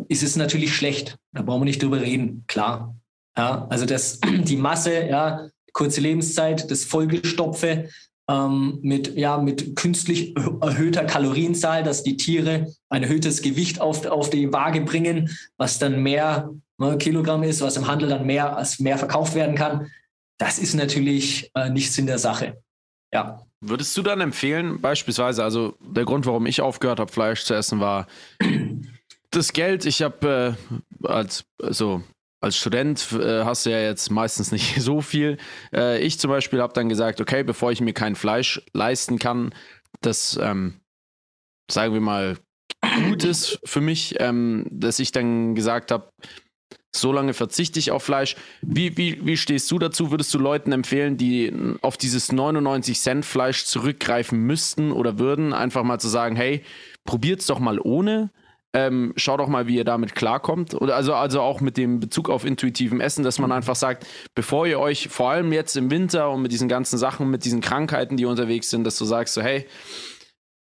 ist 0.08 0.22
es 0.22 0.36
natürlich 0.36 0.74
schlecht. 0.74 1.16
Da 1.32 1.42
brauchen 1.42 1.62
wir 1.62 1.66
nicht 1.66 1.82
drüber 1.82 2.00
reden, 2.00 2.44
klar. 2.46 2.96
Ja, 3.36 3.66
also 3.68 3.86
das, 3.86 4.20
die 4.44 4.56
Masse, 4.56 5.06
ja, 5.06 5.48
kurze 5.72 6.00
Lebenszeit, 6.00 6.70
das 6.70 6.84
Vollgestopfe, 6.84 7.88
ähm, 8.28 8.78
mit, 8.82 9.16
ja, 9.16 9.38
mit 9.38 9.76
künstlich 9.76 10.34
erhöhter 10.60 11.04
Kalorienzahl, 11.04 11.82
dass 11.82 12.02
die 12.02 12.16
Tiere 12.16 12.72
ein 12.88 13.02
erhöhtes 13.02 13.42
Gewicht 13.42 13.80
auf, 13.80 14.06
auf 14.06 14.30
die 14.30 14.52
Waage 14.52 14.82
bringen, 14.82 15.30
was 15.56 15.78
dann 15.78 16.02
mehr 16.02 16.50
ne, 16.78 16.96
Kilogramm 16.98 17.42
ist, 17.42 17.60
was 17.60 17.76
im 17.76 17.88
Handel 17.88 18.08
dann 18.08 18.26
mehr 18.26 18.56
als 18.56 18.78
mehr 18.78 18.98
verkauft 18.98 19.34
werden 19.34 19.56
kann. 19.56 19.90
Das 20.42 20.58
ist 20.58 20.74
natürlich 20.74 21.52
äh, 21.54 21.70
nichts 21.70 21.96
in 21.98 22.06
der 22.08 22.18
Sache. 22.18 22.60
Ja. 23.14 23.46
Würdest 23.60 23.96
du 23.96 24.02
dann 24.02 24.20
empfehlen, 24.20 24.80
beispielsweise, 24.80 25.44
also 25.44 25.76
der 25.78 26.04
Grund, 26.04 26.26
warum 26.26 26.46
ich 26.46 26.60
aufgehört 26.60 26.98
habe, 26.98 27.12
Fleisch 27.12 27.44
zu 27.44 27.54
essen, 27.54 27.78
war 27.78 28.08
das 29.30 29.52
Geld. 29.52 29.86
Ich 29.86 30.02
habe 30.02 30.56
äh, 31.00 31.06
als 31.06 31.44
also 31.62 32.02
als 32.40 32.56
Student 32.56 33.12
äh, 33.12 33.44
hast 33.44 33.66
du 33.66 33.70
ja 33.70 33.82
jetzt 33.82 34.10
meistens 34.10 34.50
nicht 34.50 34.74
so 34.82 35.00
viel. 35.00 35.38
Äh, 35.72 36.00
ich 36.00 36.18
zum 36.18 36.28
Beispiel 36.28 36.60
habe 36.60 36.72
dann 36.72 36.88
gesagt, 36.88 37.20
okay, 37.20 37.44
bevor 37.44 37.70
ich 37.70 37.80
mir 37.80 37.92
kein 37.92 38.16
Fleisch 38.16 38.60
leisten 38.72 39.20
kann, 39.20 39.54
das, 40.00 40.36
ähm, 40.42 40.80
sagen 41.70 41.94
wir 41.94 42.00
mal, 42.00 42.36
gut 43.04 43.22
ist 43.24 43.60
für 43.62 43.80
mich, 43.80 44.16
ähm, 44.18 44.66
dass 44.72 44.98
ich 44.98 45.12
dann 45.12 45.54
gesagt 45.54 45.92
habe, 45.92 46.10
so 46.94 47.12
lange 47.12 47.34
verzichte 47.34 47.78
ich 47.78 47.90
auf 47.90 48.02
Fleisch. 48.02 48.36
Wie, 48.60 48.96
wie, 48.96 49.24
wie 49.24 49.36
stehst 49.36 49.70
du 49.70 49.78
dazu? 49.78 50.10
Würdest 50.10 50.32
du 50.34 50.38
Leuten 50.38 50.72
empfehlen, 50.72 51.16
die 51.16 51.52
auf 51.80 51.96
dieses 51.96 52.32
99 52.32 53.00
Cent 53.00 53.24
Fleisch 53.24 53.64
zurückgreifen 53.64 54.38
müssten 54.40 54.92
oder 54.92 55.18
würden, 55.18 55.52
einfach 55.52 55.84
mal 55.84 55.98
zu 55.98 56.08
sagen, 56.08 56.36
hey, 56.36 56.62
probiert's 57.04 57.46
doch 57.46 57.58
mal 57.58 57.80
ohne? 57.80 58.30
Ähm, 58.74 59.12
schaut 59.16 59.40
doch 59.40 59.48
mal, 59.48 59.66
wie 59.66 59.76
ihr 59.76 59.84
damit 59.84 60.14
klarkommt. 60.14 60.74
Oder 60.74 60.96
also, 60.96 61.14
also 61.14 61.42
auch 61.42 61.60
mit 61.60 61.76
dem 61.76 62.00
Bezug 62.00 62.30
auf 62.30 62.44
intuitivem 62.44 63.00
Essen, 63.00 63.22
dass 63.22 63.38
man 63.38 63.50
mhm. 63.50 63.56
einfach 63.56 63.76
sagt, 63.76 64.06
bevor 64.34 64.66
ihr 64.66 64.78
euch, 64.78 65.08
vor 65.08 65.30
allem 65.30 65.52
jetzt 65.52 65.76
im 65.76 65.90
Winter 65.90 66.30
und 66.30 66.42
mit 66.42 66.52
diesen 66.52 66.68
ganzen 66.68 66.98
Sachen, 66.98 67.30
mit 67.30 67.44
diesen 67.44 67.60
Krankheiten, 67.60 68.16
die 68.16 68.24
unterwegs 68.24 68.70
sind, 68.70 68.84
dass 68.84 68.96
du 68.96 69.04
sagst, 69.04 69.34
so, 69.34 69.42
hey, 69.42 69.66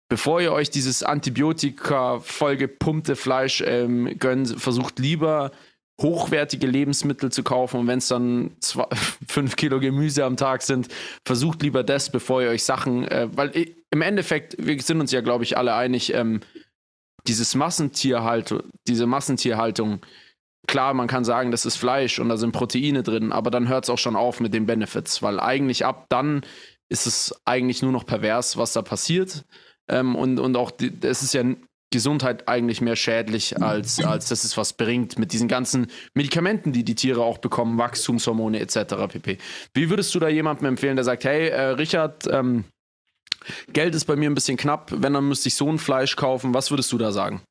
bevor 0.09 0.41
ihr 0.41 0.53
euch 0.53 0.71
dieses 0.71 1.05
Antibiotika 1.05 2.19
vollgepumpte 2.19 3.15
Fleisch 3.15 3.63
ähm, 3.65 4.17
gönnt, 4.19 4.61
versucht 4.61 4.99
lieber 4.99 5.53
hochwertige 6.01 6.67
Lebensmittel 6.67 7.31
zu 7.31 7.43
kaufen 7.43 7.81
und 7.81 7.87
wenn 7.87 7.99
es 7.99 8.09
dann 8.09 8.53
zwei, 8.61 8.87
fünf 9.29 9.57
Kilo 9.57 9.81
Gemüse 9.81 10.25
am 10.25 10.37
Tag 10.37 10.63
sind, 10.63 10.89
versucht 11.27 11.63
lieber 11.63 11.85
das, 11.85 12.11
bevor 12.11 12.43
ihr 12.43 12.51
euch 12.51 12.65
Sachen, 12.65 13.07
äh, 13.09 13.29
weil 13.33 13.57
äh, 13.57 13.75
im 13.91 14.03
Endeffekt, 14.03 14.57
wir 14.59 14.81
sind 14.81 15.01
uns 15.01 15.13
ja, 15.13 15.21
glaube 15.21 15.45
ich, 15.45 15.57
alle 15.57 15.75
einig, 15.75 16.15
ähm, 16.15 16.41
dieses 17.27 17.55
Massentierhaltung, 17.55 18.63
diese 18.89 19.07
Massentierhaltung, 19.07 20.01
klar, 20.67 20.95
man 20.95 21.09
kann 21.09 21.25
sagen, 21.25 21.51
das 21.51 21.67
ist 21.67 21.77
Fleisch 21.77 22.19
und 22.19 22.29
da 22.29 22.37
sind 22.37 22.53
Proteine 22.53 23.03
drin, 23.03 23.33
aber 23.33 23.51
dann 23.51 23.69
hört 23.69 23.85
es 23.85 23.91
auch 23.91 23.99
schon 23.99 24.17
auf 24.17 24.41
mit 24.41 24.55
den 24.55 24.67
Benefits, 24.67 25.23
weil 25.23 25.41
eigentlich 25.41 25.85
ab 25.85 26.07
dann 26.09 26.43
ist 26.89 27.07
es 27.07 27.35
eigentlich 27.45 27.83
nur 27.83 27.93
noch 27.93 28.07
pervers, 28.07 28.57
was 28.57 28.73
da 28.73 28.83
passiert. 28.83 29.45
Ähm, 29.89 30.17
und, 30.17 30.39
und 30.39 30.57
auch, 30.57 30.73
es 31.03 31.23
ist 31.23 31.35
ja 31.35 31.45
Gesundheit 31.91 32.49
eigentlich 32.49 32.81
mehr 32.81 32.97
schädlich, 32.97 33.61
als, 33.61 34.03
als 34.03 34.29
dass 34.29 34.45
es 34.45 34.57
was 34.57 34.73
bringt 34.73 35.19
mit 35.19 35.33
diesen 35.33 35.49
ganzen 35.49 35.89
Medikamenten, 36.15 36.73
die 36.73 36.85
die 36.85 36.95
Tiere 36.95 37.23
auch 37.23 37.39
bekommen, 37.39 37.79
Wachstumshormone 37.79 38.61
etc. 38.61 38.95
pp. 39.09 39.39
Wie 39.75 39.91
würdest 39.91 40.15
du 40.15 40.21
da 40.21 40.29
jemandem 40.29 40.67
empfehlen, 40.67 40.97
der 40.97 41.05
sagt, 41.05 41.25
hey, 41.25 41.49
äh, 41.49 41.61
Richard, 41.71 42.27
ähm, 42.31 42.65
Geld 43.73 43.95
ist 43.95 44.05
bei 44.05 44.17
mir 44.17 44.31
ein 44.31 44.35
bisschen 44.35 44.57
knapp, 44.57 44.93
wenn, 44.95 45.15
dann 45.15 45.29
müsste 45.29 45.49
ich 45.49 45.55
so 45.55 45.71
ein 45.71 45.79
Fleisch 45.79 46.17
kaufen. 46.17 46.55
Was 46.55 46.71
würdest 46.71 46.93
du 46.93 46.99
da 46.99 47.11
sagen? 47.11 47.43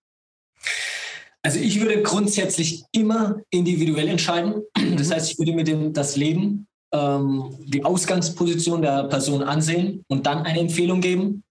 Also 1.41 1.59
ich 1.59 1.79
würde 1.79 2.01
grundsätzlich 2.01 2.83
immer 2.91 3.37
individuell 3.49 4.07
entscheiden. 4.07 4.61
Das 4.97 5.09
mhm. 5.09 5.13
heißt, 5.13 5.31
ich 5.31 5.39
würde 5.39 5.53
mir 5.53 5.63
dem, 5.63 5.93
das 5.93 6.15
Leben, 6.15 6.67
ähm, 6.93 7.55
die 7.65 7.83
Ausgangsposition 7.83 8.81
der 8.81 9.05
Person 9.05 9.43
ansehen 9.43 10.03
und 10.07 10.25
dann 10.25 10.43
eine 10.45 10.59
Empfehlung 10.59 11.01
geben. 11.01 11.43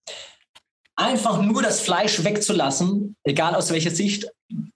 Einfach 0.98 1.40
nur 1.40 1.62
das 1.62 1.80
Fleisch 1.80 2.24
wegzulassen, 2.24 3.14
egal 3.22 3.54
aus 3.54 3.70
welcher 3.70 3.92
Sicht, 3.92 4.28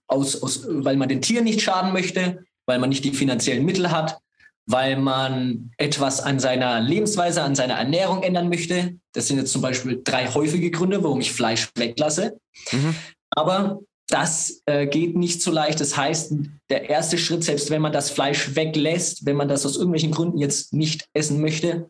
aus, 0.07 0.41
aus, 0.41 0.65
weil 0.69 0.95
man 0.95 1.09
den 1.09 1.21
Tieren 1.21 1.43
nicht 1.43 1.61
schaden 1.61 1.91
möchte, 1.91 2.45
weil 2.65 2.79
man 2.79 2.87
nicht 2.87 3.03
die 3.03 3.11
finanziellen 3.11 3.65
Mittel 3.65 3.91
hat, 3.91 4.19
weil 4.65 4.95
man 4.95 5.71
etwas 5.77 6.21
an 6.21 6.39
seiner 6.39 6.79
Lebensweise, 6.79 7.43
an 7.43 7.55
seiner 7.55 7.73
Ernährung 7.73 8.23
ändern 8.23 8.47
möchte. 8.47 8.95
Das 9.11 9.27
sind 9.27 9.37
jetzt 9.37 9.51
zum 9.51 9.61
Beispiel 9.61 9.99
drei 10.01 10.27
häufige 10.27 10.71
Gründe, 10.71 11.03
warum 11.03 11.19
ich 11.19 11.33
Fleisch 11.33 11.69
weglasse. 11.75 12.39
Mhm. 12.71 12.95
Aber 13.31 13.81
das 14.07 14.61
äh, 14.65 14.87
geht 14.87 15.17
nicht 15.17 15.41
so 15.41 15.51
leicht. 15.51 15.81
Das 15.81 15.97
heißt, 15.97 16.35
der 16.69 16.89
erste 16.89 17.17
Schritt, 17.17 17.43
selbst 17.43 17.69
wenn 17.69 17.81
man 17.81 17.91
das 17.91 18.11
Fleisch 18.11 18.55
weglässt, 18.55 19.25
wenn 19.25 19.35
man 19.35 19.49
das 19.49 19.65
aus 19.65 19.75
irgendwelchen 19.75 20.11
Gründen 20.11 20.37
jetzt 20.37 20.71
nicht 20.71 21.05
essen 21.13 21.41
möchte, 21.41 21.89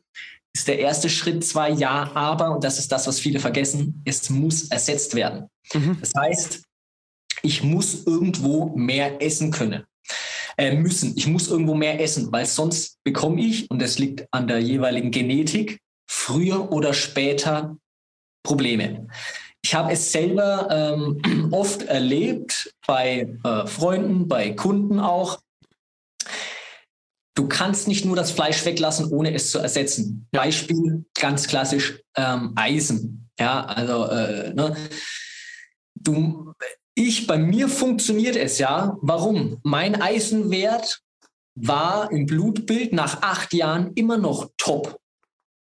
ist 0.55 0.67
der 0.67 0.79
erste 0.79 1.09
Schritt 1.09 1.43
zwar 1.43 1.69
ja, 1.69 2.11
aber, 2.13 2.51
und 2.51 2.63
das 2.63 2.79
ist 2.79 2.91
das, 2.91 3.07
was 3.07 3.19
viele 3.19 3.39
vergessen, 3.39 4.01
es 4.05 4.29
muss 4.29 4.65
ersetzt 4.69 5.15
werden. 5.15 5.47
Mhm. 5.73 5.97
Das 5.99 6.11
heißt, 6.15 6.63
ich 7.41 7.63
muss 7.63 8.05
irgendwo 8.05 8.75
mehr 8.75 9.21
essen 9.21 9.51
können 9.51 9.83
äh, 10.57 10.75
müssen. 10.75 11.13
Ich 11.15 11.27
muss 11.27 11.47
irgendwo 11.47 11.73
mehr 11.73 11.99
essen, 11.99 12.31
weil 12.31 12.45
sonst 12.45 12.97
bekomme 13.03 13.41
ich, 13.41 13.69
und 13.69 13.81
das 13.81 13.99
liegt 13.99 14.27
an 14.31 14.47
der 14.47 14.59
jeweiligen 14.59 15.11
Genetik, 15.11 15.79
früher 16.09 16.71
oder 16.71 16.93
später 16.93 17.77
Probleme. 18.43 19.07
Ich 19.63 19.73
habe 19.73 19.93
es 19.93 20.11
selber 20.11 20.67
ähm, 20.69 21.49
oft 21.51 21.83
erlebt 21.83 22.73
bei 22.85 23.37
äh, 23.43 23.65
Freunden, 23.67 24.27
bei 24.27 24.51
Kunden 24.51 24.99
auch. 24.99 25.39
Du 27.35 27.47
kannst 27.47 27.87
nicht 27.87 28.05
nur 28.05 28.15
das 28.15 28.31
Fleisch 28.31 28.63
weglassen, 28.65 29.11
ohne 29.11 29.33
es 29.33 29.49
zu 29.49 29.59
ersetzen. 29.59 30.27
Ja. 30.33 30.41
Beispiel 30.41 31.05
ganz 31.15 31.47
klassisch 31.47 31.99
ähm, 32.15 32.53
Eisen. 32.55 33.29
Ja, 33.39 33.65
also 33.65 34.05
äh, 34.05 34.53
ne? 34.53 34.75
du, 35.95 36.53
ich, 36.95 37.25
bei 37.25 37.37
mir 37.37 37.69
funktioniert 37.69 38.35
es 38.35 38.59
ja. 38.59 38.97
Warum? 39.01 39.59
Mein 39.63 39.99
Eisenwert 39.99 41.01
war 41.55 42.11
im 42.11 42.25
Blutbild 42.25 42.93
nach 42.93 43.21
acht 43.21 43.53
Jahren 43.53 43.93
immer 43.95 44.17
noch 44.17 44.51
top. 44.57 44.99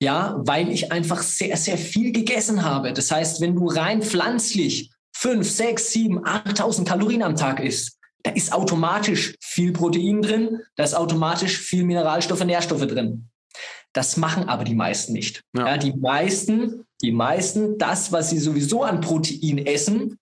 Ja, 0.00 0.36
weil 0.38 0.70
ich 0.70 0.90
einfach 0.90 1.22
sehr, 1.22 1.56
sehr 1.56 1.78
viel 1.78 2.12
gegessen 2.12 2.64
habe. 2.64 2.92
Das 2.92 3.10
heißt, 3.10 3.40
wenn 3.40 3.54
du 3.54 3.68
rein 3.68 4.02
pflanzlich 4.02 4.90
fünf, 5.14 5.48
sechs, 5.48 5.92
sieben, 5.92 6.24
8.000 6.24 6.84
Kalorien 6.84 7.22
am 7.22 7.36
Tag 7.36 7.60
isst, 7.60 7.98
da 8.22 8.30
ist 8.30 8.52
automatisch 8.52 9.36
viel 9.40 9.72
Protein 9.72 10.22
drin, 10.22 10.60
da 10.76 10.84
ist 10.84 10.94
automatisch 10.94 11.58
viel 11.58 11.84
Mineralstoffe, 11.84 12.44
Nährstoffe 12.44 12.86
drin. 12.86 13.28
Das 13.92 14.16
machen 14.16 14.48
aber 14.48 14.64
die 14.64 14.74
meisten 14.74 15.12
nicht. 15.12 15.42
Ja. 15.56 15.68
ja. 15.68 15.78
die 15.78 15.92
meisten, 15.92 16.86
die 17.02 17.12
meisten, 17.12 17.78
das, 17.78 18.12
was 18.12 18.30
sie 18.30 18.38
sowieso 18.38 18.82
an 18.82 19.00
Protein 19.00 19.58
essen, 19.66 20.18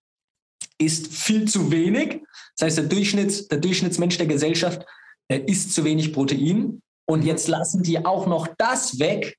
ist 0.79 1.13
viel 1.13 1.47
zu 1.47 1.71
wenig. 1.71 2.21
Das 2.57 2.67
heißt, 2.67 2.79
der, 2.79 2.85
Durchschnitts, 2.87 3.49
der 3.49 3.59
Durchschnittsmensch 3.59 4.19
der 4.19 4.27
Gesellschaft 4.27 4.85
äh, 5.29 5.39
isst 5.47 5.75
zu 5.75 5.85
wenig 5.85 6.13
Protein. 6.13 6.81
Und 7.07 7.25
jetzt 7.25 7.49
lassen 7.49 7.83
die 7.83 8.05
auch 8.05 8.27
noch 8.27 8.49
das 8.59 8.99
weg. 8.99 9.37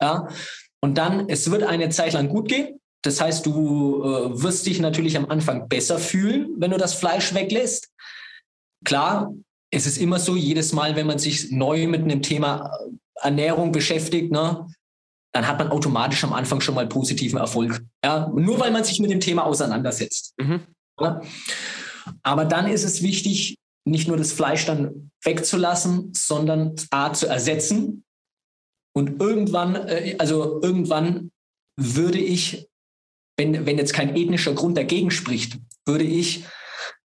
Ja? 0.00 0.28
Und 0.80 0.98
dann, 0.98 1.28
es 1.28 1.50
wird 1.50 1.62
eine 1.62 1.88
Zeit 1.88 2.12
lang 2.12 2.28
gut 2.28 2.48
gehen. 2.48 2.80
Das 3.06 3.20
heißt, 3.20 3.46
du 3.46 4.02
äh, 4.02 4.42
wirst 4.42 4.66
dich 4.66 4.80
natürlich 4.80 5.16
am 5.16 5.26
Anfang 5.26 5.68
besser 5.68 5.98
fühlen, 5.98 6.56
wenn 6.58 6.72
du 6.72 6.76
das 6.76 6.94
Fleisch 6.94 7.32
weglässt. 7.34 7.88
Klar, 8.84 9.32
es 9.70 9.86
ist 9.86 9.98
immer 9.98 10.18
so, 10.18 10.34
jedes 10.34 10.72
Mal, 10.72 10.96
wenn 10.96 11.06
man 11.06 11.20
sich 11.20 11.52
neu 11.52 11.86
mit 11.86 12.02
einem 12.02 12.20
Thema 12.20 12.68
äh, 12.80 13.26
Ernährung 13.26 13.70
beschäftigt, 13.70 14.32
ne, 14.32 14.66
dann 15.32 15.46
hat 15.46 15.58
man 15.60 15.68
automatisch 15.68 16.24
am 16.24 16.32
Anfang 16.32 16.60
schon 16.60 16.74
mal 16.74 16.88
positiven 16.88 17.38
Erfolg. 17.38 17.80
Ja? 18.04 18.28
Nur 18.34 18.58
weil 18.58 18.72
man 18.72 18.82
sich 18.82 18.98
mit 18.98 19.12
dem 19.12 19.20
Thema 19.20 19.44
auseinandersetzt. 19.44 20.34
Mhm. 20.38 20.62
Ja? 21.00 21.20
Aber 22.24 22.44
dann 22.44 22.66
ist 22.66 22.82
es 22.82 23.02
wichtig, 23.02 23.56
nicht 23.84 24.08
nur 24.08 24.16
das 24.16 24.32
Fleisch 24.32 24.66
dann 24.66 25.12
wegzulassen, 25.22 26.12
sondern 26.12 26.74
A 26.90 27.12
zu 27.12 27.28
ersetzen. 27.28 28.02
Und 28.96 29.20
irgendwann, 29.20 29.76
äh, 29.76 30.16
also 30.18 30.60
irgendwann 30.60 31.30
würde 31.76 32.18
ich, 32.18 32.66
wenn, 33.36 33.66
wenn 33.66 33.78
jetzt 33.78 33.92
kein 33.92 34.16
ethnischer 34.16 34.54
Grund 34.54 34.76
dagegen 34.76 35.10
spricht, 35.10 35.58
würde 35.84 36.04
ich 36.04 36.44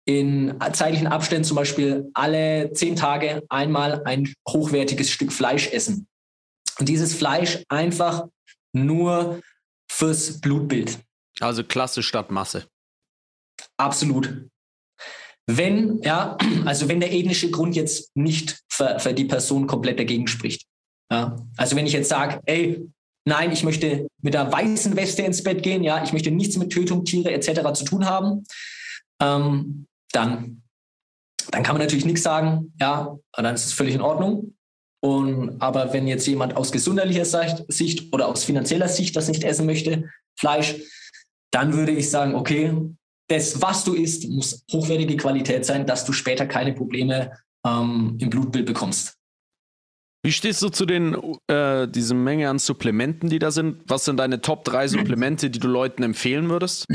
in 0.05 0.55
zeitlichen 0.73 1.07
Abständen 1.07 1.43
zum 1.43 1.55
Beispiel 1.55 2.09
alle 2.13 2.71
zehn 2.73 2.95
Tage 2.95 3.43
einmal 3.49 4.03
ein 4.05 4.33
hochwertiges 4.47 5.09
Stück 5.09 5.31
Fleisch 5.31 5.67
essen. 5.67 6.07
Und 6.79 6.89
dieses 6.89 7.13
Fleisch 7.13 7.63
einfach 7.69 8.27
nur 8.73 9.41
fürs 9.89 10.41
Blutbild. 10.41 10.99
Also 11.39 11.63
Klasse 11.63 12.01
statt 12.01 12.31
Masse. 12.31 12.67
Absolut. 13.77 14.47
Wenn, 15.47 16.01
ja, 16.01 16.37
also 16.65 16.87
wenn 16.87 16.99
der 16.99 17.13
ethnische 17.13 17.51
Grund 17.51 17.75
jetzt 17.75 18.15
nicht 18.15 18.61
für, 18.69 18.99
für 18.99 19.13
die 19.13 19.25
Person 19.25 19.67
komplett 19.67 19.99
dagegen 19.99 20.27
spricht. 20.27 20.65
Ja, 21.11 21.35
also 21.57 21.75
wenn 21.75 21.85
ich 21.85 21.93
jetzt 21.93 22.09
sage, 22.09 22.39
ey, 22.45 22.87
nein, 23.25 23.51
ich 23.51 23.63
möchte 23.63 24.07
mit 24.21 24.33
der 24.33 24.51
weißen 24.51 24.95
Weste 24.95 25.21
ins 25.23 25.43
Bett 25.43 25.63
gehen, 25.63 25.83
ja, 25.83 26.03
ich 26.03 26.13
möchte 26.13 26.31
nichts 26.31 26.57
mit 26.57 26.71
Tötung, 26.71 27.05
Tiere 27.05 27.31
etc. 27.31 27.73
zu 27.73 27.85
tun 27.85 28.05
haben, 28.05 28.43
ähm, 29.21 29.87
dann, 30.11 30.63
dann 31.51 31.63
kann 31.63 31.75
man 31.75 31.83
natürlich 31.83 32.05
nichts 32.05 32.23
sagen, 32.23 32.73
ja, 32.79 33.17
dann 33.33 33.55
ist 33.55 33.65
es 33.65 33.73
völlig 33.73 33.95
in 33.95 34.01
Ordnung. 34.01 34.55
Und, 35.03 35.59
aber 35.61 35.93
wenn 35.93 36.07
jetzt 36.07 36.27
jemand 36.27 36.55
aus 36.55 36.71
gesundheitlicher 36.71 37.25
Sicht 37.25 38.13
oder 38.13 38.27
aus 38.27 38.43
finanzieller 38.43 38.87
Sicht 38.87 39.15
das 39.15 39.27
nicht 39.27 39.43
essen 39.43 39.65
möchte, 39.65 40.09
Fleisch, 40.39 40.75
dann 41.51 41.73
würde 41.73 41.91
ich 41.91 42.09
sagen, 42.09 42.35
okay, 42.35 42.73
das, 43.27 43.61
was 43.61 43.83
du 43.83 43.93
isst, 43.93 44.29
muss 44.29 44.63
hochwertige 44.71 45.17
Qualität 45.17 45.65
sein, 45.65 45.87
dass 45.87 46.05
du 46.05 46.13
später 46.13 46.45
keine 46.45 46.73
Probleme 46.73 47.31
ähm, 47.65 48.17
im 48.19 48.29
Blutbild 48.29 48.65
bekommst. 48.65 49.17
Wie 50.23 50.31
stehst 50.31 50.61
du 50.61 50.69
zu 50.69 50.85
den, 50.85 51.17
äh, 51.47 51.87
diese 51.87 52.13
Menge 52.13 52.49
an 52.49 52.59
Supplementen, 52.59 53.29
die 53.29 53.39
da 53.39 53.49
sind? 53.49 53.81
Was 53.87 54.05
sind 54.05 54.17
deine 54.17 54.41
Top 54.41 54.63
3 54.65 54.87
Supplemente, 54.87 55.49
die 55.49 55.59
du 55.59 55.67
Leuten 55.67 56.03
empfehlen 56.03 56.49
würdest? 56.49 56.85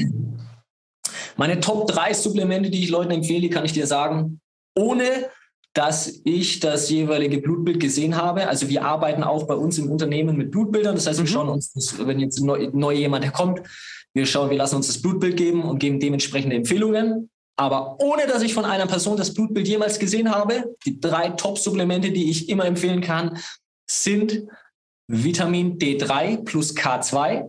Meine 1.36 1.58
Top 1.60 1.88
3 1.88 2.14
Supplemente, 2.14 2.70
die 2.70 2.84
ich 2.84 2.90
Leuten 2.90 3.10
empfehle, 3.10 3.50
kann 3.50 3.64
ich 3.64 3.72
dir 3.72 3.86
sagen, 3.86 4.40
ohne 4.76 5.28
dass 5.74 6.20
ich 6.24 6.60
das 6.60 6.88
jeweilige 6.88 7.38
Blutbild 7.38 7.80
gesehen 7.80 8.16
habe. 8.16 8.48
Also 8.48 8.68
wir 8.68 8.84
arbeiten 8.84 9.22
auch 9.22 9.46
bei 9.46 9.54
uns 9.54 9.76
im 9.76 9.90
Unternehmen 9.90 10.36
mit 10.36 10.50
Blutbildern. 10.50 10.94
Das 10.94 11.06
heißt, 11.06 11.18
wir 11.18 11.24
mhm. 11.24 11.28
schauen 11.28 11.48
uns, 11.48 11.72
das, 11.72 11.98
wenn 12.06 12.18
jetzt 12.20 12.40
neu, 12.40 12.70
neu 12.72 12.94
jemand 12.94 13.24
herkommt, 13.24 13.60
wir 14.14 14.24
schauen, 14.24 14.48
wir 14.48 14.56
lassen 14.56 14.76
uns 14.76 14.86
das 14.86 15.02
Blutbild 15.02 15.36
geben 15.36 15.64
und 15.64 15.78
geben 15.78 16.00
dementsprechende 16.00 16.56
Empfehlungen. 16.56 17.28
Aber 17.58 17.96
ohne 18.00 18.26
dass 18.26 18.42
ich 18.42 18.52
von 18.52 18.66
einer 18.66 18.86
Person 18.86 19.16
das 19.16 19.32
Blutbild 19.32 19.66
jemals 19.66 19.98
gesehen 19.98 20.30
habe, 20.30 20.76
die 20.84 21.00
drei 21.00 21.30
Top-Supplemente, 21.30 22.12
die 22.12 22.30
ich 22.30 22.48
immer 22.48 22.66
empfehlen 22.66 23.00
kann, 23.00 23.38
sind 23.90 24.46
Vitamin 25.08 25.78
D3 25.78 26.44
plus 26.44 26.76
K2, 26.76 27.48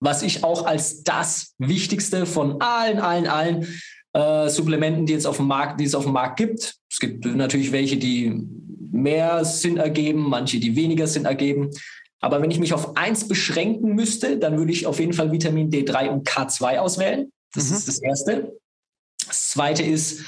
was 0.00 0.22
ich 0.22 0.42
auch 0.42 0.66
als 0.66 1.02
das 1.04 1.54
Wichtigste 1.58 2.26
von 2.26 2.60
allen, 2.60 2.98
allen, 2.98 3.26
allen 3.26 3.80
äh, 4.14 4.48
Supplementen, 4.48 5.06
die, 5.06 5.12
jetzt 5.12 5.26
auf 5.26 5.36
dem 5.36 5.46
Markt, 5.46 5.80
die 5.80 5.84
es 5.84 5.94
auf 5.94 6.04
dem 6.04 6.12
Markt 6.12 6.38
gibt. 6.38 6.76
Es 6.90 6.98
gibt 6.98 7.24
natürlich 7.24 7.72
welche, 7.72 7.98
die 7.98 8.46
mehr 8.90 9.44
Sinn 9.44 9.76
ergeben, 9.76 10.28
manche, 10.28 10.58
die 10.58 10.74
weniger 10.74 11.06
Sinn 11.06 11.24
ergeben. 11.24 11.70
Aber 12.20 12.42
wenn 12.42 12.50
ich 12.50 12.58
mich 12.58 12.74
auf 12.74 12.96
eins 12.96 13.28
beschränken 13.28 13.94
müsste, 13.94 14.38
dann 14.38 14.58
würde 14.58 14.72
ich 14.72 14.86
auf 14.86 14.98
jeden 14.98 15.12
Fall 15.12 15.30
Vitamin 15.30 15.70
D3 15.70 16.08
und 16.08 16.26
K2 16.26 16.78
auswählen. 16.78 17.30
Das 17.54 17.70
mhm. 17.70 17.76
ist 17.76 17.88
das 17.88 17.98
Erste. 18.02 18.58
Das 19.28 19.50
Zweite 19.50 19.82
ist 19.82 20.20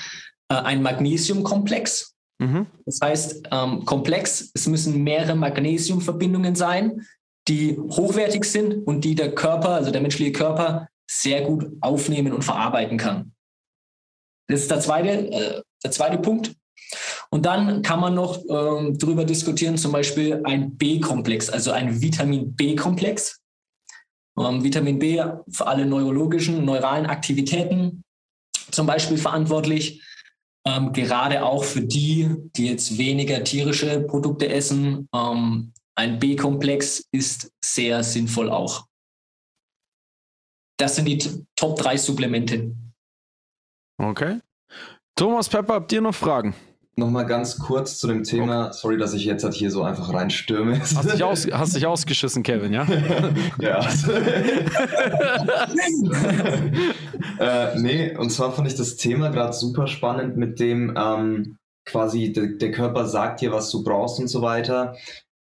äh, 0.49 0.55
ein 0.55 0.83
Magnesiumkomplex. 0.83 2.15
Mhm. 2.39 2.67
Das 2.87 2.99
heißt, 3.03 3.49
ähm, 3.51 3.85
komplex, 3.85 4.51
es 4.55 4.67
müssen 4.67 5.03
mehrere 5.03 5.35
Magnesiumverbindungen 5.35 6.55
sein, 6.55 7.07
die 7.49 7.77
hochwertig 7.77 8.45
sind 8.45 8.87
und 8.87 9.05
die 9.05 9.15
der 9.15 9.35
Körper, 9.35 9.71
also 9.71 9.91
der 9.91 10.01
menschliche 10.01 10.33
Körper, 10.33 10.89
sehr 11.11 11.43
gut 11.43 11.67
aufnehmen 11.81 12.33
und 12.33 12.45
verarbeiten 12.45 12.97
kann. 12.97 13.33
Das 14.49 14.61
ist 14.61 14.71
der 14.71 14.81
zweite, 14.81 15.09
äh, 15.09 15.63
der 15.83 15.91
zweite 15.91 16.19
Punkt. 16.19 16.55
Und 17.31 17.47
dann 17.47 17.83
kann 17.83 18.01
man 18.01 18.15
noch 18.15 18.39
ähm, 18.49 18.99
darüber 18.99 19.25
diskutieren, 19.25 19.77
zum 19.77 19.93
Beispiel 19.93 20.41
ein 20.45 20.77
B-Komplex, 20.77 21.49
also 21.49 21.71
ein 21.71 22.01
Vitamin 22.01 22.55
B-Komplex. 22.55 23.41
Ähm, 24.39 24.65
Vitamin 24.65 24.99
B 24.99 25.23
für 25.51 25.67
alle 25.67 25.87
neurologischen, 25.87 26.65
neuralen 26.65 27.07
Aktivitäten 27.07 28.03
zum 28.73 28.87
Beispiel 28.87 29.19
verantwortlich. 29.19 30.03
Ähm, 30.67 30.93
gerade 30.93 31.45
auch 31.45 31.65
für 31.65 31.81
die, 31.81 32.29
die 32.57 32.69
jetzt 32.69 32.99
weniger 32.99 33.43
tierische 33.45 34.01
Produkte 34.01 34.49
essen. 34.49 35.09
Ähm, 35.15 35.73
ein 35.95 36.19
B-Komplex 36.19 37.09
ist 37.13 37.53
sehr 37.65 38.03
sinnvoll 38.03 38.51
auch. 38.51 38.87
Das 40.79 40.97
sind 40.97 41.07
die 41.07 41.47
Top 41.57 41.79
3 41.79 41.97
Supplemente. 41.97 42.75
Okay. 43.99 44.41
Thomas 45.15 45.49
Pepper, 45.49 45.75
habt 45.75 45.93
ihr 45.93 46.01
noch 46.01 46.15
Fragen? 46.15 46.55
Nochmal 46.97 47.25
ganz 47.25 47.59
kurz 47.59 47.99
zu 47.99 48.09
dem 48.09 48.25
Thema. 48.25 48.67
Okay. 48.67 48.77
Sorry, 48.77 48.99
dass 48.99 49.15
ich 49.15 49.25
jetzt 49.25 49.45
halt 49.45 49.55
hier 49.55 49.71
so 49.71 49.83
einfach 49.83 50.13
reinstürme. 50.13 50.81
Hast 50.81 51.13
dich, 51.13 51.25
aus, 51.25 51.47
hast 51.51 51.77
dich 51.77 51.87
ausgeschissen, 51.87 52.43
Kevin, 52.43 52.73
ja? 52.73 52.85
ja. 53.61 53.81
äh, 57.39 57.79
nee, 57.79 58.17
und 58.17 58.31
zwar 58.31 58.53
fand 58.53 58.69
ich 58.69 58.75
das 58.75 58.97
Thema 58.97 59.31
gerade 59.31 59.53
super 59.53 59.87
spannend 59.87 60.37
mit 60.37 60.59
dem 60.61 60.95
ähm, 60.97 61.57
quasi 61.85 62.33
de, 62.33 62.59
der 62.59 62.73
Körper 62.73 63.07
sagt 63.07 63.41
dir, 63.41 63.53
was 63.53 63.71
du 63.71 63.83
brauchst 63.83 64.19
und 64.19 64.29
so 64.29 64.43
weiter. 64.43 64.97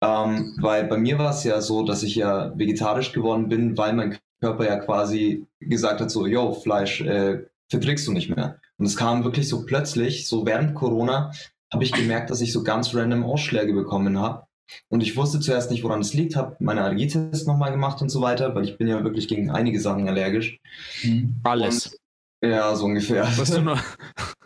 Ähm, 0.01 0.57
weil 0.59 0.85
bei 0.85 0.97
mir 0.97 1.17
war 1.17 1.31
es 1.31 1.43
ja 1.43 1.61
so, 1.61 1.83
dass 1.83 2.03
ich 2.03 2.15
ja 2.15 2.51
vegetarisch 2.57 3.11
geworden 3.13 3.49
bin, 3.49 3.77
weil 3.77 3.93
mein 3.93 4.17
Körper 4.41 4.65
ja 4.65 4.77
quasi 4.77 5.45
gesagt 5.59 6.01
hat, 6.01 6.11
so, 6.11 6.27
yo, 6.27 6.53
Fleisch 6.53 7.01
äh, 7.01 7.45
verträgst 7.69 8.05
du 8.07 8.11
nicht 8.11 8.35
mehr. 8.35 8.59
Und 8.77 8.85
es 8.85 8.97
kam 8.97 9.23
wirklich 9.23 9.47
so 9.47 9.65
plötzlich, 9.65 10.27
so 10.27 10.45
während 10.45 10.75
Corona, 10.75 11.31
habe 11.71 11.83
ich 11.83 11.91
gemerkt, 11.91 12.29
dass 12.29 12.41
ich 12.41 12.51
so 12.53 12.63
ganz 12.63 12.93
random 12.93 13.23
Ausschläge 13.23 13.73
bekommen 13.73 14.19
habe. 14.19 14.45
Und 14.89 15.01
ich 15.01 15.15
wusste 15.15 15.39
zuerst 15.39 15.71
nicht, 15.71 15.83
woran 15.83 16.01
es 16.01 16.13
liegt, 16.13 16.35
habe 16.35 16.55
meine 16.59 16.81
Allergietest 16.81 17.47
nochmal 17.47 17.71
gemacht 17.71 18.01
und 18.01 18.09
so 18.09 18.21
weiter, 18.21 18.55
weil 18.55 18.63
ich 18.63 18.77
bin 18.77 18.87
ja 18.87 19.03
wirklich 19.03 19.27
gegen 19.27 19.51
einige 19.51 19.79
Sachen 19.79 20.07
allergisch. 20.07 20.59
Mhm. 21.03 21.35
Alles. 21.43 21.97
Und, 22.41 22.49
ja, 22.49 22.75
so 22.75 22.85
ungefähr. 22.85 23.27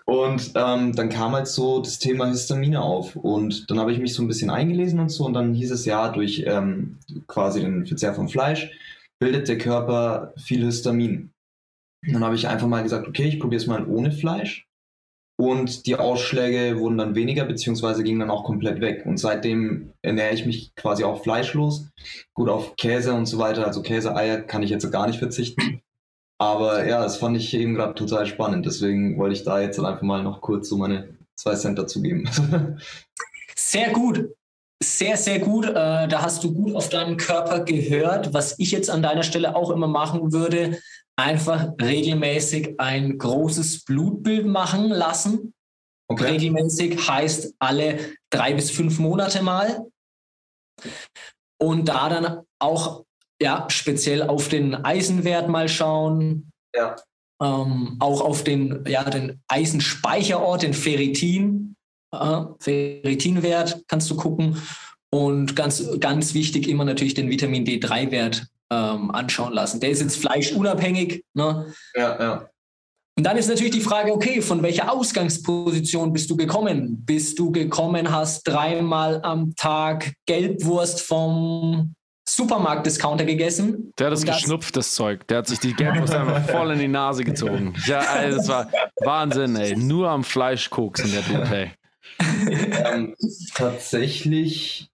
Und 0.09 0.53
ähm, 0.55 0.95
dann 0.95 1.09
kam 1.09 1.33
halt 1.33 1.47
so 1.47 1.81
das 1.81 1.99
Thema 1.99 2.25
Histamine 2.25 2.81
auf. 2.81 3.15
Und 3.15 3.69
dann 3.69 3.79
habe 3.79 3.91
ich 3.91 3.99
mich 3.99 4.15
so 4.15 4.23
ein 4.23 4.27
bisschen 4.27 4.49
eingelesen 4.49 4.99
und 4.99 5.09
so. 5.09 5.23
Und 5.23 5.33
dann 5.33 5.53
hieß 5.53 5.69
es 5.69 5.85
ja, 5.85 6.09
durch 6.09 6.43
ähm, 6.47 6.97
quasi 7.27 7.61
den 7.61 7.85
Verzehr 7.85 8.15
von 8.15 8.27
Fleisch 8.27 8.71
bildet 9.19 9.47
der 9.47 9.59
Körper 9.59 10.33
viel 10.35 10.65
Histamin. 10.65 11.29
Dann 12.07 12.23
habe 12.23 12.35
ich 12.35 12.47
einfach 12.47 12.67
mal 12.67 12.83
gesagt, 12.83 13.07
okay, 13.07 13.27
ich 13.27 13.39
probiere 13.39 13.61
es 13.61 13.67
mal 13.67 13.85
ohne 13.85 14.11
Fleisch. 14.11 14.65
Und 15.39 15.85
die 15.85 15.95
Ausschläge 15.95 16.79
wurden 16.79 16.97
dann 16.97 17.15
weniger, 17.15 17.45
beziehungsweise 17.45 18.03
gingen 18.03 18.19
dann 18.19 18.29
auch 18.29 18.43
komplett 18.43 18.81
weg. 18.81 19.05
Und 19.05 19.17
seitdem 19.17 19.93
ernähre 20.01 20.33
ich 20.33 20.45
mich 20.45 20.75
quasi 20.75 21.05
auch 21.05 21.23
fleischlos. 21.23 21.89
Gut, 22.33 22.49
auf 22.49 22.75
Käse 22.75 23.13
und 23.13 23.25
so 23.25 23.37
weiter, 23.37 23.65
also 23.65 23.81
Käse, 23.81 24.15
Eier 24.15 24.41
kann 24.41 24.63
ich 24.63 24.69
jetzt 24.69 24.91
gar 24.91 25.07
nicht 25.07 25.19
verzichten. 25.19 25.81
Aber 26.41 26.85
ja, 26.85 27.01
das 27.01 27.17
fand 27.17 27.37
ich 27.37 27.53
eben 27.53 27.75
gerade 27.75 27.95
total 27.95 28.25
spannend. 28.25 28.65
Deswegen 28.65 29.17
wollte 29.17 29.35
ich 29.35 29.43
da 29.43 29.61
jetzt 29.61 29.79
einfach 29.79 30.01
mal 30.01 30.23
noch 30.23 30.41
kurz 30.41 30.67
so 30.67 30.77
meine 30.77 31.17
zwei 31.37 31.55
Cent 31.55 31.79
dazugeben. 31.79 32.29
Sehr 33.55 33.91
gut. 33.91 34.29
Sehr, 34.81 35.17
sehr 35.17 35.39
gut. 35.39 35.65
Äh, 35.65 36.07
da 36.07 36.21
hast 36.21 36.43
du 36.43 36.53
gut 36.53 36.73
auf 36.73 36.87
deinen 36.87 37.17
Körper 37.17 37.65
gehört. 37.65 38.33
Was 38.33 38.57
ich 38.57 38.71
jetzt 38.71 38.89
an 38.89 39.03
deiner 39.03 39.23
Stelle 39.23 39.55
auch 39.55 39.71
immer 39.71 39.87
machen 39.87 40.31
würde, 40.31 40.79
einfach 41.19 41.73
regelmäßig 41.81 42.79
ein 42.79 43.17
großes 43.17 43.83
Blutbild 43.83 44.45
machen 44.45 44.89
lassen. 44.89 45.53
Okay. 46.07 46.31
Regelmäßig 46.31 47.07
heißt 47.07 47.55
alle 47.59 48.15
drei 48.31 48.53
bis 48.53 48.71
fünf 48.71 48.97
Monate 48.99 49.43
mal. 49.43 49.85
Und 51.61 51.89
da 51.89 52.09
dann 52.09 52.41
auch 52.59 53.03
ja, 53.41 53.67
speziell 53.69 54.23
auf 54.23 54.49
den 54.49 54.75
Eisenwert 54.75 55.49
mal 55.49 55.69
schauen. 55.69 56.51
Ja. 56.75 56.95
Ähm, 57.41 57.95
auch 57.99 58.21
auf 58.21 58.43
den, 58.43 58.83
ja, 58.87 59.03
den 59.09 59.41
Eisenspeicherort, 59.47 60.63
den 60.63 60.73
Ferritin. 60.73 61.75
Äh, 62.13 62.41
Ferritinwert 62.59 63.83
kannst 63.87 64.09
du 64.09 64.17
gucken. 64.17 64.61
Und 65.11 65.55
ganz, 65.55 65.83
ganz 65.99 66.33
wichtig 66.33 66.67
immer 66.67 66.85
natürlich 66.85 67.13
den 67.13 67.29
Vitamin 67.29 67.65
D3-Wert 67.65 68.47
ähm, 68.71 69.11
anschauen 69.11 69.53
lassen. 69.53 69.79
Der 69.79 69.89
ist 69.89 70.01
jetzt 70.01 70.17
fleischunabhängig. 70.17 71.23
Ne? 71.33 71.73
Ja, 71.95 72.19
ja. 72.19 72.49
Und 73.17 73.25
dann 73.25 73.35
ist 73.35 73.49
natürlich 73.49 73.73
die 73.73 73.81
Frage, 73.81 74.13
okay, 74.13 74.41
von 74.41 74.63
welcher 74.63 74.89
Ausgangsposition 74.89 76.13
bist 76.13 76.29
du 76.29 76.37
gekommen? 76.37 77.03
Bist 77.05 77.37
du 77.37 77.51
gekommen, 77.51 78.11
hast 78.11 78.47
dreimal 78.47 79.21
am 79.23 79.53
Tag 79.55 80.13
Gelbwurst 80.25 81.01
vom 81.01 81.95
Supermarkt-Discounter 82.29 83.25
gegessen? 83.25 83.91
Der 83.99 84.07
hat 84.07 84.13
das 84.13 84.23
geschnupft, 84.23 84.77
das 84.77 84.93
Zeug. 84.95 85.27
Der 85.27 85.39
hat 85.39 85.47
sich 85.47 85.59
die 85.59 85.73
Gelbwurst 85.73 86.13
einfach 86.13 86.47
voll 86.49 86.71
in 86.71 86.79
die 86.79 86.87
Nase 86.87 87.25
gezogen. 87.25 87.73
Ja, 87.85 88.01
ey, 88.21 88.31
das 88.31 88.47
war 88.47 88.69
Wahnsinn, 89.01 89.53
ey. 89.57 89.75
Nur 89.75 90.09
am 90.09 90.23
Fleisch 90.23 90.69
koksen, 90.69 91.11
der 91.11 91.21
Dude, 91.23 91.55
ey. 91.55 91.71
Ähm, 92.85 93.15
tatsächlich, 93.53 94.89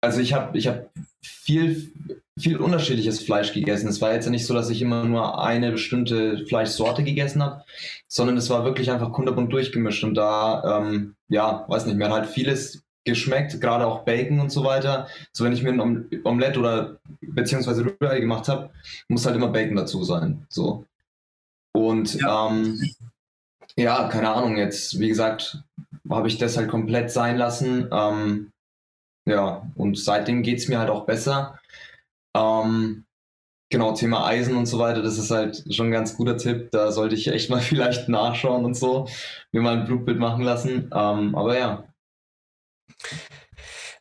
also 0.00 0.20
ich 0.20 0.32
habe 0.32 0.56
ich 0.56 0.68
hab 0.68 0.90
viel 1.22 1.92
viel 2.38 2.56
unterschiedliches 2.58 3.20
Fleisch 3.20 3.52
gegessen. 3.52 3.88
Es 3.88 4.00
war 4.00 4.12
jetzt 4.12 4.24
ja 4.24 4.30
nicht 4.30 4.46
so, 4.46 4.54
dass 4.54 4.70
ich 4.70 4.82
immer 4.82 5.04
nur 5.04 5.42
eine 5.42 5.72
bestimmte 5.72 6.46
Fleischsorte 6.46 7.04
gegessen 7.04 7.42
habe, 7.42 7.64
sondern 8.06 8.36
es 8.36 8.50
war 8.50 8.64
wirklich 8.64 8.90
einfach 8.90 9.12
kunterbunt 9.12 9.52
durchgemischt. 9.52 10.04
Und 10.04 10.14
da, 10.14 10.80
ähm, 10.80 11.14
ja, 11.28 11.64
weiß 11.68 11.86
nicht, 11.86 11.96
mir 11.96 12.06
hat 12.06 12.12
halt 12.12 12.26
vieles 12.26 12.82
geschmeckt, 13.04 13.60
gerade 13.60 13.86
auch 13.86 14.04
Bacon 14.04 14.40
und 14.40 14.50
so 14.50 14.64
weiter. 14.64 15.08
So 15.32 15.44
wenn 15.44 15.52
ich 15.52 15.62
mir 15.62 15.70
ein 15.70 16.08
Omelette 16.24 16.58
oder 16.58 16.98
beziehungsweise 17.20 17.84
Rührei 17.84 18.20
gemacht 18.20 18.48
habe, 18.48 18.70
muss 19.08 19.26
halt 19.26 19.36
immer 19.36 19.48
Bacon 19.48 19.76
dazu 19.76 20.04
sein. 20.04 20.46
So. 20.48 20.84
Und 21.72 22.14
ja. 22.14 22.48
Ähm, 22.48 22.80
ja, 23.76 24.08
keine 24.08 24.30
Ahnung, 24.30 24.56
jetzt, 24.56 24.98
wie 24.98 25.08
gesagt, 25.08 25.62
habe 26.10 26.26
ich 26.26 26.36
das 26.36 26.56
halt 26.56 26.68
komplett 26.68 27.12
sein 27.12 27.36
lassen. 27.36 27.88
Ähm, 27.92 28.50
ja, 29.24 29.62
und 29.76 29.96
seitdem 29.96 30.42
geht 30.42 30.58
es 30.58 30.68
mir 30.68 30.80
halt 30.80 30.90
auch 30.90 31.06
besser. 31.06 31.60
Ähm, 32.38 33.04
genau, 33.70 33.92
Thema 33.94 34.26
Eisen 34.26 34.56
und 34.56 34.66
so 34.66 34.78
weiter, 34.78 35.02
das 35.02 35.18
ist 35.18 35.30
halt 35.30 35.64
schon 35.70 35.86
ein 35.86 35.92
ganz 35.92 36.16
guter 36.16 36.36
Tipp. 36.36 36.70
Da 36.70 36.92
sollte 36.92 37.14
ich 37.14 37.28
echt 37.28 37.50
mal 37.50 37.60
vielleicht 37.60 38.08
nachschauen 38.08 38.64
und 38.64 38.74
so, 38.74 39.08
mir 39.52 39.62
mal 39.62 39.78
ein 39.78 39.86
Blutbild 39.86 40.18
machen 40.18 40.42
lassen. 40.44 40.90
Ähm, 40.94 41.34
aber 41.34 41.58
ja. 41.58 41.84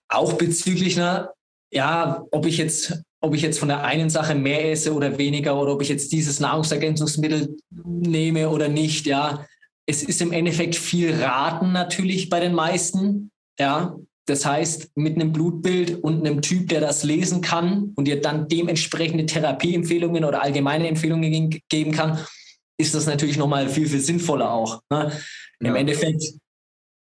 Auch 0.09 0.33
bezüglich 0.33 0.97
einer, 0.97 1.33
ja, 1.71 2.23
ob 2.31 2.45
ich 2.45 2.57
jetzt 2.57 3.03
ob 3.19 3.33
ich 3.33 3.41
jetzt 3.41 3.59
von 3.59 3.67
der 3.67 3.83
einen 3.83 4.09
Sache 4.09 4.35
mehr 4.35 4.71
esse 4.71 4.93
oder 4.93 5.17
weniger 5.17 5.59
oder 5.59 5.73
ob 5.73 5.81
ich 5.81 5.89
jetzt 5.89 6.11
dieses 6.11 6.39
Nahrungsergänzungsmittel 6.39 7.57
nehme 7.71 8.49
oder 8.49 8.67
nicht, 8.67 9.05
ja. 9.05 9.45
Es 9.85 10.03
ist 10.03 10.21
im 10.21 10.33
Endeffekt 10.33 10.75
viel 10.75 11.13
Raten 11.15 11.71
natürlich 11.71 12.29
bei 12.29 12.39
den 12.39 12.53
meisten, 12.53 13.31
ja. 13.59 13.95
Das 14.27 14.45
heißt, 14.45 14.91
mit 14.95 15.15
einem 15.15 15.31
Blutbild 15.31 16.03
und 16.03 16.19
einem 16.19 16.41
Typ, 16.41 16.67
der 16.67 16.81
das 16.81 17.03
lesen 17.03 17.41
kann 17.41 17.93
und 17.95 18.05
dir 18.05 18.19
dann 18.19 18.49
dementsprechende 18.49 19.25
Therapieempfehlungen 19.25 20.25
oder 20.25 20.43
allgemeine 20.43 20.87
Empfehlungen 20.89 21.61
geben 21.69 21.91
kann, 21.93 22.19
ist 22.77 22.93
das 22.93 23.05
natürlich 23.05 23.37
nochmal 23.37 23.69
viel, 23.69 23.87
viel 23.87 24.01
sinnvoller 24.01 24.51
auch. 24.51 24.81
Ne? 24.89 25.11
Ja. 25.61 25.69
Im 25.69 25.75
Endeffekt, 25.75 26.23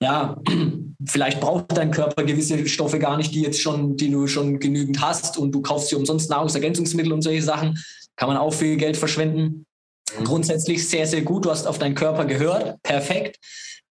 ja, 0.03 0.37
vielleicht 1.07 1.41
braucht 1.41 1.77
dein 1.77 1.93
Körper 1.93 2.25
gewisse 2.25 2.67
Stoffe 2.67 2.99
gar 2.99 3.17
nicht, 3.17 3.33
die 3.33 3.43
jetzt 3.43 3.61
schon, 3.61 3.97
die 3.97 4.11
du 4.11 4.27
schon 4.27 4.59
genügend 4.59 5.01
hast 5.01 5.39
und 5.39 5.53
du 5.53 5.63
kaufst 5.63 5.93
dir 5.93 5.99
umsonst 5.99 6.29
Nahrungsergänzungsmittel 6.29 7.13
und 7.13 7.23
solche 7.23 7.43
Sachen. 7.43 7.79
Kann 8.17 8.29
man 8.29 8.37
auch 8.37 8.53
viel 8.53 8.77
Geld 8.77 8.97
verschwenden. 8.97 9.65
Mhm. 10.19 10.25
Grundsätzlich 10.25 10.89
sehr, 10.89 11.07
sehr 11.07 11.23
gut. 11.23 11.45
Du 11.45 11.51
hast 11.51 11.69
auf 11.69 11.79
deinen 11.79 11.95
Körper 11.95 12.25
gehört. 12.25 12.83
Perfekt. 12.83 13.39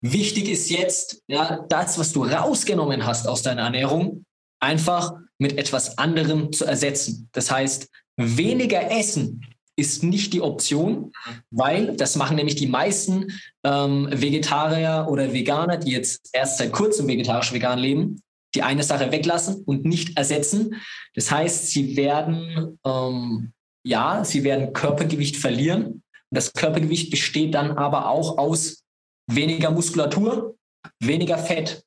Wichtig 0.02 0.50
ist 0.50 0.70
jetzt, 0.72 1.22
ja, 1.28 1.64
das, 1.70 2.00
was 2.00 2.12
du 2.12 2.24
rausgenommen 2.24 3.06
hast 3.06 3.28
aus 3.28 3.44
deiner 3.44 3.64
Ernährung, 3.64 4.26
einfach 4.60 5.14
mit 5.38 5.58
etwas 5.58 5.98
anderem 5.98 6.52
zu 6.52 6.66
ersetzen. 6.66 7.30
Das 7.34 7.52
heißt, 7.52 7.88
weniger 8.18 8.92
essen 8.92 9.46
ist 9.76 10.04
nicht 10.04 10.34
die 10.34 10.42
Option, 10.42 11.12
weil 11.50 11.96
das 11.96 12.16
machen 12.16 12.36
nämlich 12.36 12.56
die 12.56 12.68
meisten 12.68 13.28
ähm, 13.64 14.08
Vegetarier 14.12 15.08
oder 15.10 15.34
Veganer, 15.34 15.78
die 15.78 15.92
jetzt 15.92 16.30
erst 16.34 16.58
seit 16.58 16.72
kurzem 16.72 17.08
vegetarisch-vegan 17.08 17.80
leben, 17.80 18.22
die 18.54 18.64
eine 18.64 18.84
Sache 18.84 19.12
weglassen 19.12 19.64
und 19.66 19.86
nicht 19.86 20.18
ersetzen. 20.18 20.76
Das 21.16 21.32
heißt, 21.32 21.70
sie 21.70 21.96
werden, 21.96 22.80
ähm, 22.86 23.54
ja, 23.84 24.24
sie 24.26 24.44
werden 24.44 24.74
Körpergewicht 24.74 25.38
verlieren. 25.38 26.04
Das 26.32 26.54
Körpergewicht 26.54 27.10
besteht 27.10 27.54
dann 27.54 27.72
aber 27.78 28.10
auch 28.10 28.38
aus 28.38 28.84
weniger 29.28 29.72
Muskulatur, 29.72 30.56
weniger 31.00 31.38
Fett. 31.38 31.84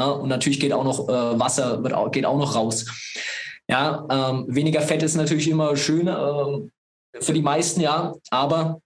Ja, 0.00 0.10
und 0.10 0.28
natürlich 0.28 0.60
geht 0.60 0.72
auch 0.72 0.84
noch 0.84 1.08
äh, 1.08 1.38
Wasser, 1.38 1.82
wird 1.82 1.92
auch, 1.92 2.10
geht 2.10 2.24
auch 2.24 2.38
noch 2.38 2.54
raus. 2.54 2.86
Ja, 3.68 4.06
ähm, 4.10 4.46
weniger 4.48 4.80
Fett 4.80 5.02
ist 5.02 5.16
natürlich 5.16 5.48
immer 5.48 5.76
schön 5.76 6.06
äh, 6.06 7.20
für 7.20 7.32
die 7.32 7.42
meisten, 7.42 7.80
ja, 7.80 8.14
aber 8.30 8.80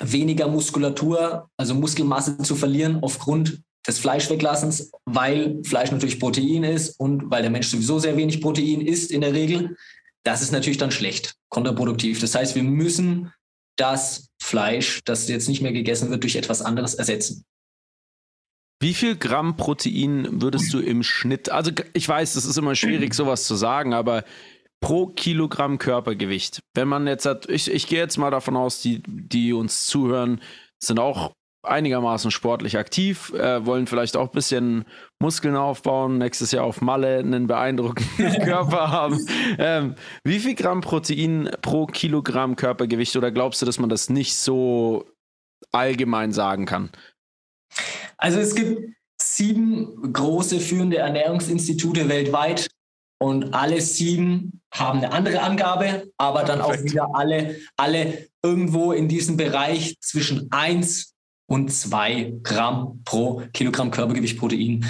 weniger 0.00 0.48
Muskulatur, 0.48 1.48
also 1.56 1.74
Muskelmasse 1.74 2.38
zu 2.38 2.54
verlieren 2.56 2.98
aufgrund 3.02 3.62
des 3.86 3.98
Fleischweglassens, 3.98 4.92
weil 5.04 5.62
Fleisch 5.64 5.90
natürlich 5.90 6.20
Protein 6.20 6.64
ist 6.64 6.98
und 7.00 7.30
weil 7.30 7.42
der 7.42 7.50
Mensch 7.50 7.68
sowieso 7.68 7.98
sehr 7.98 8.16
wenig 8.16 8.40
Protein 8.40 8.80
isst 8.80 9.10
in 9.10 9.22
der 9.22 9.32
Regel, 9.32 9.76
das 10.22 10.42
ist 10.42 10.52
natürlich 10.52 10.78
dann 10.78 10.90
schlecht, 10.90 11.34
kontraproduktiv. 11.48 12.20
Das 12.20 12.34
heißt, 12.34 12.54
wir 12.54 12.62
müssen 12.62 13.32
das 13.76 14.28
Fleisch, 14.42 15.00
das 15.04 15.28
jetzt 15.28 15.48
nicht 15.48 15.62
mehr 15.62 15.72
gegessen 15.72 16.10
wird, 16.10 16.22
durch 16.22 16.36
etwas 16.36 16.62
anderes 16.62 16.94
ersetzen. 16.94 17.44
Wie 18.82 18.94
viel 18.94 19.16
Gramm 19.16 19.56
Protein 19.56 20.40
würdest 20.40 20.72
du 20.72 20.80
im 20.80 21.02
Schnitt, 21.02 21.50
also 21.50 21.70
ich 21.92 22.08
weiß, 22.08 22.36
es 22.36 22.46
ist 22.46 22.56
immer 22.56 22.74
schwierig, 22.74 23.12
sowas 23.12 23.44
zu 23.44 23.54
sagen, 23.54 23.92
aber 23.92 24.24
pro 24.80 25.08
Kilogramm 25.08 25.76
Körpergewicht, 25.78 26.60
wenn 26.74 26.88
man 26.88 27.06
jetzt 27.06 27.26
hat, 27.26 27.48
ich, 27.50 27.70
ich 27.70 27.86
gehe 27.86 27.98
jetzt 27.98 28.16
mal 28.16 28.30
davon 28.30 28.56
aus, 28.56 28.80
die, 28.80 29.02
die 29.06 29.52
uns 29.52 29.84
zuhören, 29.84 30.40
sind 30.82 30.98
auch 30.98 31.32
einigermaßen 31.62 32.30
sportlich 32.30 32.78
aktiv, 32.78 33.32
äh, 33.34 33.64
wollen 33.66 33.86
vielleicht 33.86 34.16
auch 34.16 34.28
ein 34.28 34.34
bisschen 34.34 34.84
Muskeln 35.18 35.56
aufbauen, 35.56 36.18
nächstes 36.18 36.52
Jahr 36.52 36.64
auf 36.64 36.80
Malle 36.80 37.18
einen 37.18 37.46
beeindruckenden 37.46 38.32
Körper 38.44 38.90
haben. 38.90 39.18
Ähm, 39.58 39.94
wie 40.24 40.40
viel 40.40 40.54
Gramm 40.54 40.80
Protein 40.80 41.50
pro 41.60 41.86
Kilogramm 41.86 42.56
Körpergewicht 42.56 43.16
oder 43.16 43.30
glaubst 43.30 43.60
du, 43.60 43.66
dass 43.66 43.78
man 43.78 43.90
das 43.90 44.08
nicht 44.08 44.36
so 44.36 45.06
allgemein 45.72 46.32
sagen 46.32 46.66
kann? 46.66 46.90
Also 48.16 48.40
es 48.40 48.54
gibt 48.54 48.94
sieben 49.20 50.12
große 50.12 50.60
führende 50.60 50.98
Ernährungsinstitute 50.98 52.08
weltweit 52.08 52.68
und 53.18 53.52
alle 53.52 53.80
sieben 53.80 54.62
haben 54.72 55.00
eine 55.00 55.12
andere 55.12 55.42
Angabe, 55.42 56.10
aber 56.16 56.44
dann 56.44 56.60
Perfekt. 56.60 56.80
auch 56.80 56.84
wieder 56.84 57.08
alle, 57.12 57.56
alle 57.76 58.28
irgendwo 58.42 58.92
in 58.92 59.08
diesem 59.08 59.36
Bereich 59.36 59.98
zwischen 60.00 60.50
1 60.50 61.14
und 61.50 61.72
2 61.72 62.34
Gramm 62.44 63.02
pro 63.04 63.42
Kilogramm 63.52 63.90
Körpergewicht 63.90 64.38
Protein. 64.38 64.86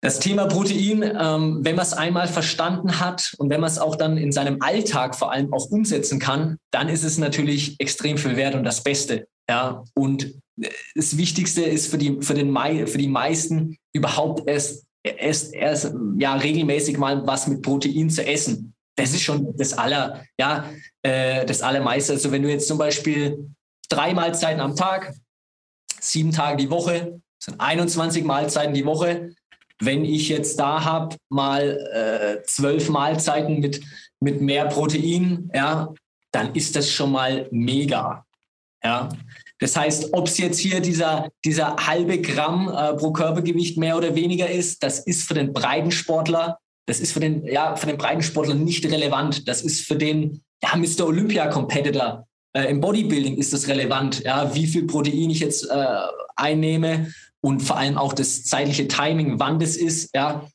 Das 0.00 0.18
Thema 0.18 0.46
Protein, 0.46 1.02
ähm, 1.02 1.60
wenn 1.62 1.76
man 1.76 1.84
es 1.84 1.92
einmal 1.92 2.26
verstanden 2.26 3.00
hat 3.00 3.34
und 3.38 3.48
wenn 3.48 3.60
man 3.60 3.70
es 3.70 3.78
auch 3.78 3.96
dann 3.96 4.18
in 4.18 4.32
seinem 4.32 4.60
Alltag 4.60 5.14
vor 5.14 5.30
allem 5.32 5.52
auch 5.52 5.70
umsetzen 5.70 6.18
kann, 6.18 6.58
dann 6.72 6.88
ist 6.88 7.04
es 7.04 7.16
natürlich 7.16 7.76
extrem 7.78 8.18
viel 8.18 8.36
wert 8.36 8.56
und 8.56 8.64
das 8.64 8.82
Beste. 8.82 9.28
Ja, 9.48 9.84
und 9.94 10.34
das 10.94 11.16
Wichtigste 11.16 11.62
ist 11.62 11.88
für 11.88 11.98
die, 11.98 12.18
für 12.20 12.34
den, 12.34 12.52
für 12.86 12.98
die 12.98 13.08
meisten 13.08 13.78
überhaupt 13.92 14.48
erst, 14.48 14.84
erst, 15.04 15.54
erst 15.54 15.94
ja, 16.18 16.34
regelmäßig 16.34 16.98
mal 16.98 17.24
was 17.26 17.46
mit 17.46 17.62
Protein 17.62 18.10
zu 18.10 18.26
essen. 18.26 18.74
Das 18.96 19.10
ist 19.10 19.22
schon 19.22 19.56
das 19.56 19.74
aller, 19.74 20.24
ja, 20.40 20.68
äh, 21.02 21.46
das 21.46 21.62
allermeiste. 21.62 22.14
Also 22.14 22.32
wenn 22.32 22.42
du 22.42 22.50
jetzt 22.50 22.66
zum 22.66 22.78
Beispiel 22.78 23.48
drei 23.88 24.12
Mahlzeiten 24.12 24.60
am 24.60 24.74
Tag, 24.74 25.14
sieben 26.00 26.32
Tage 26.32 26.56
die 26.56 26.70
Woche, 26.70 27.20
sind 27.38 27.60
21 27.60 28.24
Mahlzeiten 28.24 28.74
die 28.74 28.86
Woche. 28.86 29.34
Wenn 29.80 30.04
ich 30.04 30.28
jetzt 30.28 30.58
da 30.58 30.84
habe, 30.84 31.16
mal 31.28 31.78
äh, 31.92 32.42
zwölf 32.46 32.88
Mahlzeiten 32.88 33.60
mit, 33.60 33.82
mit 34.20 34.40
mehr 34.40 34.66
Protein, 34.66 35.50
ja, 35.54 35.92
dann 36.32 36.54
ist 36.54 36.76
das 36.76 36.90
schon 36.90 37.12
mal 37.12 37.46
mega. 37.50 38.24
Ja, 38.82 39.08
das 39.58 39.76
heißt, 39.76 40.12
ob 40.12 40.26
es 40.26 40.38
jetzt 40.38 40.58
hier 40.58 40.80
dieser, 40.80 41.28
dieser 41.44 41.76
halbe 41.76 42.20
Gramm 42.20 42.68
äh, 42.68 42.94
pro 42.94 43.12
Körpergewicht 43.12 43.78
mehr 43.78 43.96
oder 43.96 44.14
weniger 44.14 44.50
ist, 44.50 44.82
das 44.82 45.00
ist 45.00 45.26
für 45.26 45.34
den 45.34 45.52
Breitensportler, 45.52 46.58
das 46.86 47.00
ist 47.00 47.12
für 47.12 47.20
den, 47.20 47.44
ja, 47.46 47.74
für 47.76 47.86
den 47.86 47.98
Breitensportler 47.98 48.54
nicht 48.54 48.84
relevant. 48.86 49.48
Das 49.48 49.62
ist 49.62 49.86
für 49.86 49.96
den 49.96 50.42
ja, 50.62 50.76
Mr. 50.76 51.06
Olympia-Competitor 51.06 52.26
äh, 52.56 52.70
im 52.70 52.80
Bodybuilding 52.80 53.36
ist 53.36 53.52
das 53.52 53.68
relevant, 53.68 54.24
ja, 54.24 54.54
wie 54.54 54.66
viel 54.66 54.86
Protein 54.86 55.30
ich 55.30 55.40
jetzt 55.40 55.68
äh, 55.68 55.96
einnehme 56.36 57.12
und 57.42 57.60
vor 57.60 57.76
allem 57.76 57.98
auch 57.98 58.12
das 58.12 58.44
zeitliche 58.44 58.88
Timing, 58.88 59.38
wann 59.38 59.58
das 59.58 59.76
ist, 59.76 60.14
ja. 60.14 60.48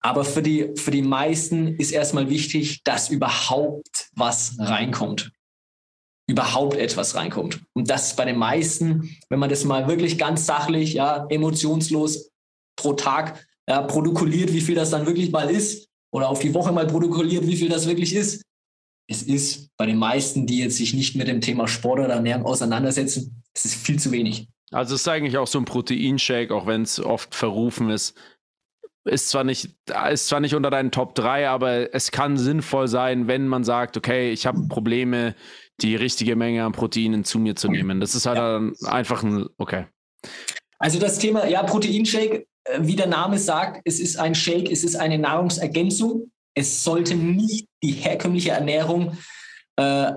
Aber 0.00 0.24
für 0.24 0.42
die, 0.42 0.72
für 0.76 0.90
die 0.90 1.02
meisten 1.02 1.76
ist 1.76 1.90
erstmal 1.90 2.30
wichtig, 2.30 2.82
dass 2.84 3.10
überhaupt 3.10 4.10
was 4.14 4.56
reinkommt 4.58 5.32
überhaupt 6.28 6.76
etwas 6.76 7.14
reinkommt. 7.14 7.62
Und 7.72 7.88
das 7.88 8.08
ist 8.08 8.16
bei 8.16 8.26
den 8.26 8.36
meisten, 8.36 9.16
wenn 9.30 9.38
man 9.38 9.48
das 9.48 9.64
mal 9.64 9.88
wirklich 9.88 10.18
ganz 10.18 10.44
sachlich, 10.44 10.92
ja, 10.92 11.26
emotionslos 11.30 12.30
pro 12.76 12.92
Tag 12.92 13.46
ja, 13.66 13.80
protokolliert, 13.80 14.52
wie 14.52 14.60
viel 14.60 14.74
das 14.74 14.90
dann 14.90 15.06
wirklich 15.06 15.30
mal 15.32 15.50
ist, 15.50 15.88
oder 16.12 16.28
auf 16.28 16.40
die 16.40 16.52
Woche 16.52 16.70
mal 16.70 16.86
protokolliert, 16.86 17.46
wie 17.46 17.56
viel 17.56 17.70
das 17.70 17.86
wirklich 17.86 18.14
ist. 18.14 18.42
Es 19.10 19.22
ist 19.22 19.70
bei 19.76 19.86
den 19.86 19.96
meisten, 19.96 20.46
die 20.46 20.58
jetzt 20.58 20.76
sich 20.76 20.94
nicht 20.94 21.16
mit 21.16 21.28
dem 21.28 21.40
Thema 21.40 21.66
Sport 21.66 22.00
oder 22.00 22.14
Ernährung 22.14 22.44
auseinandersetzen, 22.44 23.42
es 23.54 23.64
ist 23.64 23.74
viel 23.74 23.98
zu 23.98 24.12
wenig. 24.12 24.48
Also 24.70 24.94
es 24.94 25.00
ist 25.00 25.08
eigentlich 25.08 25.38
auch 25.38 25.46
so 25.46 25.58
ein 25.58 25.64
Proteinshake, 25.64 26.54
auch 26.54 26.66
wenn 26.66 26.82
es 26.82 27.00
oft 27.00 27.34
verrufen 27.34 27.90
ist. 27.90 28.14
Ist 29.04 29.30
zwar 29.30 29.44
nicht, 29.44 29.70
ist 30.12 30.28
zwar 30.28 30.40
nicht 30.40 30.54
unter 30.54 30.70
deinen 30.70 30.90
Top 30.90 31.14
3, 31.14 31.48
aber 31.48 31.94
es 31.94 32.10
kann 32.10 32.36
sinnvoll 32.36 32.88
sein, 32.88 33.26
wenn 33.26 33.48
man 33.48 33.64
sagt, 33.64 33.96
okay, 33.96 34.30
ich 34.30 34.46
habe 34.46 34.68
Probleme, 34.68 35.34
die 35.80 35.96
richtige 35.96 36.36
Menge 36.36 36.64
an 36.64 36.72
Proteinen 36.72 37.24
zu 37.24 37.38
mir 37.38 37.56
zu 37.56 37.68
nehmen. 37.68 38.00
Das 38.00 38.14
ist 38.14 38.26
halt 38.26 38.36
ja. 38.36 38.52
dann 38.52 38.74
einfach 38.84 39.22
ein, 39.22 39.46
okay. 39.56 39.86
Also 40.78 40.98
das 40.98 41.18
Thema, 41.18 41.46
ja, 41.46 41.62
Proteinshake, 41.62 42.46
äh, 42.64 42.78
wie 42.80 42.96
der 42.96 43.06
Name 43.06 43.38
sagt, 43.38 43.80
es 43.84 44.00
ist 44.00 44.18
ein 44.18 44.34
Shake, 44.34 44.70
es 44.70 44.84
ist 44.84 44.96
eine 44.96 45.18
Nahrungsergänzung. 45.18 46.30
Es 46.58 46.82
sollte 46.82 47.14
nicht 47.14 47.68
die 47.84 47.92
herkömmliche 47.92 48.50
Ernährung 48.50 49.16
äh, 49.76 50.10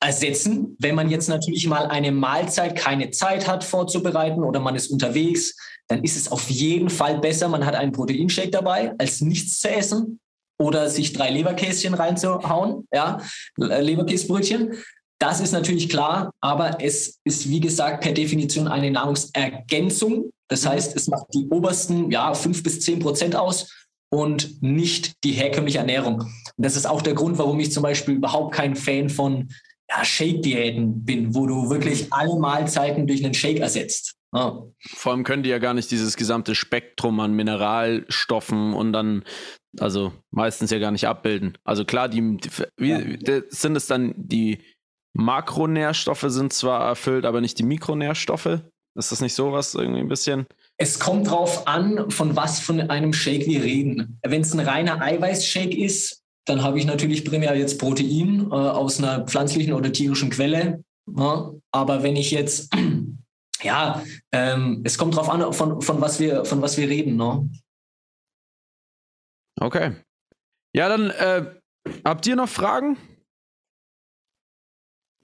ersetzen. 0.00 0.76
Wenn 0.78 0.94
man 0.94 1.10
jetzt 1.10 1.28
natürlich 1.28 1.66
mal 1.66 1.86
eine 1.88 2.10
Mahlzeit 2.10 2.74
keine 2.74 3.10
Zeit 3.10 3.46
hat 3.46 3.64
vorzubereiten 3.64 4.44
oder 4.44 4.60
man 4.60 4.76
ist 4.76 4.88
unterwegs, 4.88 5.54
dann 5.88 6.02
ist 6.02 6.16
es 6.16 6.32
auf 6.32 6.48
jeden 6.48 6.88
Fall 6.88 7.18
besser, 7.18 7.48
man 7.48 7.66
hat 7.66 7.74
einen 7.74 7.92
Proteinshake 7.92 8.50
dabei, 8.50 8.94
als 8.96 9.20
nichts 9.20 9.60
zu 9.60 9.68
essen 9.68 10.20
oder 10.58 10.88
sich 10.88 11.12
drei 11.12 11.30
Leberkäschen 11.30 11.92
reinzuhauen, 11.92 12.86
ja, 12.90 13.20
äh, 13.60 13.82
Leberkäsbrötchen. 13.82 14.72
Das 15.20 15.40
ist 15.40 15.52
natürlich 15.52 15.90
klar, 15.90 16.32
aber 16.40 16.78
es 16.80 17.18
ist, 17.24 17.50
wie 17.50 17.60
gesagt, 17.60 18.02
per 18.02 18.12
Definition 18.12 18.68
eine 18.68 18.90
Nahrungsergänzung. 18.90 20.30
Das 20.48 20.64
mhm. 20.64 20.68
heißt, 20.68 20.96
es 20.96 21.08
macht 21.08 21.26
die 21.34 21.46
obersten 21.50 22.10
ja, 22.10 22.32
fünf 22.32 22.62
bis 22.62 22.80
zehn 22.80 23.00
Prozent 23.00 23.36
aus 23.36 23.70
und 24.10 24.62
nicht 24.62 25.22
die 25.24 25.32
herkömmliche 25.32 25.78
Ernährung. 25.78 26.20
Und 26.20 26.30
das 26.56 26.76
ist 26.76 26.86
auch 26.86 27.02
der 27.02 27.14
Grund, 27.14 27.38
warum 27.38 27.60
ich 27.60 27.72
zum 27.72 27.82
Beispiel 27.82 28.14
überhaupt 28.14 28.54
kein 28.54 28.76
Fan 28.76 29.08
von 29.08 29.48
ja, 29.90 30.04
Shake-Diäten 30.04 31.04
bin, 31.04 31.34
wo 31.34 31.46
du 31.46 31.70
wirklich 31.70 32.12
alle 32.12 32.38
Mahlzeiten 32.38 33.06
durch 33.06 33.24
einen 33.24 33.34
Shake 33.34 33.60
ersetzt. 33.60 34.14
Ah. 34.32 34.62
Vor 34.78 35.12
allem 35.12 35.24
können 35.24 35.42
die 35.42 35.48
ja 35.48 35.58
gar 35.58 35.72
nicht 35.72 35.90
dieses 35.90 36.16
gesamte 36.16 36.54
Spektrum 36.54 37.18
an 37.20 37.32
Mineralstoffen 37.32 38.74
und 38.74 38.92
dann, 38.92 39.24
also 39.78 40.12
meistens 40.30 40.70
ja 40.70 40.78
gar 40.78 40.90
nicht 40.90 41.06
abbilden. 41.06 41.56
Also 41.64 41.84
klar, 41.86 42.08
die, 42.08 42.38
wie, 42.76 42.90
ja. 42.90 43.40
sind 43.48 43.76
es 43.76 43.86
dann 43.86 44.12
die 44.16 44.58
Makronährstoffe 45.14 46.26
sind 46.28 46.52
zwar 46.52 46.86
erfüllt, 46.86 47.24
aber 47.24 47.40
nicht 47.40 47.58
die 47.58 47.64
Mikronährstoffe. 47.64 48.60
Ist 48.94 49.12
das 49.12 49.20
nicht 49.20 49.34
sowas 49.34 49.74
irgendwie 49.74 50.00
ein 50.00 50.08
bisschen? 50.08 50.46
Es 50.80 51.00
kommt 51.00 51.28
drauf 51.28 51.66
an, 51.66 52.10
von 52.10 52.36
was 52.36 52.60
von 52.60 52.80
einem 52.80 53.12
Shake 53.12 53.46
wir 53.46 53.62
reden. 53.62 54.20
Wenn 54.24 54.42
es 54.42 54.54
ein 54.54 54.60
reiner 54.60 55.00
Eiweißshake 55.02 55.76
ist, 55.76 56.22
dann 56.46 56.62
habe 56.62 56.78
ich 56.78 56.86
natürlich 56.86 57.24
primär 57.24 57.56
jetzt 57.56 57.78
Protein 57.78 58.48
äh, 58.50 58.54
aus 58.54 58.98
einer 58.98 59.26
pflanzlichen 59.26 59.72
oder 59.72 59.92
tierischen 59.92 60.30
Quelle. 60.30 60.84
Ja? 61.16 61.52
Aber 61.72 62.02
wenn 62.02 62.16
ich 62.16 62.30
jetzt 62.30 62.72
ja, 63.62 64.02
ähm, 64.32 64.82
es 64.84 64.98
kommt 64.98 65.16
drauf 65.16 65.28
an, 65.28 65.52
von, 65.52 65.82
von, 65.82 66.00
was, 66.00 66.20
wir, 66.20 66.44
von 66.44 66.62
was 66.62 66.76
wir 66.78 66.88
reden. 66.88 67.16
Ne? 67.16 67.50
Okay. 69.60 69.96
Ja, 70.74 70.88
dann 70.88 71.10
äh, 71.10 71.44
habt 72.04 72.26
ihr 72.26 72.36
noch 72.36 72.48
Fragen? 72.48 72.96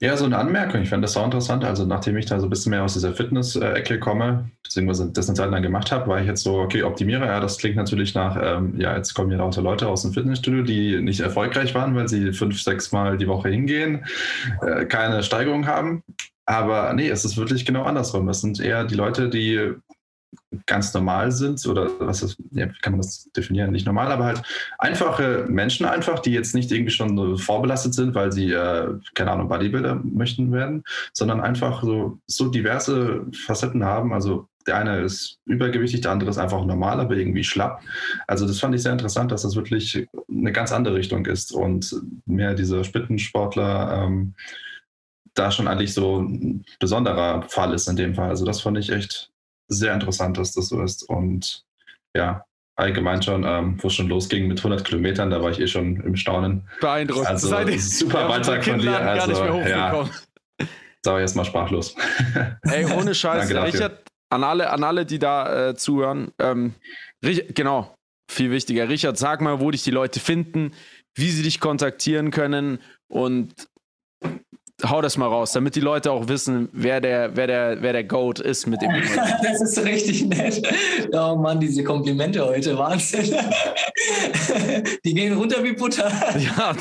Ja, 0.05 0.15
so 0.15 0.25
eine 0.25 0.37
Anmerkung. 0.37 0.83
Ich 0.83 0.89
fand 0.89 1.03
das 1.03 1.17
auch 1.17 1.25
interessant. 1.25 1.65
Also, 1.65 1.83
nachdem 1.83 2.15
ich 2.15 2.27
da 2.27 2.39
so 2.39 2.45
ein 2.45 2.49
bisschen 2.51 2.69
mehr 2.69 2.83
aus 2.83 2.93
dieser 2.93 3.15
Fitness-Ecke 3.15 3.99
komme, 3.99 4.51
beziehungsweise 4.61 5.11
das 5.11 5.27
eine 5.27 5.35
Zeit 5.35 5.49
lang 5.49 5.63
gemacht 5.63 5.91
habe, 5.91 6.07
war 6.07 6.21
ich 6.21 6.27
jetzt 6.27 6.43
so, 6.43 6.59
okay, 6.59 6.83
Optimierer. 6.83 7.25
Ja, 7.25 7.39
das 7.39 7.57
klingt 7.57 7.75
natürlich 7.75 8.13
nach, 8.13 8.37
ähm, 8.39 8.79
ja, 8.79 8.95
jetzt 8.95 9.15
kommen 9.15 9.29
hier 9.29 9.39
lauter 9.39 9.63
Leute 9.63 9.87
aus 9.87 10.03
dem 10.03 10.13
Fitnessstudio, 10.13 10.61
die 10.61 11.01
nicht 11.01 11.21
erfolgreich 11.21 11.73
waren, 11.73 11.95
weil 11.95 12.07
sie 12.07 12.33
fünf, 12.33 12.61
sechs 12.61 12.91
Mal 12.91 13.17
die 13.17 13.27
Woche 13.27 13.49
hingehen, 13.49 14.05
äh, 14.61 14.85
keine 14.85 15.23
Steigerung 15.23 15.65
haben. 15.65 16.03
Aber 16.45 16.93
nee, 16.93 17.09
es 17.09 17.25
ist 17.25 17.35
wirklich 17.35 17.65
genau 17.65 17.81
andersrum. 17.81 18.29
Es 18.29 18.41
sind 18.41 18.59
eher 18.59 18.83
die 18.83 18.93
Leute, 18.93 19.27
die 19.27 19.73
ganz 20.65 20.93
normal 20.93 21.31
sind 21.31 21.65
oder 21.67 21.89
was 21.99 22.23
ist, 22.23 22.37
ja, 22.51 22.67
kann 22.81 22.93
man 22.93 23.01
das 23.01 23.29
definieren? 23.35 23.71
Nicht 23.71 23.85
normal, 23.85 24.11
aber 24.11 24.25
halt 24.25 24.41
einfache 24.77 25.45
Menschen 25.47 25.85
einfach, 25.85 26.19
die 26.19 26.31
jetzt 26.31 26.55
nicht 26.55 26.71
irgendwie 26.71 26.91
schon 26.91 27.37
vorbelastet 27.37 27.93
sind, 27.93 28.15
weil 28.15 28.31
sie, 28.31 28.51
äh, 28.51 28.93
keine 29.13 29.31
Ahnung, 29.31 29.49
Bodybuilder 29.49 30.01
möchten 30.03 30.51
werden, 30.51 30.83
sondern 31.13 31.41
einfach 31.41 31.83
so, 31.83 32.19
so 32.27 32.49
diverse 32.49 33.25
Facetten 33.45 33.83
haben. 33.83 34.13
Also 34.13 34.47
der 34.67 34.77
eine 34.77 35.01
ist 35.01 35.39
übergewichtig, 35.45 36.01
der 36.01 36.11
andere 36.11 36.29
ist 36.29 36.37
einfach 36.37 36.63
normal, 36.65 36.99
aber 36.99 37.15
irgendwie 37.15 37.43
schlapp. 37.43 37.81
Also 38.27 38.47
das 38.47 38.59
fand 38.59 38.73
ich 38.75 38.81
sehr 38.81 38.93
interessant, 38.93 39.31
dass 39.31 39.43
das 39.43 39.55
wirklich 39.55 40.07
eine 40.29 40.51
ganz 40.51 40.71
andere 40.71 40.95
Richtung 40.95 41.25
ist 41.25 41.51
und 41.51 41.95
mehr 42.25 42.55
dieser 42.55 42.83
Spitzensportler 42.83 44.05
ähm, 44.05 44.33
da 45.35 45.51
schon 45.51 45.67
eigentlich 45.67 45.93
so 45.93 46.21
ein 46.21 46.65
besonderer 46.79 47.43
Fall 47.43 47.73
ist 47.73 47.87
in 47.87 47.95
dem 47.95 48.15
Fall. 48.15 48.29
Also 48.29 48.45
das 48.45 48.61
fand 48.61 48.77
ich 48.77 48.91
echt 48.91 49.31
sehr 49.67 49.93
interessant, 49.93 50.37
dass 50.37 50.53
das 50.53 50.67
so 50.69 50.81
ist. 50.81 51.03
Und 51.03 51.63
ja, 52.15 52.45
allgemein 52.75 53.21
schon, 53.21 53.43
ähm, 53.43 53.77
wo 53.81 53.87
es 53.87 53.93
schon 53.93 54.07
losging 54.07 54.47
mit 54.47 54.59
100 54.59 54.83
Kilometern, 54.85 55.29
da 55.29 55.41
war 55.41 55.51
ich 55.51 55.59
eh 55.59 55.67
schon 55.67 56.01
im 56.01 56.15
Staunen. 56.15 56.67
Beeindruckend. 56.81 57.27
Also, 57.27 57.47
Seid 57.47 57.79
super 57.79 58.27
Beitrag 58.27 58.63
von 58.63 58.79
dir. 58.79 58.91
Kinnladen 58.91 59.17
gar 59.17 59.27
nicht 59.27 59.41
mehr 59.41 59.53
Also, 59.53 59.69
ja, 59.69 60.09
da 61.03 61.11
war 61.11 61.19
ich 61.19 61.21
erstmal 61.23 61.45
sprachlos. 61.45 61.95
Ey, 62.63 62.85
ohne 62.91 63.13
Scheiß. 63.15 63.49
Richard, 63.53 64.03
an 64.29 64.43
alle, 64.43 64.69
an 64.71 64.83
alle, 64.83 65.05
die 65.05 65.19
da 65.19 65.69
äh, 65.69 65.75
zuhören. 65.75 66.31
Ähm, 66.39 66.73
Rich- 67.23 67.53
genau, 67.53 67.93
viel 68.29 68.51
wichtiger. 68.51 68.89
Richard, 68.89 69.17
sag 69.17 69.41
mal, 69.41 69.59
wo 69.59 69.71
dich 69.71 69.83
die 69.83 69.91
Leute 69.91 70.19
finden, 70.19 70.71
wie 71.15 71.29
sie 71.29 71.43
dich 71.43 71.59
kontaktieren 71.59 72.31
können 72.31 72.79
und 73.07 73.53
hau 74.83 75.01
das 75.01 75.17
mal 75.17 75.27
raus, 75.27 75.53
damit 75.53 75.75
die 75.75 75.79
Leute 75.79 76.11
auch 76.11 76.27
wissen, 76.27 76.69
wer 76.71 76.99
der, 76.99 77.35
wer 77.35 77.47
der, 77.47 77.81
wer 77.81 77.93
der 77.93 78.03
Goat 78.03 78.39
ist, 78.39 78.67
mit 78.67 78.81
dem 78.81 78.91
Das 79.43 79.61
ist 79.61 79.83
richtig 79.83 80.25
nett. 80.25 80.61
Oh 81.13 81.35
Mann, 81.35 81.59
diese 81.59 81.83
Komplimente 81.83 82.45
heute, 82.45 82.77
Wahnsinn. 82.77 83.35
Die 85.05 85.13
gehen 85.13 85.37
runter 85.37 85.63
wie 85.63 85.73
Butter. 85.73 86.11
Ja, 86.37 86.75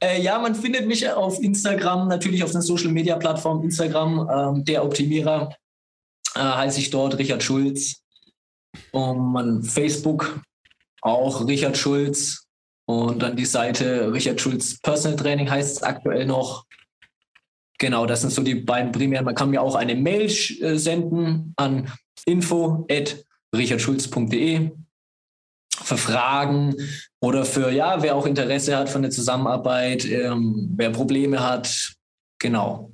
äh, 0.02 0.20
ja, 0.20 0.38
man 0.38 0.54
findet 0.54 0.86
mich 0.86 1.08
auf 1.10 1.40
Instagram, 1.42 2.08
natürlich 2.08 2.44
auf 2.44 2.52
den 2.52 2.62
Social 2.62 2.90
Media 2.90 3.16
Plattformen 3.16 3.64
Instagram, 3.64 4.28
ähm, 4.30 4.64
der 4.64 4.84
Optimierer, 4.84 5.54
äh, 6.34 6.40
heiße 6.40 6.80
ich 6.80 6.90
dort, 6.90 7.18
Richard 7.18 7.42
Schulz. 7.42 8.02
Und 8.92 9.32
man 9.32 9.62
Facebook 9.62 10.40
auch 11.00 11.46
Richard 11.46 11.76
Schulz. 11.76 12.43
Und 12.86 13.22
dann 13.22 13.36
die 13.36 13.46
Seite 13.46 14.12
Richard 14.12 14.40
Schulz 14.40 14.78
Personal 14.80 15.18
Training 15.18 15.50
heißt 15.50 15.76
es 15.76 15.82
aktuell 15.82 16.26
noch. 16.26 16.64
Genau, 17.78 18.06
das 18.06 18.20
sind 18.20 18.32
so 18.32 18.42
die 18.42 18.54
beiden 18.54 18.92
primären. 18.92 19.24
Man 19.24 19.34
kann 19.34 19.50
mir 19.50 19.62
auch 19.62 19.74
eine 19.74 19.94
Mail 19.94 20.26
äh, 20.26 20.76
senden 20.76 21.54
an 21.56 21.90
info.richardschulz.de 22.26 24.70
für 25.82 25.96
Fragen 25.96 26.76
oder 27.20 27.44
für, 27.44 27.70
ja, 27.70 28.02
wer 28.02 28.14
auch 28.14 28.26
Interesse 28.26 28.76
hat 28.76 28.88
von 28.88 29.02
der 29.02 29.10
Zusammenarbeit, 29.10 30.04
ähm, 30.04 30.72
wer 30.76 30.90
Probleme 30.90 31.40
hat. 31.40 31.94
Genau. 32.38 32.92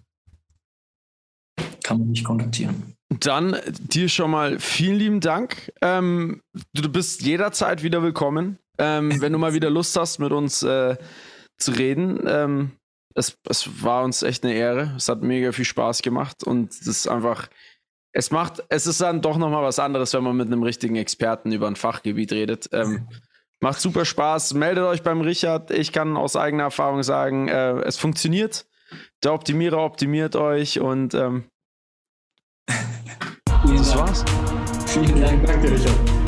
Kann 1.83 1.99
man 1.99 2.11
mich 2.11 2.25
kontaktieren. 2.25 2.97
dann 3.09 3.57
dir 3.81 4.09
schon 4.09 4.31
mal 4.31 4.59
vielen 4.59 4.97
lieben 4.97 5.21
Dank. 5.21 5.73
Ähm, 5.83 6.43
du 6.73 6.89
bist 6.89 7.23
jederzeit 7.23 7.83
wieder 7.83 8.03
willkommen, 8.03 8.59
ähm, 8.81 9.21
wenn 9.21 9.33
du 9.33 9.39
mal 9.39 9.53
wieder 9.53 9.71
Lust 9.71 9.97
hast, 9.97 10.19
mit 10.19 10.33
uns 10.33 10.63
äh, 10.63 10.97
zu 11.59 11.73
reden. 11.73 12.25
Ähm, 12.27 12.73
es, 13.15 13.37
es 13.49 13.85
war 13.85 14.03
uns 14.03 14.23
echt 14.23 14.43
eine 14.45 14.55
Ehre. 14.55 14.95
Es 14.97 15.09
hat 15.09 15.23
mega 15.23 15.53
viel 15.53 15.65
Spaß 15.67 16.03
gemacht 16.03 16.43
und 16.45 16.71
es 16.73 16.87
ist 16.87 17.07
einfach, 17.07 17.49
es 18.13 18.31
macht, 18.31 18.65
es 18.71 18.87
ist 18.87 19.01
dann 19.01 19.21
doch 19.21 19.37
nochmal 19.37 19.63
was 19.63 19.79
anderes, 19.79 20.15
wenn 20.15 20.25
man 20.25 20.37
mit 20.37 20.47
einem 20.47 20.63
richtigen 20.63 20.97
Experten 20.97 21.53
über 21.53 21.67
ein 21.67 21.77
Fachgebiet 21.77 22.33
redet. 22.33 22.71
Ähm, 22.73 23.07
macht 23.61 23.81
super 23.81 24.05
Spaß. 24.05 24.55
Meldet 24.55 24.85
euch 24.85 25.03
beim 25.03 25.21
Richard. 25.21 25.71
Ich 25.71 25.93
kann 25.93 26.17
aus 26.17 26.37
eigener 26.37 26.65
Erfahrung 26.65 27.03
sagen, 27.03 27.49
äh, 27.49 27.81
es 27.83 27.99
funktioniert. 27.99 28.67
Der 29.23 29.35
Optimierer 29.35 29.85
optimiert 29.85 30.35
euch 30.35 30.81
und 30.81 31.15
ähm, 31.15 31.45
das 33.67 33.97
war's. 33.97 34.25
Vielen 34.87 35.21
Dank. 35.21 35.47
Danke, 35.47 35.71
Richard. 35.71 36.20